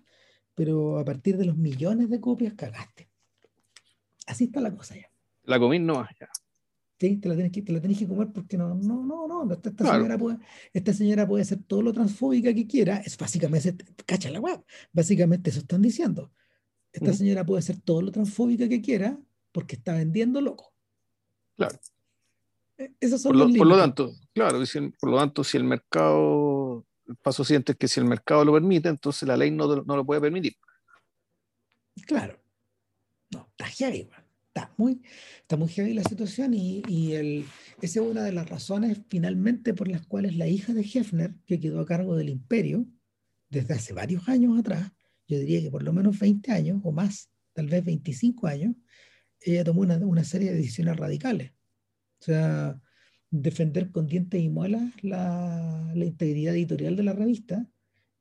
pero 0.56 0.98
a 0.98 1.04
partir 1.04 1.36
de 1.36 1.44
los 1.44 1.56
millones 1.56 2.10
de 2.10 2.18
copias 2.18 2.54
cagaste. 2.54 3.08
Así 4.26 4.44
está 4.44 4.60
la 4.60 4.74
cosa 4.74 4.96
ya. 4.96 5.08
La 5.44 5.60
comí 5.60 5.78
no 5.78 6.02
ya. 6.18 6.28
Sí, 6.98 7.18
te 7.18 7.28
la 7.28 7.34
tienes 7.34 7.52
que, 7.52 7.60
te 7.60 7.72
la 7.72 7.80
tenés 7.80 7.98
que 7.98 8.08
comer 8.08 8.32
porque 8.32 8.56
no, 8.56 8.74
no, 8.74 9.04
no, 9.04 9.28
no. 9.28 9.52
Esta, 9.52 9.92
señora 9.92 10.16
puede, 10.16 10.38
esta 10.72 10.94
señora 10.94 11.28
puede 11.28 11.44
ser 11.44 11.62
todo 11.62 11.82
lo 11.82 11.92
transfóbica 11.92 12.54
que 12.54 12.66
quiera. 12.66 12.96
Es 13.04 13.18
básicamente, 13.18 13.76
cacha 14.06 14.30
la 14.30 14.40
web. 14.40 14.64
Básicamente 14.92 15.50
eso 15.50 15.60
están 15.60 15.82
diciendo. 15.82 16.32
Esta 16.90 17.12
señora 17.12 17.44
puede 17.44 17.60
ser 17.60 17.78
todo 17.82 18.00
lo 18.00 18.10
transfóbica 18.10 18.66
que 18.66 18.80
quiera, 18.80 19.20
porque 19.52 19.76
está 19.76 19.92
vendiendo 19.92 20.40
loco. 20.40 20.72
Claro. 21.54 21.78
E, 22.78 22.94
esos 22.98 23.20
son 23.20 23.32
por, 23.32 23.46
lo, 23.46 23.54
por 23.54 23.66
lo 23.66 23.76
tanto, 23.76 24.14
claro, 24.32 24.58
por 24.98 25.10
lo 25.10 25.18
tanto, 25.18 25.44
si 25.44 25.58
el 25.58 25.64
mercado, 25.64 26.55
paso 27.22 27.44
siguiente 27.44 27.72
es 27.72 27.78
que 27.78 27.88
si 27.88 28.00
el 28.00 28.06
mercado 28.06 28.44
lo 28.44 28.52
permite, 28.52 28.88
entonces 28.88 29.26
la 29.28 29.36
ley 29.36 29.50
no, 29.50 29.66
no 29.82 29.96
lo 29.96 30.04
puede 30.04 30.20
permitir. 30.20 30.54
Claro. 32.06 32.38
No, 33.30 33.48
está 33.50 33.66
heavy, 33.66 34.08
está 34.48 34.72
muy, 34.76 35.02
está 35.40 35.56
muy 35.56 35.68
heavy 35.68 35.94
la 35.94 36.04
situación 36.04 36.54
y, 36.54 36.82
y 36.86 37.14
el, 37.14 37.44
esa 37.82 38.00
es 38.00 38.06
una 38.06 38.22
de 38.22 38.32
las 38.32 38.48
razones 38.48 39.00
finalmente 39.08 39.74
por 39.74 39.88
las 39.88 40.06
cuales 40.06 40.36
la 40.36 40.46
hija 40.46 40.72
de 40.72 40.82
Hefner, 40.82 41.34
que 41.46 41.58
quedó 41.58 41.80
a 41.80 41.86
cargo 41.86 42.16
del 42.16 42.28
imperio 42.28 42.86
desde 43.48 43.74
hace 43.74 43.92
varios 43.92 44.28
años 44.28 44.58
atrás, 44.58 44.92
yo 45.26 45.38
diría 45.38 45.60
que 45.60 45.70
por 45.70 45.82
lo 45.82 45.92
menos 45.92 46.18
20 46.18 46.52
años 46.52 46.80
o 46.84 46.92
más, 46.92 47.30
tal 47.52 47.66
vez 47.66 47.84
25 47.84 48.46
años, 48.46 48.74
ella 49.40 49.64
tomó 49.64 49.82
una, 49.82 49.96
una, 49.98 50.24
serie 50.24 50.50
de 50.50 50.56
decisiones 50.56 50.96
radicales. 50.96 51.52
O 52.20 52.24
sea, 52.24 52.80
defender 53.42 53.90
con 53.90 54.06
dientes 54.06 54.40
y 54.40 54.48
muelas 54.48 54.92
la, 55.02 55.92
la 55.94 56.04
integridad 56.04 56.54
editorial 56.54 56.96
de 56.96 57.02
la 57.02 57.12
revista, 57.12 57.66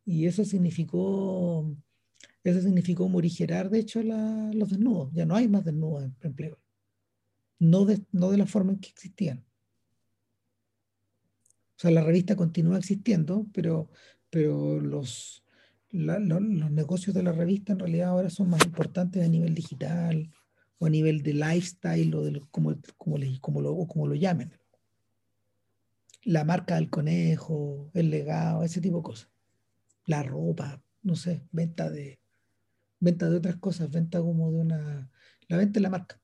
y 0.05 0.25
eso 0.27 0.45
significó 0.45 1.75
Eso 2.43 2.61
significó 2.61 3.09
morigerar, 3.09 3.69
de 3.69 3.79
hecho, 3.79 4.03
los 4.03 4.69
desnudos. 4.69 5.11
Ya 5.13 5.25
no 5.25 5.35
hay 5.35 5.47
más 5.47 5.65
desnudos 5.65 6.03
en, 6.03 6.15
empleo 6.21 6.59
No 7.59 7.85
de, 7.85 8.01
no 8.11 8.29
de 8.29 8.37
la 8.37 8.45
forma 8.45 8.73
en 8.73 8.79
que 8.79 8.89
existían. 8.89 9.43
O 11.77 11.79
sea, 11.79 11.91
la 11.91 12.03
revista 12.03 12.35
continúa 12.35 12.77
existiendo, 12.77 13.47
pero, 13.53 13.89
pero 14.29 14.79
los, 14.79 15.43
los 15.91 16.71
negocios 16.71 17.15
de 17.15 17.23
la 17.23 17.31
revista 17.31 17.73
en 17.73 17.79
realidad 17.79 18.09
ahora 18.09 18.29
son 18.29 18.49
más 18.49 18.63
importantes 18.65 19.23
a 19.23 19.27
nivel 19.27 19.53
digital 19.55 20.29
o 20.77 20.85
a 20.85 20.89
nivel 20.89 21.23
de 21.23 21.33
lifestyle 21.33 22.13
o 22.15 22.21
de 22.23 22.41
como, 22.51 22.75
como, 22.97 23.61
lo, 23.61 23.87
como 23.87 24.07
lo 24.07 24.15
llamen. 24.15 24.51
La 26.25 26.43
marca 26.43 26.75
del 26.75 26.89
conejo, 26.89 27.89
el 27.93 28.09
legado, 28.09 28.63
ese 28.63 28.81
tipo 28.81 28.97
de 28.97 29.03
cosas. 29.03 29.29
La 30.05 30.21
ropa, 30.23 30.81
no 31.03 31.15
sé, 31.15 31.43
venta 31.51 31.89
de, 31.89 32.19
venta 32.99 33.29
de 33.29 33.37
otras 33.37 33.55
cosas, 33.55 33.89
venta 33.89 34.19
como 34.19 34.51
de 34.51 34.57
una, 34.57 35.09
la 35.47 35.57
venta 35.57 35.75
de 35.75 35.81
la 35.81 35.89
marca. 35.89 36.19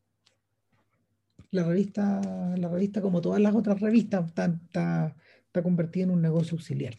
La 1.52 1.64
revista, 1.64 2.22
la 2.58 2.68
revista 2.68 3.02
como 3.02 3.22
todas 3.22 3.42
las 3.42 3.56
otras 3.56 3.80
revistas, 3.80 4.28
está, 4.28 4.46
está, 4.46 5.16
está 5.46 5.64
convertida 5.64 6.04
en 6.04 6.12
un 6.12 6.22
negocio 6.22 6.58
auxiliar. 6.58 6.96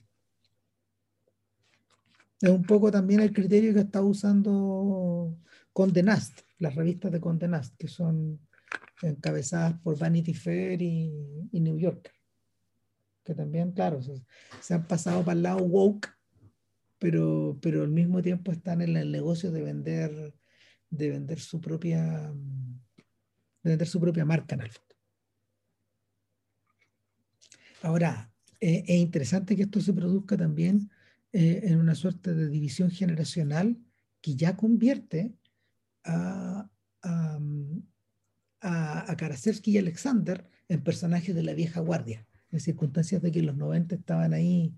Es 2.41 2.51
un 2.51 2.65
poco 2.65 2.91
también 2.91 3.21
el 3.21 3.33
criterio 3.33 3.73
que 3.73 3.81
está 3.81 4.03
usando 4.03 5.39
Condé 5.73 6.03
Nast, 6.03 6.41
las 6.59 6.75
revistas 6.75 7.13
de 7.13 7.21
Condé 7.21 7.47
Nast, 7.49 7.77
que 7.77 7.87
son 7.89 8.41
encabezadas 9.01 9.75
por 9.81 9.99
Vanity 9.99 10.35
Fair 10.35 10.83
y, 10.83 11.11
New 11.53 11.79
Yorker. 11.79 12.13
Que 13.25 13.35
también, 13.35 13.73
claro, 13.73 14.01
se, 14.03 14.75
han 14.75 14.87
pasado 14.87 15.25
para 15.25 15.37
el 15.37 15.43
lado 15.43 15.63
woke 15.65 16.09
pero, 16.99 17.59
pero 17.61 17.83
al 17.83 17.91
mismo 17.91 18.23
tiempo 18.23 18.53
están 18.53 18.81
en 18.81 18.97
el 18.97 19.11
negocio 19.11 19.51
de 19.51 19.63
vender, 19.63 20.35
de 20.89 21.11
vender 21.11 21.41
su 21.41 21.61
propia 21.61 22.33
de 23.63 23.71
vender 23.71 23.89
su 23.89 24.01
propia 24.01 24.25
marca 24.25 24.55
en 24.55 24.63
el 24.63 24.71
fondo. 24.71 24.95
Ahora, 27.83 28.33
eh, 28.61 28.85
es 28.87 28.97
interesante 29.01 29.57
que 29.57 29.63
esto 29.63 29.81
se 29.81 29.93
produzca 29.93 30.37
también 30.37 30.91
eh, 31.33 31.61
en 31.65 31.79
una 31.79 31.95
suerte 31.95 32.35
de 32.35 32.49
división 32.49 32.91
generacional 32.91 33.79
que 34.21 34.37
ya 34.37 34.57
convierte 34.57 35.35
a, 36.05 36.71
a, 37.03 37.39
a, 38.61 39.17
Karasevsky 39.17 39.73
y 39.73 39.79
Alexander 39.79 40.49
en 40.69 40.85
personajes 40.85 41.35
de 41.35 41.43
la 41.43 41.55
vieja 41.55 41.81
guardia, 41.81 42.27
en 42.53 42.61
circunstancias 42.61 43.23
de 43.23 43.33
que 43.33 43.43
los 43.43 43.57
90 43.57 43.95
estaban 43.97 44.35
ahí 44.35 44.75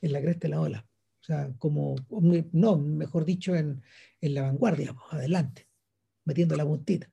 en 0.00 0.12
la 0.12 0.20
cresta 0.20 0.46
de 0.46 0.50
la 0.50 0.60
ola. 0.60 0.86
O 1.20 1.24
sea, 1.24 1.52
como, 1.58 1.96
no, 2.52 2.78
mejor 2.78 3.24
dicho, 3.24 3.56
en, 3.56 3.82
en 4.20 4.34
la 4.34 4.42
vanguardia, 4.42 4.92
pues, 4.92 5.12
adelante, 5.12 5.66
metiendo 6.24 6.54
la 6.54 6.66
puntita. 6.66 7.10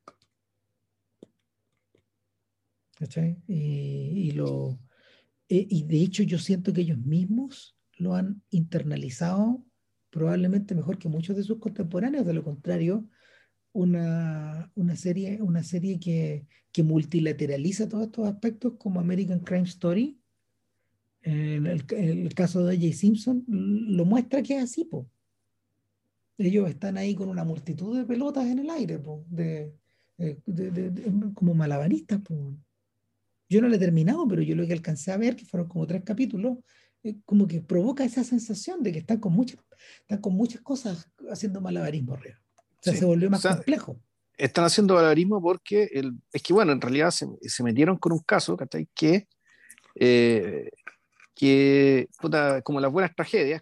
Y, 3.47 3.53
y, 4.27 4.31
lo, 4.31 4.79
e, 5.49 5.65
y 5.69 5.83
de 5.83 6.01
hecho 6.01 6.23
yo 6.23 6.37
siento 6.37 6.71
que 6.71 6.81
ellos 6.81 6.99
mismos 6.99 7.75
lo 7.97 8.15
han 8.15 8.43
internalizado 8.51 9.65
probablemente 10.11 10.75
mejor 10.75 10.99
que 10.99 11.09
muchos 11.09 11.35
de 11.35 11.43
sus 11.43 11.57
contemporáneos. 11.57 12.25
De 12.25 12.33
lo 12.33 12.43
contrario, 12.43 13.07
una, 13.73 14.71
una 14.75 14.95
serie, 14.95 15.41
una 15.41 15.63
serie 15.63 15.99
que, 15.99 16.45
que 16.71 16.83
multilateraliza 16.83 17.87
todos 17.87 18.05
estos 18.05 18.27
aspectos 18.27 18.73
como 18.77 18.99
American 18.99 19.39
Crime 19.39 19.63
Story 19.63 20.21
en 21.23 21.67
el, 21.67 22.33
caso 22.33 22.65
de 22.65 22.77
J. 22.77 22.97
Simpson 22.97 23.43
lo 23.47 24.05
muestra 24.05 24.41
que 24.41 24.57
es 24.57 24.63
así, 24.63 24.85
po. 24.85 25.07
Ellos 26.37 26.69
están 26.69 26.97
ahí 26.97 27.13
con 27.13 27.29
una 27.29 27.43
multitud 27.43 27.95
de 27.95 28.05
pelotas 28.05 28.47
en 28.47 28.59
el 28.59 28.69
aire, 28.69 28.97
po, 28.97 29.23
de, 29.29 29.71
como 31.35 31.53
malabaristas. 31.53 32.21
Po. 32.21 32.57
Yo 33.47 33.61
no 33.61 33.67
lo 33.67 33.75
he 33.75 33.79
terminado, 33.79 34.27
pero 34.27 34.41
yo 34.41 34.55
lo 34.55 34.65
que 34.65 34.73
alcancé 34.73 35.11
a 35.11 35.17
ver, 35.17 35.35
que 35.35 35.45
fueron 35.45 35.69
como 35.69 35.85
tres 35.85 36.03
capítulos, 36.03 36.57
eh, 37.03 37.17
como 37.25 37.47
que 37.47 37.61
provoca 37.61 38.03
esa 38.03 38.23
sensación 38.23 38.81
de 38.81 38.91
que 38.91 38.99
están 38.99 39.19
con 39.19 39.33
muchas, 39.33 39.59
están 39.99 40.21
con 40.21 40.33
muchas 40.33 40.61
cosas 40.61 41.07
haciendo 41.29 41.61
malabarismo 41.61 42.15
real. 42.15 42.39
O 42.81 42.83
sea, 42.83 42.95
se 42.95 43.05
volvió 43.05 43.29
más 43.29 43.45
complejo. 43.45 43.99
Están 44.37 44.65
haciendo 44.65 44.95
malabarismo 44.95 45.41
porque 45.41 45.89
el, 45.93 46.13
es 46.33 46.41
que, 46.41 46.53
bueno, 46.53 46.71
en 46.71 46.81
realidad 46.81 47.11
se, 47.11 47.27
se 47.41 47.63
metieron 47.63 47.97
con 47.97 48.11
un 48.11 48.19
caso 48.19 48.57
que 48.95 49.27
eh, 49.95 50.69
que, 51.35 52.07
como 52.63 52.79
las 52.79 52.91
buenas 52.91 53.15
tragedias, 53.15 53.61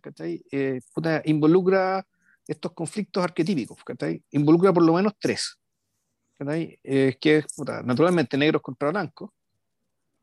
eh, 0.51 0.81
involucra 1.25 2.05
estos 2.47 2.73
conflictos 2.73 3.23
arquetípicos, 3.23 3.77
Involucra 4.31 4.73
por 4.73 4.83
lo 4.83 4.93
menos 4.93 5.13
tres, 5.19 5.57
eh, 6.39 7.17
que 7.21 7.37
es, 7.37 7.45
naturalmente, 7.83 8.37
negros 8.37 8.61
contra 8.61 8.89
blancos, 8.89 9.29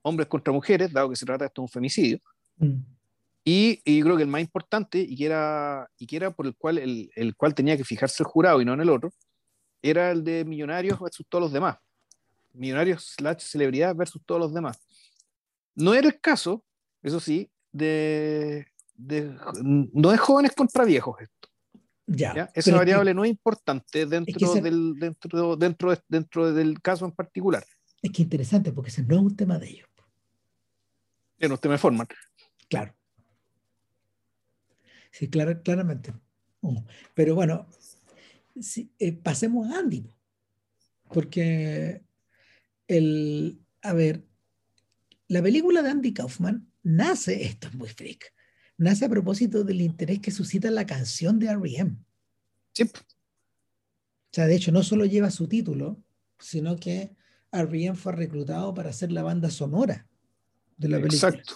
hombres 0.03 0.29
contra 0.29 0.53
mujeres, 0.53 0.93
dado 0.93 1.11
que 1.11 1.17
se 1.17 1.25
trata 1.25 1.45
de 1.45 1.49
esto 1.49 1.63
un 1.63 1.69
femicidio, 1.69 2.19
mm. 2.59 2.75
Y, 3.47 3.81
y, 3.85 4.03
creo 4.03 4.17
que 4.17 4.25
el 4.25 4.29
más 4.29 4.43
importante, 4.43 4.99
y 4.99 5.17
que 5.17 5.27
era, 5.27 5.89
y 5.99 6.07
que 6.07 6.17
era 6.17 6.31
por 6.33 6.47
el 6.47 6.57
cual, 6.57 6.79
el, 6.79 7.11
el 7.15 7.35
cual 7.37 7.55
tenía 7.55 7.77
que 7.77 7.85
fijarse 7.85 8.23
el 8.23 8.27
jurado 8.27 8.61
y 8.61 8.65
no 8.65 8.75
en 8.75 8.81
el 8.81 8.91
otro, 8.91 9.13
era 9.81 10.11
el 10.11 10.25
de 10.25 10.45
millonarios 10.45 10.99
versus 10.99 11.25
todos 11.29 11.43
los 11.45 11.53
demás. 11.53 11.79
Millonarios 12.53 13.15
slash 13.17 13.41
celebridad 13.41 13.95
versus 13.95 14.21
todos 14.27 14.41
los 14.41 14.53
demás. 14.53 14.79
No 15.75 15.95
era 15.95 16.09
el 16.09 16.21
caso 16.21 16.65
eso 17.07 17.21
sí, 17.21 17.49
de, 17.71 18.67
no 19.63 20.13
es 20.13 20.19
jóvenes 20.19 20.53
contra 20.57 20.85
viejos 20.85 21.21
esto. 21.21 21.49
Ya, 22.09 22.51
Esa 22.53 22.75
variable 22.75 23.15
no 23.15 23.25
es 23.25 23.31
importante 23.31 24.07
dentro, 24.07 24.55
del, 24.55 24.95
dentro, 24.99 25.57
dentro, 25.57 25.95
dentro 26.09 26.53
del 26.53 26.81
caso 26.81 27.05
en 27.05 27.13
particular. 27.13 27.65
Es 28.03 28.11
que 28.11 28.23
interesante, 28.23 28.73
porque 28.73 28.91
ese 28.91 29.05
no 29.05 29.17
es 29.17 29.23
un 29.23 29.37
tema 29.37 29.59
de 29.59 29.69
ellos. 29.69 29.89
Es 31.39 31.49
un 31.49 31.59
tema 31.59 31.75
de 31.75 31.79
forma. 31.79 32.09
Claro. 32.69 32.93
Sí, 35.17 35.29
claro, 35.29 35.63
claramente. 35.63 36.13
Oh, 36.61 36.85
pero 37.15 37.35
bueno, 37.35 37.67
eh, 38.99 39.13
pasemos 39.15 39.67
a 39.71 39.79
Andy, 39.79 40.05
porque 41.11 42.03
el, 42.87 43.59
a 43.81 43.95
ver, 43.95 44.27
la 45.29 45.43
película 45.43 45.81
de 45.81 45.89
Andy 45.89 46.13
Kaufman 46.13 46.71
nace, 46.83 47.47
esto 47.47 47.69
es 47.69 47.75
muy 47.75 47.89
freak, 47.89 48.31
nace 48.77 49.07
a 49.07 49.09
propósito 49.09 49.65
del 49.65 49.81
interés 49.81 50.21
que 50.21 50.31
suscita 50.31 50.71
la 50.71 50.85
canción 50.85 51.39
de 51.39 51.47
R.E.M. 51.47 51.97
Sí. 52.75 52.83
O 52.83 54.33
sea, 54.33 54.47
de 54.47 54.55
hecho, 54.55 54.71
no 54.71 54.83
solo 54.83 55.07
lleva 55.07 55.31
su 55.31 55.49
título, 55.49 55.99
sino 56.39 56.77
que 56.77 57.17
R.E.M. 57.53 57.97
fue 57.97 58.13
reclutado 58.13 58.75
para 58.75 58.91
hacer 58.91 59.13
la 59.13 59.23
banda 59.23 59.49
sonora 59.49 60.07
de 60.77 60.91
la 60.91 60.99
película. 60.99 61.31
Exacto. 61.31 61.55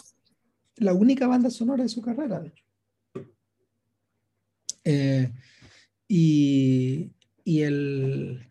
La 0.77 0.95
única 0.95 1.27
banda 1.27 1.51
sonora 1.51 1.83
de 1.83 1.91
su 1.91 2.01
carrera, 2.01 2.41
de 2.41 2.49
hecho. 2.49 2.70
Eh, 4.85 5.33
y, 6.09 7.13
el, 7.45 8.47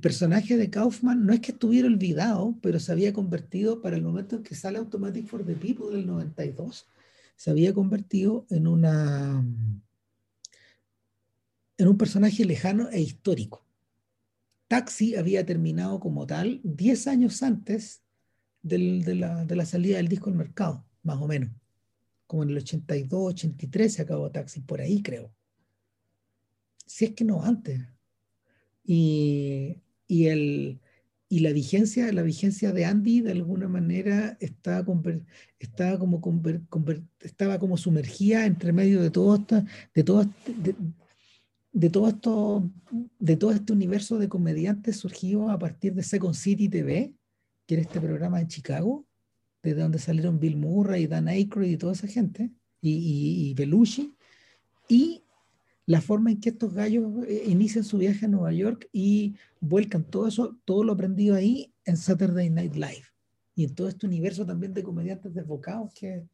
personaje 0.00 0.56
de 0.56 0.70
Kaufman 0.70 1.24
no 1.24 1.32
es 1.32 1.40
que 1.40 1.52
estuviera 1.52 1.88
olvidado, 1.88 2.56
pero 2.62 2.78
se 2.78 2.92
había 2.92 3.12
convertido, 3.12 3.80
para 3.80 3.96
el 3.96 4.02
momento 4.02 4.36
en 4.36 4.42
que 4.42 4.54
sale 4.54 4.78
Automatic 4.78 5.26
for 5.26 5.44
the 5.44 5.54
People 5.54 5.94
del 5.94 6.06
92, 6.06 6.86
se 7.36 7.50
había 7.50 7.72
convertido 7.72 8.46
en 8.50 8.66
un 8.66 9.82
personaje 11.96 12.44
lejano 12.44 12.90
e 12.90 13.00
histórico. 13.00 13.64
Taxi 14.68 15.16
había 15.16 15.46
terminado 15.46 15.98
como 16.00 16.26
tal 16.26 16.60
10 16.64 17.06
años 17.06 17.42
antes 17.42 18.02
de 18.62 19.14
la 19.14 19.64
salida 19.64 19.96
del 19.96 20.08
disco 20.08 20.28
al 20.28 20.36
mercado, 20.36 20.84
más 21.02 21.18
o 21.20 21.26
menos. 21.26 21.50
Como 22.28 22.42
en 22.42 22.50
el 22.50 22.58
82, 22.58 23.32
83 23.32 23.92
se 23.92 24.02
acabó 24.02 24.30
Taxi, 24.30 24.60
por 24.60 24.82
ahí 24.82 25.02
creo. 25.02 25.34
Si 26.86 27.06
es 27.06 27.14
que 27.14 27.24
no 27.24 27.42
antes. 27.42 27.80
Y, 28.84 29.78
y, 30.06 30.26
el, 30.26 30.80
y 31.30 31.40
la, 31.40 31.52
vigencia, 31.52 32.12
la 32.12 32.22
vigencia 32.22 32.72
de 32.72 32.84
Andy 32.84 33.22
de 33.22 33.32
alguna 33.32 33.66
manera 33.66 34.36
estaba, 34.40 34.84
estaba, 35.58 35.98
como, 35.98 36.20
estaba 37.20 37.58
como 37.58 37.78
sumergida 37.78 38.44
entre 38.44 38.74
medio 38.74 39.00
de 39.00 39.10
todo, 39.10 39.36
esto, 39.36 39.64
de, 39.94 40.04
todo, 40.04 40.24
de, 40.46 40.74
de, 41.72 41.90
todo 41.90 42.08
esto, 42.08 42.70
de 43.18 43.36
todo 43.36 43.52
este 43.52 43.72
universo 43.72 44.18
de 44.18 44.28
comediantes 44.28 44.98
surgidos 44.98 45.50
a 45.50 45.58
partir 45.58 45.94
de 45.94 46.02
Second 46.02 46.34
City 46.34 46.68
TV, 46.68 47.14
que 47.66 47.74
era 47.74 47.82
este 47.82 48.00
programa 48.02 48.38
en 48.38 48.48
Chicago, 48.48 49.07
desde 49.62 49.82
donde 49.82 49.98
salieron 49.98 50.38
Bill 50.38 50.56
Murray, 50.56 51.06
Dan 51.06 51.28
Aykroyd 51.28 51.70
y 51.72 51.76
toda 51.76 51.92
esa 51.92 52.06
gente, 52.06 52.50
y, 52.80 52.90
y, 52.90 53.50
y 53.50 53.54
Belushi, 53.54 54.14
y 54.88 55.22
la 55.88 56.02
forma 56.02 56.30
en 56.30 56.38
que 56.38 56.50
estos 56.50 56.74
gallos 56.74 57.24
eh, 57.26 57.44
inician 57.46 57.82
su 57.82 57.96
viaje 57.96 58.26
a 58.26 58.28
Nueva 58.28 58.52
York 58.52 58.88
y 58.92 59.34
vuelcan 59.58 60.04
todo 60.04 60.28
eso, 60.28 60.58
todo 60.66 60.84
lo 60.84 60.92
aprendido 60.92 61.34
ahí 61.34 61.72
en 61.86 61.96
Saturday 61.96 62.50
Night 62.50 62.74
Live. 62.74 63.04
Y 63.54 63.64
en 63.64 63.74
todo 63.74 63.88
este 63.88 64.06
universo 64.06 64.44
también 64.44 64.74
de 64.74 64.82
comediantes 64.82 65.32
desbocados 65.32 65.94
que, 65.94 66.28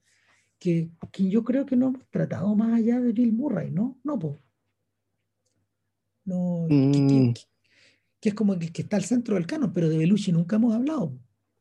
que, 0.58 0.90
que 1.12 1.28
yo 1.28 1.44
creo 1.44 1.64
que 1.64 1.76
no 1.76 1.86
hemos 1.86 2.04
tratado 2.08 2.54
más 2.56 2.74
allá 2.74 3.00
de 3.00 3.12
Bill 3.12 3.32
Murray, 3.32 3.70
¿no? 3.70 3.96
No, 4.02 4.18
pues. 4.18 4.34
No, 6.24 6.66
que, 6.68 6.74
Mm, 6.74 7.32
que 8.20 8.28
es 8.30 8.34
como 8.34 8.58
que, 8.58 8.72
que 8.72 8.82
está 8.82 8.96
al 8.96 9.04
centro 9.04 9.36
del 9.36 9.46
canon, 9.46 9.72
pero 9.72 9.88
de 9.88 9.98
Belushi 9.98 10.32
nunca 10.32 10.56
hemos 10.56 10.74
hablado. 10.74 11.16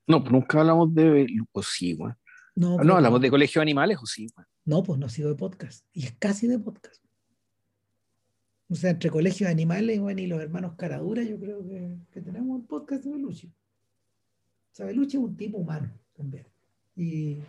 No, 0.08 0.20
pues 0.22 0.32
nunca 0.32 0.60
hablamos 0.60 0.94
de. 0.94 1.28
Pues 1.52 1.68
sí, 1.68 1.94
weón. 1.96 2.16
No, 2.56 2.72
No, 2.72 2.78
pero- 2.78 2.96
hablamos 2.96 3.22
de 3.22 3.30
colegio 3.30 3.60
de 3.60 3.64
animales, 3.64 3.98
o 4.02 4.06
sí, 4.06 4.28
weón. 4.36 4.48
No, 4.66 4.84
pues 4.84 5.00
no 5.00 5.06
ha 5.08 5.10
sido 5.10 5.30
de 5.30 5.36
podcast. 5.36 5.86
Y 5.94 6.06
es 6.06 6.14
casi 6.18 6.48
de 6.48 6.58
podcast. 6.60 7.04
O 8.70 8.76
sea, 8.76 8.92
entre 8.92 9.10
colegios 9.10 9.48
de 9.48 9.52
animales 9.52 10.00
bueno, 10.00 10.22
y 10.22 10.28
los 10.28 10.42
hermanos 10.42 10.76
Caradura, 10.78 11.22
yo 11.24 11.40
creo 11.40 11.64
que, 11.68 11.98
que 12.12 12.22
tenemos 12.22 12.50
un 12.60 12.66
podcast 12.66 13.04
de 13.04 13.12
Belushi. 13.12 13.48
O 13.48 14.76
sea, 14.76 14.86
Belushi 14.86 15.18
es 15.18 15.24
un 15.24 15.36
tipo 15.36 15.58
humano 15.58 15.92
también. 16.16 16.48
Y, 16.96 17.40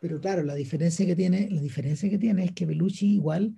pero 0.00 0.20
claro, 0.20 0.42
la 0.42 0.54
diferencia 0.54 1.06
que 1.06 1.14
tiene, 1.16 1.48
la 1.50 1.60
diferencia 1.62 2.10
que 2.10 2.18
tiene 2.18 2.44
es 2.44 2.52
que 2.52 2.66
Belushi 2.66 3.14
igual, 3.14 3.56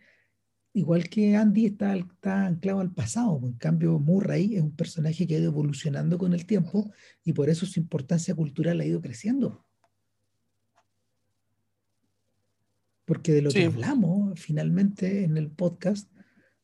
igual 0.74 1.08
que 1.08 1.36
Andy 1.36 1.66
está, 1.66 1.96
está 1.96 2.46
anclado 2.46 2.80
al 2.80 2.92
pasado. 2.92 3.40
En 3.44 3.54
cambio, 3.54 3.98
Murray 3.98 4.56
es 4.56 4.62
un 4.62 4.74
personaje 4.74 5.26
que 5.26 5.36
ha 5.36 5.38
ido 5.38 5.50
evolucionando 5.50 6.18
con 6.18 6.32
el 6.32 6.46
tiempo 6.46 6.90
y 7.24 7.32
por 7.32 7.48
eso 7.50 7.66
su 7.66 7.78
importancia 7.80 8.34
cultural 8.34 8.80
ha 8.80 8.84
ido 8.86 9.00
creciendo. 9.00 9.64
Porque 13.04 13.32
de 13.32 13.42
lo 13.42 13.50
Sí. 13.50 13.58
que 13.58 13.64
hablamos 13.66 14.38
finalmente 14.40 15.24
en 15.24 15.36
el 15.36 15.50
podcast 15.50 16.10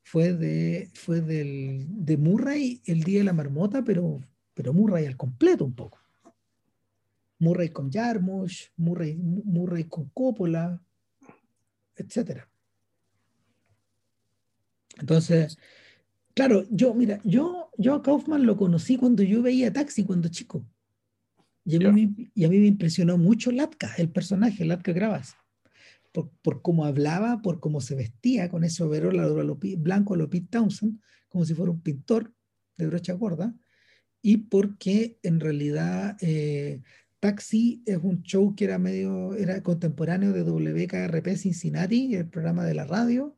fue 0.03 0.33
de, 0.33 0.91
fue 0.95 1.21
del, 1.21 1.87
de 1.89 2.17
Murray 2.17 2.81
el 2.87 3.03
día 3.03 3.19
de 3.19 3.25
la 3.25 3.33
marmota, 3.33 3.85
pero, 3.85 4.21
pero 4.55 4.73
Murray 4.73 5.05
al 5.07 5.17
completo 5.17 5.65
un 5.65 5.75
poco. 5.75 5.99
Murray 7.41 7.69
con 7.69 7.91
Jarmusch, 7.93 8.71
Murray, 8.77 9.17
Murray 9.17 9.85
con 9.85 10.09
Coppola, 10.11 10.81
etcétera. 11.95 12.49
Entonces, 14.99 15.59
claro, 16.35 16.67
yo, 16.71 16.95
mira, 16.95 17.21
yo, 17.25 17.71
yo 17.79 17.95
a 17.95 18.03
Kaufman 18.03 18.47
lo 18.47 18.57
conocí 18.57 18.97
cuando 18.97 19.23
yo 19.23 19.43
veía 19.43 19.73
Taxi 19.73 20.05
cuando 20.05 20.29
chico. 20.29 20.65
Y 21.65 21.77
a, 21.85 21.91
mí, 21.93 22.07
me- 22.07 22.31
y 22.35 22.45
a 22.45 22.49
mí 22.49 22.59
me 22.59 22.67
impresionó 22.67 23.19
mucho 23.19 23.51
Latka, 23.53 23.93
el 23.99 24.11
personaje, 24.11 24.65
Latka 24.65 24.93
Gravas. 24.93 25.35
Por, 26.13 26.31
por 26.43 26.63
cómo 26.63 26.87
hablaba, 26.87 27.43
por 27.43 27.61
cómo 27.61 27.81
se 27.83 27.95
vestía 27.95 28.49
con 28.49 28.65
ese 28.65 28.83
overol 28.83 29.15
blanco 29.77 30.15
a 30.15 30.17
lo 30.17 30.31
Pete 30.31 30.49
Townsend, 30.51 30.99
como 31.29 31.45
si 31.45 31.55
fuera 31.55 31.71
un 31.71 31.83
pintor 31.83 32.33
de 32.79 32.87
brocha 32.87 33.13
gorda, 33.13 33.55
y 34.23 34.39
porque 34.39 35.19
en 35.23 35.41
realidad 35.41 36.17
eh, 36.23 36.81
Taxi 37.21 37.83
es 37.85 37.99
un 38.03 38.23
show 38.23 38.55
que 38.55 38.65
era 38.65 38.79
medio, 38.79 39.35
era 39.35 39.63
contemporáneo 39.63 40.33
de 40.33 40.43
WKRP 40.43 41.37
Cincinnati, 41.37 42.15
el 42.15 42.29
programa 42.29 42.65
de 42.65 42.75
la 42.75 42.85
radio, 42.85 43.37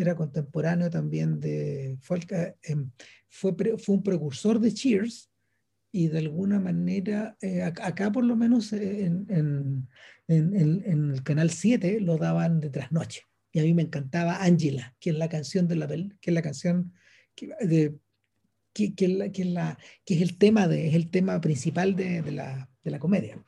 era 0.00 0.14
contemporáneo 0.14 0.90
también 0.90 1.40
de, 1.40 1.98
fue, 2.00 2.18
el 2.18 2.26
que, 2.26 2.54
em, 2.62 2.90
fue, 3.28 3.56
pre- 3.56 3.78
fue 3.78 3.96
un 3.96 4.02
precursor 4.02 4.58
de 4.60 4.72
Cheers, 4.72 5.30
y 5.90 6.08
de 6.08 6.18
alguna 6.18 6.60
manera, 6.60 7.36
eh, 7.40 7.62
ac- 7.62 7.80
acá 7.82 8.12
por 8.12 8.22
lo 8.24 8.36
menos 8.36 8.72
eh, 8.74 9.06
en, 9.06 9.26
en- 9.30 9.88
en- 10.28 10.54
en- 10.84 11.10
el 11.12 11.22
canal 11.22 11.50
7 11.50 12.00
lo 12.00 12.18
daban 12.18 12.60
de 12.60 12.68
trasnoche. 12.70 13.22
Y 13.52 13.60
a 13.60 13.62
mí 13.62 13.72
me 13.72 13.82
encantaba 13.82 14.42
Angela, 14.42 14.94
que 15.00 15.10
es 15.10 15.16
la 15.16 15.28
canción 15.30 15.66
de 15.66 15.76
la 15.76 15.86
que 15.88 16.30
es 16.30 16.34
la 16.34 16.42
canción 16.42 16.92
de, 17.60 17.96
que, 18.74 18.94
que 18.94 19.08
la- 19.08 19.32
que 19.32 19.44
la- 19.46 19.78
que 20.04 20.14
es 20.14 20.20
el 20.22 20.36
tema 20.36 20.68
de, 20.68 20.88
es 20.88 20.94
el 20.94 21.08
tema 21.10 21.40
principal 21.40 21.96
de, 21.96 22.20
de 22.22 22.32
la, 22.32 22.68
de 22.84 22.90
la 22.90 22.98
comedia, 22.98 23.42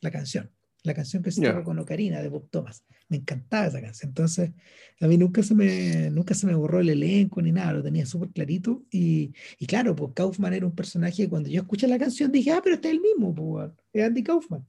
la 0.00 0.10
canción. 0.10 0.50
La 0.84 0.92
canción 0.92 1.22
que 1.22 1.32
se 1.32 1.40
toca 1.40 1.64
con 1.64 1.78
Ocarina 1.78 2.20
de 2.20 2.28
Bob 2.28 2.48
Thomas. 2.50 2.84
Me 3.08 3.16
encantaba 3.16 3.66
esa 3.66 3.80
canción. 3.80 4.10
Entonces, 4.10 4.52
a 5.00 5.06
mí 5.06 5.16
nunca 5.16 5.42
se 5.42 5.54
me, 5.54 6.10
nunca 6.10 6.34
se 6.34 6.46
me 6.46 6.54
borró 6.54 6.78
el 6.80 6.90
elenco 6.90 7.40
ni 7.40 7.52
nada, 7.52 7.72
lo 7.72 7.82
tenía 7.82 8.04
súper 8.04 8.28
clarito. 8.28 8.84
Y, 8.90 9.32
y 9.58 9.66
claro, 9.66 9.96
pues 9.96 10.12
Kaufman 10.14 10.52
era 10.52 10.66
un 10.66 10.74
personaje 10.74 11.22
que 11.24 11.28
cuando 11.30 11.48
yo 11.48 11.62
escuché 11.62 11.88
la 11.88 11.98
canción 11.98 12.30
dije, 12.30 12.52
ah, 12.52 12.60
pero 12.62 12.74
este 12.76 12.88
es 12.88 12.94
el 12.94 13.00
mismo, 13.00 13.34
pues, 13.34 13.72
es 13.94 14.04
Andy 14.04 14.22
Kaufman. 14.22 14.66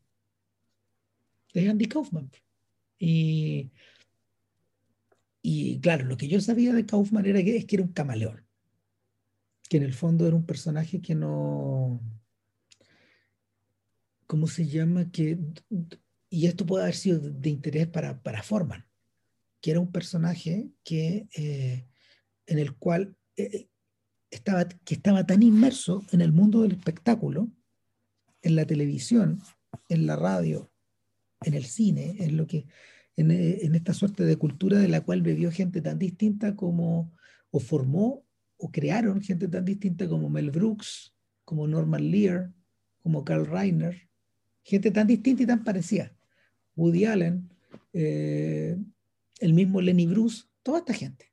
Es 1.53 1.69
Andy 1.69 1.85
Kaufman. 1.85 2.31
Y, 2.97 3.71
y 5.41 5.79
claro, 5.81 6.05
lo 6.05 6.15
que 6.15 6.29
yo 6.29 6.39
sabía 6.39 6.73
de 6.73 6.85
Kaufman 6.85 7.25
era 7.25 7.43
que, 7.43 7.57
es 7.57 7.65
que 7.65 7.75
era 7.75 7.83
un 7.83 7.91
camaleón. 7.91 8.45
Que 9.69 9.77
en 9.77 9.83
el 9.83 9.93
fondo 9.93 10.25
era 10.27 10.35
un 10.35 10.45
personaje 10.45 11.01
que 11.01 11.13
no. 11.13 11.99
¿Cómo 14.27 14.47
se 14.47 14.65
llama? 14.65 15.11
Que, 15.11 15.37
y 16.35 16.47
esto 16.47 16.65
puede 16.65 16.83
haber 16.83 16.95
sido 16.95 17.19
de, 17.21 17.49
interés 17.49 17.87
para, 17.87 18.21
para 18.21 18.43
Forman, 18.43 18.85
que 19.61 19.71
era 19.71 19.79
un 19.79 19.89
personaje 19.89 20.69
que, 20.83 21.29
eh, 21.33 21.87
en 22.45 22.59
el 22.59 22.75
cual 22.75 23.15
eh, 23.37 23.69
estaba, 24.29 24.67
que 24.67 24.95
estaba 24.95 25.25
tan 25.25 25.43
inmerso 25.43 26.03
en 26.11 26.19
el 26.19 26.33
mundo 26.33 26.63
del 26.63 26.73
espectáculo, 26.73 27.49
en 28.41 28.57
la 28.57 28.65
televisión, 28.65 29.41
en 29.87 30.05
la 30.05 30.17
radio, 30.17 30.73
en 31.41 31.53
el 31.53 31.63
cine, 31.63 32.17
en 32.19 32.35
lo 32.35 32.47
que 32.47 32.67
eh, 33.15 33.59
en 33.61 33.73
esta 33.73 33.93
suerte 33.93 34.25
de 34.25 34.35
cultura 34.35 34.77
de 34.77 34.89
la 34.89 34.99
cual 34.99 35.21
bebió 35.21 35.53
gente 35.53 35.79
tan 35.79 35.97
distinta 35.97 36.53
como 36.57 37.13
o 37.49 37.61
formó 37.61 38.25
o 38.57 38.73
crearon 38.73 39.21
gente 39.21 39.47
tan 39.47 39.63
distinta 39.63 40.09
como 40.09 40.29
Mel 40.29 40.51
Brooks, 40.51 41.15
como 41.45 41.65
Norman 41.65 42.11
Lear, 42.11 42.51
como 43.01 43.23
Carl 43.23 43.45
Reiner, 43.45 44.09
gente 44.63 44.91
tan 44.91 45.07
distinta 45.07 45.43
y 45.43 45.45
tan 45.45 45.63
parecida. 45.63 46.14
Woody 46.75 47.05
Allen, 47.05 47.49
eh, 47.93 48.77
el 49.39 49.53
mismo 49.53 49.81
Lenny 49.81 50.07
Bruce, 50.07 50.43
toda 50.63 50.79
esta 50.79 50.93
gente. 50.93 51.31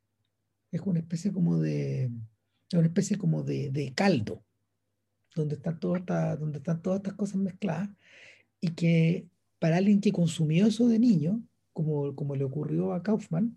Es 0.71 0.81
una 0.83 1.01
especie 1.01 1.33
como 1.33 1.59
de, 1.59 2.11
una 2.73 2.87
especie 2.87 3.19
como 3.19 3.43
de, 3.43 3.71
de 3.71 3.93
caldo, 3.95 4.45
donde 5.35 5.57
están, 5.57 5.81
todas 5.81 6.01
estas, 6.01 6.39
donde 6.39 6.59
están 6.59 6.83
todas 6.83 6.99
estas 6.99 7.15
cosas 7.15 7.37
mezcladas 7.37 7.89
y 8.61 8.69
que 8.71 9.27
para 9.59 9.77
alguien 9.77 10.01
que 10.01 10.13
consumió 10.13 10.67
eso 10.67 10.89
de 10.89 10.99
niño, 10.99 11.43
como, 11.73 12.15
como 12.15 12.37
le 12.37 12.45
ocurrió 12.45 12.93
a 12.93 13.03
Kaufman, 13.03 13.57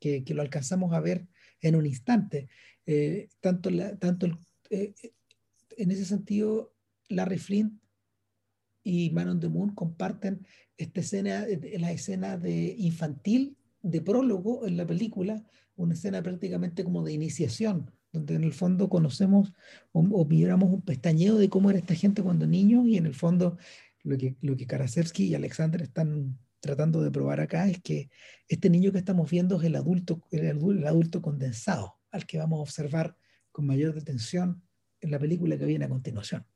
que, 0.00 0.24
que 0.24 0.34
lo 0.34 0.42
alcanzamos 0.42 0.92
a 0.92 1.00
ver 1.00 1.26
en 1.60 1.76
un 1.76 1.86
instante, 1.86 2.48
eh, 2.86 3.28
tanto, 3.40 3.70
tanto 3.98 4.26
eh, 4.70 4.94
en 5.76 5.90
ese 5.90 6.04
sentido, 6.04 6.74
Larry 7.08 7.38
Flint 7.38 7.80
y 8.84 9.10
Man 9.10 9.28
on 9.28 9.40
the 9.40 9.48
Moon 9.48 9.74
comparten 9.74 10.46
esta 10.76 11.00
escena, 11.00 11.44
eh, 11.48 11.78
la 11.80 11.90
escena 11.90 12.36
de 12.36 12.76
infantil 12.78 13.56
de 13.82 14.00
prólogo 14.00 14.66
en 14.66 14.76
la 14.76 14.86
película, 14.86 15.42
una 15.74 15.94
escena 15.94 16.22
prácticamente 16.22 16.84
como 16.84 17.02
de 17.02 17.12
iniciación, 17.12 17.90
donde 18.12 18.36
en 18.36 18.44
el 18.44 18.52
fondo 18.52 18.88
conocemos 18.88 19.52
o, 19.92 20.00
o 20.00 20.24
miramos 20.24 20.70
un 20.70 20.82
pestañeo 20.82 21.36
de 21.36 21.48
cómo 21.48 21.70
era 21.70 21.80
esta 21.80 21.94
gente 21.94 22.22
cuando 22.22 22.46
niños 22.46 22.86
y 22.86 22.96
en 22.96 23.06
el 23.06 23.14
fondo 23.14 23.56
lo 24.04 24.16
que, 24.16 24.36
lo 24.42 24.56
que 24.56 24.66
Karasevsky 24.66 25.24
y 25.24 25.34
Alexander 25.34 25.82
están 25.82 26.38
tratando 26.60 27.02
de 27.02 27.10
probar 27.10 27.40
acá 27.40 27.68
es 27.68 27.82
que 27.82 28.10
este 28.48 28.70
niño 28.70 28.92
que 28.92 28.98
estamos 28.98 29.30
viendo 29.30 29.58
es 29.58 29.64
el 29.64 29.76
adulto, 29.76 30.22
el, 30.30 30.48
adulto, 30.48 30.80
el 30.80 30.86
adulto 30.86 31.20
condensado, 31.22 31.98
al 32.10 32.26
que 32.26 32.38
vamos 32.38 32.58
a 32.58 32.62
observar 32.62 33.16
con 33.50 33.66
mayor 33.66 33.94
detención 33.94 34.62
en 35.00 35.10
la 35.10 35.18
película 35.18 35.58
que 35.58 35.66
viene 35.66 35.84
a 35.84 35.88
continuación. 35.88 36.46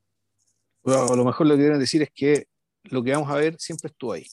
A 0.93 1.15
lo 1.15 1.25
mejor 1.25 1.47
lo 1.47 1.55
que 1.55 1.61
quieren 1.61 1.79
decir 1.79 2.01
es 2.01 2.09
que 2.13 2.47
lo 2.83 3.03
que 3.03 3.11
vamos 3.11 3.29
a 3.29 3.35
ver 3.35 3.55
siempre 3.59 3.89
estuvo 3.89 4.13
ahí. 4.13 4.25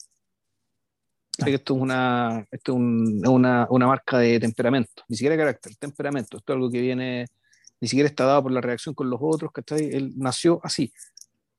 Que 1.44 1.54
esto 1.54 1.74
es 1.76 1.80
una, 1.82 2.46
esto 2.50 2.72
es 2.72 2.76
un- 2.78 3.22
una, 3.28 3.66
una 3.68 3.86
marca 3.86 4.18
de 4.18 4.40
temperamento, 4.40 5.02
ni 5.08 5.16
siquiera 5.16 5.36
carácter, 5.36 5.76
temperamento. 5.76 6.38
Esto 6.38 6.52
es 6.52 6.56
algo 6.56 6.70
que 6.70 6.80
viene, 6.80 7.26
ni 7.80 7.88
siquiera 7.88 8.08
está 8.08 8.24
dado 8.24 8.44
por 8.44 8.52
la 8.52 8.60
reacción 8.62 8.94
con 8.94 9.10
los 9.10 9.18
otros, 9.22 9.52
¿cachai? 9.52 9.90
Él 9.94 10.12
nació 10.16 10.60
así. 10.62 10.90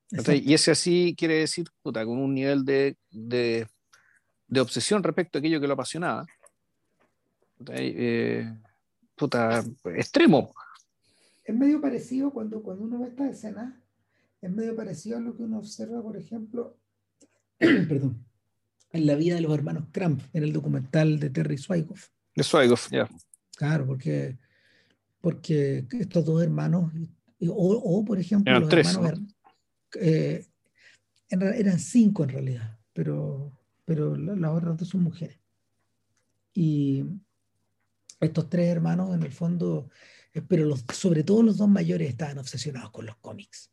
¿cachai? 0.09 0.41
Y 0.43 0.53
ese 0.55 0.71
así 0.71 1.13
quiere 1.17 1.35
decir, 1.35 1.67
puta, 1.83 2.03
con 2.05 2.17
un 2.17 2.33
nivel 2.33 2.65
de, 2.65 2.97
de, 3.11 3.67
de 4.47 4.59
obsesión 4.61 5.03
respecto 5.03 5.37
a 5.37 5.39
aquello 5.39 5.61
que 5.61 5.67
lo 5.67 5.73
apasionaba. 5.73 6.25
¿cachai? 7.59 7.93
Eh, 7.95 8.53
puta, 9.15 9.63
extremo. 9.95 10.55
Es 11.43 11.55
medio 11.55 11.79
parecido 11.79 12.31
cuando, 12.31 12.63
cuando 12.63 12.83
uno 12.83 12.99
ve 12.99 13.09
esta 13.09 13.29
escena, 13.29 13.79
es 14.41 14.51
medio 14.51 14.75
parecido 14.75 15.17
a 15.17 15.21
lo 15.21 15.35
que 15.35 15.43
uno 15.43 15.57
observa, 15.59 16.01
por 16.01 16.17
ejemplo, 16.17 16.77
perdón, 17.59 18.25
en 18.91 19.05
la 19.05 19.15
vida 19.15 19.35
de 19.35 19.41
los 19.41 19.53
hermanos 19.53 19.85
Cramp, 19.91 20.21
en 20.33 20.43
el 20.43 20.53
documental 20.53 21.19
de 21.19 21.29
Terry 21.29 21.57
Swigoff. 21.57 22.09
De 22.35 22.43
Swigoff, 22.43 22.89
ya. 22.91 23.09
Claro, 23.55 23.85
porque, 23.87 24.37
porque 25.21 25.85
estos 25.91 26.23
dos 26.25 26.41
hermanos, 26.43 26.91
o, 27.47 27.53
o 27.53 28.05
por 28.05 28.19
ejemplo, 28.19 28.49
Eran 28.51 28.61
los 28.61 28.69
tres, 28.69 28.87
hermanos 28.95 29.19
¿no? 29.21 29.27
eh, 30.01 30.45
eran 31.29 31.79
cinco 31.79 32.23
en 32.23 32.29
realidad, 32.29 32.79
pero, 32.93 33.51
pero 33.85 34.15
la- 34.15 34.35
las 34.35 34.51
otras 34.51 34.77
dos 34.77 34.87
son 34.87 35.01
mujeres. 35.03 35.39
Y 36.53 37.03
estos 38.19 38.49
tres 38.49 38.67
hermanos, 38.69 39.13
en 39.15 39.23
el 39.23 39.31
fondo, 39.31 39.89
eh, 40.33 40.41
pero 40.41 40.65
los, 40.65 40.85
sobre 40.93 41.23
todo 41.23 41.43
los 41.43 41.57
dos 41.57 41.67
mayores 41.69 42.09
estaban 42.09 42.37
obsesionados 42.37 42.91
con 42.91 43.05
los 43.05 43.17
cómics. 43.17 43.71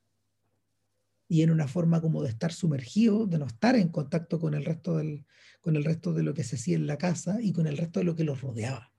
Y 1.28 1.42
en 1.42 1.50
una 1.50 1.66
forma 1.68 2.00
como 2.00 2.22
de 2.22 2.28
estar 2.30 2.52
sumergidos, 2.52 3.30
de 3.30 3.38
no 3.38 3.46
estar 3.46 3.76
en 3.76 3.88
contacto 3.88 4.38
con 4.38 4.54
el 4.54 4.64
resto 4.64 4.96
del, 4.98 5.24
con 5.60 5.76
el 5.76 5.84
resto 5.84 6.12
de 6.12 6.22
lo 6.22 6.34
que 6.34 6.44
se 6.44 6.56
hacía 6.56 6.76
en 6.76 6.86
la 6.86 6.98
casa 6.98 7.40
y 7.40 7.52
con 7.52 7.66
el 7.66 7.78
resto 7.78 8.00
de 8.00 8.04
lo 8.04 8.14
que 8.14 8.24
los 8.24 8.42
rodeaba. 8.42 8.92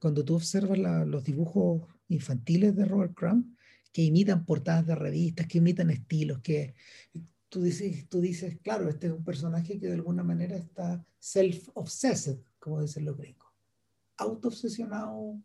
cuando 0.00 0.24
tú 0.24 0.34
observas 0.34 0.78
los 1.06 1.22
dibujos 1.22 1.86
infantiles 2.08 2.74
de 2.74 2.84
Robert 2.84 3.14
Crumb, 3.14 3.56
que 3.92 4.02
imitan 4.02 4.44
portadas 4.44 4.86
de 4.86 4.96
revistas, 4.96 5.46
que 5.46 5.58
imitan 5.58 5.90
estilos, 5.90 6.40
que 6.40 6.74
tú 7.48 7.62
dices, 7.62 8.08
tú 8.08 8.20
dices, 8.20 8.58
claro, 8.62 8.88
este 8.88 9.06
es 9.06 9.12
un 9.12 9.22
personaje 9.22 9.78
que 9.78 9.86
de 9.86 9.94
alguna 9.94 10.24
manera 10.24 10.56
está 10.56 11.04
self-obsessed, 11.20 12.40
como 12.58 12.80
dicen 12.80 13.04
los 13.04 13.16
gringos, 13.16 13.48
auto-obsesionado, 14.16 15.40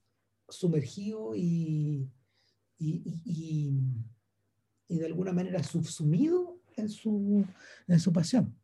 sumergido 0.50 1.36
y, 1.36 2.10
y, 2.80 3.22
y, 3.26 3.74
de 4.96 5.06
alguna 5.06 5.34
manera 5.34 5.64
subsumido 5.64 6.60
en 6.76 6.90
su, 6.90 7.46
en 7.88 8.00
su 8.00 8.14
pasión. 8.14 8.56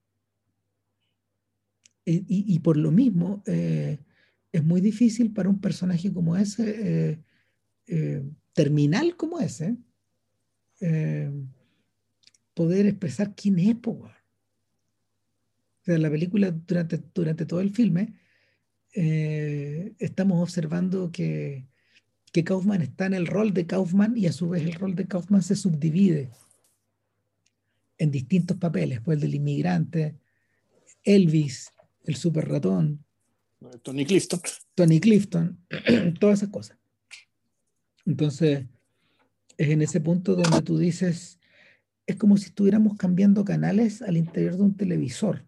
Y, 2.05 2.59
por 2.59 2.75
lo 2.75 2.91
mismo, 2.91 3.41
eh, 3.45 3.97
es 4.51 4.63
muy 4.63 4.81
difícil 4.81 5.31
para 5.31 5.47
un 5.47 5.61
personaje 5.61 6.11
como 6.11 6.35
ese, 6.35 7.11
eh, 7.11 7.19
eh, 7.87 8.23
terminal 8.53 9.15
como 9.15 9.39
ese, 9.39 9.77
poder 12.53 12.87
expresar 12.87 13.33
quién 13.35 13.57
es 13.57 13.77
O 13.87 14.11
sea, 15.81 15.97
la 15.97 16.09
película, 16.09 16.51
durante, 16.51 17.01
durante 17.15 17.45
todo 17.45 17.61
el 17.61 17.69
filme, 17.69 18.15
estamos 18.91 20.41
observando 20.41 21.09
que, 21.09 21.65
que 22.33 22.43
Kaufman 22.43 22.81
está 22.81 23.05
en 23.05 23.13
el 23.13 23.27
rol 23.27 23.53
de 23.53 23.67
Kaufman 23.67 24.17
y 24.17 24.25
a 24.25 24.33
su 24.33 24.49
vez 24.49 24.63
el 24.63 24.73
rol 24.73 24.95
de 24.95 25.07
Kaufman 25.07 25.43
se 25.43 25.55
subdivide 25.55 26.31
en 27.99 28.09
distintos 28.09 28.57
papeles, 28.57 28.99
pues 29.01 29.17
el 29.17 29.21
del 29.21 29.35
inmigrante, 29.35 30.17
Elvis, 31.03 31.71
el 32.03 32.15
super 32.15 32.49
ratón, 32.49 33.05
Tony 33.83 34.05
Clifton. 34.05 34.41
Tony 34.75 34.99
Clifton, 34.99 35.59
todas 36.19 36.39
esas 36.39 36.49
cosas. 36.49 36.77
Entonces, 38.05 38.65
es 39.57 39.69
en 39.69 39.83
ese 39.83 40.01
punto 40.01 40.35
donde 40.35 40.61
tú 40.63 40.77
dices, 40.77 41.39
es 42.07 42.15
como 42.15 42.35
si 42.37 42.45
estuviéramos 42.45 42.97
cambiando 42.97 43.45
canales 43.45 44.01
al 44.01 44.17
interior 44.17 44.57
de 44.57 44.63
un 44.63 44.75
televisor 44.75 45.45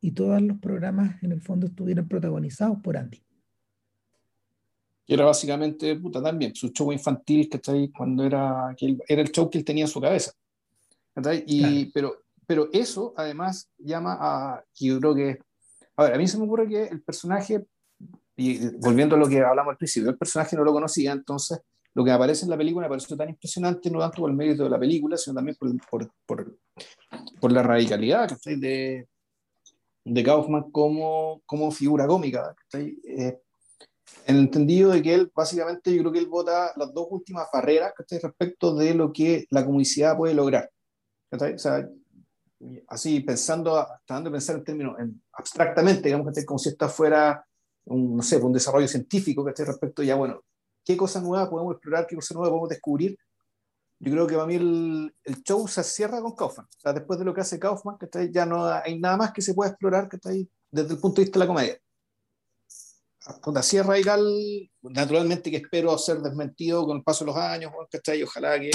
y 0.00 0.12
todos 0.12 0.40
los 0.40 0.58
programas 0.58 1.22
en 1.22 1.32
el 1.32 1.42
fondo 1.42 1.66
estuvieran 1.66 2.08
protagonizados 2.08 2.80
por 2.80 2.96
Andy. 2.96 3.25
Y 5.06 5.14
era 5.14 5.24
básicamente, 5.24 5.94
puta, 5.96 6.22
también, 6.22 6.54
su 6.54 6.68
show 6.70 6.92
infantil, 6.92 7.48
que 7.48 7.58
está 7.58 7.72
ahí 7.72 7.90
cuando 7.90 8.24
era, 8.24 8.74
que 8.76 8.96
era 9.06 9.22
el 9.22 9.30
show 9.30 9.48
que 9.48 9.58
él 9.58 9.64
tenía 9.64 9.84
en 9.84 9.90
su 9.90 10.00
cabeza. 10.00 10.32
Y, 11.46 11.86
pero, 11.92 12.24
pero 12.46 12.68
eso 12.72 13.14
además 13.16 13.70
llama 13.78 14.18
a, 14.20 14.64
yo 14.74 14.98
creo 14.98 15.14
que, 15.14 15.38
a 15.96 16.04
ver, 16.04 16.14
a 16.14 16.18
mí 16.18 16.26
se 16.26 16.38
me 16.38 16.44
ocurre 16.44 16.68
que 16.68 16.84
el 16.84 17.02
personaje, 17.02 17.64
y 18.36 18.68
volviendo 18.78 19.16
a 19.16 19.18
lo 19.18 19.28
que 19.28 19.40
hablamos 19.40 19.72
al 19.72 19.78
principio, 19.78 20.10
el 20.10 20.18
personaje 20.18 20.56
no 20.56 20.64
lo 20.64 20.72
conocía, 20.72 21.12
entonces 21.12 21.60
lo 21.94 22.04
que 22.04 22.10
aparece 22.10 22.44
en 22.44 22.50
la 22.50 22.58
película 22.58 22.86
me 22.86 22.90
pareció 22.90 23.16
tan 23.16 23.30
impresionante, 23.30 23.90
no 23.90 24.00
tanto 24.00 24.18
por 24.20 24.30
el 24.30 24.36
mérito 24.36 24.64
de 24.64 24.70
la 24.70 24.78
película, 24.78 25.16
sino 25.16 25.34
también 25.34 25.56
por, 25.58 25.70
por, 25.88 26.10
por, 26.26 26.58
por 27.40 27.52
la 27.52 27.62
radicalidad 27.62 28.36
de, 28.44 29.08
de 30.04 30.22
Kaufman 30.22 30.70
como, 30.70 31.40
como 31.46 31.70
figura 31.70 32.06
cómica. 32.06 32.54
Eh, 32.74 33.38
en 34.26 34.36
el 34.36 34.42
entendido 34.42 34.90
de 34.90 35.02
que 35.02 35.14
él, 35.14 35.30
básicamente, 35.34 35.94
yo 35.94 36.02
creo 36.02 36.12
que 36.12 36.18
él 36.18 36.28
vota 36.28 36.72
las 36.76 36.92
dos 36.92 37.06
últimas 37.10 37.46
barreras 37.52 37.92
respecto 38.22 38.74
de 38.74 38.94
lo 38.94 39.12
que 39.12 39.46
la 39.50 39.64
comunicidad 39.64 40.16
puede 40.16 40.34
lograr. 40.34 40.70
O 41.30 41.58
sea, 41.58 41.88
así 42.88 43.20
pensando, 43.20 43.86
tratando 44.04 44.30
de 44.30 44.34
pensar 44.34 44.56
en 44.56 44.64
términos 44.64 44.98
en, 44.98 45.22
abstractamente, 45.32 46.08
digamos 46.08 46.32
que 46.32 46.44
como 46.44 46.58
si 46.58 46.70
esta 46.70 46.88
fuera 46.88 47.44
un, 47.84 48.16
no 48.16 48.22
sé, 48.22 48.36
un 48.38 48.52
desarrollo 48.52 48.88
científico 48.88 49.44
que 49.44 49.50
esté 49.50 49.64
respecto 49.64 50.02
ya, 50.02 50.14
bueno, 50.14 50.42
qué 50.84 50.96
cosas 50.96 51.22
nuevas 51.22 51.48
podemos 51.48 51.74
explorar, 51.74 52.06
qué 52.06 52.16
cosas 52.16 52.34
nuevas 52.34 52.50
podemos 52.50 52.68
descubrir. 52.68 53.18
Yo 53.98 54.12
creo 54.12 54.26
que 54.26 54.34
para 54.34 54.46
mí 54.46 54.56
el, 54.56 55.14
show 55.42 55.66
se 55.66 55.82
cierra 55.82 56.20
con 56.20 56.34
Kaufman. 56.34 56.66
O 56.66 56.80
sea, 56.80 56.92
después 56.92 57.18
de 57.18 57.24
lo 57.24 57.32
que 57.32 57.40
hace 57.40 57.58
Kaufman, 57.58 57.96
que 57.98 58.06
ahí, 58.18 58.30
ya 58.30 58.44
no 58.44 58.66
hay 58.66 58.98
nada 58.98 59.16
más 59.16 59.32
que 59.32 59.40
se 59.40 59.54
pueda 59.54 59.70
explorar 59.70 60.08
que 60.08 60.18
ahí 60.28 60.48
desde 60.70 60.94
el 60.94 61.00
punto 61.00 61.20
de 61.20 61.24
vista 61.24 61.38
de 61.38 61.44
la 61.44 61.48
comedia. 61.48 61.80
Así 63.56 63.76
es 63.76 63.84
radical, 63.84 64.24
naturalmente 64.82 65.50
que 65.50 65.56
espero 65.56 65.98
ser 65.98 66.18
desmentido 66.18 66.86
con 66.86 66.98
el 66.98 67.02
paso 67.02 67.24
de 67.24 67.32
los 67.32 67.36
años, 67.36 67.72
¿cachai? 67.90 68.22
Ojalá 68.22 68.60
que, 68.60 68.70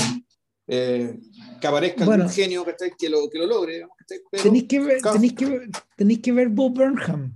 eh, 0.67 1.17
que 1.59 1.67
aparezca 1.67 2.05
un 2.05 2.29
genio 2.29 2.65
Que, 2.65 3.09
lo, 3.09 3.29
que 3.29 3.39
lo 3.39 3.47
logre. 3.47 3.87
tenéis, 4.29 4.65
que 4.67 4.79
ver, 4.79 5.01
tenéis, 5.01 5.33
que 5.33 5.45
ver, 5.45 5.69
tenéis 5.95 6.19
que 6.21 6.31
ver 6.33 6.49
Bob 6.49 6.73
Burnham. 6.73 7.33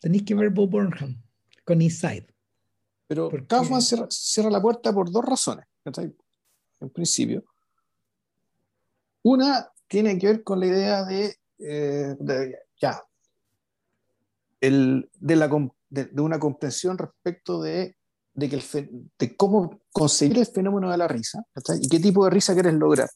Tenéis 0.00 0.24
que 0.24 0.34
ver 0.34 0.50
Bob 0.50 0.70
Burnham 0.70 1.22
con 1.64 1.80
Inside. 1.80 2.26
Pero 3.06 3.30
Kaufman 3.46 3.80
cierra, 3.82 4.50
la 4.50 4.60
puerta 4.60 4.92
por 4.92 5.10
dos 5.10 5.24
razones, 5.24 5.66
En 6.80 6.90
principio. 6.90 7.44
Una 9.22 9.70
tiene 9.86 10.18
que 10.18 10.26
ver 10.26 10.42
con 10.42 10.58
la 10.58 10.66
idea 10.66 11.04
de, 11.04 11.36
eh, 11.58 12.16
de 12.18 12.58
ya, 12.80 13.02
el, 14.60 15.08
de 15.18 15.36
la 15.36 15.48
de, 15.94 16.20
una 16.20 16.38
comprensión 16.38 16.98
respecto 16.98 17.62
de, 17.62 17.96
de, 18.34 18.48
que 18.48 18.88
de 19.18 19.36
cómo 19.36 19.80
conseguir 19.92 20.38
el 20.38 20.46
fenómeno 20.46 20.90
de 20.90 20.98
la 20.98 21.08
risa 21.08 21.44
y 21.80 21.88
qué 21.88 22.00
tipo 22.00 22.24
de 22.24 22.30
risa 22.30 22.54
quieres 22.54 22.74
lograr. 22.74 23.08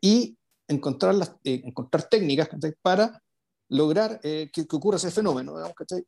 Y 0.00 0.36
encontrar, 0.66 1.14
las, 1.14 1.30
eh, 1.44 1.62
encontrar 1.64 2.08
técnicas 2.08 2.48
para 2.82 3.22
lograr 3.68 4.20
eh, 4.22 4.50
que, 4.52 4.66
ocurra 4.70 4.96
ese 4.96 5.10
fenómeno. 5.10 5.54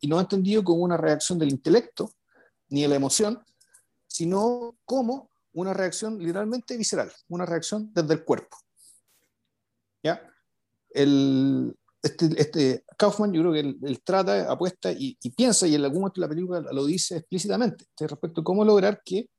Y 0.00 0.08
no 0.08 0.20
entendido 0.20 0.64
como 0.64 0.82
una 0.82 0.96
reacción 0.96 1.38
del 1.38 1.50
intelecto 1.50 2.12
ni 2.68 2.82
de 2.82 2.88
la 2.88 2.96
emoción, 2.96 3.42
sino 4.06 4.76
como 4.84 5.30
una 5.52 5.74
reacción 5.74 6.18
literalmente 6.18 6.76
visceral, 6.76 7.12
una 7.28 7.44
reacción 7.44 7.92
desde 7.92 8.14
el 8.14 8.24
cuerpo. 8.24 8.56
¿Ya? 10.02 10.22
El, 10.90 11.76
este, 12.02 12.30
este, 12.36 12.84
Kaufman, 13.00 13.32
yo 13.32 13.40
creo 13.40 13.52
que 13.54 13.60
él, 13.60 14.02
trata, 14.04 14.52
apuesta 14.52 14.92
y, 14.92 15.16
piensa, 15.34 15.66
y 15.66 15.74
en 15.74 15.82
algún 15.82 16.02
momento 16.02 16.20
la 16.20 16.28
película 16.28 16.60
lo 16.60 16.84
dice 16.84 17.16
explícitamente, 17.16 17.86
respecto 17.98 18.42
a 18.42 18.44
cómo 18.44 18.62
lograr 18.62 19.00
que, 19.02 19.30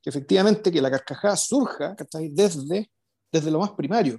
que, 0.00 0.08
efectivamente 0.08 0.72
que 0.72 0.80
la 0.80 0.90
carcajada 0.90 1.36
surja 1.36 1.94
desde, 2.30 2.90
desde 3.30 3.50
lo 3.50 3.58
más 3.58 3.72
primario 3.72 4.18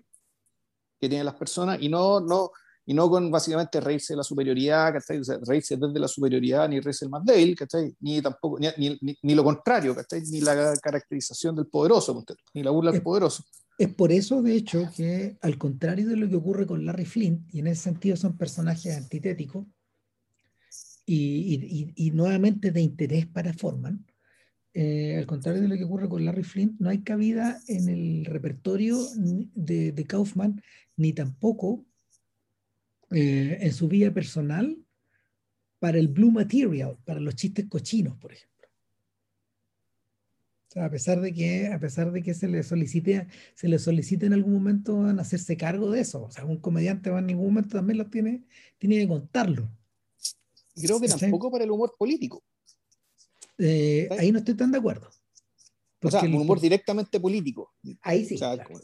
que 1.02 1.10
tienen 1.10 1.26
las 1.26 1.34
personas 1.34 1.82
y 1.82 1.90
no, 1.90 2.20
no, 2.20 2.52
y 2.86 2.94
no 2.94 3.10
con 3.10 3.32
básicamente 3.32 3.82
reírse 3.82 4.14
de 4.14 4.18
la 4.18 4.24
superioridad, 4.24 4.96
O 4.98 5.24
sea, 5.24 5.40
reírse 5.48 5.76
desde 5.76 6.00
la 6.00 6.08
superioridad, 6.08 6.70
ni 6.70 6.80
reírse 6.80 7.06
del 7.06 7.10
más 7.10 7.26
débil, 7.26 7.58
Ni 8.02 8.22
tampoco, 8.22 8.60
ni, 8.60 8.68
ni, 9.02 9.18
ni, 9.24 9.34
lo 9.34 9.44
contrario, 9.44 9.96
Ni 10.30 10.42
la 10.42 10.76
caracterización 10.76 11.56
del 11.56 11.66
poderoso, 11.66 12.24
ni 12.54 12.62
la 12.62 12.70
burla 12.70 12.92
del 12.92 13.02
poderoso. 13.02 13.44
Es 13.80 13.94
por 13.94 14.12
eso, 14.12 14.42
de 14.42 14.56
hecho, 14.56 14.92
que 14.94 15.38
al 15.40 15.58
contrario 15.58 16.10
de 16.10 16.18
lo 16.18 16.28
que 16.28 16.36
ocurre 16.36 16.68
con 16.68 16.86
Larry 16.86 17.06
Flint, 17.06 17.48
y 17.56 17.60
en 17.60 17.68
ese 17.68 17.84
sentido 17.84 18.18
son 18.18 18.38
personajes 18.38 18.94
antitéticos, 18.98 19.68
y, 21.06 21.94
y, 21.96 22.12
nuevamente 22.12 22.72
de 22.72 22.82
interés 22.82 23.26
para 23.26 23.54
Forman, 23.54 24.06
eh, 24.74 25.16
al 25.18 25.26
contrario 25.26 25.62
de 25.62 25.70
lo 25.70 25.78
que 25.78 25.86
ocurre 25.86 26.10
con 26.10 26.26
Larry 26.26 26.44
Flint, 26.44 26.78
no 26.82 26.90
hay 26.90 27.04
cabida 27.04 27.58
en 27.70 27.88
el 27.88 28.26
repertorio 28.26 29.00
de, 29.56 29.94
de 29.94 30.06
Kaufman, 30.06 30.62
ni 30.98 31.14
tampoco 31.14 31.86
eh, 33.12 33.60
en 33.62 33.72
su 33.72 33.88
vida 33.88 34.14
personal 34.14 34.78
para 35.80 36.00
el 36.00 36.10
blue 36.10 36.32
material, 36.32 36.98
para 37.06 37.22
los 37.22 37.36
chistes 37.36 37.66
cochinos, 37.70 38.18
por 38.18 38.34
ejemplo 38.34 38.59
a 40.76 40.90
pesar 40.90 41.20
de 41.20 41.34
que, 41.34 41.68
a 41.68 41.80
pesar 41.80 42.12
de 42.12 42.22
que 42.22 42.34
se 42.34 42.48
le 42.48 42.62
solicite, 42.64 43.28
se 43.56 43.68
le 43.68 43.80
solicite 43.80 44.26
en 44.28 44.34
algún 44.34 44.54
momento 44.54 45.10
en 45.10 45.20
hacerse 45.20 45.58
cargo 45.58 45.92
de 45.92 46.02
eso. 46.02 46.24
O 46.24 46.32
sea, 46.32 46.46
un 46.46 46.58
comediante 46.58 47.10
en 47.10 47.26
ningún 47.26 47.48
momento 47.48 47.78
también 47.78 47.98
lo 47.98 48.06
tiene, 48.08 48.44
tiene 48.78 48.98
que 48.98 49.08
contarlo. 49.08 49.70
Creo 50.76 51.00
que 51.00 51.08
tampoco 51.08 51.52
para 51.52 51.64
el 51.64 51.72
humor 51.72 51.96
político. 51.98 52.44
Eh, 53.58 54.08
ahí 54.18 54.32
no 54.32 54.40
estoy 54.40 54.56
tan 54.56 54.72
de 54.72 54.78
acuerdo. 54.78 55.10
O 56.02 56.10
sea, 56.10 56.22
un 56.22 56.36
humor 56.36 56.62
directamente 56.62 57.20
político. 57.20 57.74
Ahí 58.02 58.26
sí. 58.26 58.40
como, 58.40 58.80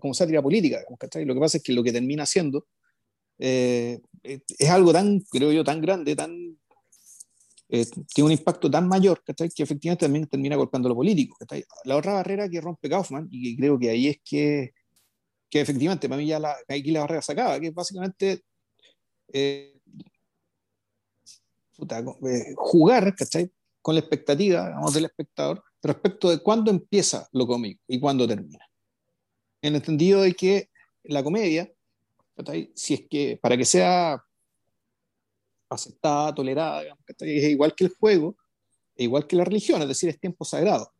como, 0.00 0.14
sátira 0.14 0.42
política. 0.42 0.84
Lo 1.24 1.34
que 1.34 1.40
pasa 1.40 1.58
es 1.58 1.62
que 1.62 1.72
lo 1.72 1.82
que 1.82 1.92
termina 1.92 2.26
siendo 2.26 2.66
eh, 3.38 4.00
es 4.22 4.68
algo 4.68 4.92
tan, 4.92 5.20
creo 5.20 5.50
yo, 5.50 5.64
tan 5.64 5.80
grande, 5.80 6.14
tan 6.14 6.59
eh, 7.72 7.86
tiene 8.12 8.26
un 8.26 8.32
impacto 8.32 8.68
tan 8.68 8.88
mayor 8.88 9.22
que 9.24 9.62
efectivamente 9.62 10.04
también 10.04 10.26
termina 10.26 10.56
golpeando 10.56 10.88
lo 10.88 10.96
político. 10.96 11.36
La 11.84 11.96
otra 11.96 12.14
barrera 12.14 12.48
que 12.48 12.60
rompe 12.60 12.88
Kaufman, 12.88 13.28
y 13.30 13.56
creo 13.56 13.78
que 13.78 13.90
ahí 13.90 14.08
es 14.08 14.16
que, 14.24 14.72
que 15.48 15.60
efectivamente 15.60 16.08
para 16.08 16.20
mí 16.20 16.26
ya 16.26 16.40
la, 16.40 16.56
aquí 16.68 16.90
la 16.90 17.02
barrera 17.02 17.22
se 17.22 17.32
acaba, 17.32 17.60
que 17.60 17.68
es 17.68 17.74
básicamente 17.74 18.42
eh, 19.32 19.78
eh, 21.78 22.54
jugar 22.56 23.14
con 23.80 23.94
la 23.94 24.00
expectativa 24.00 24.74
del 24.92 25.04
espectador 25.04 25.62
respecto 25.80 26.28
de 26.28 26.40
cuándo 26.40 26.72
empieza 26.72 27.28
lo 27.30 27.46
cómico 27.46 27.80
y 27.86 28.00
cuándo 28.00 28.26
termina. 28.26 28.68
En 29.62 29.74
el 29.74 29.76
entendido 29.76 30.22
de 30.22 30.32
que 30.34 30.70
la 31.04 31.22
comedia, 31.22 31.70
si 32.74 32.94
es 32.94 33.02
que 33.08 33.38
para 33.40 33.56
que 33.56 33.64
sea 33.64 34.24
aceptada, 35.70 36.34
tolerada, 36.34 36.82
es 37.20 37.44
igual 37.44 37.74
que 37.74 37.84
el 37.84 37.94
juego, 37.98 38.36
es 38.94 39.04
igual 39.04 39.26
que 39.26 39.36
la 39.36 39.44
religión, 39.44 39.80
es 39.82 39.88
decir, 39.88 40.08
es 40.08 40.18
tiempo 40.18 40.44
sagrado. 40.44 40.92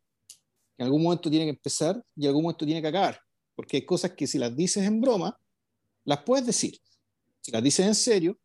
En 0.78 0.86
algún 0.86 1.02
momento 1.02 1.28
tiene 1.28 1.44
que 1.46 1.50
empezar 1.50 2.02
y 2.16 2.22
en 2.22 2.28
algún 2.28 2.44
momento 2.44 2.64
tiene 2.64 2.80
que 2.80 2.88
acabar, 2.88 3.20
porque 3.54 3.78
hay 3.78 3.84
cosas 3.84 4.12
que 4.12 4.26
si 4.26 4.38
las 4.38 4.56
dices 4.56 4.84
en 4.84 5.00
broma, 5.00 5.38
las 6.04 6.22
puedes 6.22 6.46
decir. 6.46 6.78
Si 7.40 7.50
las 7.50 7.62
dices 7.62 7.86
en 7.86 7.94
serio, 7.94 8.38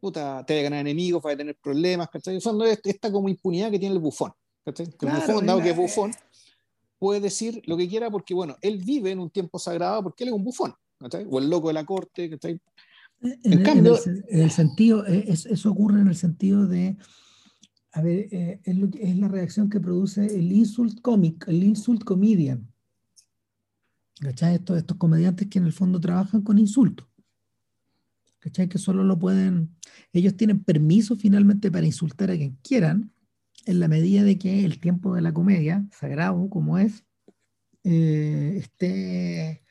puta, 0.00 0.44
te 0.46 0.54
va 0.54 0.60
a 0.60 0.62
ganar 0.64 0.80
enemigos, 0.80 1.22
vas 1.22 1.34
a 1.34 1.36
tener 1.36 1.56
problemas, 1.56 2.08
¿cachai? 2.10 2.36
Usando 2.36 2.64
esta 2.64 3.12
como 3.12 3.28
impunidad 3.28 3.70
que 3.70 3.78
tiene 3.78 3.94
el 3.94 4.00
bufón. 4.00 4.32
¿cachai? 4.64 4.86
el 4.86 5.08
bufón, 5.08 5.46
dado 5.46 5.62
que 5.62 5.70
es 5.70 5.76
bufón, 5.76 6.12
puede 6.98 7.20
decir 7.20 7.62
lo 7.66 7.76
que 7.76 7.88
quiera 7.88 8.10
porque, 8.10 8.34
bueno, 8.34 8.56
él 8.60 8.78
vive 8.78 9.10
en 9.10 9.20
un 9.20 9.30
tiempo 9.30 9.58
sagrado 9.58 10.02
porque 10.02 10.24
él 10.24 10.28
es 10.28 10.34
un 10.34 10.44
bufón, 10.44 10.74
¿cachai? 10.98 11.26
O 11.30 11.38
el 11.38 11.48
loco 11.48 11.68
de 11.68 11.74
la 11.74 11.84
corte, 11.84 12.28
¿cachai? 12.30 12.60
En, 13.22 13.62
cambio, 13.62 13.98
en 14.06 14.40
el, 14.40 14.50
sentido, 14.50 15.06
eh, 15.06 15.24
eso 15.28 15.70
ocurre 15.70 16.00
en 16.00 16.08
el 16.08 16.16
sentido 16.16 16.66
de, 16.66 16.96
a 17.92 18.00
ver, 18.00 18.28
eh, 18.30 18.60
es, 18.64 19.16
la 19.18 19.28
reacción 19.28 19.68
que 19.68 19.80
produce 19.80 20.24
el 20.26 20.50
insult 20.52 21.00
comic, 21.00 21.46
el 21.48 21.62
insult 21.62 22.02
comedian. 22.04 22.72
¿Cachai? 24.20 24.54
Estos, 24.54 24.78
estos 24.78 24.96
comediantes 24.96 25.48
que 25.48 25.58
en 25.58 25.66
el 25.66 25.72
fondo 25.72 26.00
trabajan 26.00 26.42
con 26.42 26.58
insultos. 26.58 27.08
¿Cachai? 28.38 28.68
Que 28.68 28.78
solo 28.78 29.04
lo 29.04 29.18
pueden, 29.18 29.76
ellos 30.12 30.36
tienen 30.36 30.64
permiso 30.64 31.14
finalmente 31.16 31.70
para 31.70 31.86
insultar 31.86 32.30
a 32.30 32.36
quien 32.36 32.56
quieran, 32.62 33.12
en 33.66 33.80
la 33.80 33.88
medida 33.88 34.22
de 34.22 34.38
que 34.38 34.64
el 34.64 34.80
tiempo 34.80 35.14
de 35.14 35.20
la 35.20 35.34
comedia, 35.34 35.86
sagrado 35.92 36.48
como 36.48 36.78
es, 36.78 37.04
eh, 37.84 38.54
esté 38.56 39.62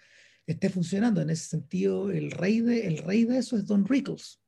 esté 0.54 0.70
funcionando. 0.70 1.22
En 1.22 1.30
ese 1.30 1.48
sentido, 1.48 2.10
el 2.12 2.32
rey 2.32 2.62
de, 2.62 2.88
el 2.88 2.98
rey 3.00 3.26
de 3.26 3.38
eso 3.38 3.56
es 3.56 3.66
Don 3.66 3.86
Rickles. 3.86 4.40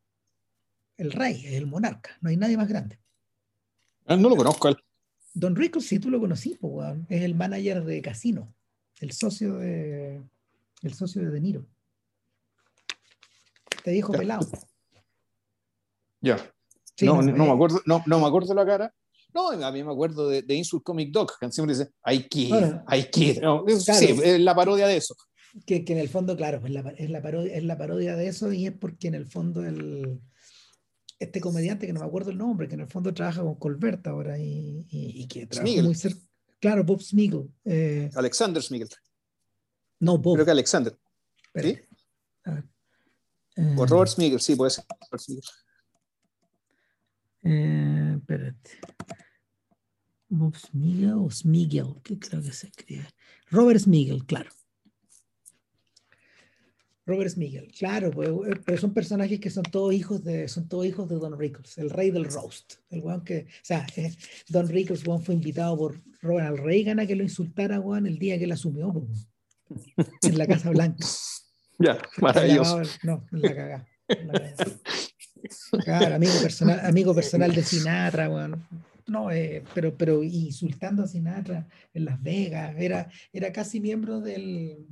El 0.98 1.11
rey, 1.11 1.45
el 1.48 1.68
monarca. 1.68 2.18
No 2.22 2.30
hay 2.30 2.38
nadie 2.38 2.57
más 2.57 2.68
grande. 2.68 2.99
Ah, 4.06 4.15
no 4.15 4.30
lo 4.30 4.36
conozco 4.36 4.68
él. 4.68 4.78
Don 5.34 5.56
Rickles, 5.56 5.88
sí, 5.88 5.99
tú 5.99 6.10
lo 6.10 6.19
conocí, 6.19 6.60
es 7.07 7.22
el 7.22 7.36
manager 7.36 7.86
de 7.86 8.02
Casino, 8.02 8.53
el 8.99 9.14
socio 9.14 9.56
de, 9.56 10.22
el 10.82 10.94
socio 10.94 11.22
de 11.22 11.30
De 11.30 11.40
Niro. 11.40 11.65
Te 13.84 13.91
dijo 13.91 14.11
pelado. 14.11 14.45
Ya. 16.19 16.36
no, 17.02 17.22
no, 17.22 17.45
me 17.45 17.52
acuerdo, 17.52 17.82
no, 17.86 18.03
no 18.06 18.19
me 18.19 18.28
acuerdo 18.28 18.53
la 18.53 18.65
cara, 18.65 18.94
no, 19.34 19.52
a 19.52 19.72
mí 19.72 19.84
me 19.84 19.91
acuerdo 19.91 20.28
de, 20.28 20.41
de 20.41 20.53
Insult 20.53 20.84
Comic 20.84 21.11
Dog, 21.11 21.32
que 21.40 21.49
siempre 21.49 21.76
dice, 21.78 21.91
I 22.06 22.28
kid, 22.28 22.53
I 22.91 23.03
kid. 23.10 23.40
Sí, 23.80 24.19
es 24.22 24.40
la 24.41 24.53
parodia 24.53 24.86
de 24.88 24.98
eso 24.98 25.15
que, 25.65 25.84
que, 25.86 25.94
en 25.94 25.99
el 25.99 26.10
fondo, 26.10 26.36
claro, 26.36 26.61
es 26.65 26.72
la, 26.72 26.82
es, 26.98 27.10
la 27.10 27.22
parodia, 27.22 27.56
es 27.56 27.64
la 27.64 27.78
parodia 27.78 28.15
de 28.15 28.28
eso 28.28 28.52
y 28.52 28.68
es 28.68 28.73
porque 28.73 29.07
en 29.07 29.15
el 29.15 29.26
fondo 29.26 29.65
el, 29.65 30.22
este 31.19 31.40
comediante, 31.40 31.86
que 31.86 31.94
no 31.94 31.99
me 31.99 32.06
acuerdo 32.06 32.32
el 32.32 32.38
nombre, 32.38 32.68
que 32.68 32.73
en 32.73 32.82
el 32.82 32.88
fondo 32.88 33.14
trabaja 33.14 33.41
con 33.44 33.56
Colbert 33.56 34.06
ahora 34.07 34.40
y, 34.40 34.86
y, 34.90 35.28
que 35.28 35.45
trabaja 35.45 35.84
muy 35.84 35.95
cerca. 35.95 36.19
Claro, 36.60 36.84
Bob 36.84 37.02
Smigel. 37.02 37.49
Eh, 37.65 38.10
Alexander 38.15 38.61
Smigel. 38.61 38.90
No, 39.99 40.18
Bob. 40.18 40.36
Creo 40.36 40.45
que 40.45 40.52
Alexander. 40.52 40.98
¿Sí? 41.56 41.78
o 43.78 43.86
Robert 43.86 44.10
Smigel, 44.10 44.40
sí, 44.40 44.56
puede 44.56 44.72
ser. 44.72 44.86
Eh, 47.44 48.15
espérate. 48.18 48.72
Bob 50.30 50.56
Smigel 50.56 51.14
o 51.14 51.30
Smigel, 51.30 52.02
que 52.03 52.18
creo 52.18 52.41
que 52.41 52.53
se 52.53 52.68
escribe. 52.68 53.07
Robert 53.49 53.80
Smigel, 53.80 54.26
claro. 54.26 54.49
Robert 57.12 57.30
Smigel, 57.30 57.70
claro, 57.78 58.10
pues, 58.10 58.30
eh, 58.30 58.62
pero 58.66 58.78
son 58.78 58.94
personajes 58.94 59.38
que 59.42 59.50
son 59.50 59.64
todos 59.64 59.94
hijos 59.94 60.24
de, 60.24 60.48
son 60.48 60.70
todos 60.70 60.86
hijos 60.86 61.10
de 61.10 61.16
Don 61.16 61.38
Rickles, 61.38 61.78
el 61.78 61.90
rey 61.90 62.10
del 62.10 62.24
roast. 62.24 62.76
El 62.90 63.04
que, 63.26 63.48
o 63.48 63.64
sea, 63.64 63.86
eh, 63.98 64.14
Don 64.48 64.70
Rickles 64.70 65.04
fue 65.04 65.36
invitado 65.36 65.78
por 65.78 66.02
Ronald 66.22 66.60
Reagan 66.60 67.02
a 67.02 67.06
que 67.06 67.18
lo 67.18 67.24
insultara 67.24 67.80
Juan, 67.80 68.08
el 68.08 68.18
día 68.18 68.38
que 68.38 68.46
él 68.46 68.52
asumió 68.54 68.94
en 70.22 70.38
la 70.38 70.48
Casa 70.48 70.70
Blanca. 70.70 71.06
Ya, 71.80 71.98
maravilloso. 72.22 72.82
no, 73.04 73.28
en 73.34 73.42
la 73.42 73.56
cagada. 73.56 73.88
Claro, 75.84 76.16
amigo 76.16 76.34
personal, 76.42 76.80
amigo 76.86 77.14
personal 77.14 77.54
de 77.54 77.64
Sinatra, 77.64 78.30
Juan. 78.30 78.66
No, 79.08 79.32
eh, 79.32 79.64
pero, 79.74 79.98
pero 79.98 80.24
insultando 80.24 81.04
a 81.04 81.08
Sinatra 81.08 81.68
en 81.94 82.06
Las 82.06 82.24
Vegas, 82.24 82.74
era, 82.78 83.10
era 83.34 83.52
casi 83.52 83.82
miembro 83.82 84.22
del, 84.22 84.86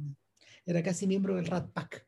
era 0.69 0.83
casi 0.83 1.07
miembro 1.07 1.35
del 1.35 1.45
Rat 1.45 1.71
Pack. 1.71 2.05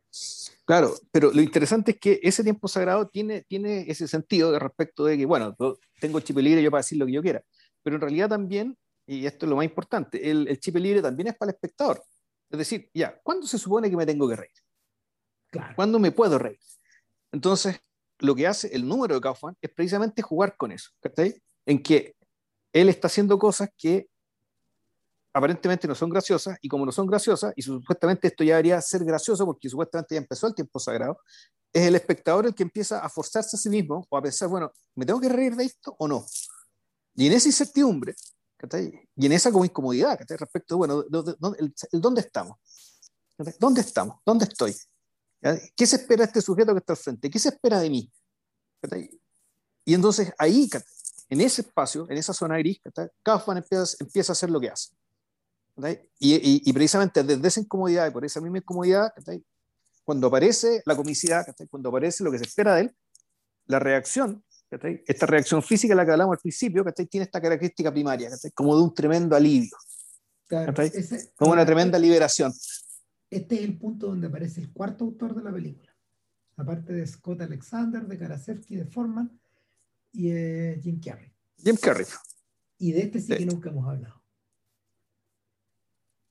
Claro, 0.66 0.94
pero 1.12 1.32
lo 1.32 1.42
interesante 1.42 1.92
es 1.92 2.00
que 2.00 2.20
ese 2.22 2.44
tiempo 2.44 2.68
sagrado 2.68 3.08
tiene, 3.08 3.42
tiene 3.42 3.86
ese 3.90 4.08
sentido 4.08 4.52
de 4.52 4.60
respecto 4.60 5.06
de 5.06 5.18
que, 5.18 5.26
bueno, 5.26 5.56
tengo 6.00 6.20
chip 6.20 6.38
libre 6.38 6.62
yo 6.62 6.70
para 6.70 6.80
decir 6.80 6.98
lo 6.98 7.06
que 7.06 7.14
yo 7.14 7.22
quiera, 7.22 7.42
pero 7.82 7.96
en 7.96 8.02
realidad 8.02 8.30
también, 8.30 8.78
y 9.08 9.26
esto 9.26 9.46
es 9.46 9.50
lo 9.50 9.56
más 9.56 9.66
importante, 9.66 10.30
el, 10.30 10.48
el 10.48 10.60
chip 10.60 10.76
libre 10.76 11.02
también 11.02 11.30
es 11.30 11.36
para 11.36 11.52
el 11.52 11.56
espectador. 11.56 12.04
Es 12.50 12.58
decir, 12.58 12.90
ya, 12.94 13.20
¿cuándo 13.24 13.48
se 13.48 13.58
supone 13.58 13.90
que 13.90 13.96
me 13.96 14.06
tengo 14.06 14.28
que 14.30 14.36
reír? 14.36 14.52
Claro. 15.50 15.74
¿Cuándo 15.76 16.00
me 16.00 16.12
puedo 16.12 16.38
reír? 16.38 16.60
Entonces, 17.32 17.80
lo 18.20 18.36
que 18.36 18.46
hace 18.46 18.74
el 18.76 18.88
número 18.88 19.16
de 19.16 19.22
Kaufman 19.22 19.58
es 19.62 19.72
precisamente 19.72 20.22
jugar 20.22 20.56
con 20.56 20.72
eso, 20.72 20.92
¿cachai? 21.02 21.42
En 21.66 21.82
que 21.82 22.16
él 22.74 22.90
está 22.90 23.08
haciendo 23.08 23.40
cosas 23.40 23.70
que 23.78 24.08
aparentemente 25.34 25.88
no 25.88 25.95
son 25.95 26.10
graciosas, 26.10 26.58
y 26.62 26.68
como 26.68 26.86
no 26.86 26.91
son 26.91 27.08
graciosas, 27.08 27.53
y 27.56 27.62
supuestamente 27.62 28.28
esto 28.28 28.44
ya 28.44 28.56
debería 28.56 28.82
ser 28.82 29.03
gracioso 29.06 29.45
porque 29.45 29.70
supuestamente 29.70 30.16
ya 30.16 30.20
empezó 30.20 30.48
el 30.48 30.56
tiempo 30.56 30.80
sagrado, 30.80 31.20
es 31.74 31.88
el 31.88 31.95
espectador 31.95 32.45
el 32.45 32.53
que 32.53 32.64
empieza 32.64 32.99
a 32.99 33.08
forzarse 33.08 33.56
a 33.56 33.60
sí 33.60 33.70
mismo 33.70 34.06
o 34.10 34.18
a 34.18 34.22
pensar, 34.22 34.49
bueno, 34.49 34.72
¿me 34.95 35.06
tengo 35.06 35.22
que 35.22 35.30
reír 35.30 35.56
de 35.56 35.64
esto 35.64 35.95
o 35.99 36.08
no? 36.08 36.26
Y 37.16 37.28
en 37.28 37.34
esa 37.34 37.48
incertidumbre, 37.48 38.14
y 39.16 39.26
en 39.26 39.32
esa 39.32 39.52
como 39.52 39.66
incomodidad, 39.66 40.20
respecto, 40.28 40.78
bueno, 40.78 41.03
¿dónde 41.91 42.22
estamos? 42.22 42.58
¿Dónde 43.60 43.82
estamos? 43.82 44.18
¿Dónde 44.26 44.45
estoy? 44.45 44.76
¿Qué 45.76 45.88
se 45.88 45.95
espera 45.95 46.24
de 46.24 46.28
este 46.28 46.41
sujeto 46.41 46.74
que 46.74 46.80
está 46.80 46.94
al 46.94 46.98
frente? 46.98 47.30
¿Qué 47.30 47.40
se 47.40 47.49
espera 47.49 47.80
de 47.80 47.90
mí? 47.90 48.12
Y 49.84 49.94
entonces 49.94 50.32
ahí, 50.38 50.70
en 51.30 51.41
ese 51.41 51.62
espacio, 51.62 52.06
en 52.10 52.18
esa 52.18 52.34
zona 52.34 52.58
gris, 52.58 52.80
Kaufman 53.24 53.58
empieza, 53.58 53.95
empieza 53.99 54.32
a 54.32 54.34
hacer 54.34 54.49
lo 54.52 54.60
que 54.60 54.70
hace. 54.70 54.94
Y, 56.20 56.70
y, 56.70 56.74
precisamente 56.74 57.24
desde 57.24 57.48
esa 57.48 57.60
incomodidad 57.60 58.08
y 58.08 58.12
por 58.12 58.26
esa 58.26 58.41
misma 58.41 58.60
incomodidad, 58.60 59.12
cuando 60.03 60.28
aparece 60.28 60.82
la 60.86 60.95
comicidad, 60.95 61.45
cuando 61.70 61.90
aparece 61.90 62.24
lo 62.24 62.32
que 62.32 62.38
se 62.38 62.45
espera 62.45 62.76
de 62.76 62.82
él, 62.82 62.95
la 63.66 63.80
reacción, 63.80 64.44
esta 65.06 65.26
reacción 65.26 65.62
física, 65.62 65.95
la 65.95 66.06
que 66.06 66.12
hablamos 66.12 66.34
al 66.34 66.40
principio, 66.40 66.84
tiene 67.10 67.26
esta 67.26 67.41
característica 67.41 67.91
primaria, 67.91 68.30
como 68.53 68.76
de 68.76 68.84
un 68.84 68.94
tremendo 68.94 69.36
alivio, 69.36 69.76
como 71.36 71.52
una 71.52 71.66
tremenda 71.66 71.99
liberación. 71.99 72.53
Este 73.30 73.56
es 73.56 73.62
el 73.62 73.78
punto 73.78 74.08
donde 74.08 74.28
aparece 74.28 74.62
el 74.62 74.72
cuarto 74.72 75.06
autor 75.06 75.36
de 75.36 75.44
la 75.44 75.52
película, 75.52 75.95
aparte 76.58 76.94
de 76.94 77.08
Scott 77.08 77.41
Alexander, 77.41 78.06
de 78.06 78.18
Karasevsky, 78.18 78.76
de 78.76 78.86
Forman 78.86 79.40
y 80.12 80.32
eh, 80.32 80.80
Jim 80.84 80.99
Carrey. 80.99 81.32
Jim 81.58 81.78
Carrey. 81.78 82.06
Y 82.78 82.91
de 82.91 83.03
este 83.03 83.22
sí. 83.22 83.38
que 83.38 83.45
nunca 83.45 83.70
hemos 83.70 83.88
hablado. 83.88 84.20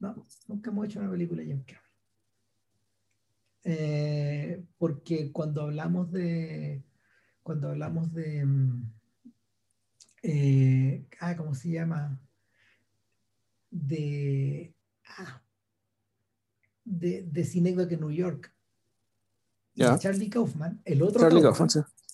No, 0.01 0.27
nunca 0.49 0.71
hemos 0.71 0.87
hecho 0.87 0.99
una 0.99 1.11
película 1.11 1.43
Jim 1.43 1.63
Carrey. 1.63 1.91
Eh, 3.63 4.65
porque 4.79 5.31
cuando 5.31 5.63
hablamos 5.63 6.11
de 6.11 6.83
cuando 7.43 7.69
hablamos 7.69 8.13
de 8.13 8.45
mm, 8.45 8.93
eh, 10.23 11.07
ah, 11.21 11.37
¿cómo 11.37 11.55
se 11.55 11.71
llama? 11.71 12.19
de 13.71 14.75
ah, 15.07 15.43
de, 16.85 17.23
de 17.23 17.43
en 17.53 18.01
New 18.01 18.11
York 18.11 18.53
Charlie 19.99 20.29
Kaufman, 20.29 20.81
el 20.85 21.03
otro 21.03 21.29
Kaufman, 21.29 21.69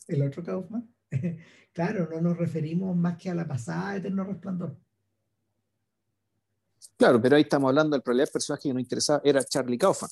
el 0.08 0.22
otro 0.22 0.42
Kaufman, 0.42 0.94
claro, 1.72 2.08
no 2.10 2.20
nos 2.20 2.36
referimos 2.36 2.96
más 2.96 3.16
que 3.16 3.30
a 3.30 3.34
la 3.34 3.46
pasada 3.46 3.92
de 3.92 3.98
Eterno 3.98 4.24
Resplandor. 4.24 4.76
Claro, 6.96 7.20
pero 7.20 7.36
ahí 7.36 7.42
estamos 7.42 7.68
hablando 7.68 7.94
del 7.94 8.02
problema 8.02 8.24
del 8.24 8.32
personaje 8.32 8.68
que 8.68 8.72
nos 8.72 8.82
interesaba, 8.82 9.20
era 9.24 9.44
Charlie 9.44 9.78
Kaufman. 9.78 10.10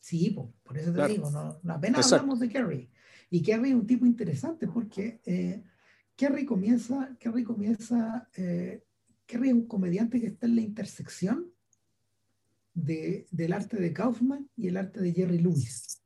Sí, 0.00 0.36
por 0.64 0.76
eso 0.76 0.92
te 0.92 1.06
digo, 1.06 1.30
no, 1.30 1.72
apenas 1.72 2.12
hablamos 2.12 2.40
de 2.40 2.48
Kerry. 2.48 2.90
Y 3.30 3.42
Kerry 3.42 3.70
es 3.70 3.74
un 3.74 3.86
tipo 3.86 4.06
interesante 4.06 4.66
porque 4.66 5.20
eh, 5.24 5.62
Kerry 6.16 6.44
comienza, 6.44 7.16
Kerry 7.18 7.44
comienza, 7.44 8.28
eh, 8.34 8.84
Kerry 9.26 9.48
es 9.48 9.54
un 9.54 9.66
comediante 9.66 10.20
que 10.20 10.28
está 10.28 10.46
en 10.46 10.56
la 10.56 10.62
intersección 10.62 11.52
de, 12.74 13.26
del 13.30 13.52
arte 13.52 13.76
de 13.76 13.92
Kaufman 13.92 14.50
y 14.56 14.68
el 14.68 14.76
arte 14.78 15.00
de 15.00 15.12
Jerry 15.12 15.38
Lewis. 15.38 16.02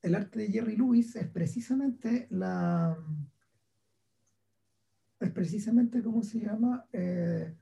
El 0.00 0.14
arte 0.14 0.40
de 0.40 0.52
Jerry 0.52 0.76
Lewis 0.76 1.16
es 1.16 1.26
precisamente 1.28 2.28
la, 2.30 2.96
es 5.18 5.30
precisamente, 5.30 6.02
¿cómo 6.02 6.22
se 6.22 6.40
llama? 6.40 6.86
Eh, 6.92 7.54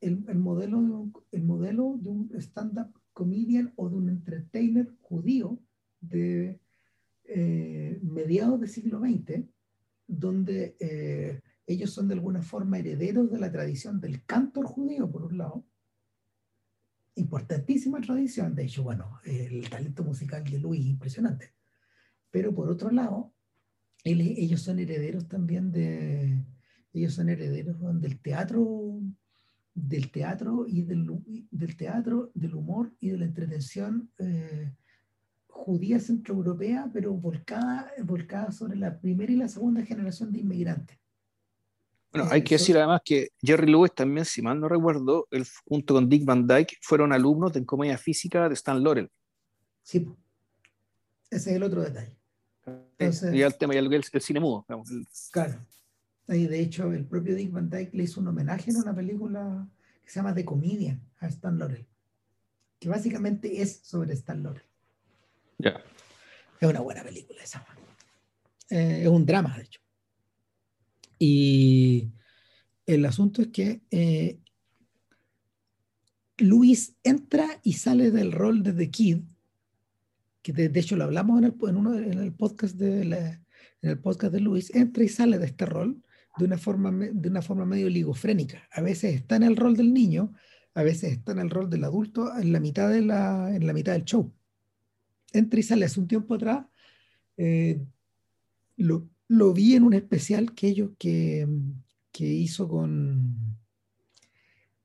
el, 0.00 0.24
el, 0.28 0.38
modelo 0.38 0.80
de 0.80 0.90
un, 0.90 1.12
el 1.32 1.42
modelo 1.42 1.98
de 2.00 2.10
un 2.10 2.30
stand-up 2.36 2.92
comedian 3.12 3.72
o 3.76 3.88
de 3.88 3.96
un 3.96 4.08
entertainer 4.08 4.88
judío 5.00 5.58
de, 6.00 6.60
eh, 7.32 8.00
mediados 8.02 8.58
del 8.58 8.68
siglo 8.68 8.98
XX, 8.98 9.44
donde 10.08 10.74
eh, 10.80 11.40
ellos 11.64 11.92
son 11.92 12.08
de 12.08 12.14
alguna 12.14 12.42
forma 12.42 12.80
herederos 12.80 13.30
de 13.30 13.38
la 13.38 13.52
tradición 13.52 14.00
del 14.00 14.24
cantor 14.24 14.66
judío, 14.66 15.08
por 15.08 15.26
un 15.26 15.38
lado, 15.38 15.64
importantísima 17.14 18.00
tradición, 18.00 18.56
de 18.56 18.64
hecho, 18.64 18.82
bueno, 18.82 19.20
el 19.24 19.70
talento 19.70 20.02
musical 20.02 20.42
de 20.42 20.58
Luis 20.58 20.80
es 20.80 20.86
impresionante, 20.86 21.54
pero 22.32 22.52
por 22.52 22.68
otro 22.68 22.90
lado, 22.90 23.32
ellos 24.02 24.62
son 24.62 24.80
herederos 24.80 25.28
también 25.28 25.70
de, 25.70 26.44
ellos 26.92 27.14
son 27.14 27.28
herederos 27.28 27.78
del 28.00 28.18
teatro, 28.18 29.00
del 29.74 30.10
teatro 30.10 30.66
y 30.66 30.82
del, 30.82 31.06
del 31.50 31.76
teatro, 31.76 32.30
del 32.34 32.54
humor 32.54 32.92
y 33.00 33.10
de 33.10 33.18
la 33.18 33.24
entretención 33.24 34.10
eh, 34.18 34.72
judía 35.46 36.00
centroeuropea, 36.00 36.90
pero 36.92 37.12
volcada, 37.12 37.92
volcada 38.04 38.50
sobre 38.50 38.76
la 38.76 38.98
primera 38.98 39.32
y 39.32 39.36
la 39.36 39.48
segunda 39.48 39.84
generación 39.84 40.32
de 40.32 40.40
inmigrantes. 40.40 40.98
Bueno, 42.12 42.28
hay 42.30 42.42
que 42.42 42.56
decir 42.56 42.76
además 42.76 43.02
que 43.04 43.28
Jerry 43.40 43.70
Lewis 43.70 43.94
también, 43.94 44.24
si 44.24 44.42
mal 44.42 44.58
no 44.58 44.68
recuerdo, 44.68 45.28
él, 45.30 45.46
junto 45.64 45.94
con 45.94 46.08
Dick 46.08 46.24
Van 46.24 46.46
Dyke, 46.46 46.76
fueron 46.82 47.12
alumnos 47.12 47.52
de 47.52 47.64
comedia 47.64 47.96
física 47.98 48.48
de 48.48 48.54
Stan 48.54 48.82
Laurel. 48.82 49.08
Sí, 49.82 50.08
ese 51.30 51.50
es 51.50 51.56
el 51.56 51.62
otro 51.62 51.82
detalle. 51.82 52.18
y 53.32 53.42
el 53.42 53.56
tema, 53.56 53.74
ya 53.74 53.80
el, 53.80 53.92
el 53.92 54.20
cine 54.20 54.40
mudo. 54.40 54.66
Claro. 55.30 55.64
Y 56.30 56.46
de 56.46 56.60
hecho, 56.60 56.92
el 56.92 57.06
propio 57.06 57.34
Dick 57.34 57.50
Van 57.50 57.68
Dyke 57.68 57.96
le 57.96 58.04
hizo 58.04 58.20
un 58.20 58.28
homenaje 58.28 58.70
en 58.70 58.76
una 58.76 58.94
película 58.94 59.68
que 60.04 60.10
se 60.10 60.20
llama 60.20 60.34
The 60.34 60.44
Comedian 60.44 61.02
a 61.18 61.26
Stan 61.26 61.58
Laurel, 61.58 61.86
que 62.78 62.88
básicamente 62.88 63.60
es 63.60 63.80
sobre 63.82 64.14
Stan 64.14 64.40
Laurel. 64.40 64.62
Ya. 65.58 65.82
Es 66.60 66.68
una 66.68 66.80
buena 66.80 67.02
película 67.02 67.42
esa. 67.42 67.66
Eh, 68.70 69.02
es 69.02 69.08
un 69.08 69.26
drama, 69.26 69.56
de 69.56 69.64
hecho. 69.64 69.80
Y 71.18 72.12
el 72.86 73.04
asunto 73.04 73.42
es 73.42 73.48
que 73.48 73.82
eh, 73.90 74.38
Luis 76.38 76.96
entra 77.02 77.60
y 77.64 77.72
sale 77.74 78.12
del 78.12 78.30
rol 78.30 78.62
de 78.62 78.72
The 78.72 78.90
Kid, 78.90 79.18
que 80.42 80.52
de, 80.52 80.80
hecho 80.80 80.96
lo 80.96 81.04
hablamos 81.04 81.38
en 81.38 81.44
el, 81.44 81.54
en 81.68 81.76
uno, 81.76 81.94
en 81.94 82.18
el 82.18 82.32
podcast 82.32 82.76
de 82.76 83.40
en 83.82 83.90
el 83.90 83.98
podcast 83.98 84.32
de 84.32 84.40
Luis, 84.40 84.74
entra 84.74 85.04
y 85.04 85.08
sale 85.08 85.38
de 85.38 85.46
este 85.46 85.66
rol 85.66 86.02
de 86.38 86.44
una 86.44 86.58
forma, 86.58 86.90
de 86.90 87.28
una 87.28 87.42
forma 87.42 87.64
medio 87.64 87.88
ligofrénica. 87.88 88.68
A 88.72 88.80
veces 88.80 89.14
está 89.14 89.36
en 89.36 89.42
el 89.42 89.56
rol 89.56 89.76
del 89.76 89.92
niño, 89.92 90.32
a 90.74 90.82
veces 90.82 91.12
está 91.12 91.32
en 91.32 91.40
el 91.40 91.50
rol 91.50 91.68
del 91.68 91.84
adulto 91.84 92.36
en 92.36 92.52
la 92.52 92.60
mitad, 92.60 92.88
de 92.88 93.02
la, 93.02 93.54
en 93.54 93.66
la 93.66 93.72
mitad 93.72 93.92
del 93.92 94.04
show. 94.04 94.32
Entra 95.32 95.60
y 95.60 95.62
sale 95.62 95.84
hace 95.84 96.00
un 96.00 96.08
tiempo 96.08 96.34
atrás. 96.34 96.66
Eh, 97.36 97.80
lo, 98.76 99.08
lo, 99.28 99.52
vi 99.52 99.74
en 99.74 99.84
un 99.84 99.94
especial 99.94 100.54
que 100.54 100.68
ellos 100.68 100.90
que, 100.98 101.46
que 102.12 102.26
hizo 102.26 102.68
con 102.68 103.58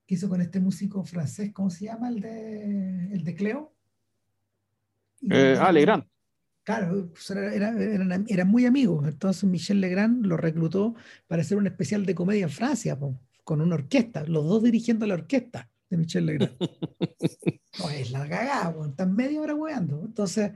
hizo 0.07 0.29
con 0.29 0.41
este 0.41 0.59
músico 0.59 1.03
francés, 1.03 1.51
¿cómo 1.51 1.69
se 1.69 1.85
llama? 1.85 2.09
El 2.09 2.19
de, 2.19 3.13
el 3.13 3.23
de 3.23 3.35
Cleo. 3.35 3.73
Eh, 5.31 5.57
ah. 5.59 6.05
Claro, 6.65 7.11
pues 7.13 7.29
eran, 7.29 8.25
era, 8.27 8.43
muy 8.43 8.65
amigos. 8.65 9.07
Entonces 9.07 9.43
Michel 9.43 9.79
Legrand 9.79 10.25
lo 10.25 10.35
reclutó 10.35 10.95
para 11.27 11.43
hacer 11.43 11.57
un 11.57 11.67
especial 11.67 12.07
de 12.07 12.15
comedia 12.15 12.45
en 12.45 12.49
Francia, 12.49 12.97
con 13.43 13.61
una 13.61 13.75
orquesta, 13.75 14.23
los 14.25 14.43
dos 14.45 14.63
dirigiendo 14.63 15.05
la 15.05 15.13
orquesta 15.13 15.69
de 15.91 15.97
Michel 15.97 16.25
Legrand. 16.25 16.57
no 17.79 17.89
es 17.91 18.09
la 18.09 18.27
cagada, 18.27 18.75
están 18.87 19.15
media 19.15 19.41
hora 19.41 19.53
weando. 19.53 20.01
Entonces, 20.05 20.53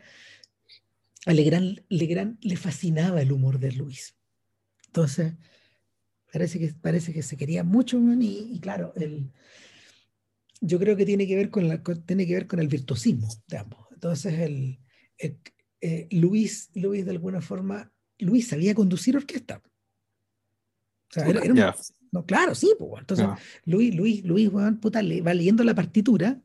a 1.28 1.34
Legrand, 1.34 2.38
le 2.42 2.58
fascinaba 2.58 3.22
el 3.22 3.32
humor 3.32 3.60
de 3.60 3.72
Luis. 3.74 4.16
Entonces, 4.88 5.36
parece 6.34 6.58
que, 6.58 6.74
parece 6.74 7.14
que 7.14 7.22
se 7.22 7.38
quería 7.38 7.64
mucho 7.64 8.00
y, 8.20 8.60
claro, 8.60 8.94
el, 8.96 9.32
yo 10.60 10.80
creo 10.80 10.96
que 10.96 11.06
tiene 11.06 11.28
que 11.28 11.36
ver 11.36 11.52
con, 11.52 11.68
la, 11.68 11.84
tiene 11.84 12.26
que 12.26 12.34
ver 12.34 12.48
con 12.48 12.60
el 12.60 12.68
virtuosismo 12.68 13.30
de 13.48 13.58
ambos. 13.60 13.86
Entonces, 13.92 14.40
el, 14.40 14.80
eh, 15.82 16.08
Luis, 16.12 16.70
Luis 16.74 17.06
de 17.06 17.12
alguna 17.12 17.42
forma, 17.42 17.92
Luis 18.18 18.48
sabía 18.48 18.76
conducir 18.76 19.16
orquesta. 19.16 19.62
O 21.10 21.14
sea, 21.14 21.28
era, 21.28 21.42
no, 22.12 22.26
claro, 22.26 22.56
sí, 22.56 22.74
pues, 22.78 23.02
entonces 23.02 23.28
Luis, 23.66 23.96
Luis, 23.96 24.24
Luis, 24.24 24.50
puta, 24.82 25.02
va 25.02 25.34
leyendo 25.34 25.64
la 25.64 25.76
partitura 25.76 26.42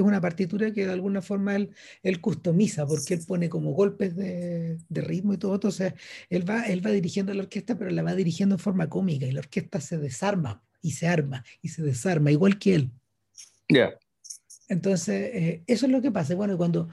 es 0.00 0.06
una 0.06 0.20
partitura 0.20 0.72
que 0.72 0.86
de 0.86 0.92
alguna 0.92 1.22
forma 1.22 1.56
él, 1.56 1.70
él 2.02 2.20
customiza, 2.20 2.86
porque 2.86 3.14
él 3.14 3.20
pone 3.26 3.48
como 3.48 3.72
golpes 3.72 4.14
de, 4.14 4.78
de, 4.88 5.00
ritmo 5.00 5.34
y 5.34 5.38
todo. 5.38 5.54
Entonces, 5.54 5.94
él 6.28 6.48
va, 6.48 6.64
él 6.64 6.84
va 6.84 6.90
dirigiendo 6.90 7.32
la 7.32 7.42
orquesta, 7.42 7.78
pero 7.78 7.90
la 7.90 8.02
va 8.02 8.14
dirigiendo 8.14 8.56
en 8.56 8.58
forma 8.58 8.88
cómica 8.88 9.26
y 9.26 9.32
la 9.32 9.40
orquesta 9.40 9.80
se 9.80 9.98
desarma 9.98 10.62
y 10.82 10.92
se 10.92 11.08
arma 11.08 11.44
y 11.62 11.68
se 11.68 11.82
desarma, 11.82 12.30
igual 12.30 12.58
que 12.58 12.74
él. 12.74 12.90
Ya. 13.68 13.98
Entonces, 14.68 15.30
eh, 15.34 15.64
eso 15.66 15.86
es 15.86 15.92
lo 15.92 16.02
que 16.02 16.10
pasa. 16.10 16.34
Bueno, 16.34 16.56
cuando, 16.56 16.88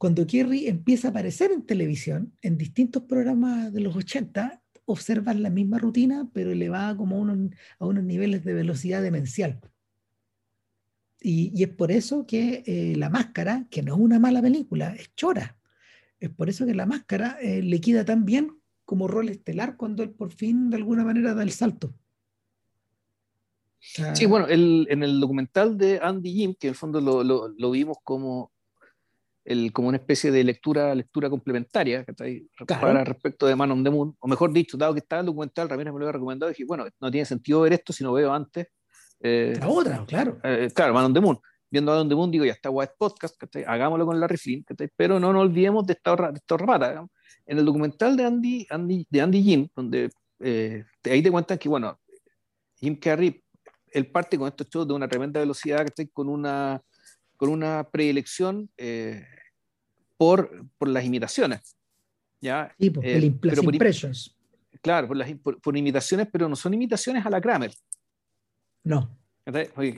cuando 0.00 0.26
Kerry 0.26 0.66
empieza 0.66 1.08
a 1.08 1.10
aparecer 1.10 1.52
en 1.52 1.66
televisión, 1.66 2.32
en 2.40 2.56
distintos 2.56 3.02
programas 3.02 3.70
de 3.70 3.80
los 3.82 3.94
80, 3.94 4.62
observas 4.86 5.38
la 5.38 5.50
misma 5.50 5.78
rutina, 5.78 6.26
pero 6.32 6.52
elevada 6.52 6.96
como 6.96 7.18
unos, 7.18 7.54
a 7.78 7.84
unos 7.84 8.02
niveles 8.04 8.42
de 8.42 8.54
velocidad 8.54 9.02
demencial. 9.02 9.60
Y, 11.20 11.62
es 11.62 11.68
por 11.68 11.92
eso 11.92 12.26
que 12.26 12.62
eh, 12.64 12.94
La 12.96 13.10
Máscara, 13.10 13.66
que 13.70 13.82
no 13.82 13.94
es 13.94 14.00
una 14.00 14.18
mala 14.18 14.40
película, 14.40 14.94
es 14.94 15.14
chora. 15.16 15.58
Es 16.18 16.30
por 16.30 16.48
eso 16.48 16.64
que 16.64 16.74
La 16.74 16.86
Máscara 16.86 17.36
eh, 17.42 17.60
le 17.60 17.78
queda 17.82 18.02
tan 18.02 18.24
bien 18.24 18.58
como 18.86 19.06
rol 19.06 19.28
estelar 19.28 19.76
cuando 19.76 20.02
él 20.02 20.12
por 20.12 20.32
fin 20.32 20.70
de 20.70 20.78
alguna 20.78 21.04
manera 21.04 21.34
da 21.34 21.42
el 21.42 21.52
salto. 21.52 21.92
sí, 23.78 24.24
bueno, 24.24 24.46
el, 24.46 24.86
en 24.88 25.02
el 25.02 25.20
documental 25.20 25.76
de 25.76 26.00
Andy 26.02 26.32
Jim, 26.32 26.54
que 26.58 26.68
en 26.68 26.70
el 26.70 26.76
fondo 26.76 27.02
lo, 27.02 27.22
lo, 27.22 27.48
lo 27.48 27.70
vimos 27.70 27.98
como, 28.02 28.50
el, 29.50 29.72
como 29.72 29.88
una 29.88 29.96
especie 29.96 30.30
de 30.30 30.44
lectura, 30.44 30.94
lectura 30.94 31.28
complementaria 31.28 32.04
para 32.66 33.04
respecto 33.04 33.46
de 33.46 33.56
Man 33.56 33.72
on 33.72 33.84
the 33.84 33.90
Moon, 33.90 34.16
o 34.18 34.28
mejor 34.28 34.52
dicho, 34.52 34.76
dado 34.76 34.94
que 34.94 35.00
estaba 35.00 35.20
el 35.20 35.26
documental, 35.26 35.68
Ramírez 35.68 35.92
me 35.92 35.98
lo 35.98 36.06
había 36.06 36.12
recomendado, 36.12 36.50
dije, 36.50 36.64
bueno, 36.64 36.86
no 37.00 37.10
tiene 37.10 37.24
sentido 37.24 37.62
ver 37.62 37.72
esto 37.72 37.92
si 37.92 38.04
no 38.04 38.12
veo 38.12 38.32
antes 38.32 38.68
eh, 39.20 39.54
la 39.58 39.68
otra, 39.68 40.04
claro. 40.06 40.38
Eh, 40.42 40.70
claro, 40.74 40.94
Man 40.94 41.06
on 41.06 41.14
the 41.14 41.20
Moon. 41.20 41.38
Viendo 41.70 41.92
a 41.92 42.00
on 42.00 42.08
the 42.08 42.14
Moon, 42.14 42.30
digo, 42.30 42.44
ya 42.44 42.52
está 42.52 42.70
White 42.70 42.94
Podcast, 42.98 43.36
hagámoslo 43.66 44.06
con 44.06 44.18
Larry 44.18 44.36
Flynn, 44.36 44.64
pero 44.96 45.20
no 45.20 45.32
nos 45.32 45.42
olvidemos 45.42 45.86
de 45.86 45.92
esta, 45.92 46.16
de 46.16 46.38
esta 46.38 46.56
rata. 46.56 47.06
En 47.46 47.58
el 47.58 47.64
documental 47.64 48.16
de 48.16 48.24
Andy, 48.24 48.66
Andy, 48.70 49.06
de 49.08 49.20
Andy 49.20 49.42
Jim, 49.42 49.68
donde 49.76 50.10
eh, 50.40 50.84
ahí 51.04 51.22
te 51.22 51.30
cuentan 51.30 51.58
que, 51.58 51.68
bueno, 51.68 52.00
Jim 52.76 52.96
Carrey, 52.96 53.42
él 53.92 54.10
parte 54.10 54.38
con 54.38 54.48
estos 54.48 54.68
shows 54.68 54.88
de 54.88 54.94
una 54.94 55.06
tremenda 55.06 55.38
velocidad, 55.38 55.86
con 56.12 56.28
una, 56.28 56.80
con 57.36 57.50
una 57.50 57.88
predilección 57.90 58.68
por, 60.20 60.66
por 60.76 60.88
las 60.88 61.02
imitaciones. 61.02 61.74
¿ya? 62.42 62.74
Sí, 62.78 62.90
por, 62.90 63.06
el, 63.06 63.38
las 63.40 63.62
impressions. 63.62 64.36
claro, 64.82 65.08
por, 65.08 65.16
las, 65.16 65.30
por, 65.62 65.74
imitaciones, 65.78 66.28
pero 66.30 66.46
no 66.46 66.56
son 66.56 66.74
imitaciones 66.74 67.24
a 67.24 67.30
la 67.30 67.40
Kramer. 67.40 67.72
No. 68.84 69.16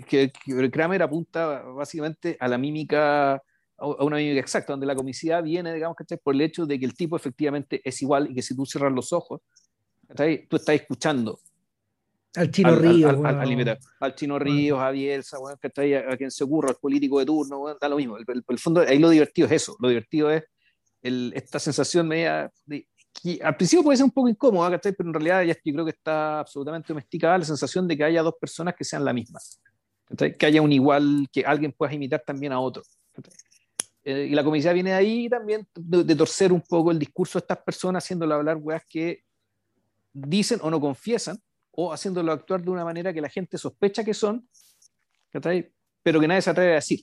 Que, 0.07 0.31
Kramer 0.71 1.03
apunta 1.03 1.63
básicamente 1.63 2.37
a 2.39 2.47
la 2.47 2.57
mímica, 2.57 3.35
a 3.35 4.05
una 4.05 4.19
mímica 4.19 4.39
exacta, 4.39 4.75
donde 4.75 4.87
la 4.87 4.95
comicidad 4.95 5.43
viene, 5.43 5.75
digamos, 5.75 5.97
que 5.97 6.17
por 6.19 6.37
el 6.37 6.43
hecho 6.43 6.67
de 6.67 6.79
que 6.79 6.85
el 6.85 6.95
tipo 6.95 7.17
efectivamente 7.17 7.81
es 7.85 8.01
igual 8.01 8.31
y 8.31 8.35
que 8.37 8.43
si 8.43 8.55
tú 8.55 8.65
cierras 8.65 8.93
los 8.93 9.13
ojos, 9.13 9.41
tú 10.49 10.57
estás 10.57 10.77
escuchando. 10.77 11.41
Al 12.35 12.51
Chino 12.51 12.75
Ríos. 12.77 13.15
Al, 14.01 14.15
Chino 14.15 14.39
Ríos, 14.39 14.81
a 14.81 14.91
Bielsa, 14.91 15.37
a, 15.37 16.17
quien 16.17 16.31
se 16.31 16.45
ocurra, 16.45 16.71
al 16.71 16.77
político 16.77 17.19
de 17.19 17.27
turno, 17.27 17.77
da 17.81 17.89
lo 17.89 17.97
mismo. 17.97 18.17
El, 18.17 18.45
el, 18.49 18.59
fondo, 18.59 18.81
ahí 18.81 18.99
lo 18.99 19.11
divertido 19.11 19.47
es 19.47 19.53
eso. 19.53 19.77
Lo 19.81 19.89
divertido 19.89 20.31
es 20.31 20.45
esta 21.03 21.59
sensación 21.59 22.07
media 22.07 22.51
de, 22.65 22.87
al 23.43 23.57
principio 23.57 23.85
puede 23.85 23.97
ser 23.97 24.05
un 24.05 24.11
poco 24.11 24.29
incómoda, 24.29 24.79
pero 24.79 24.97
en 25.01 25.15
realidad 25.15 25.43
ya 25.43 25.55
yo 25.65 25.73
creo 25.73 25.85
que 25.85 25.91
está 25.91 26.41
absolutamente 26.41 26.89
domesticada 26.89 27.39
la 27.39 27.45
sensación 27.45 27.87
de 27.87 27.97
que 27.97 28.05
haya 28.05 28.23
dos 28.23 28.35
personas 28.41 28.75
que 28.75 28.85
sean 28.85 29.05
la 29.05 29.13
misma. 29.13 29.39
Que 30.17 30.47
haya 30.47 30.61
un 30.61 30.73
igual, 30.73 31.29
que 31.33 31.45
alguien 31.45 31.73
pueda 31.73 31.93
imitar 31.93 32.23
también 32.27 32.53
a 32.53 32.61
otro. 32.61 32.83
Eh, 34.05 34.29
y 34.31 34.35
la 34.35 34.43
comicidad 34.43 34.75
viene 34.75 34.91
de 34.91 34.97
ahí 34.97 35.29
también 35.29 35.67
de, 35.75 36.17
torcer 36.17 36.53
un 36.53 36.63
poco 36.63 36.91
el 36.91 36.99
discurso 36.99 37.39
de 37.39 37.45
estas 37.45 37.59
personas, 37.59 38.03
haciéndolo 38.03 38.35
hablar 38.35 38.57
weas 38.57 38.83
que 38.89 39.23
dicen 40.13 40.59
o 40.63 40.71
no 40.71 40.81
confiesan, 40.81 41.39
o 41.73 41.93
haciéndolo 41.93 42.33
actuar 42.33 42.63
de 42.63 42.71
una 42.71 42.85
manera 42.85 43.13
que 43.13 43.21
la 43.21 43.29
gente 43.29 43.59
sospecha 43.59 44.05
que 44.05 44.15
son, 44.15 44.49
pero 46.03 46.21
que 46.21 46.29
nadie 46.29 46.43
se 46.43 46.51
atreve 46.51 46.73
a 46.73 46.77
decir. 46.77 47.01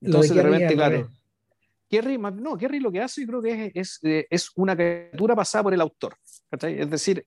Entonces, 0.00 0.34
de 0.34 0.42
repente, 0.42 0.74
claro, 0.74 1.10
Kerry, 1.88 2.18
no, 2.18 2.56
Kerry 2.56 2.80
lo 2.80 2.90
que 2.90 3.00
hace 3.00 3.20
yo 3.22 3.26
creo 3.26 3.42
que 3.42 3.66
es, 3.66 3.72
es, 3.74 4.00
eh, 4.02 4.26
es 4.28 4.50
una 4.56 4.74
criatura 4.74 5.36
pasada 5.36 5.64
por 5.64 5.74
el 5.74 5.80
autor. 5.80 6.16
Es 6.50 6.90
decir, 6.90 7.26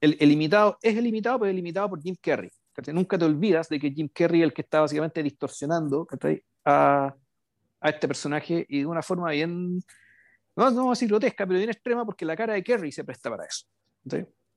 el, 0.00 0.16
el, 0.18 0.30
imitado 0.30 0.78
es 0.82 0.96
el 0.96 1.06
imitado, 1.06 1.38
pero 1.38 1.50
el 1.50 1.58
imitado 1.58 1.90
por 1.90 2.02
Jim 2.02 2.16
Kerry. 2.20 2.50
Nunca 2.92 3.18
te 3.18 3.24
olvidas 3.24 3.68
de 3.68 3.78
que 3.78 3.90
Jim 3.90 4.08
Kerry 4.12 4.40
es 4.40 4.44
el 4.44 4.52
que 4.52 4.62
está 4.62 4.80
básicamente 4.80 5.22
distorsionando 5.22 6.08
a, 6.64 7.14
a, 7.80 7.90
este 7.90 8.08
personaje 8.08 8.64
y 8.68 8.80
de 8.80 8.86
una 8.86 9.02
forma 9.02 9.30
bien, 9.30 9.76
no, 10.56 10.70
no 10.70 10.76
vamos 10.76 10.86
a 10.86 10.98
decir 10.98 11.08
grotesca, 11.08 11.46
pero 11.46 11.58
bien 11.58 11.70
extrema 11.70 12.04
porque 12.04 12.24
la 12.24 12.34
cara 12.34 12.54
de 12.54 12.62
Kerry 12.62 12.90
se 12.90 13.04
presta 13.04 13.30
para 13.30 13.44
eso. 13.44 13.66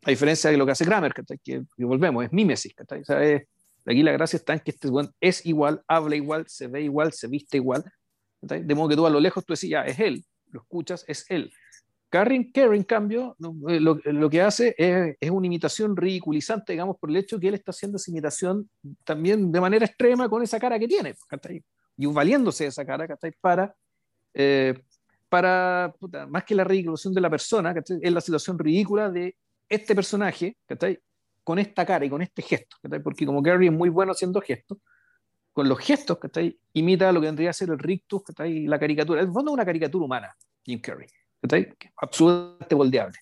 A 0.04 0.10
diferencia 0.10 0.50
de 0.50 0.58
lo 0.58 0.66
que 0.66 0.74
hace 0.74 0.86
Kramer, 0.86 1.14
que, 1.44 1.64
volvemos, 1.78 2.24
es 2.26 2.32
mímesis. 2.32 2.74
O 2.78 3.04
sea, 3.04 3.42
aquí 3.86 4.04
la 4.04 4.12
gracia 4.12 4.38
está 4.38 4.54
en 4.54 4.60
que 4.60 4.72
este 4.72 4.90
es 5.20 5.46
igual, 5.46 5.84
habla 5.88 6.16
igual, 6.16 6.46
se 6.48 6.68
ve 6.68 6.82
igual, 6.82 7.14
se 7.14 7.28
viste 7.28 7.58
igual. 7.58 7.84
De 8.42 8.76
modo 8.76 8.90
que 8.90 8.96
tú 8.96 9.06
a 9.06 9.10
lo 9.10 9.20
lejos 9.20 9.44
tú 9.46 9.54
decís, 9.54 9.70
ya, 9.70 9.82
es 9.82 10.00
él, 10.00 10.24
lo 10.52 10.62
escuchas, 10.62 11.04
es 11.08 11.26
él. 11.30 11.52
Kerry, 12.10 12.52
en 12.54 12.84
cambio, 12.84 13.36
eh, 13.68 13.80
lo, 13.80 14.30
que 14.30 14.42
hace 14.42 14.74
es, 14.78 15.32
una 15.32 15.48
imitación 15.48 15.98
ridiculizante, 15.98 16.72
digamos, 16.74 16.98
por 16.98 17.10
el 17.10 17.18
hecho 17.18 17.40
que 17.40 17.50
él 17.50 17.56
está 17.56 17.72
haciendo 17.72 17.98
esa 17.98 18.10
imitación 18.10 18.70
también 19.04 19.52
de 19.52 19.60
manera 19.60 19.86
extrema 19.86 20.30
con 20.30 20.42
esa 20.42 20.60
cara 20.60 20.80
que 20.80 20.88
tiene, 20.88 21.16
y 21.98 22.06
valiéndose 22.06 22.66
de 22.66 22.70
esa 22.70 22.86
cara 22.86 23.08
para, 23.42 23.76
eh, 24.34 24.82
para 25.28 25.94
más 26.30 26.44
que 26.46 26.56
la 26.56 26.64
ridiculación 26.64 27.14
de 27.14 27.22
la 27.22 27.30
persona, 27.30 27.74
es 28.02 28.12
la 28.12 28.22
situación 28.22 28.58
ridícula 28.58 29.10
de 29.10 29.36
este 29.68 29.96
personaje 29.96 30.58
con 31.44 31.60
esta 31.60 31.86
cara 31.86 32.06
y 32.06 32.10
con 32.10 32.22
este 32.22 32.42
gesto, 32.42 32.78
porque 33.04 33.26
como 33.26 33.42
Gary 33.42 33.68
es 33.68 33.74
muy 33.74 33.90
bueno 33.90 34.12
haciendo 34.12 34.42
gestos, 34.42 34.78
con 35.54 35.70
los 35.70 35.80
gestos 35.80 36.18
imita 36.74 37.12
lo 37.12 37.22
que 37.22 37.28
vendría 37.28 37.52
a 37.52 37.54
ser 37.54 37.70
el 37.70 37.80
rictus, 37.80 38.24
la 38.38 38.80
caricatura, 38.80 39.22
es 39.22 39.30
fondo 39.32 39.52
una 39.52 39.66
caricatura 39.66 40.06
humana, 40.06 40.36
Jim 40.64 40.82
Carrey 40.82 41.08
absolutamente 41.98 42.76
moldeable, 42.76 43.18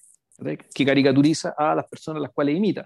que 0.73 0.85
caricaturiza 0.85 1.53
a 1.57 1.75
las 1.75 1.87
personas 1.87 2.19
a 2.19 2.23
las 2.23 2.31
cuales 2.31 2.55
imita. 2.55 2.85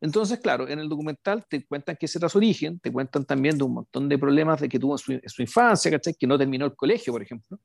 Entonces, 0.00 0.38
claro, 0.38 0.68
en 0.68 0.78
el 0.78 0.88
documental 0.88 1.44
te 1.48 1.66
cuentan 1.66 1.96
que 1.96 2.06
ese 2.06 2.18
era 2.18 2.28
su 2.28 2.38
origen, 2.38 2.78
te 2.78 2.92
cuentan 2.92 3.24
también 3.24 3.58
de 3.58 3.64
un 3.64 3.74
montón 3.74 4.08
de 4.08 4.16
problemas 4.16 4.60
de 4.60 4.68
que 4.68 4.78
tuvo 4.78 4.94
en 4.94 5.28
su, 5.28 5.42
infancia, 5.42 5.90
que 5.90 6.26
no 6.26 6.38
terminó 6.38 6.66
el 6.66 6.76
colegio, 6.76 7.12
por 7.12 7.22
ejemplo, 7.22 7.58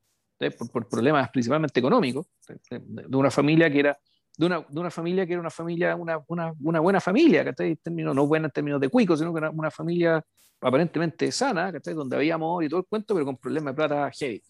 por, 0.71 0.89
problemas 0.89 1.29
principalmente 1.29 1.79
económicos, 1.79 2.25
de, 2.71 3.15
una 3.15 3.29
familia 3.29 3.71
que 3.71 3.79
era 3.79 3.99
de 4.37 4.45
una, 4.45 4.65
de 4.67 4.79
una, 4.79 4.89
familia 4.89 5.25
que 5.25 5.33
era 5.33 5.39
una 5.39 5.49
familia, 5.49 5.95
una, 5.95 6.23
una, 6.27 6.53
una 6.59 6.79
buena 6.79 6.99
familia, 6.99 7.45
¿cachai? 7.45 7.75
Términos, 7.75 8.15
no 8.15 8.25
buena 8.25 8.47
en 8.47 8.51
términos 8.51 8.81
de 8.81 8.89
cuicos, 8.89 9.19
sino 9.19 9.31
que 9.33 9.39
era 9.39 9.49
una 9.51 9.69
familia 9.69 10.23
aparentemente 10.59 11.31
sana, 11.31 11.71
¿cachai? 11.71 11.93
Donde 11.93 12.15
había 12.15 12.35
amor 12.35 12.63
y 12.63 12.69
todo 12.69 12.79
el 12.79 12.85
cuento, 12.85 13.13
pero 13.13 13.25
con 13.25 13.37
problemas 13.37 13.73
de 13.73 13.75
plata 13.75 14.11
heavy. 14.11 14.41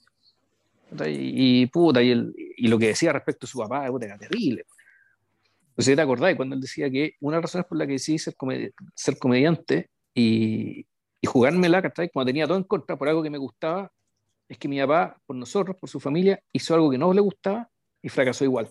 Y, 1.07 1.65
puta, 1.67 2.01
y, 2.01 2.11
el, 2.11 2.33
y, 2.35 2.67
lo 2.67 2.77
que 2.77 2.87
decía 2.87 3.11
respecto 3.11 3.45
a 3.45 3.49
su 3.49 3.57
papá, 3.57 3.87
puta, 3.87 4.05
era 4.05 4.17
terrible. 4.17 4.63
Si 5.77 5.95
te 5.95 6.01
acordáis 6.01 6.37
cuando 6.37 6.55
él 6.55 6.61
decía 6.61 6.89
que 6.89 7.15
una 7.19 7.37
de 7.37 7.41
las 7.41 7.49
razones 7.49 7.67
por 7.67 7.77
las 7.77 7.87
que 7.87 7.93
decidí 7.93 8.19
ser, 8.19 8.35
ser 8.93 9.17
comediante 9.17 9.89
y, 10.13 10.85
y 11.19 11.27
jugármela, 11.27 11.81
Cuando 11.81 12.25
tenía 12.25 12.45
todo 12.45 12.57
en 12.57 12.63
contra 12.63 12.97
por 12.97 13.07
algo 13.07 13.23
que 13.23 13.29
me 13.29 13.37
gustaba, 13.37 13.91
es 14.47 14.57
que 14.57 14.67
mi 14.67 14.79
papá, 14.79 15.17
por 15.25 15.35
nosotros, 15.35 15.77
por 15.77 15.89
su 15.89 15.99
familia, 15.99 16.39
hizo 16.51 16.75
algo 16.75 16.91
que 16.91 16.97
no 16.97 17.13
le 17.13 17.21
gustaba 17.21 17.69
y 18.01 18.09
fracasó 18.09 18.43
igual. 18.43 18.69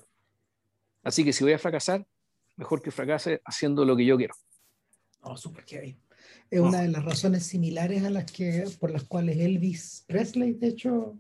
Así 1.03 1.25
que 1.25 1.33
si 1.33 1.45
voy 1.45 1.53
a 1.53 1.59
fracasar, 1.59 2.07
mejor 2.57 2.83
que 2.83 2.91
fracase 2.91 3.41
haciendo 3.45 3.85
lo 3.85 3.97
que 3.97 4.05
yo 4.05 4.17
quiero. 4.17 4.35
Oh, 5.23 5.37
súper 5.37 5.65
que 5.65 5.97
Es 6.51 6.61
una 6.61 6.83
de 6.83 6.89
las 6.89 7.05
razones 7.05 7.45
similares 7.45 8.05
a 8.05 8.11
las 8.11 8.31
que, 8.31 8.65
por 8.79 8.91
las 8.91 9.05
cuales 9.05 9.39
Elvis 9.39 10.05
Presley, 10.07 10.55
de 10.55 10.69
hecho, 10.69 11.19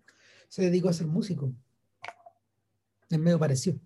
se 0.48 0.62
dedicó 0.62 0.88
a 0.88 0.92
ser 0.92 1.06
músico. 1.06 1.52
Es 3.08 3.18
medio 3.18 3.38
parecido. 3.38 3.78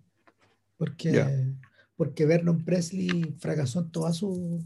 Porque, 0.77 1.55
porque 1.95 2.25
Vernon 2.25 2.63
Presley 2.63 3.35
fracasó 3.39 3.79
en, 3.79 3.91
toda 3.91 4.13
su, 4.13 4.63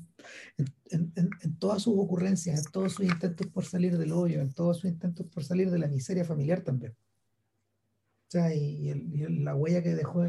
en, 0.89 1.13
en, 1.15 1.55
todas 1.57 1.83
sus 1.83 1.93
ocurrencias, 1.97 2.65
en 2.65 2.71
todos 2.71 2.93
sus 2.93 3.05
intentos 3.05 3.47
por 3.47 3.65
salir 3.65 3.97
del 3.97 4.11
hoyo, 4.11 4.41
en 4.41 4.53
todos 4.53 4.79
sus 4.79 4.89
intentos 4.89 5.25
por 5.27 5.43
salir 5.43 5.71
de 5.71 5.79
la 5.79 5.87
miseria 5.87 6.25
familiar 6.25 6.61
también. 6.61 6.91
O 6.91 8.31
sea, 8.31 8.53
y, 8.53 8.93
la 9.41 9.55
huella 9.55 9.83
que 9.83 9.95
dejó 9.95 10.25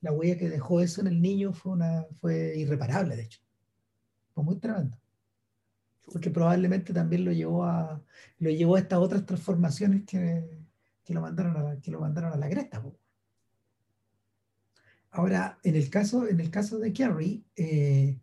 la 0.00 0.12
huella 0.12 0.38
que 0.38 0.48
dejó 0.48 0.80
eso 0.80 1.00
en 1.00 1.08
el 1.08 1.20
niño 1.20 1.52
fue 1.52 1.72
una 1.72 2.06
fue 2.20 2.56
irreparable 2.56 3.16
de 3.16 3.22
hecho 3.22 3.40
fue 4.34 4.44
muy 4.44 4.56
tremendo 4.56 4.96
porque 6.12 6.30
probablemente 6.30 6.92
también 6.92 7.24
lo 7.24 7.32
llevó 7.32 7.64
a 7.64 8.02
lo 8.38 8.50
llevó 8.50 8.76
a 8.76 8.80
estas 8.80 8.98
otras 8.98 9.24
transformaciones 9.26 10.04
que, 10.04 10.60
que 11.04 11.14
lo 11.14 11.20
mandaron 11.20 11.56
a 11.56 11.62
la, 11.62 11.80
que 11.80 11.90
lo 11.90 12.00
mandaron 12.00 12.32
a 12.32 12.36
la 12.36 12.48
cresta. 12.48 12.82
Ahora, 15.10 15.58
en 15.64 15.74
el 15.74 15.90
caso, 15.90 16.28
en 16.28 16.38
el 16.38 16.50
caso 16.50 16.78
de 16.78 16.92
Kerry, 16.92 17.44
eh, 17.56 18.20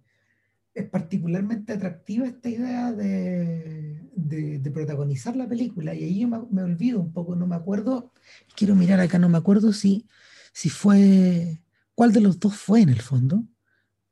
es 0.74 0.90
particularmente 0.90 1.74
atractiva 1.74 2.28
esta 2.28 2.48
idea 2.50 2.94
de, 2.94 4.08
de, 4.16 4.72
protagonizar 4.72 5.36
la 5.36 5.50
película. 5.50 5.94
Y 5.94 6.04
ahí 6.04 6.20
yo 6.22 6.28
me, 6.30 6.62
olvido 6.62 7.02
un 7.02 7.12
poco, 7.12 7.36
no 7.36 7.46
me 7.46 7.56
acuerdo, 7.56 8.14
quiero 8.56 8.76
mirar 8.76 9.02
acá, 9.02 9.20
no 9.20 9.28
me 9.28 9.38
acuerdo 9.38 9.74
si, 9.74 10.08
si 10.54 10.70
fue, 10.70 11.62
cuál 11.98 12.14
de 12.14 12.22
los 12.22 12.40
dos 12.40 12.56
fue 12.56 12.82
en 12.82 12.90
el 12.90 13.02
fondo, 13.02 13.44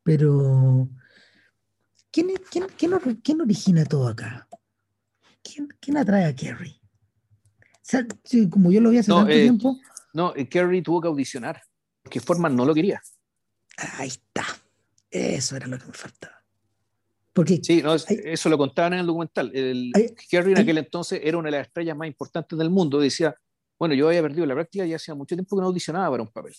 pero 0.01 0.89
¿quién, 2.09 2.31
quién, 2.49 2.65
quién, 2.75 2.93
quién 3.23 3.41
origina 3.41 3.85
todo 3.85 4.07
acá? 4.07 4.47
¿Quién, 5.43 5.67
¿Quién 5.79 5.97
atrae 5.97 6.25
a 6.25 6.35
Kerry? 6.35 6.81
como 8.49 8.71
yo 8.71 8.81
lo 8.81 8.89
vi 8.89 8.97
hace 8.97 9.11
tanto 9.11 9.31
eh, 9.31 9.43
tiempo. 9.43 9.79
No, 10.13 10.35
eh, 10.35 10.49
Kerry 10.49 10.81
tuvo 10.81 10.99
que 10.99 11.09
audicionar, 11.09 11.61
porque 12.01 12.19
Forman 12.19 12.55
no 12.55 12.65
lo 12.65 12.73
quería. 12.73 13.03
Ahí 13.77 14.07
está. 14.07 14.43
Eso 15.11 15.55
era 15.55 15.67
lo 15.67 15.77
que 15.77 15.85
me 15.85 15.93
faltaba. 15.93 16.43
Porque 17.33 17.59
sí, 17.61 17.83
eso 18.07 18.49
lo 18.49 18.57
contaban 18.57 18.93
en 18.93 19.01
el 19.01 19.05
documental. 19.05 19.51
El, 19.53 19.91
Kerry 20.27 20.53
en 20.53 20.57
aquel 20.57 20.79
entonces 20.79 21.21
era 21.23 21.37
una 21.37 21.51
de 21.51 21.57
las 21.57 21.67
estrellas 21.67 21.95
más 21.95 22.07
importantes 22.07 22.57
del 22.57 22.71
mundo. 22.71 22.99
Decía, 22.99 23.35
bueno, 23.77 23.93
yo 23.93 24.07
había 24.07 24.23
perdido 24.23 24.47
la 24.47 24.55
práctica 24.55 24.87
y 24.87 24.93
hacía 24.95 25.13
mucho 25.13 25.35
tiempo 25.35 25.55
que 25.55 25.61
no 25.61 25.67
audicionaba 25.67 26.09
para 26.09 26.23
un 26.23 26.31
papel. 26.31 26.55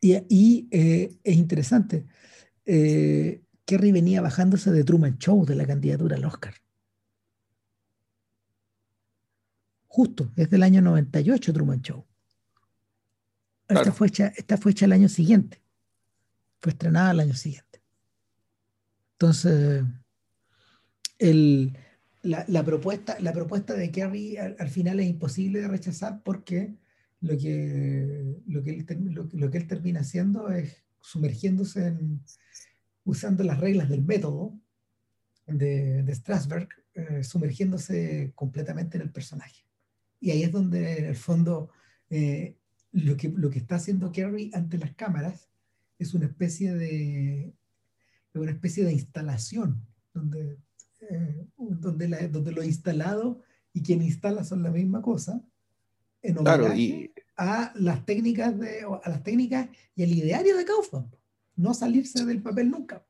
Y, 0.00 0.68
eh, 0.70 1.18
es 1.22 1.36
interesante. 1.36 2.06
Kerry 2.64 3.92
venía 3.92 4.20
bajándose 4.20 4.70
de 4.70 4.84
Truman 4.84 5.18
Show 5.18 5.44
de 5.44 5.54
la 5.56 5.66
candidatura 5.66 6.16
al 6.16 6.24
Oscar. 6.24 6.54
Justo, 9.86 10.30
es 10.36 10.48
del 10.48 10.62
año 10.62 10.80
98 10.82 11.52
Truman 11.52 11.82
Show. 11.82 12.06
Esta, 13.68 13.92
fue 13.92 14.08
hecha, 14.08 14.32
esta 14.36 14.56
fue 14.56 14.72
hecha 14.72 14.86
el 14.86 14.92
año 14.92 15.08
siguiente. 15.08 15.62
Fue 16.60 16.72
estrenada 16.72 17.10
el 17.10 17.20
año 17.20 17.34
siguiente. 17.34 17.82
Entonces, 19.12 19.84
el, 21.18 21.76
la, 22.22 22.64
propuesta, 22.64 23.18
la 23.20 23.32
propuesta 23.32 23.74
de 23.74 23.90
Kerry 23.90 24.36
al, 24.36 24.68
final 24.68 25.00
es 25.00 25.08
imposible 25.08 25.60
de 25.60 25.68
rechazar 25.68 26.22
porque 26.22 26.74
lo 27.20 27.36
que, 27.36 28.36
lo 28.46 28.62
que, 28.62 28.70
él, 28.70 29.28
lo, 29.32 29.50
que 29.50 29.58
él 29.58 29.66
termina 29.66 30.00
haciendo 30.00 30.50
es 30.50 30.82
sumergiéndose 31.00 31.88
en, 31.88 32.22
usando 33.04 33.44
las 33.44 33.60
reglas 33.60 33.88
del 33.88 34.02
método 34.02 34.58
de, 35.46 36.02
de 36.02 36.14
Strasberg, 36.14 36.68
eh, 36.94 37.22
sumergiéndose 37.24 38.32
completamente 38.34 38.96
en 38.96 39.02
el 39.02 39.10
personaje. 39.10 39.64
Y 40.20 40.30
ahí 40.30 40.42
es 40.42 40.52
donde 40.52 40.98
en 40.98 41.04
el 41.06 41.16
fondo 41.16 41.70
eh, 42.08 42.56
lo, 42.92 43.16
que, 43.16 43.28
lo 43.28 43.50
que 43.50 43.58
está 43.58 43.76
haciendo 43.76 44.12
Kerry 44.12 44.50
ante 44.54 44.78
las 44.78 44.94
cámaras 44.94 45.48
es 45.98 46.14
una 46.14 46.26
especie 46.26 46.74
de, 46.74 47.54
una 48.34 48.50
especie 48.50 48.84
de 48.84 48.92
instalación, 48.92 49.86
donde, 50.14 50.58
eh, 51.08 51.46
donde, 51.56 52.28
donde 52.28 52.52
lo 52.52 52.62
instalado 52.62 53.42
y 53.72 53.82
quien 53.82 54.02
instala 54.02 54.44
son 54.44 54.62
la 54.62 54.70
misma 54.70 55.02
cosa, 55.02 55.42
en 56.22 56.38
homenaje 56.38 57.12
a 57.36 57.72
las 57.74 58.04
técnicas 58.04 58.58
de, 58.58 58.82
a 58.82 59.08
las 59.08 59.22
técnicas 59.22 59.68
y 59.96 60.02
el 60.02 60.12
ideario 60.12 60.56
de 60.56 60.64
Kaufman, 60.64 61.10
no 61.56 61.72
salirse 61.74 62.24
del 62.24 62.42
papel 62.42 62.70
nunca. 62.70 63.04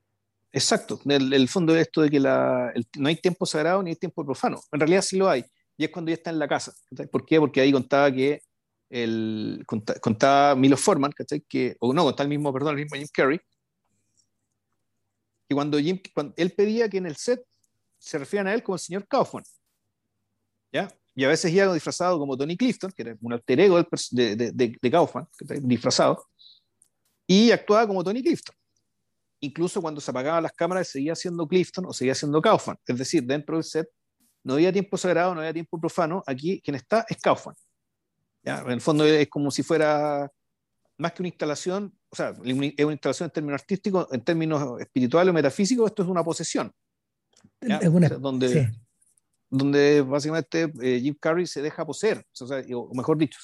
Exacto, 0.53 1.01
el, 1.05 1.33
el 1.33 1.49
fondo 1.49 1.73
de 1.73 1.83
esto 1.83 2.03
de 2.03 2.11
que 2.11 2.21
la, 2.21 2.73
no 2.99 3.09
hay 3.09 3.17
tiempo 3.17 3.47
sagrado 3.47 3.83
ni 3.83 3.91
hay 3.91 3.97
tiempo 3.97 4.25
profano. 4.25 4.61
En 4.73 4.81
realidad 4.81 5.03
sí 5.03 5.17
lo 5.17 5.29
hay 5.29 5.45
y 5.77 5.85
es 5.85 5.91
cuando 5.91 6.11
ya 6.11 6.15
está 6.15 6.31
en 6.31 6.39
la 6.39 6.49
casa. 6.49 6.73
¿Por 7.11 7.25
qué? 7.25 7.39
Porque 7.39 7.61
ahí 7.61 7.73
contaba 7.73 8.13
que 8.13 8.43
el, 8.89 9.65
contaba 9.67 10.55
Milo 10.55 10.77
Forman, 10.77 11.13
Que, 11.49 11.77
o 11.81 11.93
no, 11.93 12.05
contaba 12.05 12.25
el 12.25 12.29
mismo, 12.29 12.53
perdón, 12.53 12.77
el 12.77 12.85
mismo 12.85 12.97
Jim 12.97 13.09
Carrey, 13.13 13.41
y 15.51 15.55
cuando, 15.55 15.79
Jim, 15.79 16.01
cuando 16.15 16.33
él 16.37 16.53
pedía 16.53 16.89
que 16.89 16.99
en 16.99 17.07
el 17.07 17.17
set 17.17 17.45
se 17.99 18.19
refieran 18.19 18.47
a 18.47 18.55
él 18.55 18.63
como 18.63 18.77
el 18.77 18.81
señor 18.81 19.07
Kaufman, 19.09 19.43
¿ya? 20.73 20.89
Y 21.21 21.25
a 21.25 21.29
veces 21.29 21.53
iba 21.53 21.71
disfrazado 21.75 22.19
como 22.19 22.35
Tony 22.35 22.57
Clifton, 22.57 22.91
que 22.93 23.03
era 23.03 23.17
un 23.21 23.35
alter 23.35 23.61
ego 23.61 23.77
de, 23.77 24.37
de, 24.37 24.53
de, 24.81 24.91
Kaufman, 24.91 25.29
disfrazado, 25.61 26.25
y 27.27 27.51
actuaba 27.51 27.87
como 27.87 28.03
Tony 28.03 28.23
Clifton. 28.23 28.57
Incluso 29.41 29.83
cuando 29.83 30.01
se 30.01 30.11
apagaban 30.11 30.43
las 30.43 30.53
cámaras 30.53 30.89
seguía 30.89 31.15
siendo 31.15 31.47
Clifton 31.47 31.85
o 31.85 31.93
seguía 31.93 32.15
siendo 32.15 32.41
Kaufman. 32.41 32.79
Es 32.87 32.97
decir, 32.97 33.23
dentro 33.25 33.57
del 33.57 33.65
set 33.65 33.87
no 34.43 34.55
había 34.55 34.73
tiempo 34.73 34.97
sagrado, 34.97 35.35
no 35.35 35.41
había 35.41 35.53
tiempo 35.53 35.79
profano, 35.79 36.25
aquí 36.27 36.59
quien 36.63 36.77
está 36.77 37.05
es 37.07 37.19
Kaufman. 37.19 37.55
¿ya? 38.43 38.61
En 38.61 38.71
el 38.71 38.81
fondo 38.81 39.05
es 39.05 39.29
como 39.29 39.51
si 39.51 39.63
fuera 39.63 40.27
más 40.97 41.13
que 41.13 41.21
una 41.21 41.29
instalación, 41.29 41.95
o 42.09 42.17
sea, 42.17 42.31
es 42.31 42.55
una 42.55 42.93
instalación 42.93 43.27
en 43.27 43.33
términos 43.35 43.61
artísticos, 43.61 44.07
en 44.11 44.25
términos 44.25 44.81
espirituales 44.81 45.33
o 45.33 45.35
metafísicos, 45.35 45.91
esto 45.91 46.03
es 46.03 46.09
una 46.09 46.25
posesión. 46.25 46.73
donde, 48.19 48.73
donde 49.51 50.01
básicamente 50.01 50.73
eh, 50.81 51.01
Jim 51.01 51.17
Carrey 51.21 51.47
se 51.47 51.61
deja 51.61 51.85
poseer, 51.85 52.25
o, 52.41 52.47
sea, 52.47 52.63
o 52.75 52.95
mejor 52.95 53.19
dicho, 53.19 53.39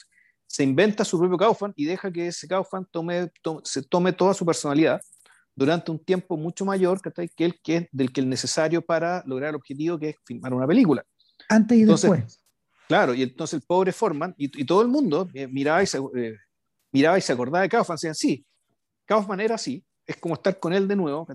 se 0.47 0.63
inventa 0.63 1.05
su 1.05 1.19
propio 1.19 1.37
Kaufman 1.37 1.73
y 1.77 1.85
deja 1.85 2.11
que 2.11 2.29
ese 2.29 2.47
Kaufman 2.47 2.87
tome, 2.91 3.31
se 3.65 3.83
tome 3.83 4.13
toda 4.13 4.33
su 4.33 4.47
personalidad 4.47 5.01
durante 5.55 5.91
un 5.91 5.99
tiempo 5.99 6.37
mucho 6.37 6.65
mayor 6.65 7.01
que 7.01 7.31
el 7.39 7.61
que 7.61 7.89
del 7.91 8.13
que 8.13 8.21
el 8.21 8.29
necesario 8.29 8.83
para 8.83 9.25
lograr 9.27 9.51
el 9.51 9.57
objetivo 9.57 9.99
que 9.99 10.11
es 10.11 10.17
filmar 10.25 10.55
una 10.55 10.67
película. 10.67 11.05
Antes 11.49 11.79
y 11.79 11.85
después. 11.85 12.41
Claro, 12.87 13.15
y 13.15 13.23
entonces 13.23 13.55
el 13.55 13.67
pobre 13.67 13.93
Forman 13.93 14.35
y, 14.37 14.65
todo 14.65 14.83
el 14.83 14.89
mundo 14.89 15.29
eh, 15.35 15.49
miraba, 15.49 15.83
y 15.83 15.87
se, 15.87 15.99
eh, 15.99 16.37
miraba 16.93 17.19
y 17.19 17.21
se 17.21 17.33
acordaba 17.33 17.63
de 17.63 17.69
Kaufman, 17.69 17.97
decían, 17.97 18.15
sí, 18.15 18.47
Kaufman 19.07 19.41
era 19.41 19.57
así, 19.57 19.85
es 20.07 20.17
como 20.19 20.35
estar 20.35 20.61
con 20.61 20.73
él 20.73 20.87
de 20.87 20.95
nuevo, 20.95 21.27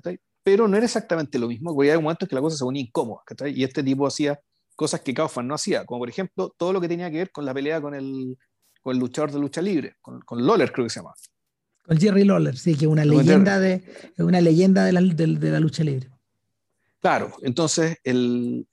pero 0.43 0.68
no 0.68 0.77
era 0.77 0.85
exactamente 0.85 1.38
lo 1.38 1.49
mismo, 1.49 1.76
porque 1.76 1.91
hay 1.91 1.98
momentos 1.98 2.30
que 2.30 2.35
la 2.35 2.41
cosa 2.41 2.56
se 2.56 2.64
ponía 2.64 2.81
incómoda, 2.81 3.23
y 3.48 3.65
este 3.65 3.84
tipo 3.84 4.07
hacía 4.07 4.39
cosas 4.81 5.01
que 5.01 5.13
Kaufman 5.13 5.47
no 5.47 5.53
hacía, 5.53 5.85
como 5.85 5.99
por 5.99 6.09
ejemplo 6.09 6.55
todo 6.57 6.73
lo 6.73 6.81
que 6.81 6.87
tenía 6.87 7.11
que 7.11 7.17
ver 7.17 7.31
con 7.31 7.45
la 7.45 7.53
pelea 7.53 7.79
con 7.79 7.93
el, 7.93 8.35
con 8.81 8.95
el 8.95 8.99
luchador 8.99 9.31
de 9.31 9.37
lucha 9.37 9.61
libre, 9.61 9.95
con, 10.01 10.21
con 10.21 10.43
Lawler 10.43 10.71
creo 10.71 10.87
que 10.87 10.89
se 10.89 11.01
llama. 11.01 11.13
Con 11.83 11.99
Jerry 11.99 12.23
Lawler, 12.23 12.57
sí, 12.57 12.75
que 12.75 12.85
es 12.85 12.91
una 12.91 13.05
leyenda, 13.05 13.59
de, 13.59 13.83
una 14.17 14.41
leyenda 14.41 14.83
de 14.83 14.91
la, 14.91 15.01
de 15.01 15.51
la 15.51 15.59
lucha 15.59 15.83
libre. 15.83 16.09
Claro, 16.99 17.31
entonces 17.43 17.97
el, 18.03 18.65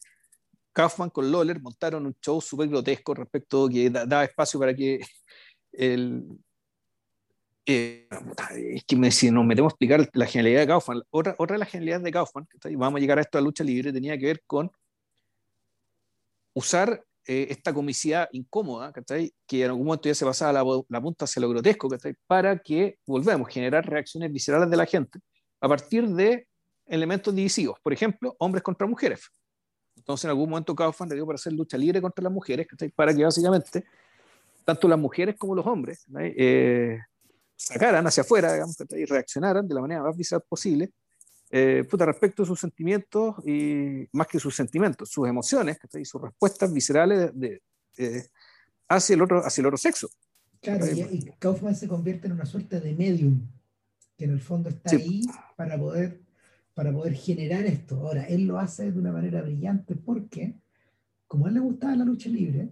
Kaufman 0.73 1.11
con 1.11 1.31
Lawler 1.31 1.61
montaron 1.61 2.07
un 2.07 2.15
show 2.23 2.41
súper 2.41 2.69
grotesco 2.69 3.13
respecto 3.13 3.69
que 3.69 3.91
daba 3.91 4.25
espacio 4.25 4.59
para 4.59 4.73
que 4.73 5.01
el, 5.73 6.25
eh, 7.67 8.09
es 8.49 8.85
que 8.85 9.11
si 9.11 9.31
nos 9.31 9.45
metemos 9.45 9.73
a 9.73 9.75
explicar 9.75 10.09
la 10.15 10.25
genialidad 10.25 10.61
de 10.61 10.67
Kaufman, 10.69 11.03
otra, 11.11 11.35
otra 11.37 11.55
de 11.57 11.59
las 11.59 11.69
genialidades 11.69 12.05
de 12.05 12.13
Kaufman, 12.13 12.49
vamos 12.79 12.97
a 12.97 13.01
llegar 13.01 13.19
a 13.19 13.21
esto 13.21 13.37
de 13.37 13.45
lucha 13.45 13.63
libre, 13.63 13.93
tenía 13.93 14.17
que 14.17 14.25
ver 14.25 14.43
con 14.47 14.71
usar 16.59 17.05
eh, 17.27 17.47
esta 17.51 17.73
comicidad 17.73 18.29
incómoda, 18.33 18.93
que 18.93 19.65
en 19.65 19.71
algún 19.71 19.87
momento 19.87 20.09
ya 20.09 20.15
se 20.15 20.25
pasaba 20.25 20.53
la, 20.53 20.83
la 20.89 21.01
punta 21.01 21.25
hacia 21.25 21.41
lo 21.41 21.49
grotesco, 21.49 21.89
para 22.27 22.59
que, 22.59 22.99
volvemos, 23.07 23.49
generar 23.49 23.87
reacciones 23.87 24.33
viscerales 24.33 24.71
de 24.71 24.77
la 24.77 24.87
gente 24.87 25.21
a 25.61 25.69
partir 25.69 26.09
de 26.09 26.49
elementos 26.87 27.35
divisivos, 27.35 27.79
por 27.83 27.93
ejemplo, 27.93 28.35
hombres 28.39 28.63
contra 28.63 28.87
mujeres. 28.87 29.21
Entonces, 29.97 30.25
en 30.25 30.31
algún 30.31 30.51
momento 30.51 30.75
Kaufman 30.75 31.09
le 31.11 31.17
dio 31.17 31.27
para 31.27 31.37
hacer 31.37 31.53
lucha 31.53 31.77
libre 31.77 32.01
contra 32.01 32.23
las 32.23 32.33
mujeres, 32.33 32.67
para 32.95 33.15
que 33.15 33.25
básicamente 33.25 33.85
tanto 34.65 34.89
las 34.89 34.99
mujeres 34.99 35.37
como 35.37 35.55
los 35.55 35.67
hombres 35.67 36.07
eh, 36.19 36.99
sacaran 37.57 38.07
hacia 38.07 38.23
afuera 38.23 38.53
digamos, 38.53 38.77
y 38.91 39.05
reaccionaran 39.05 39.67
de 39.67 39.75
la 39.75 39.81
manera 39.81 40.03
más 40.03 40.17
visceral 40.17 40.43
posible 40.49 40.93
eh, 41.51 41.87
respecto 41.91 42.43
a 42.43 42.47
sus 42.47 42.61
sentimientos 42.61 43.37
y 43.47 44.07
más 44.13 44.27
que 44.27 44.39
sus 44.39 44.55
sentimientos, 44.55 45.11
sus 45.11 45.29
emociones 45.29 45.79
y 45.95 46.05
sus 46.05 46.21
respuestas 46.21 46.73
viscerales 46.73 47.31
de, 47.35 47.63
eh, 47.97 48.27
hacia, 48.89 49.15
el 49.15 49.23
otro, 49.23 49.45
hacia 49.45 49.63
el 49.63 49.67
otro 49.67 49.79
sexo. 49.79 50.09
Claro, 50.61 50.87
y, 50.87 51.31
Kaufman 51.39 51.77
se 51.77 51.89
convierte 51.89 52.27
en 52.27 52.33
una 52.33 52.47
suerte 52.47 52.81
de 52.81 52.95
medium 52.95 53.47
que 54.17 54.25
en 54.25 54.33
el 54.33 54.41
fondo 54.41 54.69
está 54.69 54.97
ahí 54.97 55.23
para 55.57 55.79
poder 55.79 56.21
para 56.79 56.93
poder 56.93 57.15
generar 57.15 57.67
esto. 57.67 57.97
Ahora, 57.97 58.23
él 58.23 58.47
lo 58.47 58.57
hace 58.57 58.93
de 58.93 58.97
una 59.01 59.11
manera 59.11 59.43
brillante 59.43 59.97
porque, 59.97 60.55
como 61.27 61.47
a 61.47 61.49
él 61.49 61.55
le 61.55 61.61
gustaba 61.61 61.97
la 61.97 62.05
lucha 62.05 62.29
libre, 62.29 62.69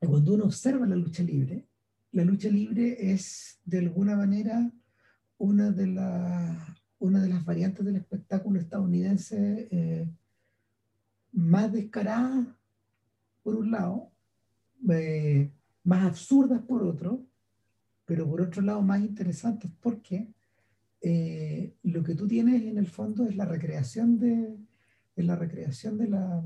cuando 0.00 0.32
uno 0.32 0.44
observa 0.44 0.86
la 0.86 0.96
lucha 0.96 1.22
libre, 1.22 1.66
la 2.12 2.24
lucha 2.24 2.48
libre 2.48 3.12
es 3.12 3.60
de 3.66 3.80
alguna 3.80 4.16
manera 4.16 4.72
una 5.36 5.70
de, 5.70 5.88
una 7.02 7.20
de 7.20 7.28
las 7.28 7.44
variantes 7.44 7.84
del 7.84 7.96
espectáculo 7.96 8.60
estadounidense 8.60 9.68
eh, 9.72 10.08
más 11.32 11.72
descaradas, 11.72 12.46
por 13.42 13.56
un 13.56 13.72
lado, 13.72 14.12
eh, 14.88 15.50
más 15.82 16.04
absurdas 16.04 16.62
por 16.62 16.84
otro, 16.84 17.26
pero 18.04 18.28
por 18.28 18.40
otro 18.40 18.62
lado 18.62 18.82
más 18.82 19.00
interesantes 19.00 19.68
porque 19.80 20.32
eh, 21.00 21.74
lo 21.82 22.04
que 22.04 22.14
tú 22.14 22.28
tienes 22.28 22.62
en 22.62 22.78
el 22.78 22.86
fondo 22.86 23.26
es 23.26 23.34
la 23.34 23.46
recreación 23.46 24.20
de, 24.20 24.56
la 25.16 25.34
recreación 25.34 25.98
de 25.98 26.08
la, 26.08 26.44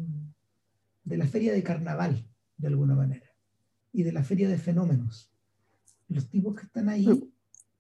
de 1.05 1.17
la 1.19 1.27
feria 1.27 1.53
de 1.53 1.63
carnaval, 1.63 2.27
de 2.57 2.69
alguna 2.69 2.95
manera, 2.95 3.27
y 3.93 4.05
de 4.05 4.13
la 4.13 4.25
feria 4.25 4.49
de 4.49 4.57
fenómenos. 4.57 5.31
Los 6.09 6.31
tipos 6.31 6.55
que 6.55 6.65
están 6.65 6.89
ahí 6.89 7.07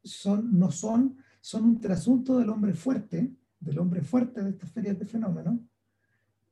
son, 0.02 0.58
no 0.58 0.70
son, 0.70 1.16
son 1.46 1.64
un 1.64 1.80
trasunto 1.80 2.38
del 2.38 2.50
hombre 2.50 2.74
fuerte, 2.74 3.32
del 3.60 3.78
hombre 3.78 4.02
fuerte 4.02 4.42
de 4.42 4.50
estas 4.50 4.68
ferias 4.72 4.98
de 4.98 5.06
fenómenos, 5.06 5.60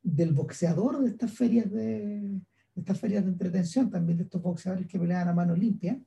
del 0.00 0.32
boxeador 0.32 1.02
de 1.02 1.08
estas 1.08 1.32
ferias 1.32 1.68
de, 1.68 2.40
estas 2.76 3.00
ferias 3.00 3.24
de 3.24 3.32
entretención, 3.32 3.90
también 3.90 4.18
de 4.18 4.22
estos 4.22 4.40
boxeadores 4.40 4.86
que 4.86 4.96
pelean 4.96 5.26
a 5.26 5.32
mano 5.32 5.56
limpia, 5.56 6.00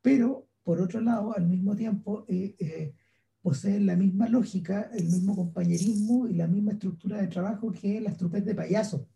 pero 0.00 0.46
por 0.62 0.80
otro 0.80 1.00
lado, 1.00 1.36
al 1.36 1.48
mismo 1.48 1.74
tiempo, 1.74 2.24
eh, 2.28 2.54
eh, 2.60 2.94
poseen 3.42 3.84
la 3.84 3.96
misma 3.96 4.28
lógica, 4.28 4.82
el 4.94 5.06
mismo 5.06 5.34
compañerismo 5.34 6.28
y 6.28 6.34
la 6.34 6.46
misma 6.46 6.74
estructura 6.74 7.20
de 7.20 7.26
trabajo 7.26 7.72
que 7.72 8.00
las 8.00 8.16
trupes 8.16 8.44
de 8.44 8.54
payaso. 8.54 9.08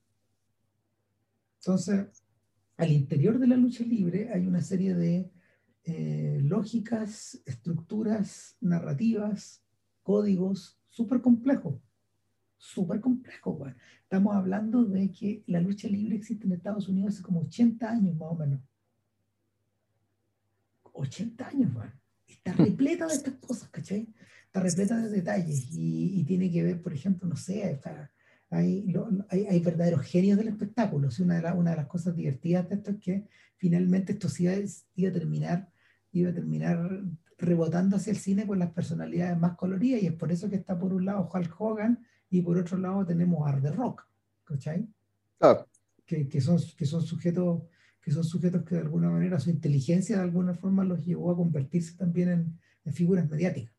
Entonces, 1.61 2.07
al 2.77 2.91
interior 2.91 3.39
de 3.39 3.47
la 3.47 3.57
lucha 3.57 3.85
libre 3.85 4.33
hay 4.33 4.45
una 4.45 4.61
serie 4.61 4.97
de 4.97 5.31
eh, 5.85 6.41
lógicas, 6.43 7.43
estructuras, 7.45 8.57
narrativas, 8.61 9.65
códigos 10.03 10.81
súper 10.89 11.21
complejos. 11.21 11.81
Súper 12.57 13.01
complejos. 13.01 13.73
Estamos 14.03 14.37
hablando 14.37 14.85
de 14.85 15.11
que 15.11 15.43
la 15.47 15.61
lucha 15.61 15.89
libre 15.89 16.17
existe 16.17 16.47
en 16.47 16.53
Estados 16.53 16.89
Unidos 16.89 17.15
hace 17.15 17.23
como 17.23 17.41
80 17.41 17.91
años 17.91 18.17
más 18.17 18.31
o 18.31 18.35
menos. 18.37 18.61
80 20.93 21.49
años, 21.49 21.75
bueno 21.75 22.03
está 22.45 22.53
repleta 22.53 23.07
de 23.07 23.15
estas 23.15 23.35
cosas, 23.35 23.69
¿cachai? 23.69 24.09
Está 24.47 24.61
repleta 24.61 24.97
de 24.97 25.09
detalles 25.09 25.69
y, 25.73 26.25
tiene 26.25 26.51
que 26.51 26.63
ver, 26.63 26.83
por 26.83 26.93
ejemplo, 26.93 27.29
no 27.29 27.37
sé, 27.37 27.81
hay, 28.51 28.85
hay, 29.31 29.61
verdaderos 29.61 30.03
genios 30.03 30.37
del 30.37 30.49
espectáculo. 30.49 31.09
una, 31.21 31.41
de 31.41 31.53
una 31.53 31.71
de 31.71 31.77
las 31.77 31.87
cosas 31.87 32.15
divertidas 32.15 32.69
de 32.69 32.75
esto 32.77 32.91
es 32.91 32.99
que 32.99 33.29
finalmente 33.57 34.13
esto 34.13 34.29
sí 34.29 34.45
iba, 34.97 35.09
a 35.09 35.13
terminar, 35.13 35.72
iba 36.13 36.31
a 36.31 36.35
terminar 36.35 37.03
rebotando 37.39 37.97
hacia 37.97 38.13
el 38.13 38.19
cine 38.19 38.47
con 38.47 38.59
las 38.59 38.71
personalidades 38.71 39.39
más 39.39 39.57
coloridas 39.57 40.03
y 40.03 40.07
es 40.07 40.13
por 40.13 40.31
eso 40.31 40.49
que 40.49 40.57
está 40.57 40.79
por 40.79 40.93
un 40.93 41.05
lado 41.05 41.29
Hulk 41.33 41.61
Hogan 41.61 42.05
y 42.31 42.41
por 42.43 42.57
otro 42.57 42.79
lado 42.79 43.05
tenemos 43.05 43.47
Art 43.47 43.63
the 43.63 43.73
Rock, 43.73 44.07
¿cachai? 44.45 44.89
Claro. 45.39 45.67
Que, 46.07 46.29
que, 46.29 46.41
son, 46.41 46.59
que 46.77 46.87
son 46.87 47.03
sujetos 47.03 47.63
que 48.03 48.11
son 48.11 48.25
sujetos 48.25 48.65
que 48.65 48.75
de 48.75 48.81
alguna 48.81 49.11
manera 49.11 49.39
su 49.39 49.49
inteligencia 49.49 50.17
de 50.17 50.23
alguna 50.23 50.55
forma 50.55 50.85
los 50.85 51.05
llevó 51.05 51.31
a 51.31 51.37
convertirse 51.37 51.97
también 51.97 52.59
en, 52.85 52.93
figuras 52.93 53.31
mediáticas. 53.31 53.73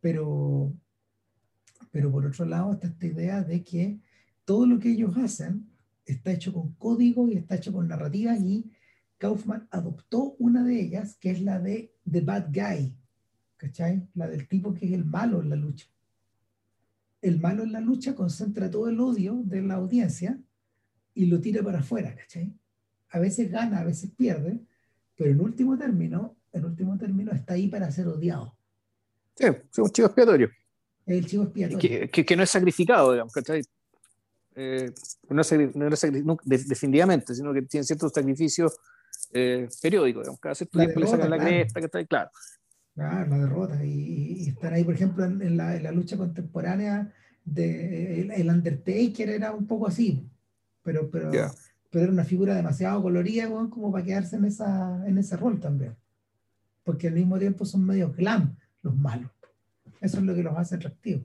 Pero, 0.00 0.72
pero 1.90 2.10
por 2.10 2.24
otro 2.24 2.46
lado 2.46 2.72
está 2.72 2.86
esta 2.86 3.06
idea 3.06 3.42
de 3.44 3.62
que 3.62 4.00
todo 4.46 4.66
lo 4.66 4.78
que 4.78 4.90
ellos 4.90 5.14
hacen 5.18 5.68
está 6.06 6.32
hecho 6.32 6.54
con 6.54 6.72
código 6.72 7.28
y 7.28 7.36
está 7.36 7.56
hecho 7.56 7.70
con 7.70 7.86
narrativa 7.86 8.34
y 8.34 8.72
Kaufman 9.22 9.68
adoptó 9.70 10.34
una 10.40 10.64
de 10.64 10.80
ellas, 10.80 11.16
que 11.20 11.30
es 11.30 11.40
la 11.40 11.60
de 11.60 11.94
The 12.10 12.22
Bad 12.22 12.48
Guy, 12.52 12.92
¿cachai? 13.56 14.08
La 14.14 14.26
del 14.26 14.48
tipo 14.48 14.74
que 14.74 14.86
es 14.86 14.92
el 14.92 15.04
malo 15.04 15.40
en 15.40 15.48
la 15.48 15.54
lucha. 15.54 15.86
El 17.20 17.40
malo 17.40 17.62
en 17.62 17.70
la 17.70 17.80
lucha 17.80 18.16
concentra 18.16 18.68
todo 18.68 18.88
el 18.88 18.98
odio 18.98 19.40
de 19.44 19.62
la 19.62 19.74
audiencia 19.74 20.40
y 21.14 21.26
lo 21.26 21.40
tira 21.40 21.62
para 21.62 21.78
afuera, 21.78 22.16
¿cachai? 22.16 22.52
a 23.12 23.18
veces 23.18 23.50
gana, 23.50 23.80
a 23.80 23.84
veces 23.84 24.10
pierde, 24.16 24.58
pero 25.16 25.30
en 25.30 25.40
último 25.40 25.76
término, 25.78 26.34
en 26.52 26.64
último 26.64 26.96
término 26.98 27.30
está 27.32 27.54
ahí 27.54 27.68
para 27.68 27.90
ser 27.90 28.08
odiado. 28.08 28.56
Sí, 29.36 29.44
es 29.46 29.78
un 29.78 29.90
chivo 29.90 30.06
expiatorio. 30.06 30.50
Es 31.06 31.18
el 31.18 31.26
chivo 31.26 31.44
expiatorio. 31.44 32.10
Que, 32.10 32.24
que, 32.24 32.36
no 32.36 32.42
es 32.42 32.50
sacrificado, 32.50 33.12
digamos, 33.12 33.32
eh, 34.54 34.92
no, 35.28 35.42
es, 35.42 35.76
no, 35.76 36.36
definitivamente, 36.44 37.34
sino 37.34 37.52
que 37.52 37.62
tiene 37.62 37.84
ciertos 37.84 38.12
sacrificios 38.12 38.78
eh, 39.32 39.68
periódicos, 39.80 40.22
digamos, 40.22 40.40
cada 40.40 40.54
cierto 40.54 40.78
tiempo 40.78 41.00
le 41.00 41.06
sacan 41.06 41.30
la 41.30 41.38
cresta, 41.38 41.80
que 41.80 41.86
está 41.86 41.98
ahí, 41.98 42.06
claro. 42.06 42.30
Claro, 42.94 43.30
la 43.30 43.38
derrota. 43.38 43.84
Y, 43.84 44.48
estar 44.48 44.72
ahí, 44.72 44.84
por 44.84 44.94
ejemplo, 44.94 45.24
en, 45.24 45.56
la, 45.56 45.76
en 45.76 45.82
la, 45.82 45.92
lucha 45.92 46.16
contemporánea 46.16 47.12
de 47.44 48.22
el, 48.34 48.50
Undertaker 48.50 49.28
era 49.30 49.52
un 49.52 49.66
poco 49.66 49.86
así, 49.86 50.28
pero, 50.82 51.10
pero, 51.10 51.30
pero 51.90 52.04
era 52.04 52.12
una 52.12 52.24
figura 52.24 52.54
demasiado 52.54 53.02
colorida 53.02 53.48
como 53.70 53.90
para 53.90 54.04
quedarse 54.04 54.36
en, 54.36 54.44
esa, 54.44 55.02
en 55.06 55.18
ese 55.18 55.36
rol 55.36 55.58
también. 55.58 55.96
Porque 56.84 57.08
al 57.08 57.14
mismo 57.14 57.38
tiempo 57.38 57.64
son 57.64 57.86
medio 57.86 58.12
glam 58.12 58.56
los 58.82 58.94
malos. 58.96 59.30
Eso 60.00 60.18
es 60.18 60.24
lo 60.24 60.34
que 60.34 60.42
los 60.42 60.56
hace 60.56 60.74
atractivos. 60.74 61.24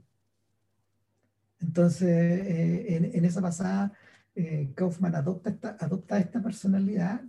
Entonces, 1.59 2.07
eh, 2.07 3.11
en, 3.13 3.25
esa 3.25 3.41
pasada, 3.41 3.91
eh, 4.35 4.71
Kaufman 4.75 5.15
adopta 5.15 5.49
esta, 5.49 5.75
adopta 5.79 6.19
esta 6.19 6.41
personalidad 6.41 7.21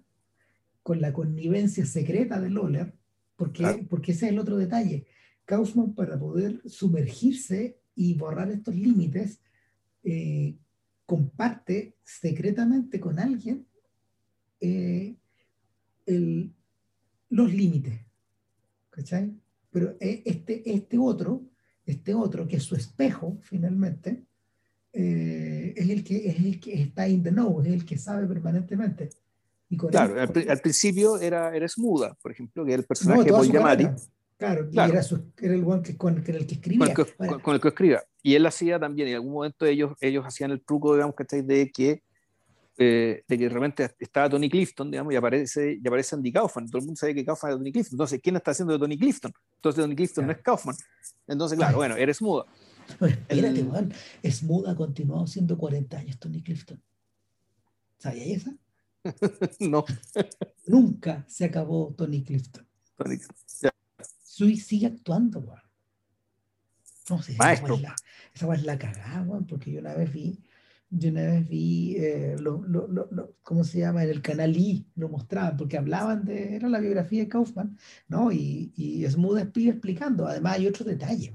con 0.89 1.03
la 1.03 1.13
connivencia 1.13 1.85
secreta 1.85 2.41
de 2.41 2.49
Loller, 2.49 2.95
porque, 3.37 3.87
porque 3.91 4.13
ese 4.13 4.25
es 4.25 4.33
el 4.33 4.39
otro 4.39 4.57
detalle. 4.57 5.07
Kaufman, 5.45 5.95
para 5.95 6.19
poder 6.19 6.63
sumergirse 6.65 7.79
y 7.95 8.15
borrar 8.15 8.51
estos 8.51 8.75
límites, 8.75 9.39
eh, 10.03 10.57
comparte 11.05 11.95
secretamente 12.03 12.99
con 13.01 13.19
alguien 13.19 13.67
eh, 14.63 15.15
el, 16.07 16.55
los 17.29 17.53
límites. 17.53 18.01
¿Cachai? 18.89 19.39
Pero 19.71 19.95
eh, 20.01 20.23
este, 20.25 20.73
este 20.73 20.97
otro, 20.97 21.51
este 21.85 22.15
otro, 22.15 22.49
que 22.49 22.57
es 22.57 22.63
su 22.63 22.75
espejo, 22.77 23.37
finalmente, 23.43 24.25
eh, 24.95 25.75
es, 25.77 25.91
el 25.91 26.03
que, 26.03 26.31
es 26.31 26.39
el 26.39 26.59
que 26.59 26.81
está 26.81 27.07
in 27.07 27.23
the 27.23 27.31
know, 27.31 27.61
es 27.61 27.69
el 27.69 27.85
que 27.85 27.99
sabe 27.99 28.27
permanentemente. 28.27 29.11
Claro, 29.91 30.21
al, 30.21 30.61
principio 30.61 31.19
era, 31.19 31.55
era 31.55 31.69
Smuda, 31.69 32.17
por 32.23 32.33
ejemplo, 32.33 32.65
que 32.65 32.73
era 32.73 32.81
el 32.81 32.87
personaje 32.87 33.25
de 33.25 33.31
Paul. 33.33 33.51
Claro, 34.39 34.71
claro. 34.71 34.93
Era, 34.93 35.03
era, 35.43 35.55
el 35.55 35.65
one 35.65 35.83
que, 35.83 35.97
con, 35.97 36.17
el 36.17 36.23
que 36.23 36.55
escribía. 36.55 36.79
Con 36.79 36.89
el 36.89 36.95
que, 36.95 37.43
con 37.43 37.55
el 37.55 37.61
que, 37.61 37.69
escribía. 37.69 38.03
Y 38.23 38.35
él 38.35 38.47
hacía 38.47 38.79
también, 38.79 39.09
en 39.09 39.17
algún 39.17 39.33
momento 39.33 39.67
ellos, 39.67 39.93
ellos 40.01 40.25
hacían 40.25 40.53
el 40.53 40.63
truco, 40.63 40.95
digamos, 40.95 41.15
¿cachai? 41.17 41.43
De 41.43 41.71
que 41.71 42.03
eh, 42.81 43.25
de 43.27 43.37
que 43.37 43.45
de 43.45 43.51
repente 43.51 43.91
estaba 43.99 44.31
Tony 44.31 44.49
Clifton, 44.49 44.89
digamos, 44.89 45.13
y 45.13 45.17
aparece, 45.17 45.81
y 45.83 45.89
aparece 45.89 46.15
Andy 46.15 46.31
Kaufman. 46.31 46.69
Todo 46.69 46.79
el 46.79 46.85
mundo 46.85 46.97
sabe 46.97 47.13
que 47.13 47.25
Kaufman 47.25 47.51
es 47.51 47.59
Tony 47.59 47.73
Clifton. 47.73 47.95
Entonces, 47.95 48.21
¿quién 48.23 48.37
está 48.37 48.53
haciendo 48.53 48.73
de 48.73 48.79
Tony 48.79 48.97
Clifton? 48.97 49.33
Entonces, 49.57 49.83
Tony 49.83 49.97
Clifton 49.97 50.27
no 50.27 50.33
es 50.33 50.39
Kaufman. 50.39 50.77
Entonces, 51.27 51.59
claro, 51.59 51.79
bueno, 51.79 51.97
eres 51.97 52.23
muda. 52.23 52.47
espérate, 53.01 53.61
el... 53.61 53.95
es 54.23 54.45
muda, 54.45 54.71
ha 54.71 54.77
continuado 54.77 55.27
siendo 55.27 55.59
40 55.59 55.99
años 55.99 56.21
Tony 56.21 56.41
Clifton. 56.41 56.81
¿Sabías 57.99 58.29
esa? 58.29 58.57
no. 59.61 59.85
Nunca 60.67 61.25
se 61.29 61.45
acabó 61.45 61.95
Tony 61.97 62.23
Clifton. 62.23 62.67
Tony, 62.97 64.57
sigue 64.57 64.87
actuando, 64.87 65.41
weón. 65.41 65.61
No 67.11 67.23
sé, 67.23 67.37
Maestro. 67.39 67.77
esa 68.35 68.55
es 68.55 68.65
la, 68.65 68.79
cagada, 68.79 69.27
porque 69.47 69.73
yo 69.73 69.81
una 69.81 69.95
vez 69.95 70.13
vi 70.13 70.39
yo 70.91 71.11
una 71.11 71.23
vez 71.23 71.49
vi, 71.49 71.97
eh, 71.99 72.37
lo, 72.39 72.63
lo, 72.63 72.87
lo, 72.89 73.35
¿cómo 73.43 73.63
se 73.63 73.79
llama? 73.79 74.05
En 74.05 74.11
el 74.11 74.23
canal 74.23 74.57
I 74.57 74.87
lo 74.97 75.09
mostraban, 75.09 75.57
porque 75.57 75.77
hablaban 75.77 76.25
de, 76.25 76.57
era 76.57 76.69
la 76.69 76.81
biografía 76.81 77.23
de 77.23 77.29
Kaufman, 77.29 77.77
¿no? 78.09 78.33
Y, 78.33 78.73
y 78.75 79.07
Smooth 79.07 79.39
explicando, 79.39 80.27
además 80.27 80.55
hay 80.55 80.67
otro 80.67 80.85
detalle, 80.87 81.31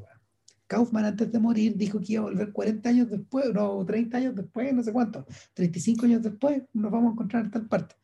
Kaufman 0.73 1.05
antes 1.05 1.31
de 1.31 1.39
morir 1.39 1.77
dijo 1.77 1.99
que 1.99 2.13
iba 2.13 2.23
a 2.23 2.25
volver 2.25 2.51
40 2.51 2.89
años 2.89 3.07
después, 3.07 3.53
no, 3.53 3.85
30 3.85 4.17
años 4.17 4.35
después, 4.35 4.73
no 4.73 4.81
sé 4.81 4.91
cuánto, 4.91 5.23
35 5.53 6.05
años 6.05 6.23
después, 6.23 6.63
nos 6.73 6.91
vamos 6.91 7.11
a 7.11 7.13
encontrar 7.13 7.45
en 7.45 7.51
tal 7.51 7.67
parte. 7.67 7.95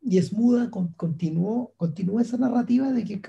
Y 0.00 0.18
Smuda 0.22 0.70
con, 0.70 0.92
continuó, 0.94 1.74
continuó 1.76 2.18
esa 2.18 2.38
narrativa 2.38 2.90
de 2.92 3.04
que 3.04 3.20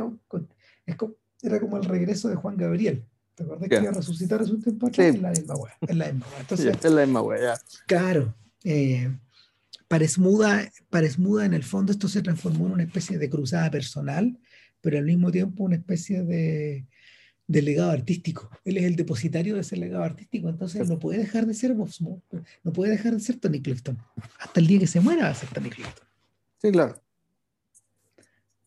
era 1.42 1.60
como 1.60 1.76
el 1.76 1.84
regreso 1.84 2.30
de 2.30 2.36
Juan 2.36 2.56
Gabriel. 2.56 3.04
¿Te 3.36 3.44
acuerdas 3.44 3.68
que 3.68 3.76
iba 3.76 3.90
a 3.90 3.94
resucitar 3.94 4.42
hace 4.42 4.52
un 4.54 4.62
tiempo 4.62 4.88
atrás? 4.88 5.08
Es 5.08 5.22
la 5.22 5.32
misma 5.32 5.56
wea. 5.56 5.78
Es 5.82 5.96
la 5.98 6.06
misma 6.06 6.28
wea. 6.28 6.40
Entonces, 6.40 6.78
es 6.82 6.92
la 6.92 7.06
misma 7.06 7.22
wea, 7.22 7.42
ya. 7.42 7.62
Claro. 7.86 8.34
Eh, 8.64 9.14
para, 9.90 10.08
Smuda, 10.08 10.72
para 10.90 11.10
Smuda, 11.10 11.46
en 11.46 11.54
el 11.54 11.64
fondo, 11.64 11.92
esto 11.92 12.08
se 12.08 12.22
transformó 12.22 12.68
en 12.68 12.74
una 12.74 12.84
especie 12.84 13.18
de 13.18 13.30
cruzada 13.30 13.70
personal, 13.70 14.40
pero 14.80 14.98
al 14.98 15.06
mismo 15.06 15.32
tiempo 15.32 15.66
una 15.66 15.76
especie 15.76 16.24
de, 16.24 16.86
de 17.50 17.62
legado 17.62 17.92
artístico. 17.92 18.50
Él 18.64 18.78
es 18.78 18.86
el 18.86 18.96
depositario 18.96 19.56
de 19.56 19.62
ese 19.62 19.76
legado 19.76 20.06
artístico, 20.06 20.48
entonces 20.48 20.88
no 20.88 21.00
puede 21.00 21.20
dejar 21.20 21.46
de 21.46 21.54
ser 21.54 21.74
Bob 21.74 21.90
no 22.64 22.72
puede 22.72 22.92
dejar 22.92 23.14
de 23.14 23.20
ser 23.20 23.40
Tony 23.40 23.62
Clifton. 23.62 23.98
Hasta 24.40 24.60
el 24.62 24.68
día 24.68 24.80
que 24.80 24.88
se 24.88 25.02
muera 25.02 25.24
va 25.24 25.30
a 25.32 25.36
ser 25.36 25.50
Tony 25.50 25.70
Clifton. 25.70 26.08
Sí, 26.62 26.72
claro. 26.72 27.02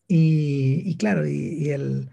Y, 0.07 0.83
y 0.85 0.95
claro, 0.97 1.27
y, 1.27 1.33
y 1.33 1.69
el, 1.69 2.09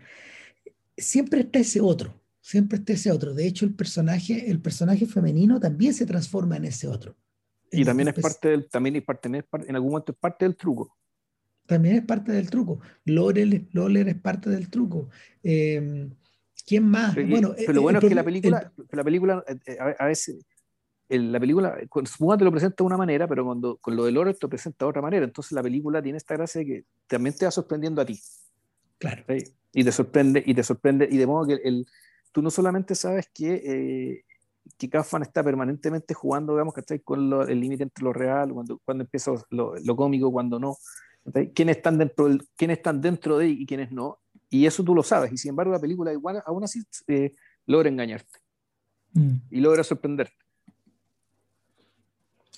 siempre 0.97 1.41
está 1.41 1.59
ese 1.59 1.83
otro 1.83 2.21
siempre 2.51 2.79
está 2.79 2.95
ese 2.95 3.13
otro. 3.13 3.33
De 3.33 3.47
hecho, 3.47 3.65
el 3.65 3.75
personaje, 3.75 4.51
el 4.51 4.61
personaje 4.61 5.07
femenino 5.07 5.61
también 5.61 5.95
se 5.95 6.05
transforma 6.05 6.57
en 6.57 6.65
ese 6.65 6.89
otro. 6.89 7.17
Y 7.71 7.85
también 7.85 8.09
es 8.09 8.15
parte 8.15 8.49
del, 8.49 8.69
también 8.69 8.97
es 8.97 9.05
parte, 9.05 9.29
en 9.29 9.77
algún 9.77 9.93
momento 9.93 10.13
es 10.13 10.19
parte 10.19 10.45
del 10.45 10.57
truco. 10.57 10.97
También 11.67 11.97
es 11.97 12.05
parte 12.05 12.33
del 12.33 12.51
truco. 12.51 12.81
Lorer, 13.05 14.09
es 14.09 14.17
parte 14.17 14.51
del 14.51 14.69
truco. 14.69 15.09
Em, 15.45 16.11
¿Quién 16.67 16.89
más? 16.89 17.15
Pero, 17.15 17.29
bueno, 17.29 17.55
pero 17.57 17.73
lo 17.73 17.83
bueno 17.83 17.99
es 17.99 18.09
que 18.09 18.15
la 18.15 18.25
película, 18.25 18.73
la 18.91 19.05
película 19.05 19.45
eh, 19.67 19.79
a, 19.99 20.07
veces, 20.07 20.45
la 21.09 21.41
película, 21.41 21.77
supongo 22.05 22.39
te 22.39 22.45
lo 22.45 22.51
presenta 22.51 22.77
de 22.79 22.85
una 22.85 22.97
manera, 22.97 23.27
pero 23.27 23.45
cuando 23.45 23.77
con 23.79 23.97
lo 23.97 24.05
de 24.05 24.13
Lorer 24.13 24.35
te 24.35 24.41
lo 24.43 24.49
presenta 24.49 24.85
de 24.85 24.91
otra 24.91 25.03
manera. 25.03 25.25
Entonces 25.25 25.53
la 25.53 25.63
película 25.63 26.03
tiene 26.03 26.19
esta 26.19 26.35
gracia 26.35 26.61
de 26.61 26.67
que 26.67 26.85
también 27.07 27.35
te 27.37 27.45
va 27.45 27.51
sorprendiendo 27.51 28.01
a 28.01 28.05
ti. 28.05 28.21
Claro. 28.99 29.25
Y 29.73 29.85
te 29.85 29.93
sorprende, 29.93 30.43
y 30.45 30.55
te 30.55 30.63
sorprende, 30.63 31.09
y 31.11 31.17
de 31.17 31.27
modo 31.27 31.47
que 31.47 31.55
el, 31.65 31.87
tú 32.33 32.43
no 32.43 32.51
solamente 32.51 32.95
sabes 32.95 33.29
que, 33.33 33.55
eh, 33.55 34.25
que 34.77 34.91
Kaufman 34.91 35.23
está 35.23 35.43
permanentemente 35.43 36.15
jugando, 36.15 36.53
digamos, 36.53 36.75
que 36.75 37.01
con 37.01 37.49
el 37.49 37.61
límite 37.61 37.85
entre 37.85 38.05
lo 38.05 38.13
real, 38.13 38.53
cuando, 38.53 38.81
cuando 38.85 39.05
empieza 39.05 39.33
lo, 39.51 39.75
lo 39.77 39.97
cómico, 39.97 40.31
cuando 40.31 40.59
no, 40.59 40.77
quiénes 41.55 41.77
están, 41.77 41.99
dentro 41.99 42.29
quiénes 42.57 42.79
están 42.79 43.01
dentro 43.01 43.39
de 43.39 43.49
y 43.49 43.67
quiénes 43.67 43.91
no, 43.93 44.19
y 44.51 44.67
eso 44.67 44.85
tú 44.85 44.95
lo 44.95 45.03
sabes, 45.03 45.33
y 45.33 45.39
sin 45.39 45.51
embargo 45.51 45.73
la 45.73 45.81
película 45.81 46.13
igual, 46.13 46.43
aún 46.45 46.65
así 46.65 46.83
eh, 47.07 47.35
logra 47.67 47.89
engañarte 47.89 48.39
mm. 49.15 49.35
y 49.51 49.61
logra 49.61 49.85
sorprenderte. 49.85 50.35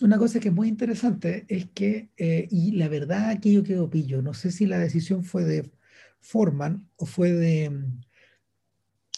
Una 0.00 0.18
cosa 0.18 0.40
que 0.40 0.48
es 0.48 0.54
muy 0.54 0.68
interesante 0.68 1.44
es 1.48 1.66
que, 1.70 2.10
eh, 2.16 2.48
y 2.50 2.72
la 2.72 2.88
verdad 2.88 3.28
aquí 3.28 3.52
yo 3.52 3.62
quedo 3.62 3.88
pillo, 3.88 4.22
no 4.22 4.34
sé 4.34 4.50
si 4.50 4.66
la 4.66 4.78
decisión 4.78 5.22
fue 5.22 5.44
de 5.44 5.70
Forman 6.18 6.88
o 6.96 7.06
fue 7.06 7.30
de, 7.30 7.70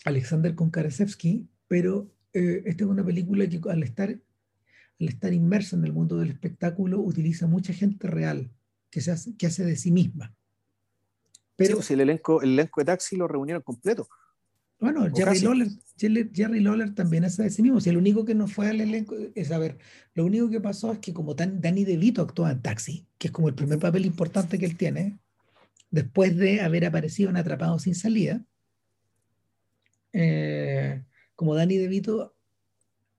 Alexander 0.05 0.55
Konkarasevsky, 0.55 1.49
pero 1.67 2.13
eh, 2.33 2.63
esta 2.67 2.85
es 2.85 2.91
una 2.91 3.05
película 3.05 3.49
que 3.49 3.61
al 3.71 3.83
estar, 3.83 4.11
al 4.11 5.09
estar 5.09 5.33
inmersa 5.33 5.77
en 5.77 5.85
el 5.85 5.93
mundo 5.93 6.19
del 6.19 6.31
espectáculo 6.31 7.01
utiliza 7.01 7.47
mucha 7.47 7.73
gente 7.73 8.07
real 8.07 8.51
que, 8.91 9.01
se 9.01 9.11
hace, 9.11 9.37
que 9.37 9.47
hace 9.47 9.65
de 9.65 9.77
sí 9.77 9.91
misma. 9.91 10.35
Pero, 11.57 11.71
si 11.71 11.77
pues, 11.77 11.91
el, 11.93 12.01
elenco, 12.01 12.43
el 12.43 12.53
elenco 12.53 12.81
de 12.81 12.85
Taxi 12.87 13.17
lo 13.17 13.29
reunieron 13.29 13.63
completo. 13.63 14.09
Bueno, 14.81 15.09
Jerry 15.15 15.41
Lawler, 15.41 15.69
Jerry, 15.97 16.61
Lawler, 16.61 16.95
también 16.95 17.25
hace 17.25 17.45
de 17.45 17.51
sí 17.51 17.63
mismo. 17.63 17.81
Si 17.81 17.91
el 17.91 17.97
único 17.97 18.25
que 18.25 18.35
no 18.35 18.49
fue 18.49 18.69
al 18.69 18.81
elenco 18.81 19.15
es, 19.35 19.51
a 19.51 19.59
ver, 19.59 19.79
lo 20.15 20.25
único 20.25 20.51
que 20.51 20.61
pasó 20.61 20.93
es 20.93 20.99
que 20.99 21.15
como 21.15 21.35
Danny 21.35 21.85
DeVito 21.85 22.23
actúa 22.23 22.51
en 22.51 22.61
Taxi, 22.61 23.07
que 23.19 23.29
es 23.29 23.33
como 23.33 23.49
el 23.49 23.55
primer 23.55 23.79
papel 23.79 24.05
importante 24.05 24.59
que 24.59 24.67
él 24.67 24.77
tiene, 24.77 25.19
después 25.91 26.37
de 26.37 26.61
haber 26.61 26.85
aparecido 26.85 27.31
en 27.31 27.37
Atrapado 27.37 27.79
sin 27.79 27.95
salida, 27.95 28.45
eh, 30.13 31.03
como 31.35 31.55
Danny 31.55 31.79
DeVito, 31.79 32.35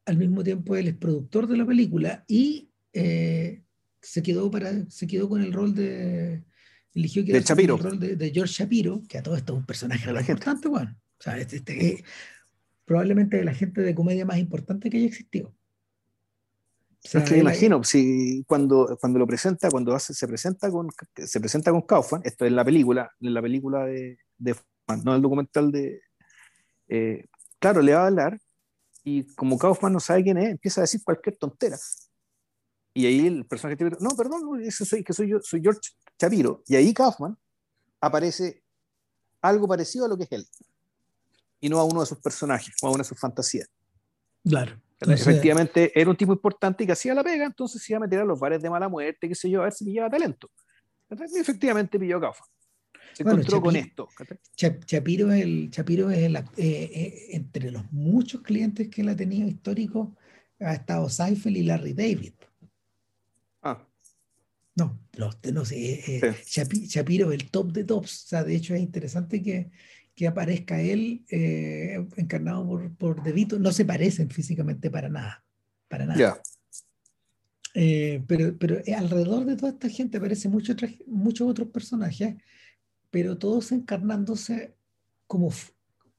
al 0.06 0.18
mismo 0.18 0.44
tiempo 0.44 0.76
él 0.76 0.88
es 0.88 0.96
productor 0.96 1.48
de 1.48 1.58
la 1.58 1.66
película 1.66 2.24
y 2.28 2.70
eh, 2.94 3.64
se, 4.02 4.22
quedó 4.22 4.52
para, 4.52 4.90
se 4.90 5.08
quedó 5.08 5.28
con 5.30 5.42
el 5.42 5.52
rol 5.52 5.74
de. 5.74 6.44
Eligió 6.96 7.26
que 7.26 7.34
de 7.34 7.40
el 7.40 7.68
rol 7.68 8.00
de, 8.00 8.32
George 8.34 8.54
Shapiro, 8.54 9.04
que 9.08 9.18
a 9.18 9.24
todo 9.24 9.36
esto 9.36 9.54
es 9.54 9.60
un 9.60 9.66
personaje 9.66 10.10
importante, 10.10 10.70
bueno. 10.70 10.98
O 11.20 11.22
sea, 11.22 11.38
este, 11.38 11.58
este, 11.58 12.04
probablemente 12.86 13.44
la 13.44 13.54
gente 13.54 13.82
de 13.82 13.94
comedia 13.94 14.26
más 14.26 14.38
importante 14.38 14.90
que 14.90 14.98
haya 14.98 15.08
existido. 15.08 15.54
es 17.04 17.12
que 17.12 17.32
me 17.32 17.40
imagino, 17.40 17.84
si 17.84 18.46
cuando, 18.48 18.98
cuando 19.00 19.20
lo 19.20 19.28
presenta, 19.28 19.70
cuando 19.70 19.94
hace, 19.94 20.14
se 20.14 20.26
presenta 20.26 20.72
con 20.72 20.88
se 21.16 21.40
presenta 21.42 21.72
con 21.72 21.82
Kaufman, 21.82 22.22
esto 22.24 22.46
es 22.46 22.52
la 22.54 22.64
película, 22.64 23.12
en 23.20 23.34
la 23.34 23.42
película 23.42 23.86
de, 23.86 24.18
de 24.38 24.56
no 25.04 25.16
el 25.16 25.22
documental 25.22 25.72
de, 25.72 26.02
eh, 26.88 27.26
claro, 27.60 27.82
le 27.82 27.94
va 27.94 28.04
a 28.04 28.08
hablar 28.08 28.40
y 29.04 29.24
como 29.36 29.58
Kaufman 29.58 29.92
no 29.92 30.00
sabe 30.00 30.24
quién 30.24 30.38
es, 30.38 30.50
empieza 30.50 30.82
a 30.82 30.84
decir 30.84 31.02
cualquier 31.04 31.38
tontera. 31.38 31.78
Y 32.96 33.06
ahí 33.06 33.28
el 33.28 33.46
personaje 33.46 33.78
no, 34.00 34.10
perdón, 34.18 34.42
soy, 34.72 35.04
que 35.04 35.14
soy 35.14 35.30
yo, 35.30 35.40
soy 35.42 35.62
George 35.62 35.92
Chapiro. 36.18 36.64
Y 36.66 36.76
ahí 36.76 36.94
Kaufman 36.94 37.38
aparece 38.02 38.64
algo 39.42 39.68
parecido 39.68 40.06
a 40.06 40.08
lo 40.08 40.18
que 40.18 40.24
es 40.24 40.32
él. 40.32 40.48
Y 41.60 41.70
no 41.70 41.78
a 41.80 41.84
uno 41.84 42.00
de 42.00 42.08
sus 42.08 42.18
personajes, 42.20 42.74
o 42.82 42.88
a 42.88 42.92
una 42.92 43.00
de 43.00 43.10
sus 43.10 43.20
fantasías. 43.20 43.70
Claro. 44.44 44.82
Efectivamente, 45.02 45.92
era 45.94 46.10
un 46.10 46.16
tipo 46.16 46.34
importante 46.34 46.84
y 46.84 46.88
que 46.88 46.94
hacía 46.94 47.14
la 47.14 47.24
pega, 47.24 47.46
entonces 47.46 47.84
se 47.84 47.94
iba 47.94 47.98
a 47.98 48.02
meter 48.02 48.22
a 48.22 48.26
los 48.26 48.40
bares 48.40 48.62
de 48.62 48.70
mala 48.70 48.90
muerte, 48.90 49.28
qué 49.28 49.36
sé 49.36 49.50
yo, 49.50 49.62
a 49.62 49.66
ver 49.66 49.74
si 49.74 49.86
pillaba 49.86 50.10
talento. 50.10 50.50
Y 51.10 51.40
efectivamente 51.40 52.00
pilló 52.00 52.20
Kaufman 52.20 52.50
se 53.16 53.24
encontró 53.24 53.62
con 53.62 53.76
esto. 53.78 54.10
Chapiro 54.56 55.32
es, 55.32 55.42
el, 55.42 55.70
Chapiro 55.72 56.12
es 56.12 56.18
el, 56.20 56.36
eh, 56.36 56.44
eh, 56.58 57.28
entre 57.32 57.72
los 57.72 57.90
muchos 57.94 58.42
clientes 58.42 58.90
que 58.90 59.02
él 59.02 59.10
ha 59.10 59.16
tenido 59.16 59.48
históricos, 59.48 60.10
ha 60.60 60.74
estado 60.74 61.08
Seifel 61.08 61.56
y 61.56 61.64
Larry 61.64 61.94
David. 61.94 62.34
Ah. 63.66 63.86
No, 64.78 65.00
no 65.54 65.66
sé, 65.66 66.04
eh, 66.18 66.36
Chapiro 66.88 67.32
es 67.32 67.42
el 67.42 67.50
top 67.50 67.72
de 67.72 67.84
tops. 67.84 68.26
O 68.26 68.28
sea, 68.28 68.44
de 68.44 68.56
hecho 68.56 68.76
es 68.76 68.82
interesante 68.82 69.42
que, 69.42 69.72
que 70.14 70.28
aparezca 70.28 70.82
él 70.82 71.26
encarnado 72.18 72.66
por, 72.66 72.96
por 72.96 73.24
DeVito. 73.24 73.58
No 73.58 73.72
se 73.72 73.86
parecen 73.86 74.30
físicamente 74.30 74.90
para 74.92 75.10
nada. 75.10 75.46
Para 75.88 76.06
nada. 76.06 76.42
pero, 77.74 78.58
pero 78.58 78.82
alrededor 78.98 79.46
de 79.46 79.56
toda 79.56 79.72
esta 79.72 79.90
gente 79.90 80.18
aparecen 80.18 80.52
muchos, 80.52 80.76
muchos 81.08 81.50
otros 81.50 81.70
personajes 81.70 82.36
pero 83.16 83.38
todos 83.38 83.72
encarnándose 83.72 84.76
como... 85.26 85.50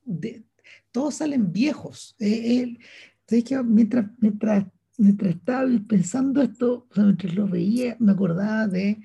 De, 0.02 0.46
todos 0.90 1.16
salen 1.16 1.52
viejos. 1.52 2.16
Eh, 2.18 2.78
que 3.26 3.62
mientras, 3.62 4.06
mientras, 4.16 4.64
mientras 4.98 5.34
estaba 5.34 5.68
pensando 5.88 6.42
esto, 6.42 6.86
mientras 6.96 7.34
lo 7.34 7.48
veía, 7.48 7.96
me 7.98 8.12
acordaba 8.12 8.66
de 8.66 9.00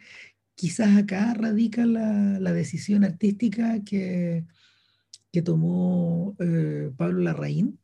quizás 0.56 0.98
acá 0.98 1.34
radica 1.34 1.86
la, 1.86 2.40
la 2.40 2.54
decisión 2.54 3.04
artística 3.04 3.84
que, 3.84 4.46
que 5.32 5.42
tomó 5.42 6.36
eh, 6.40 6.92
Pablo 6.96 7.22
Larraín 7.22 7.80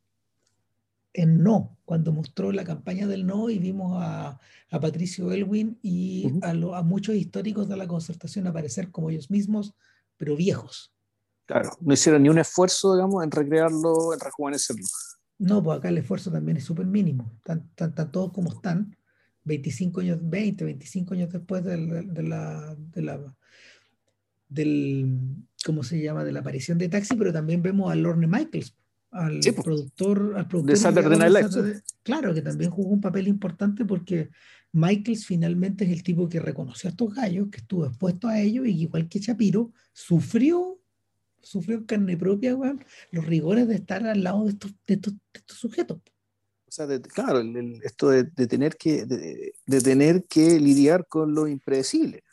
en 1.13 1.41
no, 1.41 1.77
cuando 1.83 2.11
mostró 2.11 2.51
la 2.51 2.63
campaña 2.63 3.07
del 3.07 3.25
no 3.25 3.49
y 3.49 3.57
vimos 3.57 3.97
a, 3.99 4.39
a 4.69 4.79
Patricio 4.79 5.31
Elwin 5.31 5.79
y 5.81 6.31
a, 6.43 6.51
a, 6.51 6.83
muchos 6.83 7.15
históricos 7.15 7.67
de 7.67 7.75
la 7.75 7.87
concertación 7.87 8.45
aparecer 8.45 8.91
como 8.91 9.09
ellos 9.09 9.31
mismos, 9.31 9.73
pero 10.15 10.35
viejos. 10.35 10.93
Claro, 11.47 11.71
no 11.81 11.93
hicieron 11.93 12.21
ni 12.21 12.29
un 12.29 12.37
esfuerzo, 12.37 12.93
digamos, 12.93 13.23
en 13.23 13.31
recrearlo, 13.31 14.13
en 14.13 14.19
rejuvenecerlo. 14.19 14.85
No, 15.39 15.61
pues 15.63 15.77
acá 15.77 15.89
el 15.89 15.97
esfuerzo 15.99 16.31
también 16.31 16.57
es 16.57 16.63
súper 16.63 16.85
mínimo. 16.85 17.31
Están, 17.37 17.69
están, 17.75 18.11
todos 18.11 18.31
como 18.33 18.51
están, 18.51 18.95
25 19.43 20.01
años, 20.01 20.19
20, 20.21 20.65
25 20.65 21.13
años 21.13 21.31
después 21.31 21.63
de 21.63 21.77
la, 21.77 22.01
de 22.01 22.23
la, 22.23 22.75
de 22.75 23.01
la 23.01 23.35
del, 24.49 25.17
¿cómo 25.65 25.83
se 25.83 26.01
llama?, 26.01 26.23
de 26.23 26.31
la 26.31 26.39
aparición 26.39 26.77
de 26.77 26.89
Taxi, 26.89 27.15
pero 27.15 27.33
también 27.33 27.61
vemos 27.61 27.91
a 27.91 27.95
Lorne 27.95 28.27
Michaels, 28.27 28.75
al 29.11 29.41
Sí, 29.43 29.51
pues. 29.51 29.63
productor, 29.63 30.33
al 30.37 30.47
productor 30.47 30.63
De 30.75 30.75
Saturday 30.75 31.17
Night 31.19 31.31
Live. 31.33 31.49
Saturday- 31.49 31.81
Claro, 32.03 32.33
que 32.33 32.41
también 32.41 32.71
jugó 32.71 32.89
un 32.91 33.01
papel 33.01 33.27
importante 33.27 33.83
porque 33.85 34.29
Michaels 34.71 35.25
finalmente 35.25 35.83
es 35.85 35.91
el 35.91 36.03
tipo 36.03 36.29
que 36.29 36.39
reconoció 36.39 36.87
a 36.87 36.91
estos 36.91 37.13
gallos, 37.13 37.49
que 37.49 37.57
estuvo 37.57 37.85
expuesto 37.85 38.27
a 38.27 38.39
ellos 38.39 38.65
y 38.67 38.81
igual 38.83 39.09
que 39.09 39.19
Shapiro, 39.19 39.71
sufrió, 39.93 40.76
sufrió 41.47 41.77
en 41.77 41.85
carne 41.85 42.17
propia, 42.17 42.55
weón, 42.55 42.83
los 43.11 43.25
rigores 43.25 43.67
de 43.67 43.75
estar 43.75 44.05
al 44.05 44.23
lado 44.23 44.43
de 44.45 44.51
estos, 44.51 44.71
de 44.85 44.93
estos, 44.95 45.13
de 45.13 45.19
estos 45.39 45.57
sujetos. 45.57 45.99
O 46.67 46.71
sea, 46.71 46.85
de- 46.85 47.01
claro, 47.01 47.39
el- 47.39 47.55
el- 47.55 47.81
esto 47.83 48.09
de, 48.09 48.23
de 48.23 48.47
tener 48.47 48.75
que, 48.75 49.05
de, 49.05 49.53
tener 49.81 50.25
que 50.25 50.59
lidiar 50.59 51.07
con 51.07 51.33
lo 51.33 51.47
impredecible, 51.47 52.23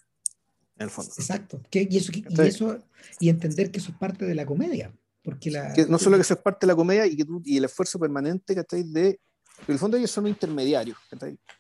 en 0.77 0.85
el 0.85 0.91
fondo. 0.91 1.12
Exacto. 1.16 1.62
Que- 1.70 1.86
y, 1.89 1.97
eso, 1.97 2.11
y, 2.15 2.23
¿Cachai? 2.23 2.49
eso, 2.49 2.78
y 3.20 3.28
entender 3.28 3.70
que 3.70 3.78
eso 3.78 3.93
es 3.93 3.99
parte 3.99 4.24
de 4.24 4.35
la 4.35 4.45
comedia. 4.45 4.93
Porque 5.23 5.51
la, 5.51 5.73
Que 5.73 5.86
no 5.86 5.99
solo 5.99 6.16
que 6.16 6.23
eso 6.23 6.35
es 6.35 6.41
parte 6.41 6.66
de 6.66 6.73
la 6.73 6.77
comedia 6.77 7.07
y, 7.07 7.16
que 7.16 7.24
tú- 7.24 7.41
y 7.45 7.57
el 7.57 7.65
esfuerzo 7.65 7.99
permanente, 7.99 8.55
¿cachai? 8.55 8.82
De, 8.82 9.09
en 9.09 9.73
el 9.73 9.78
fondo 9.78 9.97
ellos 9.97 10.11
son 10.11 10.27
intermediarios. 10.27 10.99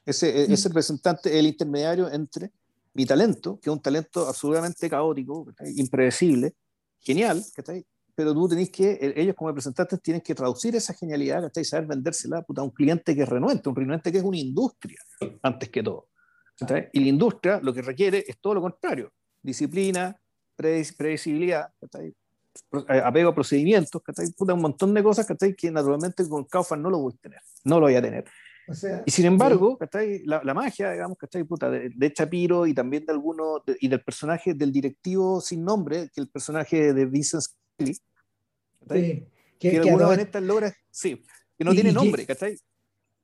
Ese, 0.04 0.46
Mm. 0.48 0.52
ese 0.52 0.68
representante, 0.68 1.38
el 1.38 1.46
intermediario 1.46 2.10
entre 2.12 2.50
mi 2.92 3.06
talento, 3.06 3.58
que 3.60 3.70
es 3.70 3.72
un 3.72 3.80
talento 3.80 4.26
absolutamente 4.28 4.90
caótico, 4.90 5.46
impredecible, 5.76 6.54
genial, 7.04 7.42
¿cachai? 7.54 7.84
pero 8.14 8.32
tú 8.32 8.48
tenés 8.48 8.70
que, 8.70 8.92
eh, 8.92 9.14
ellos 9.16 9.34
como 9.34 9.50
representantes 9.50 10.00
tienen 10.00 10.20
que 10.20 10.34
traducir 10.34 10.74
esa 10.76 10.94
genialidad, 10.94 11.42
¿cachai? 11.42 11.62
y 11.62 11.64
saber 11.64 11.86
vendérsela 11.86 12.42
puta, 12.42 12.60
a 12.60 12.64
un 12.64 12.70
cliente 12.70 13.14
que 13.14 13.22
es 13.22 13.28
renuente, 13.28 13.68
un 13.68 13.76
renuente 13.76 14.12
que 14.12 14.18
es 14.18 14.24
una 14.24 14.38
industria, 14.38 15.00
antes 15.42 15.68
que 15.68 15.82
todo. 15.82 16.08
¿cachai? 16.58 16.88
Y 16.92 17.00
la 17.00 17.08
industria 17.08 17.60
lo 17.62 17.74
que 17.74 17.82
requiere 17.82 18.24
es 18.26 18.38
todo 18.38 18.54
lo 18.54 18.62
contrario, 18.62 19.12
disciplina, 19.42 20.16
predecibilidad, 20.56 21.72
¿cachai? 21.80 22.14
Eh, 22.88 23.02
apego 23.04 23.30
a 23.30 23.34
procedimientos, 23.34 24.00
¿cachai? 24.00 24.30
Puta, 24.32 24.54
un 24.54 24.62
montón 24.62 24.94
de 24.94 25.02
cosas 25.02 25.26
¿cachai? 25.26 25.54
que 25.54 25.72
naturalmente 25.72 26.28
con 26.28 26.44
Kaufman 26.44 26.80
no 26.80 26.90
lo 26.90 26.98
voy 26.98 27.14
a 27.14 27.20
tener, 27.20 27.40
no 27.64 27.80
lo 27.80 27.86
voy 27.86 27.96
a 27.96 28.02
tener. 28.02 28.24
O 28.68 28.74
sea, 28.74 29.02
Y 29.06 29.10
sin 29.10 29.26
embargo, 29.26 29.76
¿cachai? 29.78 30.22
La, 30.24 30.42
la 30.44 30.54
magia, 30.54 30.92
digamos, 30.92 31.18
¿cachai? 31.18 31.44
Puta, 31.44 31.70
de, 31.70 31.90
de 31.94 32.08
Shapiro 32.16 32.66
y 32.66 32.74
también 32.74 33.04
de 33.06 33.12
algunos, 33.12 33.64
de- 33.66 33.76
y 33.80 33.88
del 33.88 34.02
personaje 34.02 34.54
del 34.54 34.72
directivo 34.72 35.40
sin 35.40 35.64
nombre, 35.64 36.10
que 36.14 36.20
el 36.20 36.28
personaje 36.28 36.92
de 36.92 37.06
Vincent 37.06 37.42
Scully, 37.42 37.96
¿cachai? 38.80 39.02
sí, 39.02 39.26
que, 39.58 39.70
de 39.70 39.78
alguna 39.90 40.06
manera 40.08 40.40
logra, 40.40 40.74
sí, 40.90 41.22
que 41.58 41.64
no 41.64 41.72
Y- 41.72 41.74
tiene 41.76 41.90
y 41.90 41.92
que- 41.92 41.98
nombre, 42.00 42.26
¿cachai? 42.26 42.56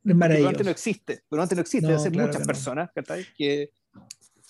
Que 0.03 0.15
maravilloso. 0.15 0.49
antes 0.51 0.65
no 0.65 0.71
existe, 0.73 1.23
pero 1.29 1.43
antes 1.43 1.57
no 1.57 1.63
existe, 1.63 1.89
No, 1.89 1.97
hace 1.97 2.11
claro 2.11 2.29
muchas 2.29 2.41
que 2.41 2.47
no. 2.47 2.47
personas, 2.47 2.91
¿cachai? 2.95 3.27
Que, 3.37 3.71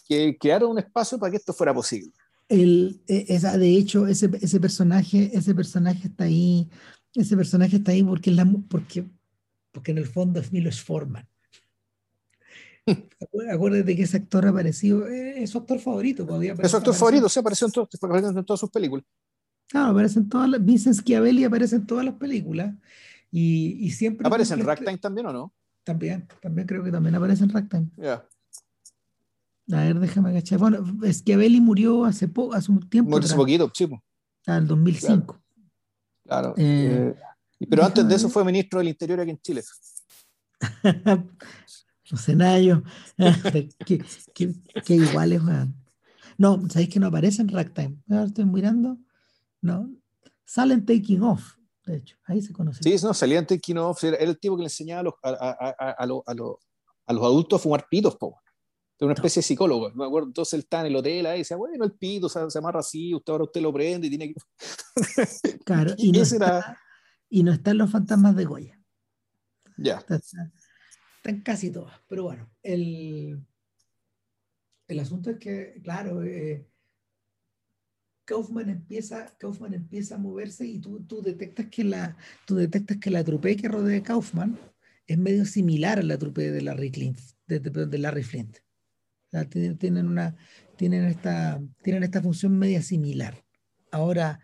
que 0.06 0.36
crearon 0.38 0.70
un 0.72 0.78
espacio 0.78 1.18
para 1.18 1.30
que 1.30 1.36
esto 1.38 1.52
fuera 1.52 1.72
posible. 1.74 2.12
El, 2.48 3.00
e- 3.08 3.26
esa, 3.28 3.56
de 3.58 3.68
hecho, 3.76 4.06
ese, 4.06 4.28
ese 4.40 4.60
personaje, 4.60 5.30
ese 5.32 5.54
personaje 5.54 6.08
está 6.08 6.24
ahí, 6.24 6.68
ese 7.14 7.36
personaje 7.36 7.76
está 7.76 7.92
ahí 7.92 8.02
porque, 8.02 8.30
la, 8.30 8.44
porque, 8.68 9.04
porque 9.72 9.90
en 9.92 9.98
el 9.98 10.06
fondo 10.06 10.40
es 10.40 10.52
Milos 10.52 10.80
Forman. 10.82 11.28
Acu- 12.86 13.08
Acuérdate 13.54 13.96
que 13.96 14.02
ese 14.02 14.16
actor 14.16 14.46
apareció, 14.46 15.06
eh, 15.06 15.42
es 15.42 15.50
su 15.50 15.58
actor 15.58 15.78
favorito. 15.78 16.26
Podía 16.26 16.54
Es 16.54 16.70
su 16.70 16.76
actor 16.76 16.94
favorito, 16.94 17.28
sí, 17.28 17.38
apareció 17.40 17.66
en, 17.66 17.72
to- 17.72 17.88
apareció 18.02 18.30
en 18.30 18.44
todas 18.44 18.60
sus 18.60 18.70
películas. 18.70 19.04
Claro, 19.68 19.90
aparece 19.92 20.18
en 20.18 20.28
todas 20.28 20.48
las, 20.48 20.64
Vincent 20.64 20.96
Schiavelli 20.96 21.44
aparece 21.44 21.76
en 21.76 21.86
todas 21.86 22.04
las 22.04 22.14
películas 22.14 22.74
y, 23.30 23.76
y 23.86 23.90
siempre 23.90 24.26
¿Aparece 24.26 24.54
en 24.54 24.60
este- 24.60 24.66
Ragtime 24.68 24.98
también 24.98 25.26
o 25.26 25.32
no? 25.32 25.54
También, 25.84 26.26
también 26.42 26.66
creo 26.66 26.82
que 26.84 26.90
también 26.90 27.14
aparece 27.14 27.44
en 27.44 27.50
Ragtime. 27.50 27.88
Ya. 27.96 28.26
A 29.72 29.76
ver, 29.84 30.00
déjame 30.00 30.32
cachar. 30.32 30.58
Bueno, 30.58 30.84
Schiavelli 31.12 31.60
murió 31.60 32.04
hace, 32.04 32.26
po- 32.26 32.52
hace 32.52 32.72
un 32.72 32.80
tiempo, 32.90 33.10
Muerto 33.10 33.26
hace 33.26 33.36
poquito, 33.36 33.68
pues, 33.72 33.90
ah, 34.48 34.56
el 34.56 34.66
2005. 34.66 35.40
claro. 36.24 36.54
Eh, 36.56 37.14
Eh, 37.14 37.14
y- 37.16 37.29
pero 37.68 37.84
antes 37.84 38.06
de 38.08 38.14
eso 38.14 38.28
fue 38.28 38.44
ministro 38.44 38.78
del 38.78 38.88
Interior 38.88 39.20
aquí 39.20 39.30
en 39.30 39.40
Chile. 39.40 39.62
Los 42.10 42.24
Cenayo. 42.24 42.82
que, 43.86 44.04
que, 44.34 44.54
que 44.84 44.94
iguales, 44.94 45.42
weón. 45.42 45.76
No, 46.38 46.60
¿sabéis 46.70 46.88
que 46.88 46.98
no 47.00 47.06
aparece 47.08 47.42
en 47.42 47.48
Ragtime? 47.48 47.98
Ahora 48.08 48.24
estoy 48.24 48.44
mirando. 48.46 48.98
No. 49.60 49.90
Salen 50.44 50.84
Taking 50.84 51.22
Off, 51.22 51.54
de 51.84 51.96
hecho. 51.98 52.16
Ahí 52.26 52.40
se 52.42 52.52
conoce. 52.52 52.82
Sí, 52.82 53.04
no, 53.04 53.12
salía 53.14 53.38
en 53.38 53.46
Taking 53.46 53.78
Off, 53.78 54.02
era 54.04 54.16
el 54.16 54.38
tipo 54.38 54.56
que 54.56 54.62
le 54.62 54.66
enseñaba 54.66 55.00
a 55.00 55.04
los, 55.04 55.14
a, 55.22 55.28
a- 55.30 55.90
a- 55.98 56.06
los- 56.06 56.22
a 56.26 56.34
los- 56.34 56.56
adultos 57.08 57.60
a 57.60 57.62
fumar 57.62 57.86
pitos, 57.90 58.16
po. 58.16 58.40
Era 58.98 59.06
una 59.06 59.14
especie 59.14 59.40
de 59.40 59.44
psicólogo. 59.44 59.90
Me 59.94 60.04
acuerdo, 60.04 60.28
entonces 60.28 60.54
él 60.54 60.60
estaba 60.60 60.82
en 60.82 60.86
el 60.88 60.96
hotel 60.96 61.26
ahí 61.26 61.36
y 61.36 61.38
decía, 61.40 61.56
bueno, 61.56 61.84
el 61.84 61.92
pito 61.92 62.28
se, 62.28 62.50
se 62.50 62.58
amarra 62.58 62.80
así, 62.80 63.14
usted 63.14 63.32
ahora 63.32 63.44
usted 63.44 63.60
lo 63.62 63.72
prende 63.72 64.06
y 64.06 64.10
tiene 64.10 64.34
que. 64.34 65.58
Claro, 65.64 65.94
y 65.98 66.08
Y 66.08 66.12
no, 66.12 66.22
ese 66.22 66.36
está, 66.36 66.58
era- 66.58 66.78
y 67.30 67.42
no 67.42 67.52
están 67.52 67.78
los 67.78 67.90
fantasmas 67.90 68.36
de 68.36 68.44
Goya. 68.44 68.78
Ya. 69.78 69.96
Está- 69.98 70.20
Están 71.16 71.40
casi 71.42 71.70
todas. 71.70 71.98
Pero 72.08 72.24
bueno, 72.24 72.50
el, 72.62 73.42
el 74.88 74.98
asunto 75.00 75.30
es 75.30 75.38
que, 75.38 75.80
claro, 75.82 76.22
eh, 76.22 76.66
Kaufman 78.24 78.68
empieza, 78.70 79.34
Kaufman 79.38 79.74
empieza 79.74 80.14
a 80.14 80.18
moverse 80.18 80.64
y 80.66 80.78
tú, 80.80 81.00
tú 81.04 81.20
detectas 81.22 81.66
que 81.66 81.84
la, 81.84 82.16
tú 82.46 82.54
detectas 82.56 82.98
que 82.98 83.10
la 83.10 83.24
trupe 83.24 83.56
que 83.56 83.68
rodea 83.68 83.98
a 83.98 84.02
Kaufman 84.02 84.58
es 85.06 85.18
medio 85.18 85.44
similar 85.44 85.98
a 85.98 86.02
la 86.02 86.16
trupe 86.18 86.50
de 86.50 86.62
Larry 86.62 86.90
Flint, 86.90 87.18
de, 87.46 87.58
de- 87.60 87.86
de 87.86 87.98
Larry 87.98 88.22
Flint. 88.22 88.58
Sea, 89.30 89.44
tienen, 89.48 90.06
una, 90.08 90.36
tienen 90.76 91.04
esta, 91.04 91.60
tienen 91.82 92.02
esta 92.02 92.20
función 92.22 92.58
media 92.58 92.82
similar. 92.82 93.44
Ahora, 93.92 94.40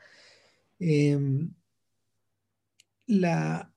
em, 0.78 1.52
la 3.06 3.72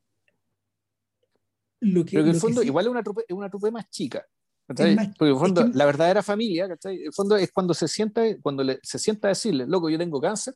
lo 1.82 2.04
que, 2.04 2.12
Pero 2.12 2.24
que 2.26 2.30
en 2.30 2.36
el 2.36 2.36
que 2.36 2.40
fondo, 2.40 2.62
sí- 2.62 2.68
igual 2.68 2.86
es 2.86 2.92
una 2.92 3.04
trupe, 3.04 3.24
es 3.28 3.36
una 3.36 3.50
trupe 3.50 3.72
más 3.72 3.90
chica. 3.90 4.26
¿cachai? 4.68 4.92
Es 4.92 4.96
más- 4.98 5.08
Porque 5.18 5.30
en 5.30 5.36
el 5.36 5.40
fondo, 5.40 5.62
es 5.62 5.72
que- 5.72 5.78
la 5.78 5.86
verdadera 5.86 6.22
familia, 6.22 6.68
¿cachai? 6.68 7.04
El 7.04 7.14
fondo 7.14 7.36
es 7.38 7.52
cuando 7.52 7.74
se 7.74 7.88
sienta, 7.88 8.22
cuando 8.42 8.64
le, 8.64 8.80
se 8.84 9.00
sienta 9.00 9.28
a 9.28 9.30
decirle, 9.30 9.66
loco, 9.66 9.90
yo 9.90 9.98
tengo 9.98 10.20
cáncer, 10.22 10.56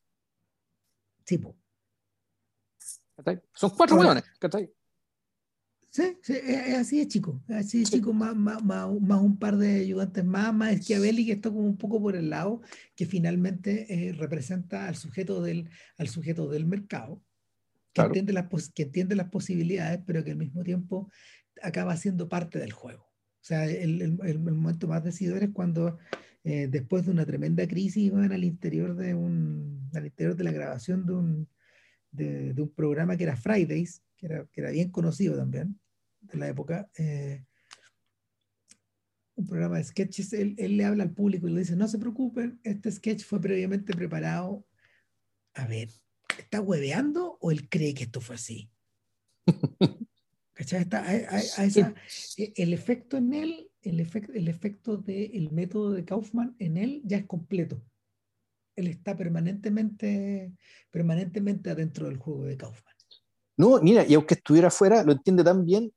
sí, 1.26 1.38
po. 1.38 1.56
¿cachai? 3.16 3.42
Son 3.56 3.70
cuatro 3.72 3.96
Ahora- 3.96 4.10
hueones, 4.10 4.24
¿cachai? 4.40 4.72
Sí, 5.90 6.18
sí, 6.24 6.34
es, 6.34 6.68
es 6.68 6.76
así 6.76 6.98
de 7.00 7.08
chico, 7.08 7.42
es 7.48 7.56
así 7.56 7.80
de 7.80 7.86
Sí. 7.86 7.92
chico, 7.94 8.14
más, 8.14 8.36
más, 8.36 8.64
más, 8.64 8.90
más 9.00 9.22
un 9.22 9.38
par 9.38 9.56
de 9.58 9.80
ayudantes 9.82 10.26
más, 10.26 10.54
más 10.54 10.76
Schiavelli, 10.78 11.26
que 11.26 11.34
está 11.34 11.50
como 11.50 11.62
un 11.68 11.78
poco 11.78 12.02
por 12.02 12.16
el 12.16 12.30
lado, 12.32 12.62
que 12.96 13.06
finalmente 13.06 13.86
eh, 14.10 14.12
representa 14.14 14.88
al 14.88 14.96
sujeto 14.96 15.42
del, 15.42 15.70
al 15.98 16.08
sujeto 16.10 16.48
del 16.50 16.66
mercado, 16.66 17.22
que, 17.22 17.24
Claro. 17.94 18.10
entiende 18.10 18.34
las, 18.34 18.48
que 18.74 18.84
entiende 18.84 19.16
las 19.16 19.30
posibilidades, 19.30 20.02
pero 20.06 20.24
que 20.24 20.32
al 20.32 20.38
mismo 20.38 20.64
tiempo 20.64 21.10
acaba 21.62 21.96
siendo 21.98 22.28
parte 22.30 22.60
del 22.60 22.72
juego. 22.72 23.04
O 23.04 23.46
sea, 23.46 23.66
el, 23.66 24.02
el- 24.02 24.20
el- 24.24 24.28
el 24.30 24.40
momento 24.40 24.88
más 24.88 25.04
decidor 25.04 25.44
es 25.44 25.50
cuando 25.52 25.98
eh, 26.44 26.68
después 26.70 27.06
de 27.06 27.12
una 27.12 27.26
tremenda 27.26 27.68
crisis 27.68 28.12
van 28.12 28.32
al 28.32 28.44
interior 28.44 28.96
de 28.96 29.14
un, 29.14 29.90
al 29.94 30.06
interior 30.06 30.36
de 30.36 30.44
la 30.44 30.52
grabación 30.52 31.06
de 31.06 31.14
un, 31.14 31.50
de, 32.12 32.54
de 32.54 32.62
un 32.62 32.74
programa 32.74 33.16
que 33.18 33.24
era 33.24 33.36
Fridays, 33.38 34.02
que 34.18 34.26
era, 34.28 34.46
que 34.52 34.62
era 34.62 34.72
bien 34.72 34.92
conocido 34.92 35.36
también 35.38 35.80
de 36.22 36.38
la 36.38 36.48
época, 36.48 36.90
eh, 36.98 37.46
un 39.36 39.46
programa 39.48 39.78
de 39.78 39.84
sketches, 39.84 40.32
él, 40.34 40.56
él 40.58 40.78
le 40.78 40.86
habla 40.86 41.04
al 41.04 41.12
público 41.14 41.48
y 41.48 41.52
le 41.52 41.60
dice, 41.60 41.76
no 41.76 41.88
se 41.88 41.98
preocupen, 41.98 42.60
este 42.64 42.92
sketch 42.92 43.24
fue 43.24 43.42
previamente 43.42 43.94
preparado. 43.94 44.66
A 45.56 45.66
ver, 45.66 45.90
¿está 46.38 46.62
hueveando 46.62 47.38
o 47.42 47.52
él 47.52 47.70
cree 47.70 47.94
que 47.94 48.04
esto 48.04 48.22
fue 48.22 48.36
así? 48.36 48.70
¿Cachai? 50.54 50.82
Está, 50.82 51.16
esa- 51.40 51.94
e- 52.38 52.54
el 52.56 52.74
efecto 52.74 53.18
en 53.18 53.34
él, 53.34 53.72
el, 53.82 54.00
efecto 54.00 54.32
el 54.34 54.48
efecto 54.48 54.98
del 54.98 55.52
método 55.52 55.92
de 55.92 56.06
Kaufman 56.06 56.56
en 56.60 56.78
él 56.78 57.02
ya 57.06 57.18
es 57.18 57.26
completo. 57.26 57.84
Él 58.76 58.88
está 58.88 59.16
permanentemente, 59.16 60.54
permanentemente 60.92 61.70
adentro 61.70 62.08
del 62.08 62.18
juego 62.18 62.46
de 62.46 62.58
Kaufman. 62.58 62.94
No, 63.58 63.80
mira, 63.82 64.06
y 64.08 64.16
aunque 64.16 64.34
estuviera 64.34 64.70
afuera, 64.70 65.04
lo 65.04 65.12
entiende 65.12 65.44
tan 65.44 65.64
bien 65.64 65.94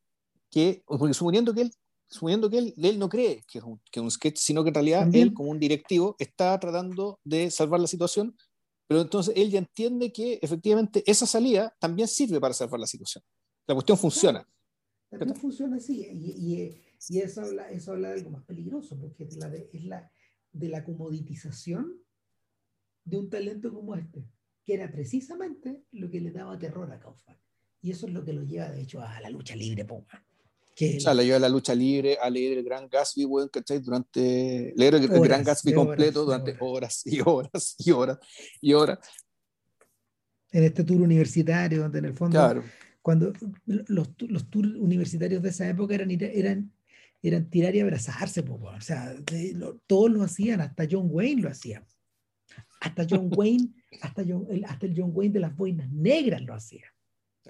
que, 0.50 0.82
porque 0.86 1.14
suponiendo 1.14 1.54
que 1.54 1.62
él 1.62 1.72
suponiendo 2.08 2.48
que 2.48 2.58
él, 2.58 2.74
él 2.76 2.98
no 2.98 3.08
cree 3.08 3.42
que 3.46 3.58
es, 3.58 3.64
un, 3.64 3.80
que 3.90 4.00
es 4.00 4.02
un 4.02 4.10
sketch, 4.10 4.38
sino 4.38 4.62
que 4.62 4.68
en 4.68 4.74
realidad 4.74 5.08
él, 5.12 5.34
como 5.34 5.50
un 5.50 5.58
directivo, 5.58 6.16
está 6.18 6.58
tratando 6.58 7.18
de 7.24 7.50
salvar 7.50 7.80
la 7.80 7.86
situación, 7.86 8.36
pero 8.86 9.00
entonces 9.00 9.34
él 9.36 9.50
ya 9.50 9.58
entiende 9.58 10.12
que 10.12 10.38
efectivamente 10.42 11.02
esa 11.06 11.26
salida 11.26 11.74
también 11.78 12.08
sirve 12.08 12.40
para 12.40 12.54
salvar 12.54 12.80
la 12.80 12.86
situación. 12.86 13.22
La 13.66 13.74
cuestión 13.74 13.98
funciona. 13.98 14.46
La 15.10 15.18
cuestión 15.18 15.40
funciona 15.40 15.76
así, 15.76 16.06
y, 16.12 16.30
y, 16.30 16.82
y, 17.08 17.18
eso, 17.20 17.42
habla, 17.42 17.70
eso 17.70 17.92
habla 17.92 18.08
de 18.08 18.14
algo 18.14 18.30
más 18.30 18.44
peligroso, 18.44 18.98
porque 18.98 19.24
es 19.24 19.36
la 19.36 19.48
de, 19.48 19.70
es 19.72 19.84
la, 19.84 20.10
de 20.52 20.68
la 20.68 20.84
comoditización 20.84 22.00
de 23.04 23.18
un 23.18 23.30
talento 23.30 23.72
como 23.72 23.94
este, 23.94 24.28
que 24.64 24.74
era 24.74 24.90
precisamente 24.90 25.84
lo 25.92 26.10
que 26.10 26.20
le 26.20 26.32
daba 26.32 26.58
terror 26.58 26.90
a 26.92 26.98
Kaufman. 26.98 27.38
Y 27.80 27.92
eso 27.92 28.06
es 28.06 28.12
lo 28.12 28.24
que 28.24 28.32
lo 28.32 28.42
lleva, 28.42 28.70
de 28.70 28.82
hecho, 28.82 29.00
a 29.00 29.20
la 29.20 29.30
lucha 29.30 29.54
libre, 29.54 29.84
Puma. 29.84 30.26
O 30.78 31.00
sea, 31.00 31.14
le 31.14 31.24
lleva 31.24 31.38
la 31.38 31.48
lucha 31.48 31.74
libre, 31.74 32.18
a 32.20 32.28
leer 32.28 32.58
el 32.58 32.64
Gran 32.64 32.86
Gatsby, 32.88 33.24
bueno, 33.24 33.48
¿cachai? 33.50 33.78
Durante, 33.80 34.74
leer 34.76 34.96
el, 34.96 35.08
Gran 35.08 35.42
Gatsby 35.42 35.72
completo 35.72 36.24
durante 36.24 36.54
horas 36.60 37.00
y 37.06 37.20
horas 37.24 37.76
y 37.78 37.90
horas 37.92 38.18
y 38.60 38.74
horas. 38.74 38.98
En 40.52 40.64
este 40.64 40.84
tour 40.84 41.00
universitario, 41.00 41.80
donde 41.80 41.98
en 42.00 42.04
el 42.04 42.14
fondo, 42.14 42.38
claro. 42.38 42.62
cuando 43.00 43.32
los, 43.64 44.08
los 44.18 44.50
tours 44.50 44.74
universitarios 44.76 45.42
de 45.42 45.48
esa 45.48 45.66
época 45.66 45.94
eran, 45.94 46.10
eran, 46.10 46.72
eran 47.22 47.48
tirar 47.48 47.74
y 47.74 47.80
abrazarse, 47.80 48.44
o 48.46 48.80
sea, 48.80 49.14
de, 49.14 49.54
lo, 49.54 49.78
todos 49.86 50.10
lo 50.10 50.22
hacían, 50.22 50.60
hasta 50.60 50.86
John 50.90 51.08
Wayne 51.10 51.40
lo 51.40 51.48
hacía. 51.48 51.86
Hasta 52.82 53.06
John 53.08 53.30
Wayne, 53.34 53.70
hasta, 54.02 54.22
John, 54.28 54.46
el, 54.50 54.64
hasta 54.66 54.84
el 54.84 54.94
John 54.94 55.10
Wayne 55.14 55.32
de 55.32 55.40
las 55.40 55.56
boinas 55.56 55.90
negras 55.90 56.42
lo 56.42 56.52
hacía. 56.52 56.84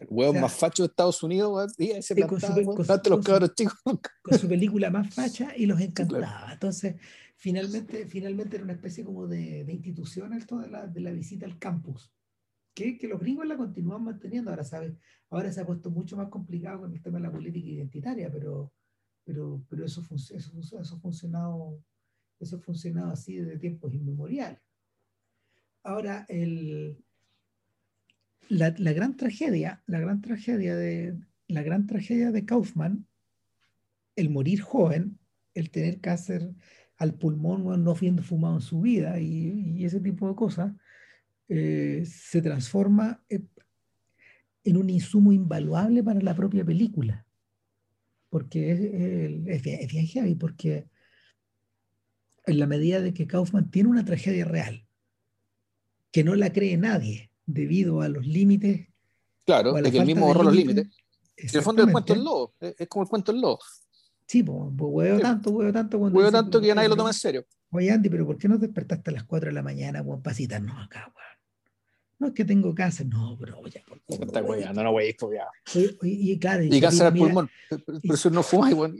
El 0.00 0.08
huevo 0.10 0.30
o 0.30 0.34
sea, 0.34 0.42
más 0.42 0.54
facho 0.54 0.82
de 0.82 0.88
Estados 0.88 1.22
Unidos, 1.22 1.74
y 1.78 2.02
se 2.02 2.14
con, 2.26 2.40
su, 2.40 2.46
con, 2.46 2.84
su, 2.84 3.10
los 3.10 3.24
cabros 3.24 3.54
chicos. 3.54 3.78
con 4.22 4.38
su 4.38 4.48
película 4.48 4.90
más 4.90 5.14
facha 5.14 5.56
y 5.56 5.66
los 5.66 5.80
encantaba. 5.80 6.18
Claro. 6.18 6.52
Entonces, 6.52 6.96
finalmente, 7.36 8.06
finalmente 8.06 8.56
era 8.56 8.64
una 8.64 8.74
especie 8.74 9.04
como 9.04 9.26
de, 9.26 9.64
de 9.64 9.72
institución 9.72 10.34
esto 10.34 10.58
de 10.58 10.68
la, 10.68 10.86
de 10.86 11.00
la 11.00 11.12
visita 11.12 11.46
al 11.46 11.58
campus, 11.58 12.12
que, 12.74 12.98
que 12.98 13.08
los 13.08 13.20
gringos 13.20 13.46
la 13.46 13.56
continúan 13.56 14.04
manteniendo. 14.04 14.50
Ahora, 14.50 14.64
¿sabes? 14.64 14.92
Ahora 15.30 15.50
se 15.50 15.60
ha 15.60 15.66
puesto 15.66 15.90
mucho 15.90 16.16
más 16.16 16.28
complicado 16.28 16.82
con 16.82 16.92
el 16.92 17.02
tema 17.02 17.18
de 17.18 17.24
la 17.24 17.32
política 17.32 17.68
identitaria, 17.68 18.30
pero, 18.30 18.72
pero, 19.24 19.64
pero 19.68 19.86
eso, 19.86 20.04
eso, 20.14 20.60
eso, 20.60 20.78
ha 20.78 21.00
funcionado, 21.00 21.82
eso 22.38 22.56
ha 22.56 22.60
funcionado 22.60 23.12
así 23.12 23.36
desde 23.36 23.58
tiempos 23.58 23.94
inmemoriales. 23.94 24.60
Ahora, 25.82 26.26
el, 26.28 27.02
la, 28.48 28.70
gran 28.70 29.16
tragedia, 29.16 29.82
la 29.86 30.00
gran 30.00 30.20
tragedia 30.20 30.76
de 30.76 31.16
la 31.48 31.62
gran 31.62 31.86
tragedia 31.86 32.32
de 32.32 32.44
Kaufman, 32.44 33.06
el 34.16 34.30
morir 34.30 34.60
joven, 34.60 35.18
el 35.54 35.70
tener 35.70 36.00
cáncer 36.00 36.52
al 36.96 37.14
pulmón, 37.14 37.84
no 37.84 37.90
habiendo 37.90 38.22
fumado 38.22 38.56
en 38.56 38.62
su 38.62 38.80
vida 38.80 39.20
y, 39.20 39.84
ese 39.84 40.00
tipo 40.00 40.28
de 40.28 40.34
cosas, 40.34 40.72
eh, 41.48 42.04
se 42.06 42.42
transforma 42.42 43.22
en 43.28 44.76
un 44.76 44.90
insumo 44.90 45.32
invaluable 45.32 46.02
para 46.02 46.20
la 46.20 46.34
propia 46.34 46.64
película. 46.64 47.26
Porque 48.28 48.72
es, 48.72 48.80
es, 48.80 49.66
es 49.66 49.92
bien 49.92 50.38
porque 50.38 50.88
en 52.44 52.58
la 52.58 52.66
medida 52.66 53.00
de 53.00 53.14
que 53.14 53.26
Kaufman 53.26 53.70
tiene 53.70 53.88
una 53.88 54.04
tragedia 54.04 54.44
real, 54.44 54.86
que 56.10 56.24
no 56.24 56.34
la 56.34 56.52
cree 56.52 56.76
nadie, 56.76 57.30
debido 57.46 58.00
a 58.02 58.08
los 58.08 58.26
límites. 58.26 58.88
Claro, 59.46 59.78
es 59.78 59.90
que 59.90 59.98
el 59.98 60.06
mismo 60.06 60.26
borró 60.26 60.42
los 60.42 60.54
límites. 60.54 60.88
En 61.36 61.48
el 61.52 61.62
fondo 61.62 61.82
el 61.82 61.92
cuento 61.92 62.14
del 62.14 62.24
lobo, 62.24 62.54
es 62.60 62.88
como 62.88 63.04
el 63.04 63.08
cuento 63.08 63.32
del 63.32 63.40
lobo. 63.40 63.60
Sí, 64.26 64.42
pues, 64.42 64.58
huevo 64.76 65.20
tanto, 65.20 65.50
huevo 65.50 65.72
tanto. 65.72 65.98
Cuando 65.98 66.18
huevo 66.18 66.32
tanto 66.32 66.60
que 66.60 66.66
ya 66.66 66.74
nadie 66.74 66.88
lo 66.88 66.96
toma 66.96 67.10
en 67.10 67.14
serio. 67.14 67.46
Oye, 67.70 67.90
Andy, 67.90 68.08
pero 68.08 68.26
¿por 68.26 68.38
qué 68.38 68.48
no 68.48 68.58
despertaste 68.58 69.10
a 69.10 69.12
las 69.12 69.24
4 69.24 69.48
de 69.48 69.52
la 69.52 69.62
mañana, 69.62 70.02
weón, 70.02 70.22
para 70.22 70.34
citarnos 70.34 70.76
acá, 70.84 71.12
weón? 71.14 71.35
No 72.18 72.28
es 72.28 72.32
que 72.32 72.44
tengo 72.44 72.74
cáncer, 72.74 73.06
no, 73.06 73.36
bro, 73.36 73.66
ya. 73.66 73.82
Por 73.86 74.00
favor, 74.00 74.26
está 74.26 74.40
no, 74.40 74.46
pues 74.92 75.16
ya. 75.34 75.48
Oye, 75.74 75.96
y, 76.02 76.38
claro, 76.38 76.64
y, 76.64 76.74
y 76.74 76.80
cáncer 76.80 77.06
al 77.06 77.14
pulmón, 77.14 77.50
pero 77.68 78.14
eso 78.14 78.30
no 78.30 78.42
fuma, 78.42 78.70
weón. 78.70 78.96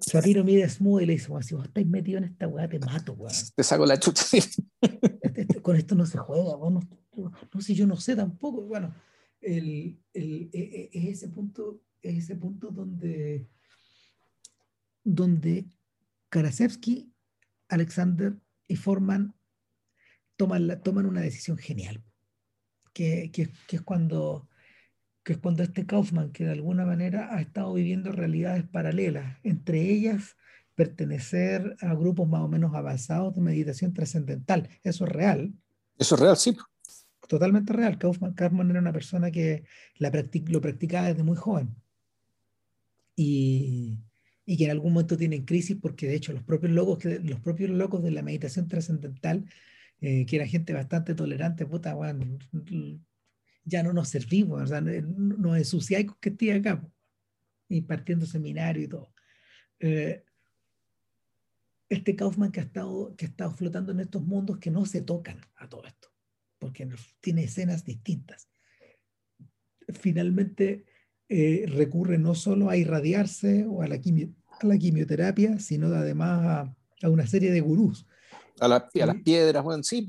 Shapiro 0.00 0.42
mira 0.42 0.68
Smooth 0.68 1.02
y 1.02 1.06
le 1.06 1.12
dice, 1.14 1.28
si 1.42 1.54
vos 1.54 1.64
estáis 1.64 1.86
metido 1.86 2.18
en 2.18 2.24
esta 2.24 2.48
weá, 2.48 2.68
te 2.68 2.80
mato, 2.80 3.12
weón. 3.12 3.32
Te 3.54 3.62
saco 3.62 3.86
la 3.86 3.98
chucha. 3.98 4.24
Este, 4.32 4.62
este, 5.34 5.62
con 5.62 5.76
esto 5.76 5.94
no 5.94 6.06
se 6.06 6.18
juega, 6.18 6.56
weón. 6.56 6.74
No, 7.16 7.32
no 7.52 7.60
sé, 7.60 7.74
yo 7.74 7.86
no 7.86 7.96
sé 7.96 8.16
tampoco. 8.16 8.62
Bueno, 8.62 8.94
el, 9.40 10.00
el, 10.12 10.50
e, 10.52 10.60
e, 10.60 10.90
es 10.92 11.18
ese 11.18 11.28
punto, 11.28 11.82
es 12.02 12.24
ese 12.24 12.36
punto 12.36 12.70
donde, 12.70 13.48
donde 15.04 15.66
Karasevsky, 16.30 17.12
Alexander 17.68 18.34
y 18.66 18.76
Forman 18.76 19.34
toman, 20.36 20.66
la, 20.66 20.80
toman 20.80 21.06
una 21.06 21.20
decisión 21.20 21.58
genial, 21.58 22.02
que, 22.92 23.30
que, 23.32 23.50
que, 23.66 23.76
es 23.76 23.82
cuando, 23.82 24.48
que 25.22 25.34
es 25.34 25.38
cuando 25.38 25.62
este 25.62 25.86
Kaufman, 25.86 26.32
que 26.32 26.44
de 26.44 26.52
alguna 26.52 26.84
manera 26.84 27.34
ha 27.34 27.40
estado 27.40 27.72
viviendo 27.74 28.12
realidades 28.12 28.64
paralelas, 28.64 29.38
entre 29.42 29.80
ellas 29.80 30.36
pertenecer 30.74 31.76
a 31.80 31.94
grupos 31.94 32.28
más 32.28 32.40
o 32.40 32.48
menos 32.48 32.74
avanzados 32.74 33.34
de 33.34 33.42
meditación 33.42 33.92
trascendental. 33.92 34.68
Eso 34.82 35.04
es 35.04 35.10
real. 35.10 35.52
Eso 35.98 36.14
es 36.14 36.20
real, 36.20 36.36
sí 36.36 36.56
totalmente 37.30 37.72
real. 37.72 37.96
Kaufman, 37.96 38.34
Kaufman 38.34 38.70
era 38.70 38.80
una 38.80 38.92
persona 38.92 39.30
que 39.30 39.62
la 39.98 40.10
practic, 40.10 40.48
lo 40.48 40.60
practicaba 40.60 41.06
desde 41.06 41.22
muy 41.22 41.36
joven 41.36 41.76
y, 43.14 43.96
y, 44.44 44.56
que 44.56 44.64
en 44.64 44.72
algún 44.72 44.92
momento 44.92 45.16
tienen 45.16 45.44
crisis 45.44 45.76
porque 45.80 46.08
de 46.08 46.16
hecho 46.16 46.32
los 46.32 46.42
propios 46.42 46.72
locos, 46.72 47.04
los 47.04 47.40
propios 47.40 47.70
locos 47.70 48.02
de 48.02 48.10
la 48.10 48.22
meditación 48.22 48.66
trascendental, 48.66 49.44
eh, 50.00 50.26
que 50.26 50.36
era 50.36 50.46
gente 50.46 50.72
bastante 50.72 51.14
tolerante, 51.14 51.66
puta, 51.66 51.94
bueno, 51.94 52.38
ya 53.64 53.82
no 53.82 53.92
nos 53.92 54.08
servimos, 54.08 54.62
o 54.62 54.66
sea, 54.66 54.80
nos 54.80 55.56
ensuciáis 55.58 56.06
con 56.06 56.18
que 56.20 56.30
estoy 56.30 56.50
acá, 56.50 56.86
y 57.68 57.82
partiendo 57.82 58.26
seminario 58.26 58.82
y 58.82 58.88
todo. 58.88 59.14
Eh, 59.78 60.24
este 61.88 62.14
Kaufman 62.16 62.52
que 62.52 62.60
ha, 62.60 62.64
estado, 62.64 63.14
que 63.16 63.26
ha 63.26 63.28
estado 63.28 63.50
flotando 63.52 63.92
en 63.92 64.00
estos 64.00 64.22
mundos 64.22 64.58
que 64.58 64.70
no 64.70 64.86
se 64.86 65.02
tocan 65.02 65.40
a 65.56 65.68
todo 65.68 65.86
esto 65.86 66.10
porque 66.60 66.88
tiene 67.20 67.44
escenas 67.44 67.84
distintas. 67.84 68.48
Finalmente 69.88 70.84
eh, 71.28 71.64
recurre 71.66 72.18
no 72.18 72.36
solo 72.36 72.70
a 72.70 72.76
irradiarse 72.76 73.64
o 73.66 73.82
a 73.82 73.88
la, 73.88 74.00
quimio, 74.00 74.32
a 74.60 74.66
la 74.66 74.78
quimioterapia, 74.78 75.58
sino 75.58 75.88
además 75.88 76.44
a, 76.44 76.76
a, 77.02 77.08
una 77.08 77.26
serie 77.26 77.50
de 77.50 77.60
gurús. 77.60 78.06
A, 78.60 78.68
la, 78.68 78.76
a 78.76 79.06
las 79.06 79.22
piedras, 79.22 79.62
bueno, 79.64 79.82
sí. 79.82 80.06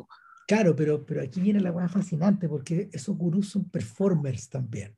Claro, 0.47 0.75
pero, 0.75 1.05
pero 1.05 1.21
aquí 1.21 1.39
viene 1.39 1.59
la 1.59 1.73
cosa 1.73 1.87
fascinante 1.87 2.49
porque 2.49 2.89
esos 2.91 3.17
gurús 3.17 3.49
son 3.49 3.69
performers 3.69 4.49
también. 4.49 4.95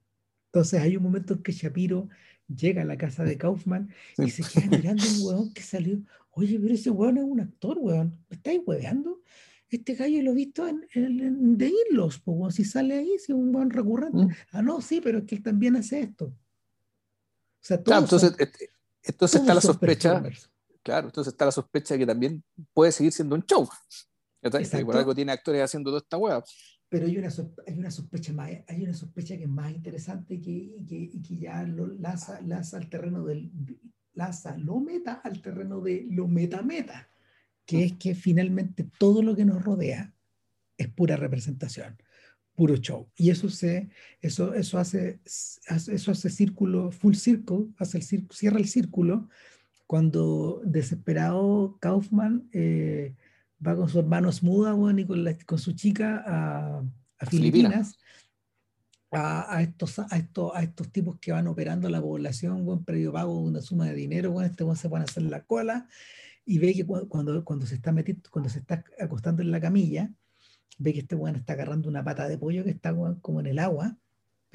Entonces 0.48 0.82
hay 0.82 0.98
un 0.98 1.04
momento 1.04 1.34
en 1.34 1.44
que 1.44 1.52
Shapiro 1.52 2.10
llega 2.48 2.82
a 2.82 2.86
la 2.86 2.98
casa 2.98 3.24
de 3.24 3.38
Kaufman 3.38 3.90
y 4.18 4.30
se 4.30 4.44
queda 4.44 4.78
mirando 4.78 5.04
un 5.04 5.26
hueón 5.26 5.54
que 5.54 5.62
salió. 5.62 6.02
Oye, 6.32 6.60
pero 6.60 6.74
ese 6.74 6.90
hueón 6.90 7.18
es 7.18 7.24
un 7.24 7.40
actor, 7.40 7.78
hueón. 7.80 8.18
¿Me 8.30 8.36
estáis 8.36 8.62
hueveando? 8.66 9.22
este 9.76 9.96
gallo 9.96 10.22
lo 10.22 10.32
he 10.32 10.36
visto 10.36 10.68
en, 10.68 10.88
en, 10.94 11.20
en 11.20 11.58
The 11.58 11.72
Inlos, 11.90 12.20
pues, 12.20 12.56
si 12.56 12.64
sale 12.64 12.96
ahí, 12.96 13.18
si 13.18 13.32
es 13.32 13.38
un 13.38 13.52
buen 13.52 13.70
recurrente. 13.70 14.18
Mm. 14.18 14.30
Ah, 14.52 14.62
no, 14.62 14.82
sí, 14.82 15.02
pero 15.02 15.20
es 15.20 15.26
que 15.26 15.36
él 15.36 15.44
también 15.44 15.76
hace 15.76 16.02
esto. 16.02 16.26
O 16.26 17.66
sea, 17.66 17.82
claro, 17.82 18.04
entonces, 18.04 18.36
son, 18.38 18.50
entonces 19.04 19.42
está 19.42 19.54
la 19.54 19.62
sospecha, 19.62 20.24
claro, 20.84 21.08
entonces 21.08 21.34
está 21.34 21.46
la 21.46 21.52
sospecha 21.52 21.94
de 21.94 22.00
que 22.00 22.06
también 22.06 22.44
puede 22.74 22.92
seguir 22.92 23.12
siendo 23.12 23.36
un 23.36 23.44
show. 23.44 23.68
Y 24.42 24.84
por 24.84 24.98
algo 24.98 25.16
tiene 25.16 25.32
actores 25.32 25.64
haciendo 25.64 25.90
toda 25.90 26.00
esta 26.00 26.18
hueá. 26.18 26.44
Pero 26.90 27.08
hay 27.08 27.18
una, 27.18 27.30
hay 27.66 27.78
una 27.78 27.90
sospecha 27.90 28.34
más, 28.34 28.52
hay 28.68 28.84
una 28.84 28.94
sospecha 28.94 29.38
que 29.38 29.44
es 29.44 29.50
más 29.50 29.72
interesante 29.72 30.36
y 30.36 30.42
que, 30.42 30.86
que, 30.86 31.22
que 31.22 31.38
ya 31.38 31.64
lo 31.64 31.88
lanza, 31.88 32.40
lanza 32.42 32.78
al 32.78 32.90
terreno 32.90 33.24
del, 33.24 33.52
lanza 34.14 34.58
lo 34.58 34.80
meta 34.80 35.22
al 35.24 35.42
terreno 35.42 35.82
de 35.82 36.06
lo 36.12 36.28
meta-meta 36.28 37.10
que 37.66 37.86
es 37.86 37.94
que 37.94 38.16
finalmente 38.16 38.88
todo 38.98 39.22
lo 39.24 39.36
que 39.36 39.46
nos 39.46 39.64
rodea 39.64 40.14
es 40.78 40.88
pura 40.90 41.16
representación, 41.16 41.98
puro 42.56 42.76
show. 42.78 43.10
Y 43.16 43.30
eso, 43.30 43.50
se, 43.50 43.90
eso, 44.22 44.54
eso, 44.54 44.78
hace, 44.78 45.22
eso 45.26 46.12
hace 46.12 46.30
círculo, 46.30 46.92
full 46.92 47.16
circle, 47.16 47.68
hace 47.78 48.00
el 48.00 48.04
cierra 48.04 48.60
el 48.60 48.68
círculo 48.68 49.30
cuando 49.88 50.62
desesperado 50.66 51.78
Kaufman 51.80 52.50
eh, 52.52 53.16
va 53.66 53.76
con 53.76 53.90
su 53.90 54.00
hermano 54.00 54.32
Smuda 54.32 54.74
bueno, 54.74 55.00
y 55.00 55.06
con, 55.06 55.24
la, 55.24 55.38
con, 55.46 55.60
su 55.60 55.74
chica 55.74 56.24
a, 56.26 56.84
a 57.20 57.26
Filipinas. 57.26 57.98
A, 59.12 59.58
a, 59.58 59.62
estos, 59.62 60.00
a, 60.00 60.18
estos, 60.18 60.52
a 60.56 60.64
estos 60.64 60.92
tipos 60.92 61.20
que 61.20 61.32
van 61.32 61.46
operando 61.48 61.88
la 61.88 62.02
población, 62.02 62.66
buen 62.66 62.84
previo 62.84 63.14
pago 63.14 63.40
una 63.40 63.62
suma 63.62 63.86
de 63.86 63.94
dinero, 63.94 64.32
bueno, 64.32 64.50
este 64.50 64.64
bueno, 64.64 64.76
se 64.76 64.88
van 64.88 65.04
a 65.04 65.06
hacer 65.06 65.22
la 65.22 65.44
cola, 65.44 65.88
y 66.46 66.58
ve 66.58 66.74
que 66.74 66.84
cuando, 66.84 67.46
cuando, 67.46 67.66
se 67.68 67.76
está 67.76 67.92
metiendo, 67.92 68.28
cuando 68.32 68.50
se 68.50 68.58
está 68.58 68.84
acostando 69.00 69.44
en 69.44 69.52
la 69.52 69.62
camilla, 69.62 70.12
ve 70.80 70.94
que 70.94 71.02
este 71.02 71.16
weón 71.16 71.36
está 71.36 71.54
agarrando 71.54 71.90
una 71.90 72.04
pata 72.04 72.28
de 72.28 72.40
pollo 72.40 72.64
que 72.64 72.72
está 72.72 72.92
como 73.22 73.40
en 73.40 73.46
el 73.46 73.60
agua 73.60 73.98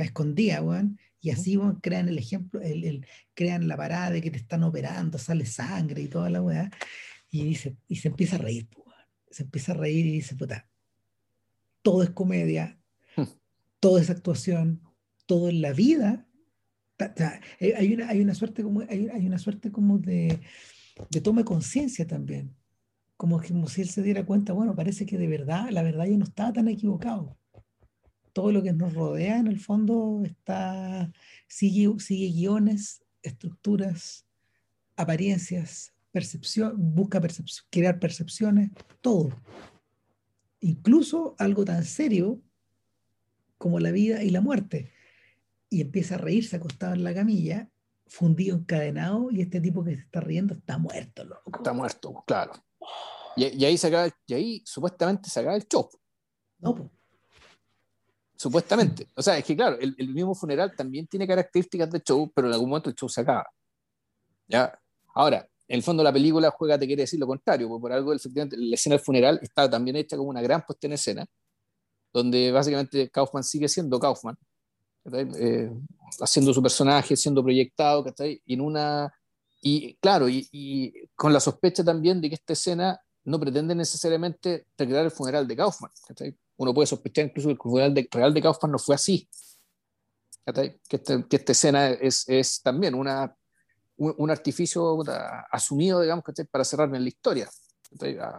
escondida, 0.04 0.62
weón. 0.62 0.98
Y 1.20 1.30
así 1.30 1.56
weón, 1.56 1.80
crean 1.80 2.08
el 2.08 2.18
ejemplo, 2.18 2.60
el, 2.60 3.06
crean 3.34 3.68
la 3.68 3.76
parada 3.76 4.10
de 4.10 4.22
que 4.22 4.30
te 4.30 4.38
están 4.38 4.62
operando, 4.62 5.18
sale 5.18 5.46
sangre 5.46 6.02
y 6.02 6.08
toda 6.08 6.30
la 6.30 6.40
weá. 6.40 6.70
Y, 7.30 7.44
dice, 7.44 7.76
y 7.88 7.96
se 7.96 8.08
empieza 8.08 8.36
a 8.36 8.38
reír, 8.38 8.68
weón. 8.76 8.92
Se 9.30 9.42
empieza 9.42 9.72
a 9.72 9.76
reír 9.76 10.06
y 10.06 10.12
dice, 10.12 10.36
puta, 10.36 10.68
todo 11.82 12.02
es 12.02 12.10
comedia, 12.10 12.78
hmm. 13.16 13.24
todo 13.80 13.98
es 13.98 14.10
actuación, 14.10 14.82
todo 15.26 15.48
en 15.48 15.60
la 15.60 15.72
vida. 15.72 16.26
Eh, 17.60 17.74
hay 17.76 17.94
una, 17.94 18.08
hay 18.08 18.20
una 18.20 18.34
suerte 18.34 18.62
como, 18.62 18.80
hay, 18.80 19.08
hay 19.08 19.26
una 19.26 19.38
suerte 19.38 19.70
como 19.70 19.98
de, 19.98 20.40
de 21.10 21.20
toma 21.20 21.42
de 21.42 21.44
conciencia 21.44 22.06
también. 22.06 22.54
Como, 23.16 23.42
como 23.42 23.66
si 23.66 23.82
él 23.82 23.88
se 23.88 24.02
diera 24.02 24.24
cuenta, 24.24 24.52
bueno, 24.52 24.76
parece 24.76 25.04
que 25.04 25.18
de 25.18 25.26
verdad, 25.26 25.70
la 25.70 25.82
verdad 25.82 26.06
yo 26.06 26.16
no 26.16 26.24
estaba 26.24 26.52
tan 26.52 26.68
equivocado 26.68 27.38
todo 28.39 28.52
lo 28.52 28.62
que 28.62 28.73
nos 28.73 28.94
rodea 28.94 29.39
en 29.39 29.48
el 29.48 29.59
fondo 29.59 30.23
está, 30.24 31.10
sigue, 31.48 31.93
sigue 31.98 32.28
guiones, 32.28 33.02
estructuras, 33.20 34.27
apariencias, 34.94 35.93
percepción, 36.12 36.73
busca 36.77 37.20
percepción, 37.20 37.66
crear 37.69 37.98
percepciones, 37.98 38.70
todo. 39.01 39.31
Incluso 40.60 41.35
algo 41.40 41.65
tan 41.65 41.82
serio 41.82 42.40
como 43.59 43.81
la 43.81 43.90
vida 43.90 44.23
y 44.23 44.31
la 44.31 44.40
muerte. 44.40 44.93
Y 45.69 45.81
empieza 45.81 46.15
a 46.15 46.19
reírse 46.19 46.55
acostado 46.55 46.94
en 46.94 47.02
la 47.02 47.12
camilla, 47.12 47.69
fundido, 48.06 48.56
encadenado, 48.56 49.32
y 49.32 49.40
este 49.40 49.60
tipo 49.60 49.82
que 49.82 49.97
se 49.97 50.02
está 50.02 50.20
riendo 50.20 50.55
está 50.55 50.78
muerto, 50.78 51.24
loco. 51.24 51.51
Está 51.56 51.73
muerto, 51.73 52.23
claro. 52.24 52.52
Y, 53.35 53.65
ahí, 53.65 53.77
se 53.77 53.89
acaba, 53.89 54.09
y 54.28 54.35
ahí 54.35 54.62
supuestamente 54.65 55.28
se 55.28 55.40
acaba 55.40 55.56
el 55.56 55.66
chop. 55.66 55.93
No, 56.60 56.77
pues 56.77 56.89
Supuestamente. 58.39 59.09
O 59.16 59.23
sea, 59.23 59.36
es 59.36 59.44
que 59.44 59.56
claro, 59.56 59.77
el, 59.81 60.09
mismo 60.15 60.32
funeral 60.32 60.73
también 60.77 61.09
tiene 61.09 61.27
características 61.27 61.90
de 61.90 62.01
show, 62.01 62.31
pero 62.32 62.47
en 62.47 62.55
algún 62.55 62.70
momento 62.70 62.89
el 62.89 62.94
show 62.94 63.09
se 63.09 63.23
acaba. 63.23 63.48
¿Ya? 64.47 64.78
Ahora, 65.15 65.48
en 65.66 65.77
el 65.77 65.82
fondo 65.82 66.05
la 66.05 66.12
película 66.12 66.48
juega, 66.52 66.78
te 66.78 66.86
quiere 66.86 67.02
decir 67.02 67.19
lo 67.19 67.27
contrario, 67.27 67.69
porque 67.69 67.82
por 67.82 67.93
algo 67.93 68.12
efectivamente 68.15 68.56
la 68.56 68.77
escena 68.77 68.94
del 68.94 69.05
funeral 69.05 69.40
está 69.43 69.69
también 69.69 69.97
hecha 69.97 70.16
como 70.16 70.31
una 70.31 70.40
gran 70.40 70.65
puesta 70.65 70.86
en 70.86 70.93
escena, 70.93 71.27
donde 72.12 72.52
básicamente 72.52 73.10
Kaufman 73.10 73.43
sigue 73.43 73.66
siendo 73.69 73.98
Kaufman, 73.98 74.36
eh, 75.12 75.73
haciendo 76.20 76.55
su 76.55 76.62
personaje, 76.62 77.16
siendo 77.16 77.43
proyectado, 77.43 78.05
y 78.20 78.55
en 78.55 78.60
una 78.60 79.12
y 79.60 79.94
claro, 79.97 80.28
y, 80.28 80.47
y, 80.52 80.93
con 81.16 81.32
la 81.32 81.40
sospecha 81.40 81.82
también 81.82 82.20
de 82.20 82.28
que 82.28 82.36
esta 82.36 82.52
escena 82.52 83.01
no 83.24 83.40
pretende 83.40 83.74
necesariamente 83.74 84.66
recrear 84.78 85.06
el 85.06 85.10
funeral 85.10 85.48
de 85.48 85.56
Kaufman 85.56 85.90
uno 86.59 86.74
puede 86.74 86.86
sospechar 86.86 87.26
incluso 87.26 87.48
que 87.48 87.52
el 87.52 87.59
funeral 87.59 87.94
de, 87.94 88.09
real 88.10 88.35
de 88.35 88.43
Kaufman 88.43 88.72
no 88.72 88.78
fue 88.78 88.94
así. 88.94 89.28
Que, 90.44 90.80
este, 90.90 91.24
que 91.28 91.36
esta 91.36 91.52
escena 91.52 91.90
es, 91.90 92.28
es 92.28 92.60
también 92.62 92.94
una, 92.94 93.35
un, 93.97 94.30
artificio 94.30 94.98
asumido, 95.51 96.01
digamos, 96.01 96.24
para 96.51 96.64
cerrarme 96.64 96.97
en 96.97 97.05
la 97.05 97.09
historia. 97.09 97.48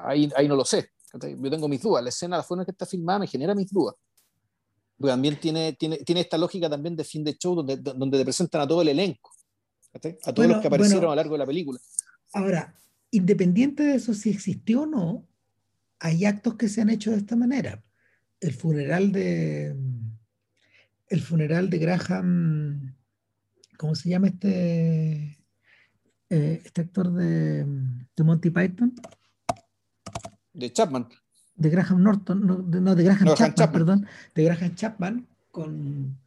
Ahí, 0.03 0.29
ahí 0.35 0.47
no 0.47 0.55
lo 0.55 0.65
sé. 0.65 0.89
Yo 1.13 1.49
tengo 1.49 1.67
mis 1.67 1.81
dudas. 1.81 2.03
La 2.03 2.09
escena, 2.09 2.37
la 2.37 2.43
forma 2.43 2.63
en 2.63 2.65
que 2.65 2.71
está 2.71 2.85
filmada, 2.85 3.19
me 3.19 3.27
genera 3.27 3.55
mis 3.55 3.71
dudas. 3.71 3.95
Porque 4.97 5.11
también 5.11 5.39
tiene, 5.39 5.73
tiene, 5.73 5.97
tiene 5.99 6.21
esta 6.21 6.37
lógica 6.37 6.69
también 6.69 6.95
de 6.95 7.03
fin 7.05 7.23
de 7.23 7.37
show 7.37 7.55
donde, 7.55 7.77
donde 7.77 8.17
te 8.17 8.23
presentan 8.25 8.61
a 8.61 8.67
todo 8.67 8.81
el 8.81 8.89
elenco, 8.89 9.31
a 9.93 10.33
todos 10.33 10.49
los 10.49 10.61
que 10.61 10.67
aparecieron 10.67 11.05
a 11.05 11.09
lo 11.09 11.15
largo 11.15 11.35
de 11.35 11.39
la 11.39 11.45
película. 11.45 11.79
Ahora, 12.33 12.75
independiente 13.11 13.83
de 13.83 13.95
eso, 13.95 14.13
si 14.13 14.29
existió 14.29 14.81
o 14.81 14.85
no, 14.87 15.25
hay 15.99 16.25
actos 16.25 16.55
que 16.55 16.67
se 16.67 16.81
han 16.81 16.89
hecho 16.89 17.11
de 17.11 17.17
esta 17.17 17.35
manera 17.37 17.81
el 18.41 18.53
funeral 18.53 19.11
de 19.11 19.75
el 21.07 21.21
funeral 21.21 21.69
de 21.69 21.77
Graham 21.77 22.95
¿cómo 23.77 23.95
se 23.95 24.09
llama 24.09 24.27
este 24.27 25.37
eh, 26.29 26.61
este 26.63 26.81
actor 26.81 27.11
de, 27.11 27.65
de, 28.15 28.23
Monty 28.23 28.51
Python? 28.51 28.93
De 30.53 30.71
Chapman. 30.71 31.07
De 31.55 31.69
Graham 31.69 32.03
Norton, 32.03 32.45
no, 32.45 32.95
de, 32.95 33.03
Graham, 33.03 33.33
Chapman, 33.35 33.71
perdón, 33.71 34.07
de 34.35 34.43
Graham 34.43 34.75
Chapman 34.75 35.27
con 35.49 36.19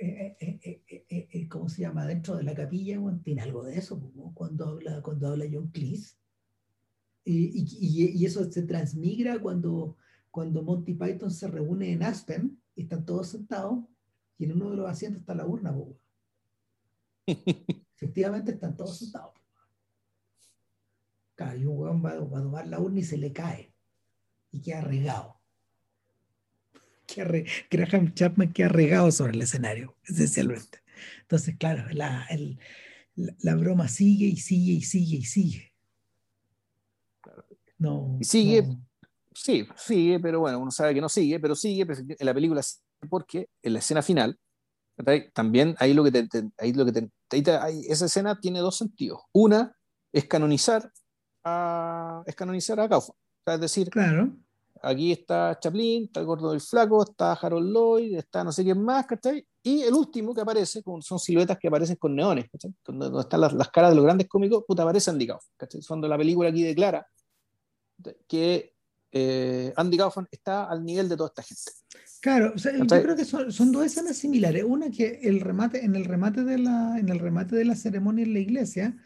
eh, 0.00 0.36
eh, 0.40 1.48
¿cómo 1.48 1.68
se 1.68 1.82
llama? 1.82 2.06
Dentro 2.06 2.36
de 2.36 2.42
la 2.42 2.54
capilla, 2.54 2.98
tiene 3.22 3.42
algo 3.42 3.64
de 3.64 3.76
eso, 3.76 4.00
cuando 4.34 4.66
habla, 4.66 5.00
cuando 5.02 5.28
habla 5.28 5.44
John 5.50 5.68
Cleese. 5.68 6.16
Y, 7.24 7.64
y, 7.80 8.18
y, 8.18 8.26
eso 8.26 8.50
se 8.50 8.62
transmigra 8.62 9.38
cuando 9.38 9.96
cuando 10.34 10.64
Monty 10.64 10.94
Python 10.94 11.30
se 11.30 11.46
reúne 11.46 11.92
en 11.92 12.02
Aspen 12.02 12.60
y 12.74 12.82
están 12.82 13.06
todos 13.06 13.28
sentados 13.28 13.84
y 14.36 14.46
en 14.46 14.52
uno 14.54 14.70
de 14.70 14.76
los 14.78 14.90
asientos 14.90 15.20
está 15.20 15.32
la 15.32 15.46
urna, 15.46 15.72
Efectivamente 17.94 18.50
están 18.50 18.76
todos 18.76 18.98
sentados. 18.98 19.32
Claro, 21.36 21.56
y 21.56 21.64
un 21.66 21.78
hueón 21.78 22.04
va, 22.04 22.14
a 22.14 22.42
tomar 22.42 22.66
la 22.66 22.80
urna 22.80 22.98
y 22.98 23.04
se 23.04 23.16
le 23.16 23.32
cae 23.32 23.72
y 24.50 24.60
queda 24.60 24.80
regado. 24.80 25.40
Graham 27.70 28.12
Chapman 28.12 28.52
queda 28.52 28.70
regado 28.70 29.12
sobre 29.12 29.34
el 29.34 29.42
escenario, 29.42 29.96
esencialmente. 30.02 30.80
Entonces, 31.20 31.56
claro, 31.56 31.88
la, 31.92 32.26
la, 33.14 33.54
broma 33.54 33.86
sigue 33.86 34.26
y 34.26 34.36
sigue 34.38 34.72
y 34.72 34.82
sigue 34.82 35.18
y 35.18 35.24
sigue. 35.24 35.72
No, 37.78 38.18
y 38.20 38.24
sigue, 38.24 38.64
sí, 39.34 39.66
sigue, 39.76 40.20
pero 40.20 40.40
bueno, 40.40 40.58
uno 40.58 40.70
sabe 40.70 40.94
que 40.94 41.00
no 41.00 41.08
sigue, 41.08 41.38
pero 41.40 41.54
sigue 41.54 41.86
en 41.88 42.26
la 42.26 42.32
película 42.32 42.62
porque 43.10 43.48
en 43.62 43.72
la 43.74 43.80
escena 43.80 44.02
final, 44.02 44.38
también 45.32 45.74
ahí 45.78 45.92
lo 45.92 46.04
que 46.04 46.12
te, 46.12 46.50
ahí 46.58 46.72
lo 46.72 46.84
que 46.84 46.92
te, 46.92 47.10
esa 47.88 48.06
escena 48.06 48.38
tiene 48.40 48.60
dos 48.60 48.76
sentidos. 48.76 49.22
Una 49.32 49.76
es 50.12 50.26
canonizar 50.26 50.90
a, 51.42 52.22
es 52.26 52.34
canonizar 52.34 52.78
a 52.80 52.88
Kaufman. 52.88 53.16
es 53.46 53.60
decir, 53.60 53.90
claro. 53.90 54.30
aquí 54.82 55.12
está 55.12 55.58
Chaplin, 55.58 56.04
está 56.04 56.20
el 56.20 56.26
gordo 56.26 56.52
del 56.52 56.60
flaco, 56.60 57.02
está 57.02 57.32
Harold 57.32 57.72
Lloyd, 57.72 58.16
está 58.16 58.44
no 58.44 58.52
sé 58.52 58.62
quién 58.62 58.82
más, 58.82 59.06
¿cachai? 59.06 59.44
Y 59.62 59.82
el 59.82 59.94
último 59.94 60.32
que 60.32 60.42
aparece 60.42 60.82
son 61.00 61.18
siluetas 61.18 61.58
que 61.58 61.68
aparecen 61.68 61.96
con 61.96 62.14
neones, 62.14 62.48
¿cachai? 62.50 62.72
Donde, 62.84 63.20
están 63.20 63.40
las, 63.40 63.52
las, 63.52 63.70
caras 63.70 63.90
de 63.90 63.96
los 63.96 64.04
grandes 64.04 64.28
cómicos, 64.28 64.64
puta, 64.66 64.84
aparece 64.84 65.10
Andy 65.10 65.26
Kaufman, 65.26 65.54
¿cachai? 65.56 65.80
Cuando 65.86 66.06
la 66.06 66.16
película 66.16 66.50
aquí 66.50 66.62
declara 66.62 67.06
que 68.28 68.73
eh, 69.16 69.72
Andy 69.76 69.96
Kaufman 69.96 70.26
está 70.28 70.64
al 70.64 70.84
nivel 70.84 71.08
de 71.08 71.16
toda 71.16 71.28
esta 71.28 71.42
gente. 71.44 71.70
Claro, 72.20 72.52
yo 72.56 72.86
creo 72.86 73.14
que 73.14 73.24
son, 73.24 73.70
dos 73.70 73.86
escenas 73.86 74.16
similares. 74.16 74.64
Una 74.66 74.90
que 74.90 75.20
el 75.22 75.40
remate, 75.40 75.84
en 75.84 75.94
el 75.94 76.04
remate 76.04 76.42
de 76.42 76.58
la, 76.58 76.98
en 76.98 77.08
el 77.08 77.20
remate 77.20 77.54
de 77.54 77.64
la 77.64 77.76
ceremonia 77.76 78.24
en 78.24 78.32
la 78.32 78.40
iglesia, 78.40 78.96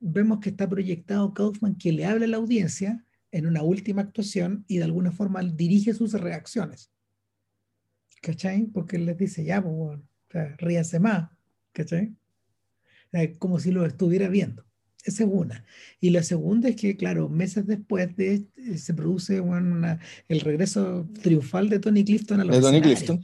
vemos 0.00 0.40
que 0.40 0.48
está 0.48 0.66
proyectado 0.66 1.34
Kaufman 1.34 1.76
que 1.76 1.92
le 1.92 2.06
habla 2.06 2.24
a 2.24 2.28
la 2.28 2.38
audiencia 2.38 3.04
en 3.32 3.46
una 3.46 3.62
última 3.62 4.00
actuación 4.00 4.64
y 4.66 4.78
de 4.78 4.84
alguna 4.84 5.12
forma 5.12 5.42
dirige 5.42 5.92
sus 5.92 6.14
reacciones. 6.14 6.90
¿Cachai? 8.22 8.64
Porque 8.68 8.96
él 8.96 9.04
les 9.04 9.18
dice, 9.18 9.44
ya, 9.44 9.62
pues, 9.62 10.00
ríase 10.56 11.00
más. 11.00 11.28
¿Cachai? 11.72 12.16
Como 13.38 13.58
si 13.58 13.72
lo 13.72 13.84
estuviera 13.84 14.28
viendo. 14.28 14.64
Esa 15.04 15.24
es 15.24 15.30
una. 15.30 15.64
Y 16.00 16.10
la 16.10 16.22
segunda 16.22 16.70
es 16.70 16.76
que, 16.76 16.96
claro, 16.96 17.28
meses 17.28 17.66
después 17.66 18.16
de 18.16 18.46
eh, 18.56 18.78
se 18.78 18.94
produce 18.94 19.42
el 20.28 20.40
regreso 20.40 21.06
triunfal 21.22 21.68
de 21.68 21.78
Tony 21.78 22.04
Clifton 22.04 22.40
a 22.40 22.44
los 22.44 22.56
De 22.56 22.62
Tony 22.62 22.80
Clifton. 22.80 23.22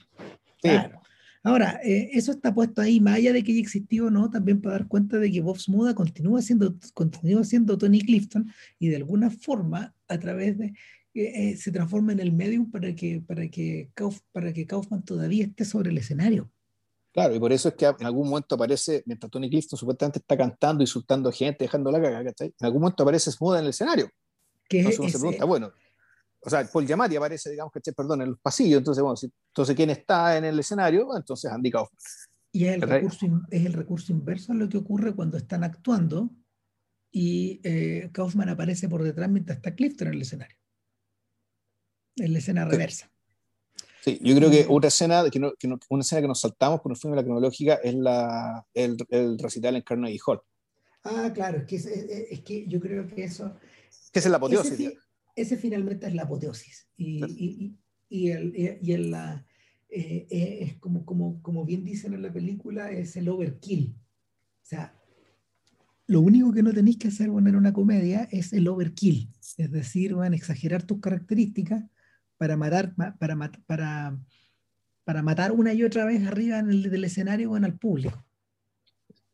Claro. 0.60 1.00
Ahora, 1.42 1.80
eh, 1.82 2.10
eso 2.12 2.32
está 2.32 2.52
puesto 2.52 2.82
ahí, 2.82 3.00
más 3.00 3.14
allá 3.16 3.32
de 3.32 3.42
que 3.42 3.52
haya 3.52 3.62
existido 3.62 4.08
o 4.08 4.10
no, 4.10 4.28
también 4.28 4.60
para 4.60 4.74
dar 4.76 4.88
cuenta 4.88 5.18
de 5.18 5.32
que 5.32 5.40
Bob 5.40 5.58
Smuda 5.58 5.94
continúa 5.94 6.42
siendo, 6.42 6.76
continúa 6.92 7.44
siendo 7.44 7.78
Tony 7.78 8.02
Clifton 8.02 8.52
y 8.78 8.88
de 8.88 8.96
alguna 8.96 9.30
forma, 9.30 9.94
a 10.06 10.18
través 10.18 10.58
de, 10.58 10.74
eh, 11.14 11.56
se 11.56 11.72
transforma 11.72 12.12
en 12.12 12.20
el 12.20 12.32
medium 12.32 12.70
para 12.70 12.94
que, 12.94 13.22
para, 13.26 13.48
que 13.48 13.90
para 14.32 14.52
que 14.52 14.66
Kaufman 14.66 15.02
todavía 15.02 15.44
esté 15.44 15.64
sobre 15.64 15.90
el 15.90 15.98
escenario. 15.98 16.50
Claro, 17.12 17.34
y 17.34 17.40
por 17.40 17.52
eso 17.52 17.68
es 17.68 17.74
que 17.74 17.86
en 17.86 18.06
algún 18.06 18.28
momento 18.28 18.54
aparece, 18.54 19.02
mientras 19.06 19.30
Tony 19.30 19.50
Clifton 19.50 19.76
supuestamente 19.76 20.20
está 20.20 20.36
cantando, 20.36 20.82
insultando 20.82 21.32
gente, 21.32 21.64
dejando 21.64 21.90
la 21.90 22.00
cagada, 22.00 22.32
En 22.38 22.52
algún 22.60 22.82
momento 22.82 23.02
aparece 23.02 23.32
Smuda 23.32 23.58
en 23.58 23.64
el 23.64 23.70
escenario. 23.70 24.08
¿Qué 24.68 24.78
entonces 24.78 25.00
uno 25.00 25.08
se 25.08 25.18
pregunta, 25.18 25.44
bueno, 25.44 25.72
o 26.42 26.48
sea, 26.48 26.64
Paul 26.64 26.86
Giamatti 26.86 27.16
aparece, 27.16 27.50
digamos, 27.50 27.72
que 27.72 27.92
perdón, 27.92 28.22
en 28.22 28.30
los 28.30 28.38
pasillos, 28.38 28.78
entonces, 28.78 29.02
bueno, 29.02 29.18
entonces, 29.22 29.76
¿quién 29.76 29.90
está 29.90 30.36
en 30.36 30.44
el 30.44 30.58
escenario? 30.58 31.08
Entonces, 31.16 31.50
Andy 31.50 31.70
Kaufman. 31.70 31.98
Y 32.52 32.64
es 32.66 32.74
el, 32.74 32.82
recurso, 32.82 33.26
es 33.50 33.66
el 33.66 33.72
recurso 33.72 34.12
inverso 34.12 34.52
a 34.52 34.54
lo 34.54 34.68
que 34.68 34.78
ocurre 34.78 35.14
cuando 35.14 35.36
están 35.36 35.64
actuando 35.64 36.30
y 37.12 37.60
eh, 37.64 38.10
Kaufman 38.12 38.48
aparece 38.48 38.88
por 38.88 39.02
detrás 39.02 39.28
mientras 39.28 39.56
está 39.56 39.74
Clifton 39.74 40.08
en 40.08 40.14
el 40.14 40.22
escenario. 40.22 40.56
En 42.16 42.32
la 42.32 42.38
escena 42.38 42.64
reversa. 42.64 43.10
Sí, 44.02 44.18
yo 44.22 44.34
creo 44.34 44.50
que 44.50 44.66
otra 44.68 44.88
escena, 44.88 45.28
que, 45.30 45.38
no, 45.38 45.52
que 45.58 45.68
no, 45.68 45.78
una 45.90 46.00
escena 46.00 46.22
que 46.22 46.28
nos 46.28 46.40
saltamos 46.40 46.80
por 46.80 46.96
fuimos 46.96 47.16
de 47.16 47.22
la 47.22 47.24
cronológica 47.24 47.74
es 47.74 47.94
la, 47.94 48.66
el, 48.72 48.96
el, 49.10 49.38
recital 49.38 49.76
en 49.76 49.82
Carnegie 49.82 50.20
Hall. 50.26 50.40
Ah, 51.04 51.30
claro, 51.34 51.58
es 51.58 51.64
que, 51.64 51.76
es, 51.76 51.86
es 51.86 52.40
que 52.40 52.66
yo 52.66 52.80
creo 52.80 53.06
que 53.06 53.24
eso... 53.24 53.54
Que 54.12 54.18
es 54.18 54.26
la 54.26 54.38
apoteosis. 54.38 54.72
Ese, 54.72 54.98
ese, 55.36 55.56
finalmente 55.56 56.06
es 56.06 56.14
la 56.14 56.22
apoteosis. 56.22 56.88
Y, 56.96 57.24
y, 57.24 57.78
y, 58.08 58.30
el, 58.30 58.78
y 58.82 58.92
el, 58.92 59.10
la, 59.10 59.44
eh, 59.90 60.26
eh, 60.30 60.58
es 60.62 60.78
como, 60.78 61.04
como, 61.04 61.42
como 61.42 61.64
bien 61.64 61.84
dicen 61.84 62.14
en 62.14 62.22
la 62.22 62.32
película, 62.32 62.90
es 62.92 63.16
el 63.16 63.28
overkill. 63.28 63.94
O 63.96 64.66
sea, 64.66 64.94
lo 66.06 66.20
único 66.20 66.52
que 66.52 66.62
no 66.62 66.72
tenéis 66.72 66.98
que 66.98 67.08
hacer 67.08 67.28
bueno, 67.28 67.48
en 67.48 67.56
una 67.56 67.72
comedia 67.72 68.28
es 68.30 68.52
el 68.52 68.68
overkill, 68.68 69.30
es 69.58 69.70
decir, 69.70 70.14
van 70.14 70.32
exagerar 70.32 70.84
tus 70.84 71.00
características 71.00 71.84
para 72.40 72.56
matar, 72.56 72.94
para, 73.18 73.36
para, 73.66 74.18
para 75.04 75.22
matar 75.22 75.52
una 75.52 75.74
y 75.74 75.82
otra 75.82 76.06
vez 76.06 76.26
arriba 76.26 76.58
en 76.58 76.70
el, 76.70 76.90
del 76.90 77.04
escenario 77.04 77.50
bueno, 77.50 77.66
al 77.66 77.76
público. 77.76 78.24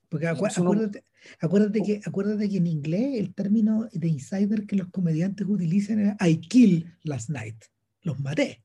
Porque 0.08 0.26
acuérdate, 0.26 1.04
acuérdate, 1.40 1.82
que, 1.82 2.00
acuérdate 2.04 2.48
que 2.48 2.56
en 2.56 2.66
inglés 2.66 3.20
el 3.20 3.32
término 3.32 3.88
de 3.92 4.08
insider 4.08 4.66
que 4.66 4.74
los 4.74 4.88
comediantes 4.88 5.46
utilizan 5.46 6.00
es 6.00 6.16
I 6.20 6.40
kill 6.40 6.92
last 7.04 7.30
night, 7.30 7.54
los 8.02 8.18
maté. 8.18 8.64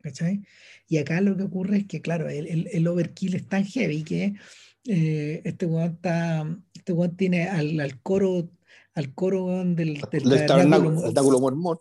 ¿Cachai? 0.00 0.44
Y 0.86 0.98
acá 0.98 1.20
lo 1.20 1.36
que 1.36 1.42
ocurre 1.42 1.78
es 1.78 1.86
que, 1.88 2.00
claro, 2.00 2.28
el, 2.28 2.46
el, 2.46 2.68
el 2.70 2.86
overkill 2.86 3.34
es 3.34 3.48
tan 3.48 3.64
heavy 3.64 4.04
que 4.04 4.34
eh, 4.84 5.42
este 5.44 5.66
weón 5.66 5.98
este 6.72 6.94
tiene 7.16 7.48
al, 7.48 7.80
al, 7.80 8.00
coro, 8.00 8.48
al 8.94 9.12
coro 9.12 9.64
del, 9.64 10.00
del, 10.12 10.22
del 10.22 10.46
tabernáculo 10.46 11.40
mormón. 11.40 11.78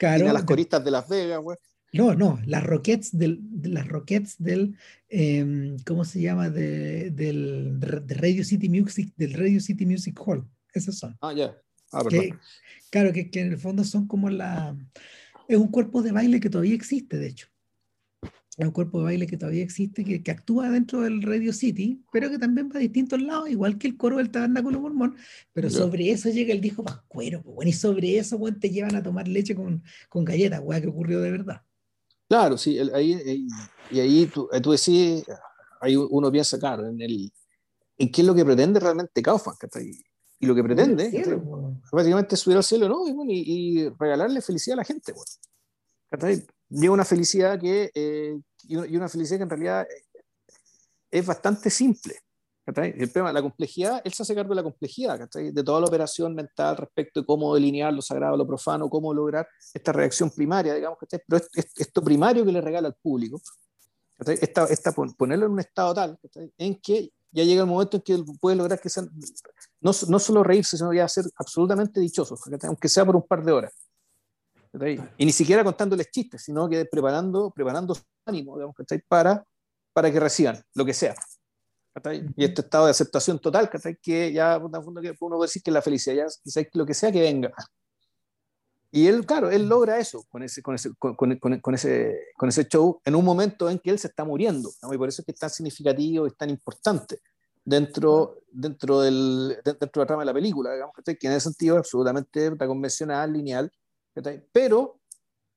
Claro, 0.00 0.30
a 0.30 0.32
las 0.32 0.44
coristas 0.44 0.82
de 0.82 0.90
Las 0.90 1.06
Vegas, 1.10 1.40
weón. 1.42 1.58
No, 1.92 2.14
no, 2.14 2.40
las 2.46 2.64
Rockets 2.64 3.18
del, 3.18 3.42
las 3.62 3.86
Rockets 3.86 4.36
del, 4.38 4.78
eh, 5.10 5.76
¿cómo 5.84 6.06
se 6.06 6.22
llama? 6.22 6.48
De, 6.48 7.10
del 7.10 7.78
de 7.78 8.14
Radio 8.14 8.42
City 8.42 8.70
Music, 8.70 9.12
del 9.16 9.34
Radio 9.34 9.60
City 9.60 9.84
Music 9.84 10.18
Hall. 10.24 10.48
Esos 10.72 10.96
son. 10.96 11.18
Ah, 11.20 11.34
ya. 11.34 11.54
Ah, 11.92 12.02
que, 12.08 12.34
claro, 12.88 13.12
que, 13.12 13.30
que, 13.30 13.40
en 13.40 13.48
el 13.48 13.58
fondo 13.58 13.84
son 13.84 14.06
como 14.06 14.30
la... 14.30 14.74
Es 15.48 15.58
un 15.58 15.68
cuerpo 15.68 16.00
de 16.00 16.12
baile 16.12 16.40
que 16.40 16.48
todavía 16.48 16.74
existe, 16.74 17.18
de 17.18 17.26
hecho 17.26 17.48
es 18.62 18.66
un 18.68 18.72
cuerpo 18.72 18.98
de 18.98 19.04
baile 19.04 19.26
que 19.26 19.36
todavía 19.36 19.62
existe, 19.62 20.04
que, 20.04 20.22
que, 20.22 20.30
actúa 20.30 20.70
dentro 20.70 21.00
del 21.00 21.22
Radio 21.22 21.52
City, 21.52 22.02
pero 22.12 22.30
que 22.30 22.38
también 22.38 22.70
va 22.70 22.76
a 22.76 22.80
distintos 22.80 23.20
lados, 23.20 23.48
igual 23.48 23.78
que 23.78 23.88
el 23.88 23.96
coro 23.96 24.18
del 24.18 24.30
tabernáculo 24.30 24.80
mormón, 24.80 25.16
pero 25.52 25.70
sobre 25.70 26.10
eso 26.10 26.28
llega 26.28 26.52
el 26.52 26.60
disco 26.60 26.82
pascuero, 26.82 27.42
pues, 27.42 27.54
bueno, 27.54 27.68
y 27.70 27.72
sobre 27.72 28.18
eso 28.18 28.38
bueno, 28.38 28.58
te 28.60 28.70
llevan 28.70 28.96
a 28.96 29.02
tomar 29.02 29.28
leche 29.28 29.54
con, 29.54 29.82
con 30.08 30.24
galletas, 30.24 30.60
weá, 30.62 30.80
que 30.80 30.88
ocurrió 30.88 31.20
de 31.20 31.30
verdad. 31.30 31.62
Claro, 32.28 32.56
sí, 32.56 32.78
ahí, 32.78 33.46
y 33.90 34.00
ahí 34.00 34.26
tú, 34.26 34.48
eh, 34.52 34.60
tú 34.60 34.72
decís, 34.72 35.24
ahí 35.80 35.96
uno 35.96 36.30
piensa, 36.30 36.58
claro, 36.58 36.86
en, 36.86 37.00
el, 37.00 37.32
en 37.98 38.12
qué 38.12 38.20
es 38.20 38.26
lo 38.26 38.34
que 38.34 38.44
pretende 38.44 38.78
realmente 38.78 39.22
Kaufman, 39.22 39.56
y 40.38 40.46
lo 40.46 40.54
que 40.54 40.62
pretende, 40.62 41.10
cielo, 41.10 41.80
básicamente 41.92 42.34
es 42.34 42.40
subir 42.40 42.56
al 42.56 42.64
cielo, 42.64 42.88
¿no? 42.88 43.06
Y, 43.06 43.82
y, 43.82 43.88
regalarle 43.90 44.40
felicidad 44.40 44.74
a 44.74 44.82
la 44.82 44.84
gente, 44.84 45.12
bueno. 45.12 46.50
Llega 46.70 46.92
una 46.92 47.04
felicidad 47.04 47.58
que, 47.58 47.90
eh, 47.94 48.38
y 48.62 48.96
una 48.96 49.08
felicidad 49.08 49.38
que 49.38 49.42
en 49.42 49.50
realidad 49.50 49.86
es 51.10 51.26
bastante 51.26 51.68
simple. 51.70 52.14
El 52.66 53.12
tema, 53.12 53.32
la 53.32 53.42
complejidad, 53.42 54.00
él 54.04 54.12
se 54.12 54.22
hace 54.22 54.34
cargo 54.34 54.50
de 54.50 54.56
la 54.56 54.62
complejidad, 54.62 55.28
de 55.28 55.64
toda 55.64 55.80
la 55.80 55.86
operación 55.86 56.34
mental 56.34 56.76
respecto 56.76 57.20
de 57.20 57.26
cómo 57.26 57.54
delinear 57.54 57.92
lo 57.92 58.02
sagrado, 58.02 58.36
lo 58.36 58.46
profano, 58.46 58.88
cómo 58.88 59.12
lograr 59.12 59.48
esta 59.74 59.92
reacción 59.92 60.30
primaria, 60.30 60.74
digamos, 60.74 60.98
pero 61.26 61.42
esto 61.52 62.02
primario 62.02 62.44
que 62.44 62.52
le 62.52 62.60
regala 62.60 62.88
al 62.88 62.94
público, 62.94 63.40
esta, 64.18 64.64
esta, 64.64 64.92
ponerlo 64.92 65.46
en 65.46 65.52
un 65.52 65.60
estado 65.60 65.94
tal 65.94 66.18
en 66.58 66.78
que 66.80 67.10
ya 67.32 67.42
llega 67.42 67.62
el 67.62 67.68
momento 67.68 67.96
en 67.96 68.02
que 68.02 68.12
él 68.12 68.24
puede 68.40 68.56
lograr 68.56 68.80
que 68.80 68.90
sean, 68.90 69.10
no, 69.80 69.92
no 70.08 70.18
solo 70.18 70.44
reírse, 70.44 70.76
sino 70.76 70.92
ya 70.92 71.08
ser 71.08 71.24
absolutamente 71.36 71.98
dichoso, 72.00 72.36
aunque 72.64 72.88
sea 72.88 73.04
por 73.04 73.16
un 73.16 73.26
par 73.26 73.42
de 73.44 73.52
horas. 73.52 73.72
Y 75.18 75.26
ni 75.26 75.32
siquiera 75.32 75.64
contándoles 75.64 76.10
chistes, 76.10 76.42
sino 76.42 76.68
que 76.68 76.84
preparando, 76.84 77.50
preparando 77.50 77.94
su 77.94 78.02
ánimo, 78.24 78.56
digamos, 78.56 78.76
Para, 79.08 79.44
para 79.92 80.12
que 80.12 80.20
reciban 80.20 80.62
lo 80.74 80.84
que 80.84 80.94
sea. 80.94 81.14
Y 82.36 82.44
este 82.44 82.62
estado 82.62 82.84
de 82.84 82.92
aceptación 82.92 83.38
total, 83.40 83.68
que 84.00 84.32
ya 84.32 84.58
uno 84.58 84.80
puede 84.80 85.42
decir 85.42 85.62
que 85.62 85.70
la 85.72 85.82
felicidad, 85.82 86.16
ya 86.16 86.26
quizás 86.42 86.66
lo 86.72 86.86
que 86.86 86.94
sea 86.94 87.10
que 87.10 87.20
venga. 87.20 87.52
Y 88.92 89.06
él, 89.06 89.24
claro, 89.24 89.50
él 89.50 89.68
logra 89.68 89.98
eso 89.98 90.24
con 90.28 90.42
ese, 90.42 90.62
con 90.62 90.74
ese, 90.74 90.90
con, 90.98 91.14
con, 91.14 91.36
con, 91.38 91.74
ese, 91.74 92.28
con 92.36 92.48
ese 92.48 92.66
show 92.66 93.00
en 93.04 93.14
un 93.14 93.24
momento 93.24 93.70
en 93.70 93.78
que 93.78 93.90
él 93.90 93.98
se 93.98 94.08
está 94.08 94.24
muriendo. 94.24 94.70
Y 94.92 94.98
por 94.98 95.08
eso 95.08 95.22
es 95.22 95.26
que 95.26 95.32
es 95.32 95.38
tan 95.38 95.50
significativo 95.50 96.26
y 96.26 96.30
tan 96.32 96.50
importante 96.50 97.20
dentro, 97.64 98.38
dentro, 98.50 99.00
del, 99.00 99.58
dentro 99.64 99.88
de 99.88 99.98
la 100.00 100.06
trama 100.06 100.22
de 100.22 100.26
la 100.26 100.34
película, 100.34 100.72
digamos, 100.72 100.94
que 101.04 101.26
en 101.26 101.32
ese 101.32 101.40
sentido 101.40 101.76
es 101.76 101.80
absolutamente 101.80 102.56
convencional, 102.58 103.32
lineal, 103.32 103.70
pero 104.52 105.00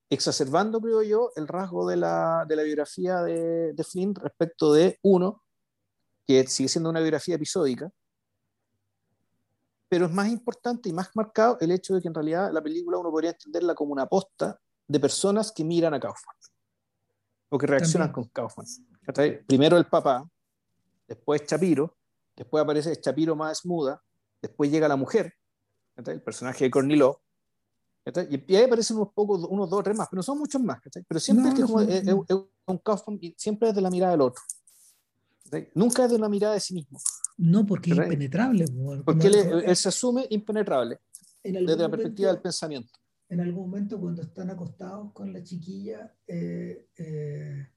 exacerbando, 0.09 0.79
creo 0.79 1.01
yo, 1.03 1.31
el 1.35 1.47
rasgo 1.47 1.87
de 1.87 1.97
la, 1.97 2.45
de 2.47 2.55
la 2.55 2.63
biografía 2.63 3.21
de, 3.21 3.73
de, 3.73 3.83
Flynn 3.83 4.13
respecto 4.15 4.73
de 4.73 4.99
uno, 5.01 5.43
que 6.27 6.45
sigue 6.47 6.69
siendo 6.69 6.89
una 6.89 6.99
biografía 6.99 7.35
episódica, 7.35 7.91
pero 9.89 10.05
es 10.07 10.11
más 10.11 10.27
importante 10.29 10.89
y 10.89 10.93
más 10.93 11.09
marcado 11.15 11.57
el 11.59 11.71
hecho 11.71 11.93
de 11.93 12.01
que 12.01 12.07
en 12.07 12.13
realidad 12.13 12.51
la 12.51 12.61
película 12.61 12.97
uno 12.97 13.11
podría 13.11 13.31
entenderla 13.31 13.75
como 13.75 13.93
una 13.93 14.03
aposta 14.03 14.59
de 14.87 14.99
personas 14.99 15.51
que 15.51 15.63
miran 15.63 15.93
a 15.93 15.99
Kaufman 15.99 16.35
o 17.49 17.57
que 17.57 17.67
reaccionan 17.67 18.11
con 18.11 18.25
Kaufman. 18.29 18.65
Primero 19.45 19.77
el 19.77 19.85
papá, 19.85 20.27
después 21.07 21.45
Chapiro, 21.45 21.95
después 22.35 22.63
aparece 22.63 22.99
Chapiro 22.99 23.35
más 23.35 23.65
muda, 23.65 24.01
después 24.41 24.71
llega 24.71 24.87
la 24.87 24.95
mujer, 24.95 25.35
el 25.95 26.23
personaje 26.23 26.65
de 26.65 26.71
Corniló, 26.71 27.21
y 28.05 28.55
ahí 28.55 28.63
aparecen 28.63 28.97
unos 28.97 29.13
pocos, 29.13 29.45
unos 29.49 29.69
dos, 29.69 29.83
tres 29.83 29.97
más, 29.97 30.07
pero 30.09 30.17
no 30.19 30.23
son 30.23 30.37
muchos 30.37 30.61
más, 30.61 30.79
pero 31.07 31.19
siempre 31.19 31.49
es, 31.49 31.65
como, 31.65 31.81
es, 31.81 32.03
un 32.65 32.77
Kaufman, 32.79 33.19
siempre 33.37 33.69
es 33.69 33.75
de 33.75 33.81
la 33.81 33.89
mirada 33.89 34.11
del 34.11 34.21
otro. 34.21 34.41
Nunca 35.75 36.05
es 36.05 36.11
de 36.11 36.19
la 36.19 36.27
mirada 36.27 36.53
de 36.53 36.59
sí 36.59 36.73
mismo. 36.73 36.99
No, 37.37 37.65
porque 37.65 37.91
es 37.91 37.97
impenetrable. 37.97 38.65
Porque 39.05 39.27
él, 39.27 39.75
se 39.75 39.89
asume 39.89 40.25
impenetrable 40.29 40.99
desde 41.43 41.77
la 41.77 41.89
perspectiva 41.89 42.31
del 42.31 42.41
pensamiento. 42.41 42.91
En 43.29 43.39
algún 43.39 43.69
momento, 43.69 43.99
cuando 43.99 44.21
están 44.21 44.49
acostados 44.49 45.11
con 45.13 45.31
la 45.33 45.43
chiquilla, 45.43 46.13
eh, 46.27 46.87
eh, 46.97 47.67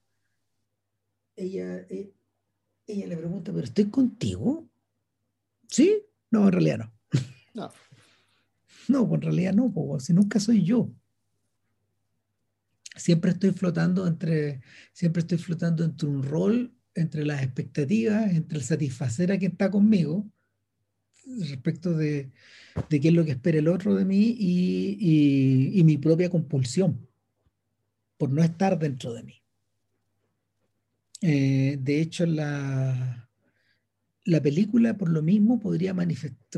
ella, 1.36 1.78
eh, 1.88 2.12
ella 2.86 3.06
le 3.06 3.16
pregunta, 3.16 3.52
¿pero 3.52 3.64
estoy 3.64 3.86
contigo? 3.86 4.68
¿Sí? 5.68 6.02
No, 6.30 6.46
en 6.46 6.52
realidad 6.52 6.78
no. 6.78 6.92
No. 7.54 7.70
No, 8.88 9.08
pues 9.08 9.20
en 9.20 9.22
realidad 9.22 9.54
no, 9.54 9.72
pues, 9.72 10.04
si 10.04 10.12
nunca 10.12 10.40
soy 10.40 10.62
yo. 10.62 10.90
Siempre 12.96 13.32
estoy 13.32 13.50
flotando 13.50 14.06
entre, 14.06 14.62
siempre 14.92 15.20
estoy 15.20 15.38
flotando 15.38 15.84
entre 15.84 16.08
un 16.08 16.22
rol, 16.22 16.74
entre 16.94 17.26
las 17.26 17.42
expectativas, 17.42 18.30
entre 18.32 18.58
el 18.58 18.64
satisfacer 18.64 19.32
a 19.32 19.38
quien 19.38 19.52
está 19.52 19.70
conmigo, 19.70 20.26
respecto 21.40 21.92
de, 21.92 22.30
de 22.88 23.00
qué 23.00 23.08
es 23.08 23.14
lo 23.14 23.24
que 23.24 23.32
espera 23.32 23.58
el 23.58 23.68
otro 23.68 23.94
de 23.94 24.04
mí 24.04 24.34
y, 24.38 25.78
y, 25.78 25.84
mi 25.84 25.98
propia 25.98 26.30
compulsión 26.30 27.06
por 28.16 28.30
no 28.30 28.42
estar 28.42 28.78
dentro 28.78 29.12
de 29.12 29.22
mí. 29.24 29.42
Eh, 31.22 31.78
de 31.80 32.00
hecho, 32.00 32.24
la, 32.26 33.25
la 34.26 34.42
película, 34.42 34.96
por 34.98 35.08
lo 35.08 35.22
mismo, 35.22 35.60
podría, 35.60 35.94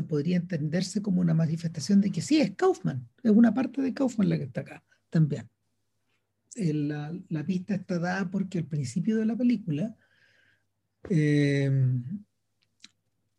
podría 0.07 0.37
entenderse 0.37 1.03
como 1.03 1.21
una 1.21 1.35
manifestación 1.35 2.01
de 2.01 2.11
que 2.11 2.21
sí, 2.21 2.41
es 2.41 2.55
Kaufman, 2.55 3.07
es 3.23 3.31
una 3.31 3.53
parte 3.53 3.81
de 3.81 3.93
Kaufman 3.93 4.27
la 4.27 4.37
que 4.37 4.45
está 4.45 4.61
acá 4.61 4.83
también. 5.09 5.47
La, 6.55 7.15
la, 7.29 7.45
pista 7.45 7.75
está 7.75 7.99
dada 7.99 8.29
porque 8.31 8.57
al 8.57 8.65
principio 8.65 9.17
de 9.17 9.25
la 9.25 9.35
película 9.35 9.95
eh, 11.11 11.71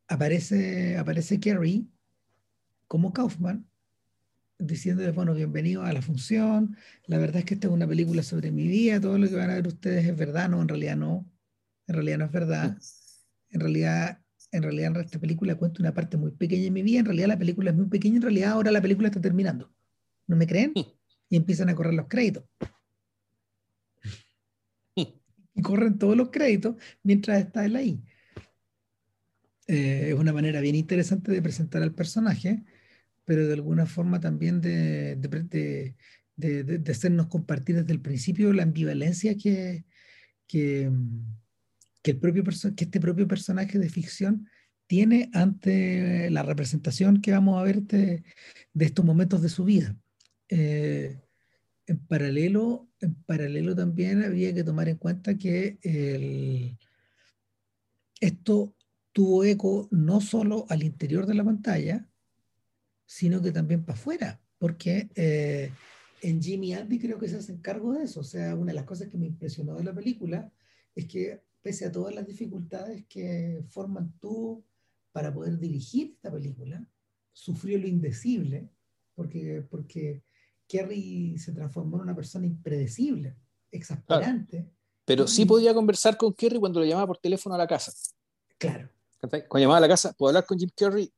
aparece, 0.07 0.97
aparece 0.97 1.41
Carrie 1.41 1.87
como 2.87 3.13
Kaufman 3.13 3.67
diciéndole, 4.59 5.11
bueno, 5.11 5.35
bienvenido 5.35 5.83
a 5.83 5.93
la 5.93 6.03
función, 6.03 6.77
la 7.07 7.19
verdad 7.19 7.39
es 7.39 7.45
que 7.47 7.55
esta 7.55 7.67
es 7.67 7.73
una 7.73 7.89
película 7.89 8.23
sobre 8.23 8.53
mi 8.53 8.69
vida, 8.69 9.01
todo 9.01 9.19
lo 9.19 9.29
que 9.29 9.35
van 9.35 9.51
a 9.51 9.55
ver 9.55 9.67
ustedes 9.67 10.07
es 10.07 10.17
verdad, 10.17 10.49
no, 10.49 10.63
en 10.63 10.69
realidad 10.69 10.97
no, 10.97 11.29
en 11.89 11.95
realidad 11.95 12.19
no 12.19 12.25
es 12.27 12.33
verdad 12.33 12.79
en 13.51 13.61
realidad, 13.61 14.21
en 14.53 14.63
realidad 14.63 15.01
esta 15.01 15.19
película 15.19 15.55
cuenta 15.57 15.83
una 15.83 15.95
parte 15.95 16.17
muy 16.17 16.31
pequeña 16.33 16.65
de 16.65 16.71
mi 16.71 16.83
vida, 16.83 17.01
en 17.01 17.07
realidad 17.07 17.29
la 17.29 17.39
película 17.39 17.71
es 17.71 17.77
muy 17.77 17.87
pequeña, 17.87 18.17
en 18.17 18.23
realidad 18.23 18.53
ahora 18.53 18.71
la 18.71 18.83
película 18.83 19.09
está 19.09 19.21
terminando. 19.21 19.73
¿No 20.27 20.37
me 20.37 20.47
creen? 20.47 20.73
Y 21.29 21.37
empiezan 21.37 21.69
a 21.69 21.75
correr 21.75 21.95
los 21.95 22.07
créditos. 22.09 22.45
Y 24.95 25.63
corren 25.63 25.99
todos 25.99 26.17
los 26.17 26.31
créditos 26.31 26.77
mientras 27.03 27.41
está 27.41 27.65
él 27.65 27.77
ahí. 27.77 28.03
Eh, 29.67 30.11
es 30.11 30.15
una 30.15 30.33
manera 30.33 30.61
bien 30.61 30.77
interesante 30.77 31.33
de 31.33 31.43
presentar 31.43 31.83
al 31.83 31.95
personaje, 31.95 32.63
pero 33.25 33.47
de 33.47 33.55
alguna 33.55 33.87
forma 33.87 34.21
también 34.21 34.61
de, 34.61 35.17
de, 35.17 35.95
de, 36.37 36.63
de 36.65 36.93
hacernos 36.93 37.27
compartir 37.27 37.77
desde 37.77 37.93
el 37.93 38.01
principio 38.01 38.53
la 38.53 38.63
ambivalencia 38.63 39.37
que, 39.37 39.85
que, 40.47 40.91
que, 42.03 42.13
el 42.13 42.19
propio 42.19 42.45
que 42.45 42.85
este 42.85 43.01
propio 43.01 43.29
personaje 43.29 43.79
de 43.79 43.89
ficción 43.89 44.49
tiene 44.87 45.31
ante 45.33 46.31
la 46.31 46.43
representación 46.43 47.21
que 47.21 47.33
vamos 47.33 47.61
a 47.61 47.63
ver 47.63 47.83
de, 47.83 48.25
estos 48.79 49.05
momentos 49.05 49.43
de 49.43 49.49
su 49.49 49.65
vida. 49.65 49.97
Eh, 50.49 51.21
en 51.87 51.99
paralelo, 52.07 52.89
en 53.01 53.15
paralelo 53.15 53.75
también 53.75 54.25
había 54.25 54.53
que 54.55 54.65
tomar 54.65 54.89
en 54.89 54.97
cuenta 54.97 55.39
que 55.39 55.79
el, 55.83 56.77
esto 58.21 58.75
tuvo 59.13 59.45
eco 59.45 59.89
no 59.91 60.21
solo 60.21 60.67
al 60.69 60.83
interior 60.83 61.27
de 61.27 61.35
la 61.35 61.45
pantalla, 61.45 62.09
sino 63.07 63.43
que 63.43 63.53
también 63.53 63.85
para 63.85 63.99
afuera, 63.99 64.41
porque 64.59 65.09
eh, 65.15 65.73
en 66.23 66.43
Jimmy 66.43 66.75
Andy 66.75 66.99
creo 66.99 67.19
que 67.19 67.29
se 67.29 67.37
hacen 67.37 67.59
cargo 67.59 67.93
de 67.93 68.05
eso. 68.05 68.21
O 68.21 68.25
sea, 68.25 68.55
una 68.55 68.73
de 68.73 68.75
las 68.75 68.85
cosas 68.85 69.09
que 69.09 69.19
me 69.19 69.27
impresionó 69.27 69.75
de 69.75 69.85
la 69.85 69.95
película 69.95 70.53
es 70.95 71.07
que 71.07 71.43
pese 71.63 71.87
a 71.87 71.93
todas 71.93 72.15
las 72.15 72.27
dificultades 72.27 73.05
que 73.07 73.63
forman 73.69 74.13
tú 74.19 74.65
para 75.13 75.33
poder 75.33 75.59
dirigir 75.59 76.13
esta 76.13 76.31
película, 76.31 76.85
sufrió 77.33 77.79
lo 77.79 77.87
indecible, 77.87 78.71
porque, 79.15 79.67
porque 79.69 80.23
Kerry 80.67 81.37
se 81.39 81.53
transformó 81.53 81.97
en 81.97 82.03
una 82.03 82.15
persona 82.15 82.47
impredecible, 82.47 83.37
exasperante. 83.71 84.71
Pero 85.05 85.27
sí 85.27 85.45
podía 85.45 85.75
conversar 85.75 86.17
con 86.17 86.33
Kerry 86.33 86.61
cuando 86.61 86.81
lo 86.81 86.87
llamaba 86.87 87.09
por 87.09 87.19
teléfono 87.19 87.55
a 87.55 87.59
la 87.59 87.67
casa. 87.67 87.93
Claro. 88.59 88.89
Cuando 89.21 89.59
llamaba 89.59 89.79
a 89.79 89.81
la 89.81 89.89
casa, 89.89 90.13
¿puedo 90.13 90.31
hablar 90.31 90.47
con 90.47 90.59
Jim 90.59 90.71
Kerry? 90.75 91.13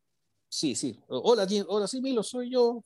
Sí, 0.52 0.74
sí. 0.74 1.00
Hola, 1.08 1.46
Jim. 1.46 1.64
Hola, 1.66 1.86
sí, 1.88 2.02
Milo, 2.02 2.22
soy 2.22 2.50
yo. 2.50 2.84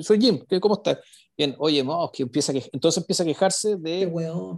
Soy 0.00 0.20
Jim. 0.20 0.40
¿Cómo 0.60 0.74
estás? 0.74 0.98
Bien, 1.34 1.54
oye, 1.58 1.82
no, 1.82 2.10
que 2.12 2.24
empieza 2.24 2.52
que... 2.52 2.62
entonces 2.70 3.02
empieza 3.02 3.22
a 3.22 3.26
quejarse 3.26 3.76
de, 3.76 4.04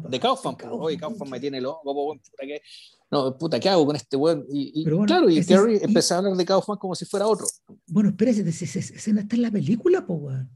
de 0.09 0.21
Kaufman. 0.21 0.57
Oye, 0.73 0.99
Kaufman 0.99 1.31
me 1.31 1.39
tiene 1.39 1.61
loco, 1.61 1.95
puta, 1.95 2.43
que... 2.45 2.61
No, 3.09 3.39
puta, 3.39 3.61
¿qué 3.61 3.69
hago 3.69 3.87
con 3.87 3.95
este 3.95 4.17
weón? 4.17 4.45
Y, 4.51 4.85
claro, 5.07 5.31
y 5.31 5.47
Kerry 5.47 5.79
empezó 5.81 6.15
a 6.15 6.19
hablar 6.19 6.35
de 6.35 6.45
Kaufman 6.45 6.77
como 6.77 6.97
si 6.97 7.05
fuera 7.05 7.29
otro. 7.29 7.47
Bueno, 7.87 8.09
espérese, 8.09 8.41
esa 8.41 8.81
escena 8.81 9.21
está 9.21 9.37
en 9.37 9.43
la 9.43 9.53
película, 9.53 10.05
po, 10.05 10.15
weón. 10.15 10.51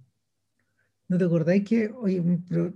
¿No 1.06 1.16
te 1.16 1.24
acordáis 1.24 1.62
que, 1.62 1.90
oye, 1.90 2.20
pero 2.48 2.74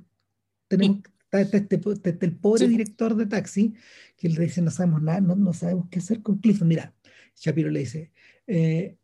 tenemos, 0.69 0.99
está, 1.25 1.41
este, 1.41 1.81
este, 1.85 2.19
el 2.25 2.39
pobre 2.39 2.69
director 2.69 3.17
de 3.17 3.27
taxi 3.27 3.75
que 4.17 4.29
le 4.29 4.43
dice, 4.43 4.63
no 4.63 4.71
sabemos 4.71 5.03
nada, 5.03 5.21
no, 5.21 5.35
no 5.35 5.53
sabemos 5.53 5.89
qué 5.91 5.99
hacer 5.99 6.23
con 6.23 6.39
Clifton. 6.39 6.69
Mira, 6.69 6.95
Shapiro 7.35 7.69
le 7.69 7.81
dice, 7.81 8.13
eh, 8.47 8.97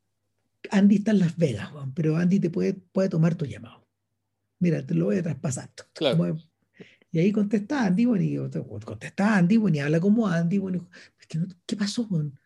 Andy 0.71 0.97
está 0.97 1.11
en 1.11 1.21
Las 1.21 1.37
Vegas, 1.37 1.69
Juan, 1.71 1.93
pero 1.95 2.17
Andy 2.17 2.41
te 2.41 2.51
puede, 2.51 2.75
puede 2.75 3.09
tomar 3.09 3.35
tu 3.35 3.45
llamado 3.45 3.85
mira, 4.65 4.85
te 4.85 4.95
lo 4.95 5.07
voy 5.07 5.19
a 5.19 5.23
traspasar. 5.23 5.71
Claro. 5.93 6.39
Y 7.13 7.19
ahí 7.19 7.31
contesta 7.31 7.85
Andy, 7.85 8.07
bueno, 8.07 8.25
y 8.25 8.61
contesta 8.85 9.37
Andy, 9.37 9.57
bueno, 9.59 9.77
y 9.77 9.81
habla 9.81 10.01
como 10.01 10.27
Andy, 10.27 10.59
bueno, 10.59 10.89
¿qué 11.67 11.77
pasó, 11.77 12.09
con 12.09 12.39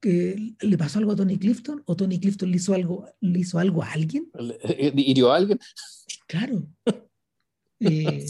¿Le 0.00 0.78
pasó 0.78 1.00
algo 1.00 1.12
a 1.12 1.16
Tony 1.16 1.36
Clifton? 1.38 1.82
¿O 1.84 1.96
Tony 1.96 2.20
Clifton 2.20 2.50
le 2.50 2.56
hizo 2.56 2.72
algo, 2.72 3.06
le 3.20 3.40
hizo 3.40 3.58
algo 3.58 3.82
a 3.82 3.90
alguien? 3.90 4.30
Eh, 4.62 4.92
¿Hirió 4.96 5.32
a 5.32 5.36
alguien? 5.36 5.58
Claro. 6.26 6.66
Eh, 7.80 8.26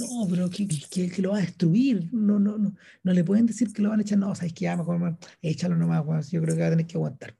no, 0.00 0.26
pero 0.28 0.50
que, 0.50 0.66
que, 0.66 1.08
que, 1.08 1.22
lo 1.22 1.30
va 1.30 1.38
a 1.38 1.40
destruir. 1.40 2.08
No, 2.12 2.38
no, 2.38 2.58
no, 2.58 2.74
no 3.02 3.12
le 3.12 3.22
pueden 3.22 3.46
decir 3.46 3.72
que 3.72 3.82
lo 3.82 3.90
van 3.90 3.98
a 4.00 4.02
echar. 4.02 4.18
No, 4.18 4.34
sabes 4.34 4.52
que 4.52 4.64
ya 4.64 4.76
mejor 4.76 5.18
échalo 5.40 5.76
nomás, 5.76 6.30
yo 6.30 6.40
creo 6.40 6.54
que 6.54 6.62
va 6.62 6.68
a 6.68 6.70
tener 6.70 6.86
que 6.86 6.96
aguantar. 6.96 7.36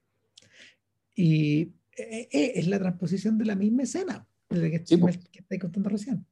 Y 1.14 1.72
eh, 1.96 2.52
es 2.54 2.66
la 2.66 2.78
transposición 2.78 3.38
de 3.38 3.44
la 3.44 3.54
misma 3.54 3.82
escena 3.82 4.26
de 4.48 4.70
que, 4.70 4.84
que 4.84 5.40
estáis 5.40 5.60
contando 5.60 5.88
recién. 5.88 6.26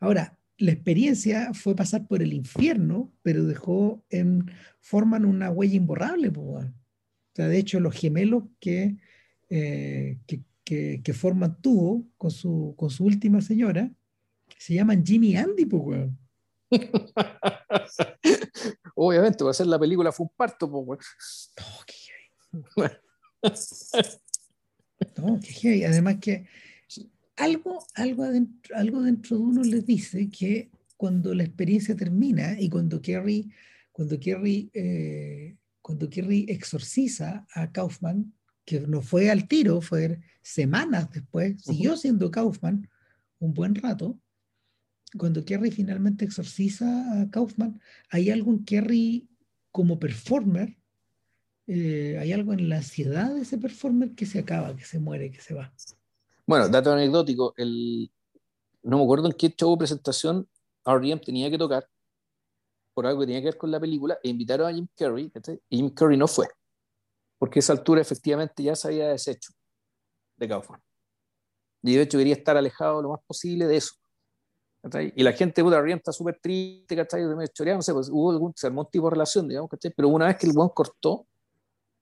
Ahora, 0.00 0.38
la 0.58 0.72
experiencia 0.72 1.52
fue 1.52 1.74
pasar 1.74 2.06
por 2.06 2.22
el 2.22 2.32
infierno, 2.32 3.12
pero 3.22 3.44
dejó 3.44 4.04
en, 4.10 4.50
forman 4.80 5.24
una 5.24 5.50
huella 5.50 5.76
imborrable. 5.76 6.32
O 6.36 6.62
sea, 7.34 7.48
de 7.48 7.58
hecho, 7.58 7.80
los 7.80 7.94
gemelos 7.94 8.44
que, 8.60 8.96
eh, 9.50 10.18
que, 10.26 11.02
que, 11.02 11.12
forman 11.12 11.60
tuvo 11.60 12.06
con 12.16 12.30
su, 12.30 12.74
con 12.76 12.90
su 12.90 13.04
última 13.04 13.40
señora 13.40 13.90
se 14.58 14.74
llaman 14.74 15.04
Jimmy 15.04 15.32
y 15.32 15.36
Andy, 15.36 15.66
pues, 15.66 16.08
Obviamente, 18.94 19.44
va 19.44 19.50
a 19.50 19.54
ser 19.54 19.66
la 19.66 19.78
película 19.78 20.12
fue 20.12 20.24
un 20.24 20.32
parto, 20.36 20.70
pues, 20.70 21.52
No, 22.76 22.84
no, 25.18 25.40
Además 25.86 26.16
que 26.20 26.46
algo, 27.36 27.86
algo, 27.94 28.22
adentro, 28.24 28.76
algo 28.76 29.02
dentro 29.02 29.36
de 29.36 29.42
uno 29.42 29.62
les 29.62 29.84
dice 29.84 30.30
que 30.30 30.70
cuando 30.96 31.34
la 31.34 31.44
experiencia 31.44 31.96
termina 31.96 32.58
y 32.58 32.68
cuando 32.68 33.02
Kerry, 33.02 33.50
cuando 33.92 34.18
Kerry, 34.18 34.70
eh, 34.72 35.56
cuando 35.82 36.08
Kerry 36.08 36.46
exorciza 36.48 37.46
a 37.52 37.72
Kaufman, 37.72 38.32
que 38.64 38.80
no 38.80 39.02
fue 39.02 39.30
al 39.30 39.46
tiro, 39.46 39.80
fue 39.80 40.20
semanas 40.42 41.10
después, 41.12 41.62
siguió 41.62 41.96
siendo 41.96 42.30
Kaufman 42.30 42.88
un 43.38 43.52
buen 43.52 43.74
rato. 43.74 44.18
Cuando 45.18 45.44
Kerry 45.44 45.70
finalmente 45.70 46.24
exorciza 46.24 47.20
a 47.20 47.30
Kaufman, 47.30 47.80
hay 48.10 48.30
algo 48.30 48.52
en 48.52 48.64
Kerry 48.64 49.28
como 49.70 49.98
performer, 49.98 50.76
eh, 51.66 52.18
hay 52.20 52.32
algo 52.32 52.52
en 52.52 52.68
la 52.68 52.76
ansiedad 52.76 53.34
de 53.34 53.42
ese 53.42 53.58
performer 53.58 54.14
que 54.14 54.26
se 54.26 54.40
acaba, 54.40 54.76
que 54.76 54.84
se 54.84 54.98
muere, 54.98 55.30
que 55.30 55.40
se 55.40 55.54
va. 55.54 55.72
Bueno, 56.46 56.68
dato 56.68 56.92
anecdótico, 56.92 57.54
el, 57.56 58.10
no 58.82 58.98
me 58.98 59.04
acuerdo 59.04 59.26
en 59.26 59.32
qué 59.32 59.50
show 59.50 59.76
presentación 59.78 60.46
R.E.M. 60.84 61.20
tenía 61.24 61.50
que 61.50 61.58
tocar 61.58 61.88
por 62.92 63.06
algo 63.06 63.20
que 63.20 63.26
tenía 63.26 63.40
que 63.40 63.46
ver 63.46 63.58
con 63.58 63.70
la 63.70 63.80
película 63.80 64.18
e 64.22 64.28
invitaron 64.28 64.68
a 64.68 64.74
Jim 64.74 64.86
Carrey 64.94 65.32
y 65.68 65.76
Jim 65.76 65.90
Carrey 65.90 66.16
no 66.16 66.28
fue 66.28 66.46
porque 67.38 67.58
a 67.58 67.60
esa 67.60 67.72
altura 67.72 68.00
efectivamente 68.00 68.62
ya 68.62 68.76
se 68.76 68.88
había 68.88 69.08
deshecho 69.08 69.52
de 70.36 70.48
Kaufman 70.48 70.80
y 71.82 71.96
de 71.96 72.02
hecho 72.02 72.18
quería 72.18 72.34
estar 72.34 72.56
alejado 72.56 73.02
lo 73.02 73.10
más 73.10 73.20
posible 73.26 73.66
de 73.66 73.76
eso 73.76 73.94
y 75.16 75.22
la 75.22 75.32
gente 75.32 75.62
de 75.62 75.68
R.E.M. 75.68 75.96
está 75.96 76.12
súper 76.12 76.38
triste 76.40 76.94
¿cachai? 76.94 77.22
no 77.24 77.82
sé, 77.82 77.92
pues, 77.94 78.10
hubo 78.10 78.30
algún, 78.30 78.52
se 78.54 78.70
tipo 78.92 79.08
de 79.08 79.10
relación 79.10 79.48
digamos, 79.48 79.70
pero 79.96 80.08
una 80.08 80.26
vez 80.26 80.36
que 80.36 80.46
el 80.46 80.52
buen 80.52 80.68
cortó 80.68 81.26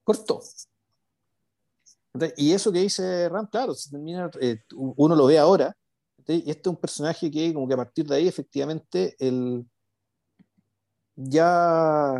cortó 0.04 0.40
y 2.36 2.52
eso 2.52 2.72
que 2.72 2.80
dice 2.80 3.28
Ram, 3.28 3.46
claro, 3.46 3.74
eh, 4.40 4.58
uno 4.74 5.16
lo 5.16 5.26
ve 5.26 5.38
ahora, 5.38 5.74
y 6.26 6.50
este 6.50 6.60
es 6.62 6.66
un 6.66 6.76
personaje 6.76 7.30
que 7.30 7.52
como 7.54 7.66
que 7.66 7.74
a 7.74 7.78
partir 7.78 8.06
de 8.06 8.16
ahí 8.16 8.28
efectivamente 8.28 9.16
el, 9.18 9.64
ya, 11.16 12.14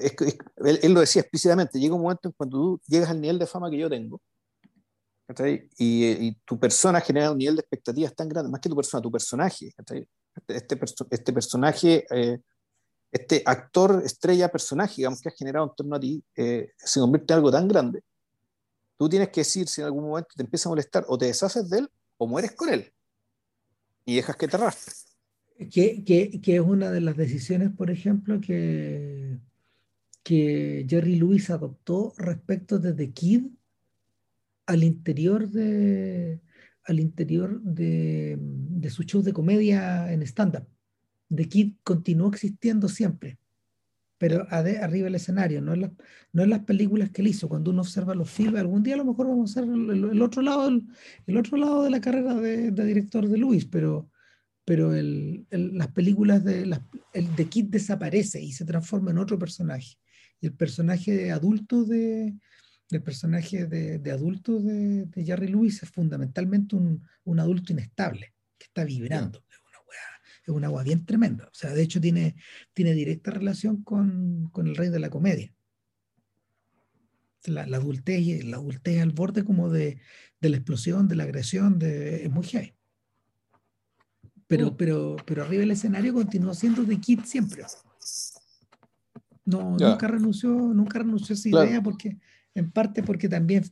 él, 0.00 0.92
lo 0.92 1.00
decía 1.00 1.22
explícitamente, 1.22 1.78
llega 1.78 1.94
un 1.94 2.02
momento 2.02 2.28
en 2.28 2.32
cuando 2.32 2.58
tú 2.58 2.80
llegas 2.86 3.10
al 3.10 3.20
nivel 3.20 3.38
de 3.38 3.46
fama 3.46 3.70
que 3.70 3.78
yo 3.78 3.88
tengo, 3.88 4.20
y, 5.38 6.26
y, 6.26 6.34
tu 6.44 6.58
persona 6.58 7.00
genera 7.00 7.30
un 7.30 7.38
nivel 7.38 7.56
de 7.56 7.60
expectativas 7.60 8.14
tan 8.14 8.28
grande, 8.28 8.50
más 8.50 8.60
que 8.60 8.68
tu 8.68 8.76
persona, 8.76 9.02
tu 9.02 9.12
personaje, 9.12 9.72
este, 9.76 10.08
este, 10.48 10.80
este, 11.10 11.32
personaje, 11.32 12.06
eh, 12.10 12.40
este 13.10 13.42
actor, 13.44 14.02
estrella, 14.04 14.48
personaje, 14.48 14.96
digamos, 14.98 15.20
que 15.20 15.28
has 15.28 15.36
generado 15.36 15.66
en 15.66 15.74
torno 15.74 15.96
a 15.96 16.00
ti, 16.00 16.22
eh, 16.36 16.72
se 16.76 17.00
convierte 17.00 17.32
en 17.32 17.36
algo 17.36 17.50
tan 17.50 17.66
grande 17.68 18.02
tú 18.98 19.08
tienes 19.08 19.28
que 19.30 19.40
decir 19.40 19.68
si 19.68 19.80
en 19.80 19.86
algún 19.86 20.04
momento 20.04 20.28
te 20.36 20.42
empieza 20.42 20.68
a 20.68 20.72
molestar 20.72 21.04
o 21.08 21.16
te 21.16 21.26
deshaces 21.26 21.70
de 21.70 21.78
él 21.78 21.88
o 22.18 22.26
mueres 22.26 22.52
con 22.52 22.68
él 22.68 22.92
y 24.04 24.16
dejas 24.16 24.36
que 24.36 24.48
te 24.48 24.56
arrastre. 24.56 24.94
Que, 25.70 26.04
que, 26.04 26.40
que 26.40 26.56
es 26.56 26.60
una 26.60 26.90
de 26.90 27.00
las 27.00 27.16
decisiones, 27.16 27.70
por 27.70 27.90
ejemplo, 27.90 28.40
que, 28.40 29.38
que 30.22 30.86
Jerry 30.88 31.16
Lewis 31.16 31.50
adoptó 31.50 32.12
respecto 32.16 32.78
de 32.78 32.92
The 32.92 33.12
Kid 33.12 33.46
al 34.66 34.84
interior 34.84 35.48
de, 35.48 36.40
al 36.84 37.00
interior 37.00 37.60
de, 37.62 38.36
de 38.38 38.90
su 38.90 39.04
show 39.04 39.22
de 39.22 39.32
comedia 39.32 40.12
en 40.12 40.22
stand-up. 40.22 40.66
The 41.34 41.48
Kid 41.48 41.74
continuó 41.82 42.28
existiendo 42.28 42.88
siempre 42.88 43.38
pero 44.18 44.46
arriba 44.50 45.04
del 45.04 45.14
escenario, 45.14 45.62
no 45.62 45.72
en, 45.74 45.82
la, 45.82 45.92
no 46.32 46.42
en 46.42 46.50
las 46.50 46.64
películas 46.64 47.10
que 47.10 47.22
él 47.22 47.28
hizo. 47.28 47.48
Cuando 47.48 47.70
uno 47.70 47.82
observa 47.82 48.16
los 48.16 48.28
filmes, 48.28 48.60
algún 48.60 48.82
día 48.82 48.94
a 48.94 48.98
lo 48.98 49.04
mejor 49.04 49.28
vamos 49.28 49.56
a 49.56 49.60
hacer 49.60 49.72
el, 49.72 50.20
otro, 50.20 50.42
lado, 50.42 50.68
el, 50.68 51.36
otro 51.36 51.56
lado 51.56 51.84
de 51.84 51.90
la 51.90 52.00
carrera 52.00 52.34
de, 52.34 52.72
director 52.72 53.28
de 53.28 53.38
Luis, 53.38 53.64
pero, 53.64 54.10
pero 54.64 54.92
el, 54.92 55.46
las 55.50 55.88
películas 55.92 56.44
de 56.44 56.68
el 57.12 57.36
de 57.36 57.44
Kid 57.46 57.66
desaparece 57.66 58.42
y 58.42 58.52
se 58.52 58.64
transforma 58.64 59.12
en 59.12 59.18
otro 59.18 59.38
personaje. 59.38 59.96
Y 60.40 60.46
el 60.46 60.52
personaje 60.52 61.30
adulto 61.30 61.84
de 61.84 62.34
el 62.90 63.02
personaje 63.02 63.66
de, 63.66 63.98
de 63.98 64.10
adulto 64.10 64.60
de, 64.60 65.04
de, 65.04 65.24
Jerry 65.24 65.48
Lewis 65.48 65.82
es 65.82 65.90
fundamentalmente 65.90 66.74
un, 66.74 67.06
un 67.24 67.38
adulto 67.38 67.72
inestable 67.74 68.32
que 68.56 68.64
está 68.64 68.82
vibrando 68.82 69.44
es 70.52 70.56
un 70.56 70.64
agua 70.64 70.82
bien 70.82 71.04
tremenda. 71.04 71.46
O 71.46 71.54
sea, 71.54 71.72
de 71.72 71.82
hecho 71.82 72.00
tiene, 72.00 72.36
tiene 72.72 72.94
directa 72.94 73.30
relación 73.30 73.82
con, 73.82 74.48
con 74.52 74.66
el 74.66 74.76
rey 74.76 74.88
de 74.88 74.98
la 74.98 75.10
comedia. 75.10 75.52
La, 77.44 77.66
la, 77.66 77.76
adultez, 77.76 78.44
la 78.44 78.56
adultez 78.56 79.00
al 79.00 79.12
borde 79.12 79.44
como 79.44 79.70
de, 79.70 79.98
de, 80.40 80.48
la 80.48 80.56
explosión, 80.56 81.08
de 81.08 81.16
la 81.16 81.24
agresión, 81.24 81.78
de, 81.78 82.24
es 82.24 82.30
muy 82.30 82.46
gay. 82.46 82.74
Pero, 84.46 84.72
mm. 84.72 84.76
pero, 84.76 85.16
pero 85.24 85.42
arriba 85.44 85.62
el 85.62 85.70
escenario 85.70 86.12
continuó 86.12 86.54
siendo 86.54 86.82
de 86.82 86.98
Kid 86.98 87.20
siempre. 87.24 87.64
No, 89.44 89.76
nunca 89.78 90.08
renunció, 90.08 90.50
nunca 90.50 90.98
renunció 90.98 91.34
a 91.34 91.38
esa 91.38 91.48
idea 91.48 91.82
porque, 91.82 92.18
en 92.54 92.70
parte 92.70 93.02
porque 93.02 93.28
también, 93.28 93.64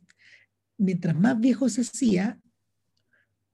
mientras 0.78 1.14
más 1.14 1.38
viejo 1.38 1.68
se 1.68 1.82
hacía, 1.82 2.38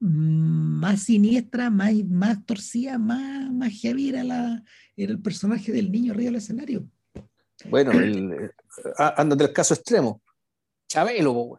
más 0.03 1.03
siniestra, 1.03 1.69
más, 1.69 1.93
más 2.09 2.45
torcida, 2.45 2.97
más, 2.97 3.49
más 3.53 3.71
heavy 3.71 4.09
era, 4.09 4.23
la, 4.23 4.63
era 4.97 5.11
el 5.13 5.19
personaje 5.19 5.71
del 5.71 5.91
niño 5.91 6.11
arriba 6.11 6.25
del 6.25 6.35
escenario. 6.35 6.85
Bueno, 7.69 7.91
el, 7.93 8.51
anda 8.97 9.35
del 9.37 9.53
caso 9.53 9.73
extremo. 9.73 10.21
Chabelo, 10.89 11.57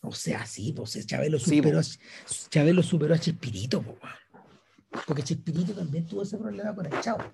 O 0.00 0.12
sea, 0.12 0.46
sí, 0.46 0.72
pues 0.72 1.04
Chabelo 1.06 1.40
superó, 1.40 1.80
Chabelo 2.48 2.84
superó 2.84 3.14
a 3.14 3.18
Chespirito, 3.18 3.84
porque 5.06 5.24
Chespirito 5.24 5.72
también 5.72 6.06
tuvo 6.06 6.22
ese 6.22 6.38
problema 6.38 6.74
con 6.74 6.86
el 6.86 7.00
chavo. 7.00 7.24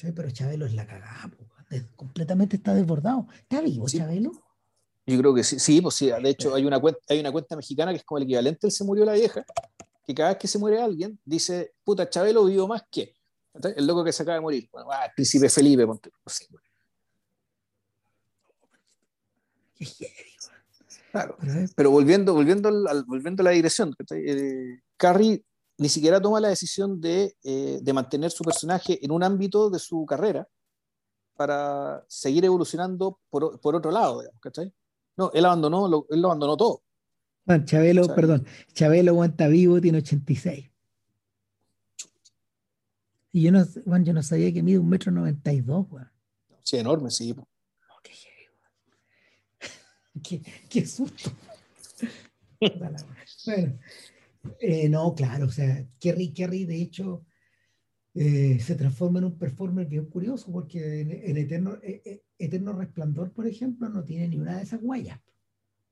Pero 0.00 0.30
Chabelo 0.30 0.64
es 0.64 0.72
la 0.72 0.86
cagada, 0.86 1.30
completamente 1.96 2.56
está 2.56 2.72
desbordado. 2.72 3.28
¿Está 3.34 3.60
vivo 3.60 3.86
Chabelo? 3.88 4.32
Yo 5.06 5.18
creo 5.18 5.34
que 5.34 5.44
sí, 5.44 5.58
sí, 5.58 5.80
pues 5.80 5.94
sí. 5.94 6.10
De 6.10 6.30
hecho, 6.30 6.54
hay 6.54 6.64
una, 6.64 6.80
cuenta, 6.80 7.00
hay 7.08 7.20
una 7.20 7.30
cuenta 7.30 7.56
mexicana 7.56 7.90
que 7.90 7.98
es 7.98 8.04
como 8.04 8.18
el 8.18 8.24
equivalente 8.24 8.66
él 8.66 8.72
se 8.72 8.84
murió 8.84 9.04
la 9.04 9.12
vieja, 9.12 9.44
que 10.06 10.14
cada 10.14 10.30
vez 10.30 10.38
que 10.38 10.48
se 10.48 10.58
muere 10.58 10.80
alguien, 10.80 11.18
dice, 11.24 11.72
puta, 11.84 12.08
Chabelo 12.08 12.44
vivió 12.44 12.66
más 12.66 12.82
que. 12.90 13.14
El 13.76 13.86
loco 13.86 14.02
que 14.02 14.12
se 14.12 14.22
acaba 14.22 14.36
de 14.36 14.40
morir. 14.40 14.68
Bueno, 14.72 14.90
ah, 14.90 15.04
el 15.06 15.12
príncipe 15.14 15.48
Felipe, 15.48 15.86
ponte. 15.86 16.10
Claro. 21.12 21.36
Pero 21.76 21.90
volviendo, 21.90 22.34
volviendo, 22.34 22.68
al, 22.68 23.04
volviendo 23.04 23.42
a 23.42 23.44
la 23.44 23.50
dirección, 23.52 23.94
eh, 24.10 24.80
Carrie 24.96 25.44
ni 25.78 25.88
siquiera 25.88 26.20
toma 26.20 26.40
la 26.40 26.48
decisión 26.48 27.00
de, 27.00 27.36
eh, 27.44 27.78
de, 27.80 27.92
mantener 27.92 28.32
su 28.32 28.42
personaje 28.42 28.98
en 29.04 29.12
un 29.12 29.22
ámbito 29.22 29.70
de 29.70 29.78
su 29.78 30.04
carrera 30.06 30.48
para 31.36 32.04
seguir 32.08 32.44
evolucionando 32.44 33.20
por, 33.30 33.60
por 33.60 33.76
otro 33.76 33.90
lado, 33.90 34.20
digamos, 34.20 34.40
No, 35.16 35.30
él 35.32 35.44
abandonó, 35.44 35.88
lo, 35.88 36.06
él 36.10 36.20
lo 36.20 36.28
abandonó 36.28 36.56
todo. 36.56 36.82
Bueno, 37.44 37.64
Chabelo, 37.64 38.14
perdón, 38.14 38.46
Chabelo 38.72 39.12
aguanta 39.12 39.48
vivo, 39.48 39.80
tiene 39.80 39.98
86. 39.98 40.70
Y 43.32 43.42
yo 43.42 43.52
no, 43.52 43.66
bueno, 43.84 44.04
yo 44.04 44.12
no 44.12 44.22
sabía 44.22 44.52
que 44.52 44.62
mide 44.62 44.78
un 44.78 44.88
metro 44.88 45.10
noventa 45.10 45.52
y 45.52 45.60
dos, 45.60 45.86
Sí, 46.62 46.78
enorme, 46.78 47.10
sí. 47.10 47.34
qué, 50.22 50.40
qué, 50.70 50.86
susto. 50.86 51.30
bueno, 52.78 52.96
eh, 54.60 54.88
no, 54.88 55.14
claro, 55.14 55.46
o 55.46 55.50
sea, 55.50 55.84
Kerry, 55.98 56.32
Kerry 56.32 56.64
de 56.64 56.80
hecho 56.80 57.26
eh, 58.14 58.58
se 58.60 58.76
transforma 58.76 59.18
en 59.18 59.26
un 59.26 59.38
performer 59.38 59.86
bien 59.86 60.06
curioso 60.06 60.50
porque 60.52 61.00
en, 61.00 61.36
Eterno, 61.36 61.76
eh, 61.82 62.22
Eterno 62.38 62.72
Resplandor, 62.72 63.32
por 63.32 63.46
ejemplo, 63.46 63.88
no 63.88 64.04
tiene 64.04 64.28
ni 64.28 64.38
una 64.38 64.56
de 64.56 64.62
esas 64.62 64.80
huellas. 64.82 65.18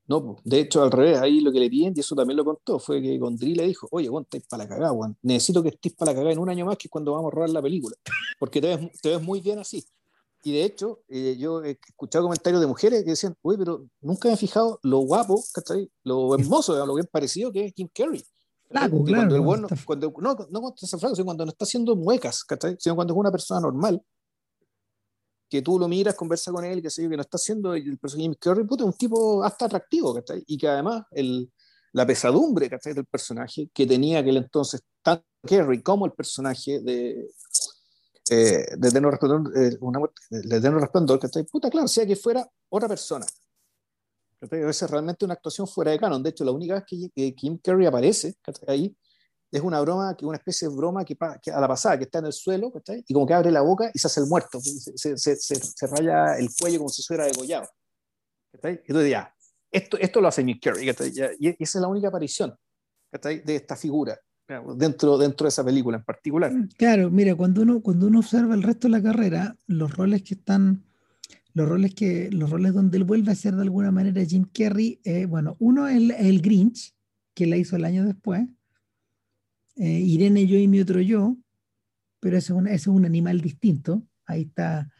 No, 0.07 0.37
de 0.45 0.61
hecho, 0.61 0.83
al 0.83 0.91
revés, 0.91 1.19
ahí 1.19 1.41
lo 1.41 1.53
que 1.53 1.61
le 1.61 1.71
piden, 1.71 1.95
y 1.97 2.01
eso 2.01 2.15
también 2.15 2.37
lo 2.37 2.45
contó, 2.45 2.79
fue 2.79 3.01
que 3.01 3.19
Gondry 3.19 3.55
le 3.55 3.67
dijo, 3.67 3.89
oye, 3.93 4.09
Juan, 4.09 4.25
estáis 4.25 4.45
para 4.47 4.65
la 4.65 4.69
cagada, 4.69 4.91
Juan. 4.91 5.17
Necesito 5.23 5.63
que 5.63 5.71
estés 5.71 5.95
para 5.95 6.11
la 6.11 6.17
cagada 6.17 6.33
en 6.33 6.39
un 6.39 6.49
año 6.49 6.67
más, 6.67 6.77
que 6.77 6.89
es 6.89 6.91
cuando 6.91 7.13
vamos 7.13 7.33
a 7.33 7.35
rodar 7.35 7.51
la 7.51 7.63
película. 7.63 7.97
Porque 8.39 8.61
te 8.61 8.77
ves, 8.77 9.01
te 9.01 9.11
ves 9.11 9.23
muy 9.23 9.41
bien 9.41 9.61
así. 9.61 9.85
Y 10.45 10.53
de 10.53 10.65
hecho, 10.65 11.03
eh, 11.09 11.37
yo 11.39 11.63
he 11.63 11.79
escuchado 11.89 12.25
comentarios 12.25 12.61
de 12.61 12.67
mujeres 12.67 13.05
que 13.05 13.11
decían, 13.11 13.37
oye, 13.43 13.59
pero 13.59 13.87
nunca 14.01 14.29
me 14.29 14.35
he 14.35 14.37
fijado 14.37 14.81
lo 14.83 14.99
guapo, 14.99 15.43
¿cachai? 15.55 15.89
Lo 16.03 16.35
hermoso, 16.35 16.85
lo 16.85 16.95
bien 16.95 17.09
parecido 17.11 17.53
que 17.53 17.67
es 17.67 17.73
Kim 17.73 17.89
Carrey. 17.95 18.25
Claro, 18.73 19.05
claro. 19.05 19.05
Cuando 19.05 19.37
el 19.37 19.41
bueno, 19.43 19.69
cuando, 19.85 20.13
no, 20.19 20.31
no 20.51 20.61
cuando 20.61 20.75
está 20.75 20.99
sino 20.99 21.25
cuando 21.25 21.45
no 21.45 21.51
está 21.53 21.65
haciendo 21.65 21.95
muecas, 21.95 22.43
¿cachai? 22.45 22.77
Sino 22.79 22.97
cuando 22.97 23.15
es 23.15 23.19
una 23.19 23.31
persona 23.31 23.61
normal, 23.61 24.03
que 25.49 25.61
tú 25.61 25.79
lo 25.79 25.87
miras, 25.87 26.15
conversa 26.15 26.51
con 26.51 26.65
él, 26.65 26.81
que 26.81 26.89
sé 26.89 27.03
yo, 27.03 27.11
que 27.11 27.17
no 27.17 27.23
está 27.23 27.37
haciendo 27.37 27.75
el 27.75 27.99
personaje 27.99 28.31
de 28.31 28.37
Curry, 28.37 28.65
puto, 28.65 28.85
es 28.85 28.93
un 28.93 28.97
tipo 28.97 29.45
hasta 29.45 29.67
atractivo, 29.67 30.15
¿cachai? 30.15 30.43
Y 30.47 30.57
que 30.57 30.67
además 30.67 31.05
el, 31.11 31.53
la 31.93 32.07
pesadumbre, 32.07 32.71
¿cachai? 32.71 32.95
Del 32.95 33.05
personaje 33.05 33.69
que 33.73 33.87
tenía 33.87 34.21
aquel 34.21 34.39
entonces 34.39 34.83
tanto 35.03 35.25
Kerry 35.47 35.83
como 35.83 36.07
el 36.07 36.13
personaje 36.13 36.81
de 36.81 37.29
eh, 38.31 38.65
de 38.79 38.89
Eterno 38.89 39.11
Resplandor, 39.11 39.53
eh, 39.59 39.77
una, 39.81 40.01
de 40.31 40.57
Eterno 40.57 40.79
Resplandor, 40.79 41.19
¿cachai? 41.19 41.45
Puta, 41.45 41.69
claro, 41.69 41.89
sea 41.89 42.07
que 42.07 42.17
fuera 42.17 42.49
otra 42.69 42.89
persona. 42.89 43.27
¿Cachai? 44.49 44.69
es 44.69 44.91
realmente 44.91 45.25
una 45.25 45.35
actuación 45.35 45.67
fuera 45.67 45.91
de 45.91 45.99
canon. 45.99 46.23
De 46.23 46.31
hecho, 46.31 46.45
la 46.45 46.53
única 46.53 46.75
vez 46.75 46.85
que, 46.87 47.35
Kim 47.35 47.59
Kerry 47.59 47.87
aparece 47.87 48.35
ahí 48.67 48.95
es 49.51 49.61
una 49.61 49.81
broma, 49.81 50.17
una 50.23 50.37
especie 50.39 50.69
de 50.69 50.75
broma 50.75 51.05
que, 51.05 51.17
a 51.21 51.61
la 51.61 51.69
pasada, 51.69 51.99
que 51.99 52.05
está 52.05 52.21
en 52.21 52.27
el 52.27 52.33
suelo, 52.33 52.73
y 53.07 53.13
como 53.13 53.27
que 53.27 53.35
abre 53.35 53.51
la 53.51 53.61
boca 53.61 53.91
y 53.93 53.99
se 53.99 54.07
hace 54.07 54.21
el 54.21 54.27
muerto, 54.27 54.59
se, 54.61 55.17
se, 55.17 55.37
se, 55.37 55.87
raya 55.87 56.39
el 56.39 56.49
cuello 56.59 56.79
como 56.79 56.89
si 56.89 57.03
fuera 57.03 57.27
degollado. 57.27 57.69
Entonces 58.53 59.11
ya, 59.11 59.35
esto, 59.71 59.99
esto 59.99 60.21
lo 60.21 60.29
hace 60.29 60.43
Nick 60.43 60.63
Carey, 60.63 60.87
y 60.87 61.49
esa 61.49 61.79
es 61.79 61.83
la 61.83 61.89
única 61.89 62.09
aparición 62.09 62.57
de 63.11 63.57
esta 63.57 63.77
figura 63.77 64.19
dentro, 64.77 65.19
dentro 65.19 65.45
de 65.45 65.49
esa 65.49 65.65
película 65.65 65.99
en 65.99 66.05
particular. 66.05 66.53
Claro, 66.77 67.11
mira, 67.11 67.35
cuando 67.35 67.63
uno, 67.63 67.81
cuando 67.81 68.07
uno 68.07 68.21
observa 68.21 68.55
el 68.55 68.63
resto 68.63 68.89
de 68.89 68.93
la 68.93 69.03
carrera, 69.03 69.57
los 69.67 69.95
roles 69.95 70.23
que 70.23 70.35
están, 70.35 70.85
los 71.55 71.69
roles 71.69 71.95
que, 71.95 72.31
los 72.31 72.51
roles 72.51 72.73
donde 72.73 72.99
él 72.99 73.05
vuelve 73.05 73.33
a 73.33 73.37
ser 73.37 73.55
de 73.55 73.63
alguna 73.63 73.91
manera 73.91 74.25
Jim 74.25 74.47
Carrey, 74.53 75.01
eh, 75.05 75.27
bueno, 75.27 75.57
uno 75.59 75.89
es 75.89 75.97
el, 75.97 76.11
el 76.13 76.41
Grinch, 76.41 76.95
que 77.35 77.47
la 77.47 77.57
hizo 77.57 77.77
el 77.77 77.85
año 77.85 78.05
después, 78.05 78.47
eh, 79.77 80.01
Irene 80.01 80.47
yo 80.47 80.59
y 80.59 80.69
mi 80.69 80.81
otro 80.81 81.01
yo, 81.01 81.37
pero 82.21 82.37
ese 82.37 82.55
es, 82.71 82.87
un, 82.87 83.05
animal 83.05 83.41
distinto. 83.41 84.03
Ahí 84.27 84.43
está, 84.43 84.91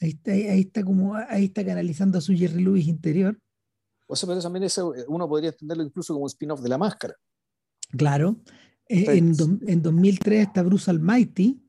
ahí 0.00 0.10
está, 0.10 0.32
ahí 0.32 0.60
está 0.60 0.84
como, 0.84 1.14
ahí 1.14 1.46
está 1.46 1.64
canalizando 1.64 2.18
a 2.18 2.20
su 2.20 2.34
Jerry 2.34 2.62
Lewis 2.62 2.86
interior. 2.86 3.38
O 4.06 4.14
sea, 4.14 4.28
pero 4.28 4.40
también 4.40 4.68
uno 5.08 5.28
podría 5.28 5.50
entenderlo 5.50 5.82
incluso 5.82 6.12
como 6.12 6.24
un 6.24 6.28
spin-off 6.28 6.60
de 6.60 6.68
la 6.68 6.78
máscara. 6.78 7.14
Claro. 7.96 8.36
Eh, 8.88 9.04
en, 9.16 9.34
en, 9.66 9.82
2003 9.82 10.46
está 10.46 10.62
Bruce 10.62 10.90
Almighty. 10.90 11.65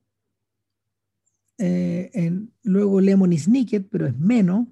Eh, 1.58 2.10
en, 2.14 2.52
luego 2.64 3.02
Lemon 3.02 3.38
Snicket, 3.38 3.88
pero 3.90 4.08
es 4.08 4.18
menos. 4.18 4.68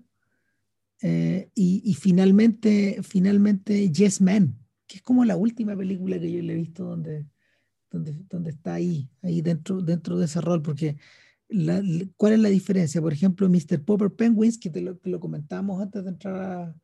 y, 1.02 1.82
y, 1.84 1.94
finalmente, 1.94 3.00
finalmente 3.04 3.92
Yes 3.92 4.22
Man, 4.22 4.58
que 4.88 4.98
es 4.98 5.02
como 5.04 5.24
la 5.26 5.36
última 5.36 5.76
película 5.76 6.20
que 6.20 6.32
yo 6.32 6.42
le 6.42 6.54
he 6.54 6.56
visto 6.56 6.84
donde, 6.86 7.28
donde, 7.92 8.50
está 8.50 8.74
ahí, 8.74 9.10
ahí 9.22 9.42
dentro, 9.42 9.82
dentro 9.82 10.18
de 10.18 10.26
ese 10.26 10.42
rol, 10.42 10.62
porque 10.62 10.98
¿cuál 12.18 12.34
es 12.34 12.40
la 12.40 12.50
diferencia? 12.50 13.02
Por 13.02 13.14
ejemplo, 13.14 13.48
Mr. 13.50 13.84
Popper 13.84 14.12
Penguins, 14.12 14.58
que 14.58 14.70
te 14.70 14.82
lo, 14.82 15.00
lo 15.04 15.20
comentamos 15.20 15.82
antes 15.82 16.04
de 16.04 16.10
entrar 16.10 16.76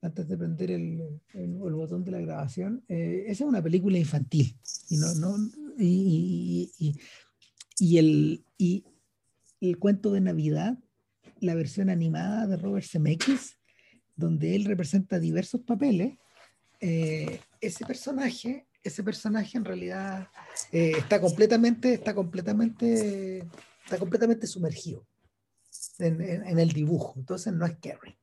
antes 0.00 0.28
de 0.28 0.36
prender 0.36 0.70
el, 0.70 1.20
el, 1.34 1.54
botón 1.56 2.04
de 2.04 2.12
la 2.12 2.20
grabación, 2.20 2.84
eh, 2.88 3.24
esa 3.26 3.44
es 3.44 3.48
una 3.48 3.62
película 3.62 3.98
infantil. 3.98 4.56
Y, 4.88 4.96
no, 4.96 5.12
no, 5.14 5.36
y, 5.78 6.70
y, 6.78 6.94
y, 7.78 7.98
el, 7.98 8.44
y 8.56 8.84
el 9.60 9.78
cuento 9.78 10.12
de 10.12 10.20
Navidad, 10.20 10.78
la 11.40 11.54
versión 11.54 11.90
animada 11.90 12.46
de 12.46 12.56
Robert 12.56 12.86
Zemeckis, 12.86 13.58
donde 14.16 14.56
él 14.56 14.64
representa 14.64 15.18
diversos 15.18 15.60
papeles, 15.62 16.16
eh, 16.80 17.40
ese 17.60 17.84
personaje 17.84 18.68
ese 18.82 19.02
personaje 19.02 19.56
en 19.56 19.64
realidad 19.64 20.28
eh, 20.72 20.92
está 20.96 21.20
completamente, 21.20 21.94
está 21.94 22.14
completamente, 22.14 23.38
está 23.84 23.98
completamente 23.98 24.46
sumergido 24.46 25.06
en, 25.98 26.58
el 26.58 26.72
dibujo. 26.72 27.14
Entonces 27.16 27.52
no 27.52 27.66
es 27.66 27.76
Carrie. 27.78 28.18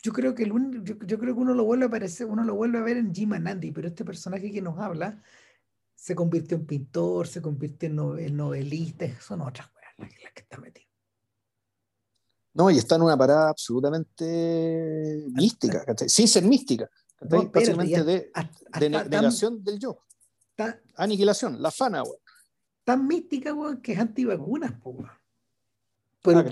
Yo 0.00 0.12
creo 0.12 0.34
que 0.34 0.44
el 0.44 0.52
yo, 0.84 1.18
creo 1.18 1.34
que 1.34 1.40
uno 1.40 1.54
lo 1.54 1.64
vuelve 1.64 1.84
a 1.84 1.88
aparecer, 1.88 2.26
uno 2.26 2.44
lo 2.44 2.54
vuelve 2.54 2.78
a 2.78 2.82
ver 2.82 2.96
en 2.96 3.12
Jim 3.12 3.32
Andy, 3.32 3.72
pero 3.72 3.88
este 3.88 4.04
personaje 4.04 4.52
que 4.52 4.62
nos 4.62 4.78
habla 4.78 5.20
se 5.98 6.14
convirtió 6.14 6.56
en 6.56 6.64
pintor, 6.64 7.26
se 7.26 7.42
convirtió 7.42 8.16
en, 8.16 8.36
novelista, 8.36 9.04
son 9.20 9.40
otras 9.40 9.66
cosas 9.68 9.88
las, 9.98 10.32
que 10.32 10.42
está 10.42 10.56
metido. 10.58 10.86
No, 12.54 12.70
y 12.70 12.78
está 12.78 12.94
en 12.94 13.02
una 13.02 13.16
parada 13.16 13.50
absolutamente 13.50 15.24
mística, 15.32 15.84
sin 16.06 16.28
ser 16.28 16.44
mística. 16.44 16.88
No, 17.28 17.42
de, 17.50 18.30
negación 18.90 19.62
del 19.64 19.80
yo. 19.80 19.98
Aniquilación, 20.94 21.60
la 21.60 21.72
fana, 21.72 22.04
Tan 22.84 23.06
mística, 23.06 23.52
que 23.82 23.92
es 23.92 23.98
antivacunas, 23.98 24.74
Pero, 26.22 26.44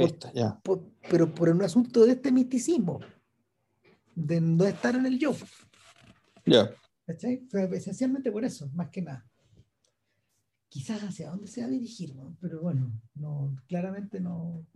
por, 0.65 0.83
pero 1.09 1.33
por 1.33 1.49
un 1.51 1.63
asunto 1.63 2.05
de 2.05 2.13
este 2.13 2.33
misticismo, 2.33 2.99
de 4.13 4.41
no 4.41 4.65
estar 4.65 4.97
en 4.97 5.07
el 5.07 5.21
yo. 5.21 5.37
Ya. 6.45 6.69
esencialmente 7.07 8.33
por 8.33 8.45
eso, 8.45 8.69
más 8.75 8.91
que 8.91 9.03
nada. 9.03 9.25
Quizás 10.77 11.03
hacia 11.05 11.31
dónde 11.31 11.47
se 11.47 11.63
va 11.63 11.69
a 11.69 11.71
dirigir, 11.71 12.15
pero 12.39 12.61
bueno, 12.61 12.93
no, 13.15 13.57
claramente 13.67 14.21
no, 14.21 14.67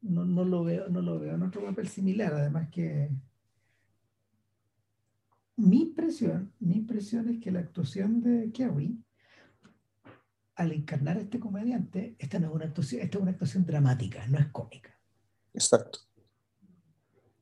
no, 0.00 0.24
no, 0.24 0.44
lo 0.44 0.62
veo, 0.62 0.88
no 0.90 1.02
lo 1.02 1.18
veo 1.18 1.34
en 1.34 1.42
otro 1.42 1.60
papel 1.64 1.88
similar, 1.88 2.32
además 2.34 2.68
que 2.70 3.10
mi 5.56 5.80
impresión, 5.80 6.52
mi 6.60 6.76
impresión 6.76 7.28
es 7.30 7.40
que 7.40 7.50
la 7.50 7.58
actuación 7.58 8.20
de 8.20 8.52
Kerry, 8.52 8.96
al 10.54 10.70
encarnar 10.70 11.16
a 11.16 11.22
este 11.22 11.40
comediante, 11.40 12.14
esta 12.20 12.38
no 12.38 12.50
es 12.50 12.54
una 12.54 12.66
actuación, 12.66 13.02
esta 13.02 13.18
es 13.18 13.22
una 13.22 13.32
actuación 13.32 13.66
dramática, 13.66 14.24
no 14.28 14.38
es 14.38 14.46
cómica. 14.52 14.96
Exacto. 15.52 15.98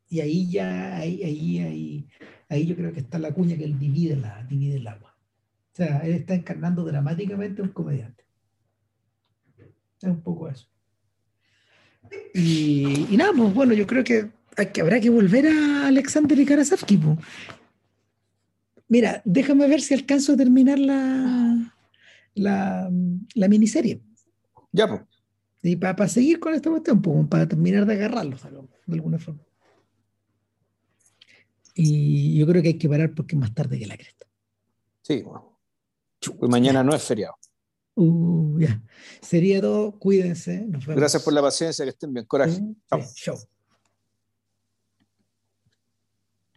Y 0.09 0.21
ahí 0.21 0.51
ya, 0.51 0.97
ahí, 0.97 1.23
ahí, 1.23 1.59
ahí, 1.59 2.09
ahí 2.49 2.67
yo 2.67 2.75
creo 2.75 2.95
que 2.95 3.01
está 3.01 3.19
la 3.19 3.35
cuña 3.35 3.59
que 3.59 3.65
él 3.65 3.79
divide, 3.79 4.17
la, 4.17 4.43
divide 4.45 4.77
el 4.77 4.87
agua. 4.87 5.06
O 5.77 5.83
sea, 5.85 5.99
él 5.99 6.15
está 6.15 6.35
encarnando 6.35 6.85
dramáticamente 6.85 7.61
a 7.61 7.65
un 7.67 7.71
comediante. 7.71 8.25
Es 10.01 10.09
un 10.09 10.23
poco 10.23 10.49
eso. 10.49 10.67
Y, 12.33 13.07
y 13.11 13.17
nada, 13.19 13.33
pues 13.37 13.53
bueno, 13.53 13.75
yo 13.75 13.87
creo 13.87 14.03
que, 14.03 14.31
que 14.73 14.81
habrá 14.81 14.99
que 15.01 15.11
volver 15.11 15.47
a 15.49 15.89
Alexander 15.89 16.39
y 16.39 16.47
Karasavsky. 16.47 16.97
Pues. 16.97 17.19
Mira, 18.89 19.21
déjame 19.27 19.69
ver 19.69 19.83
si 19.83 19.93
alcanzo 19.93 20.33
a 20.33 20.39
terminar 20.39 20.79
la, 20.79 21.75
la, 22.33 22.91
la 23.35 23.49
miniserie. 23.49 24.01
Ya, 24.73 24.89
pues. 24.89 25.03
Y 25.63 25.77
para 25.77 26.09
seguir 26.09 26.41
con 26.41 26.55
esta 26.55 26.71
cuestión, 26.71 27.03
pues, 27.03 27.29
para 27.29 27.47
terminar 27.47 27.85
de 27.85 27.93
agarrarlos 27.93 28.43
de 28.45 28.95
alguna 28.95 29.19
forma. 29.19 29.43
Y 31.75 32.39
yo 32.39 32.47
creo 32.47 32.63
que 32.63 32.69
hay 32.69 32.79
que 32.79 32.89
parar 32.89 33.13
porque 33.13 33.37
es 33.37 33.41
más 33.41 33.53
tarde 33.53 33.79
que 33.79 33.85
la 33.85 33.99
cresta. 33.99 34.25
Sí, 35.03 35.21
bueno. 35.21 35.56
Pues 36.35 36.51
mañana 36.51 36.83
no 36.83 36.95
es 36.95 37.03
feriado. 37.03 37.37
Uh, 37.95 38.59
ya. 38.61 38.83
Sería 39.23 39.61
todo. 39.61 39.99
Cuídense. 39.99 40.67
Gracias 40.69 41.23
por 41.23 41.33
la 41.33 41.43
paciencia, 41.43 41.85
que 41.85 41.91
estén 41.91 42.13
bien. 42.13 42.27
Coraje. 42.27 42.61
Chao. 42.89 43.37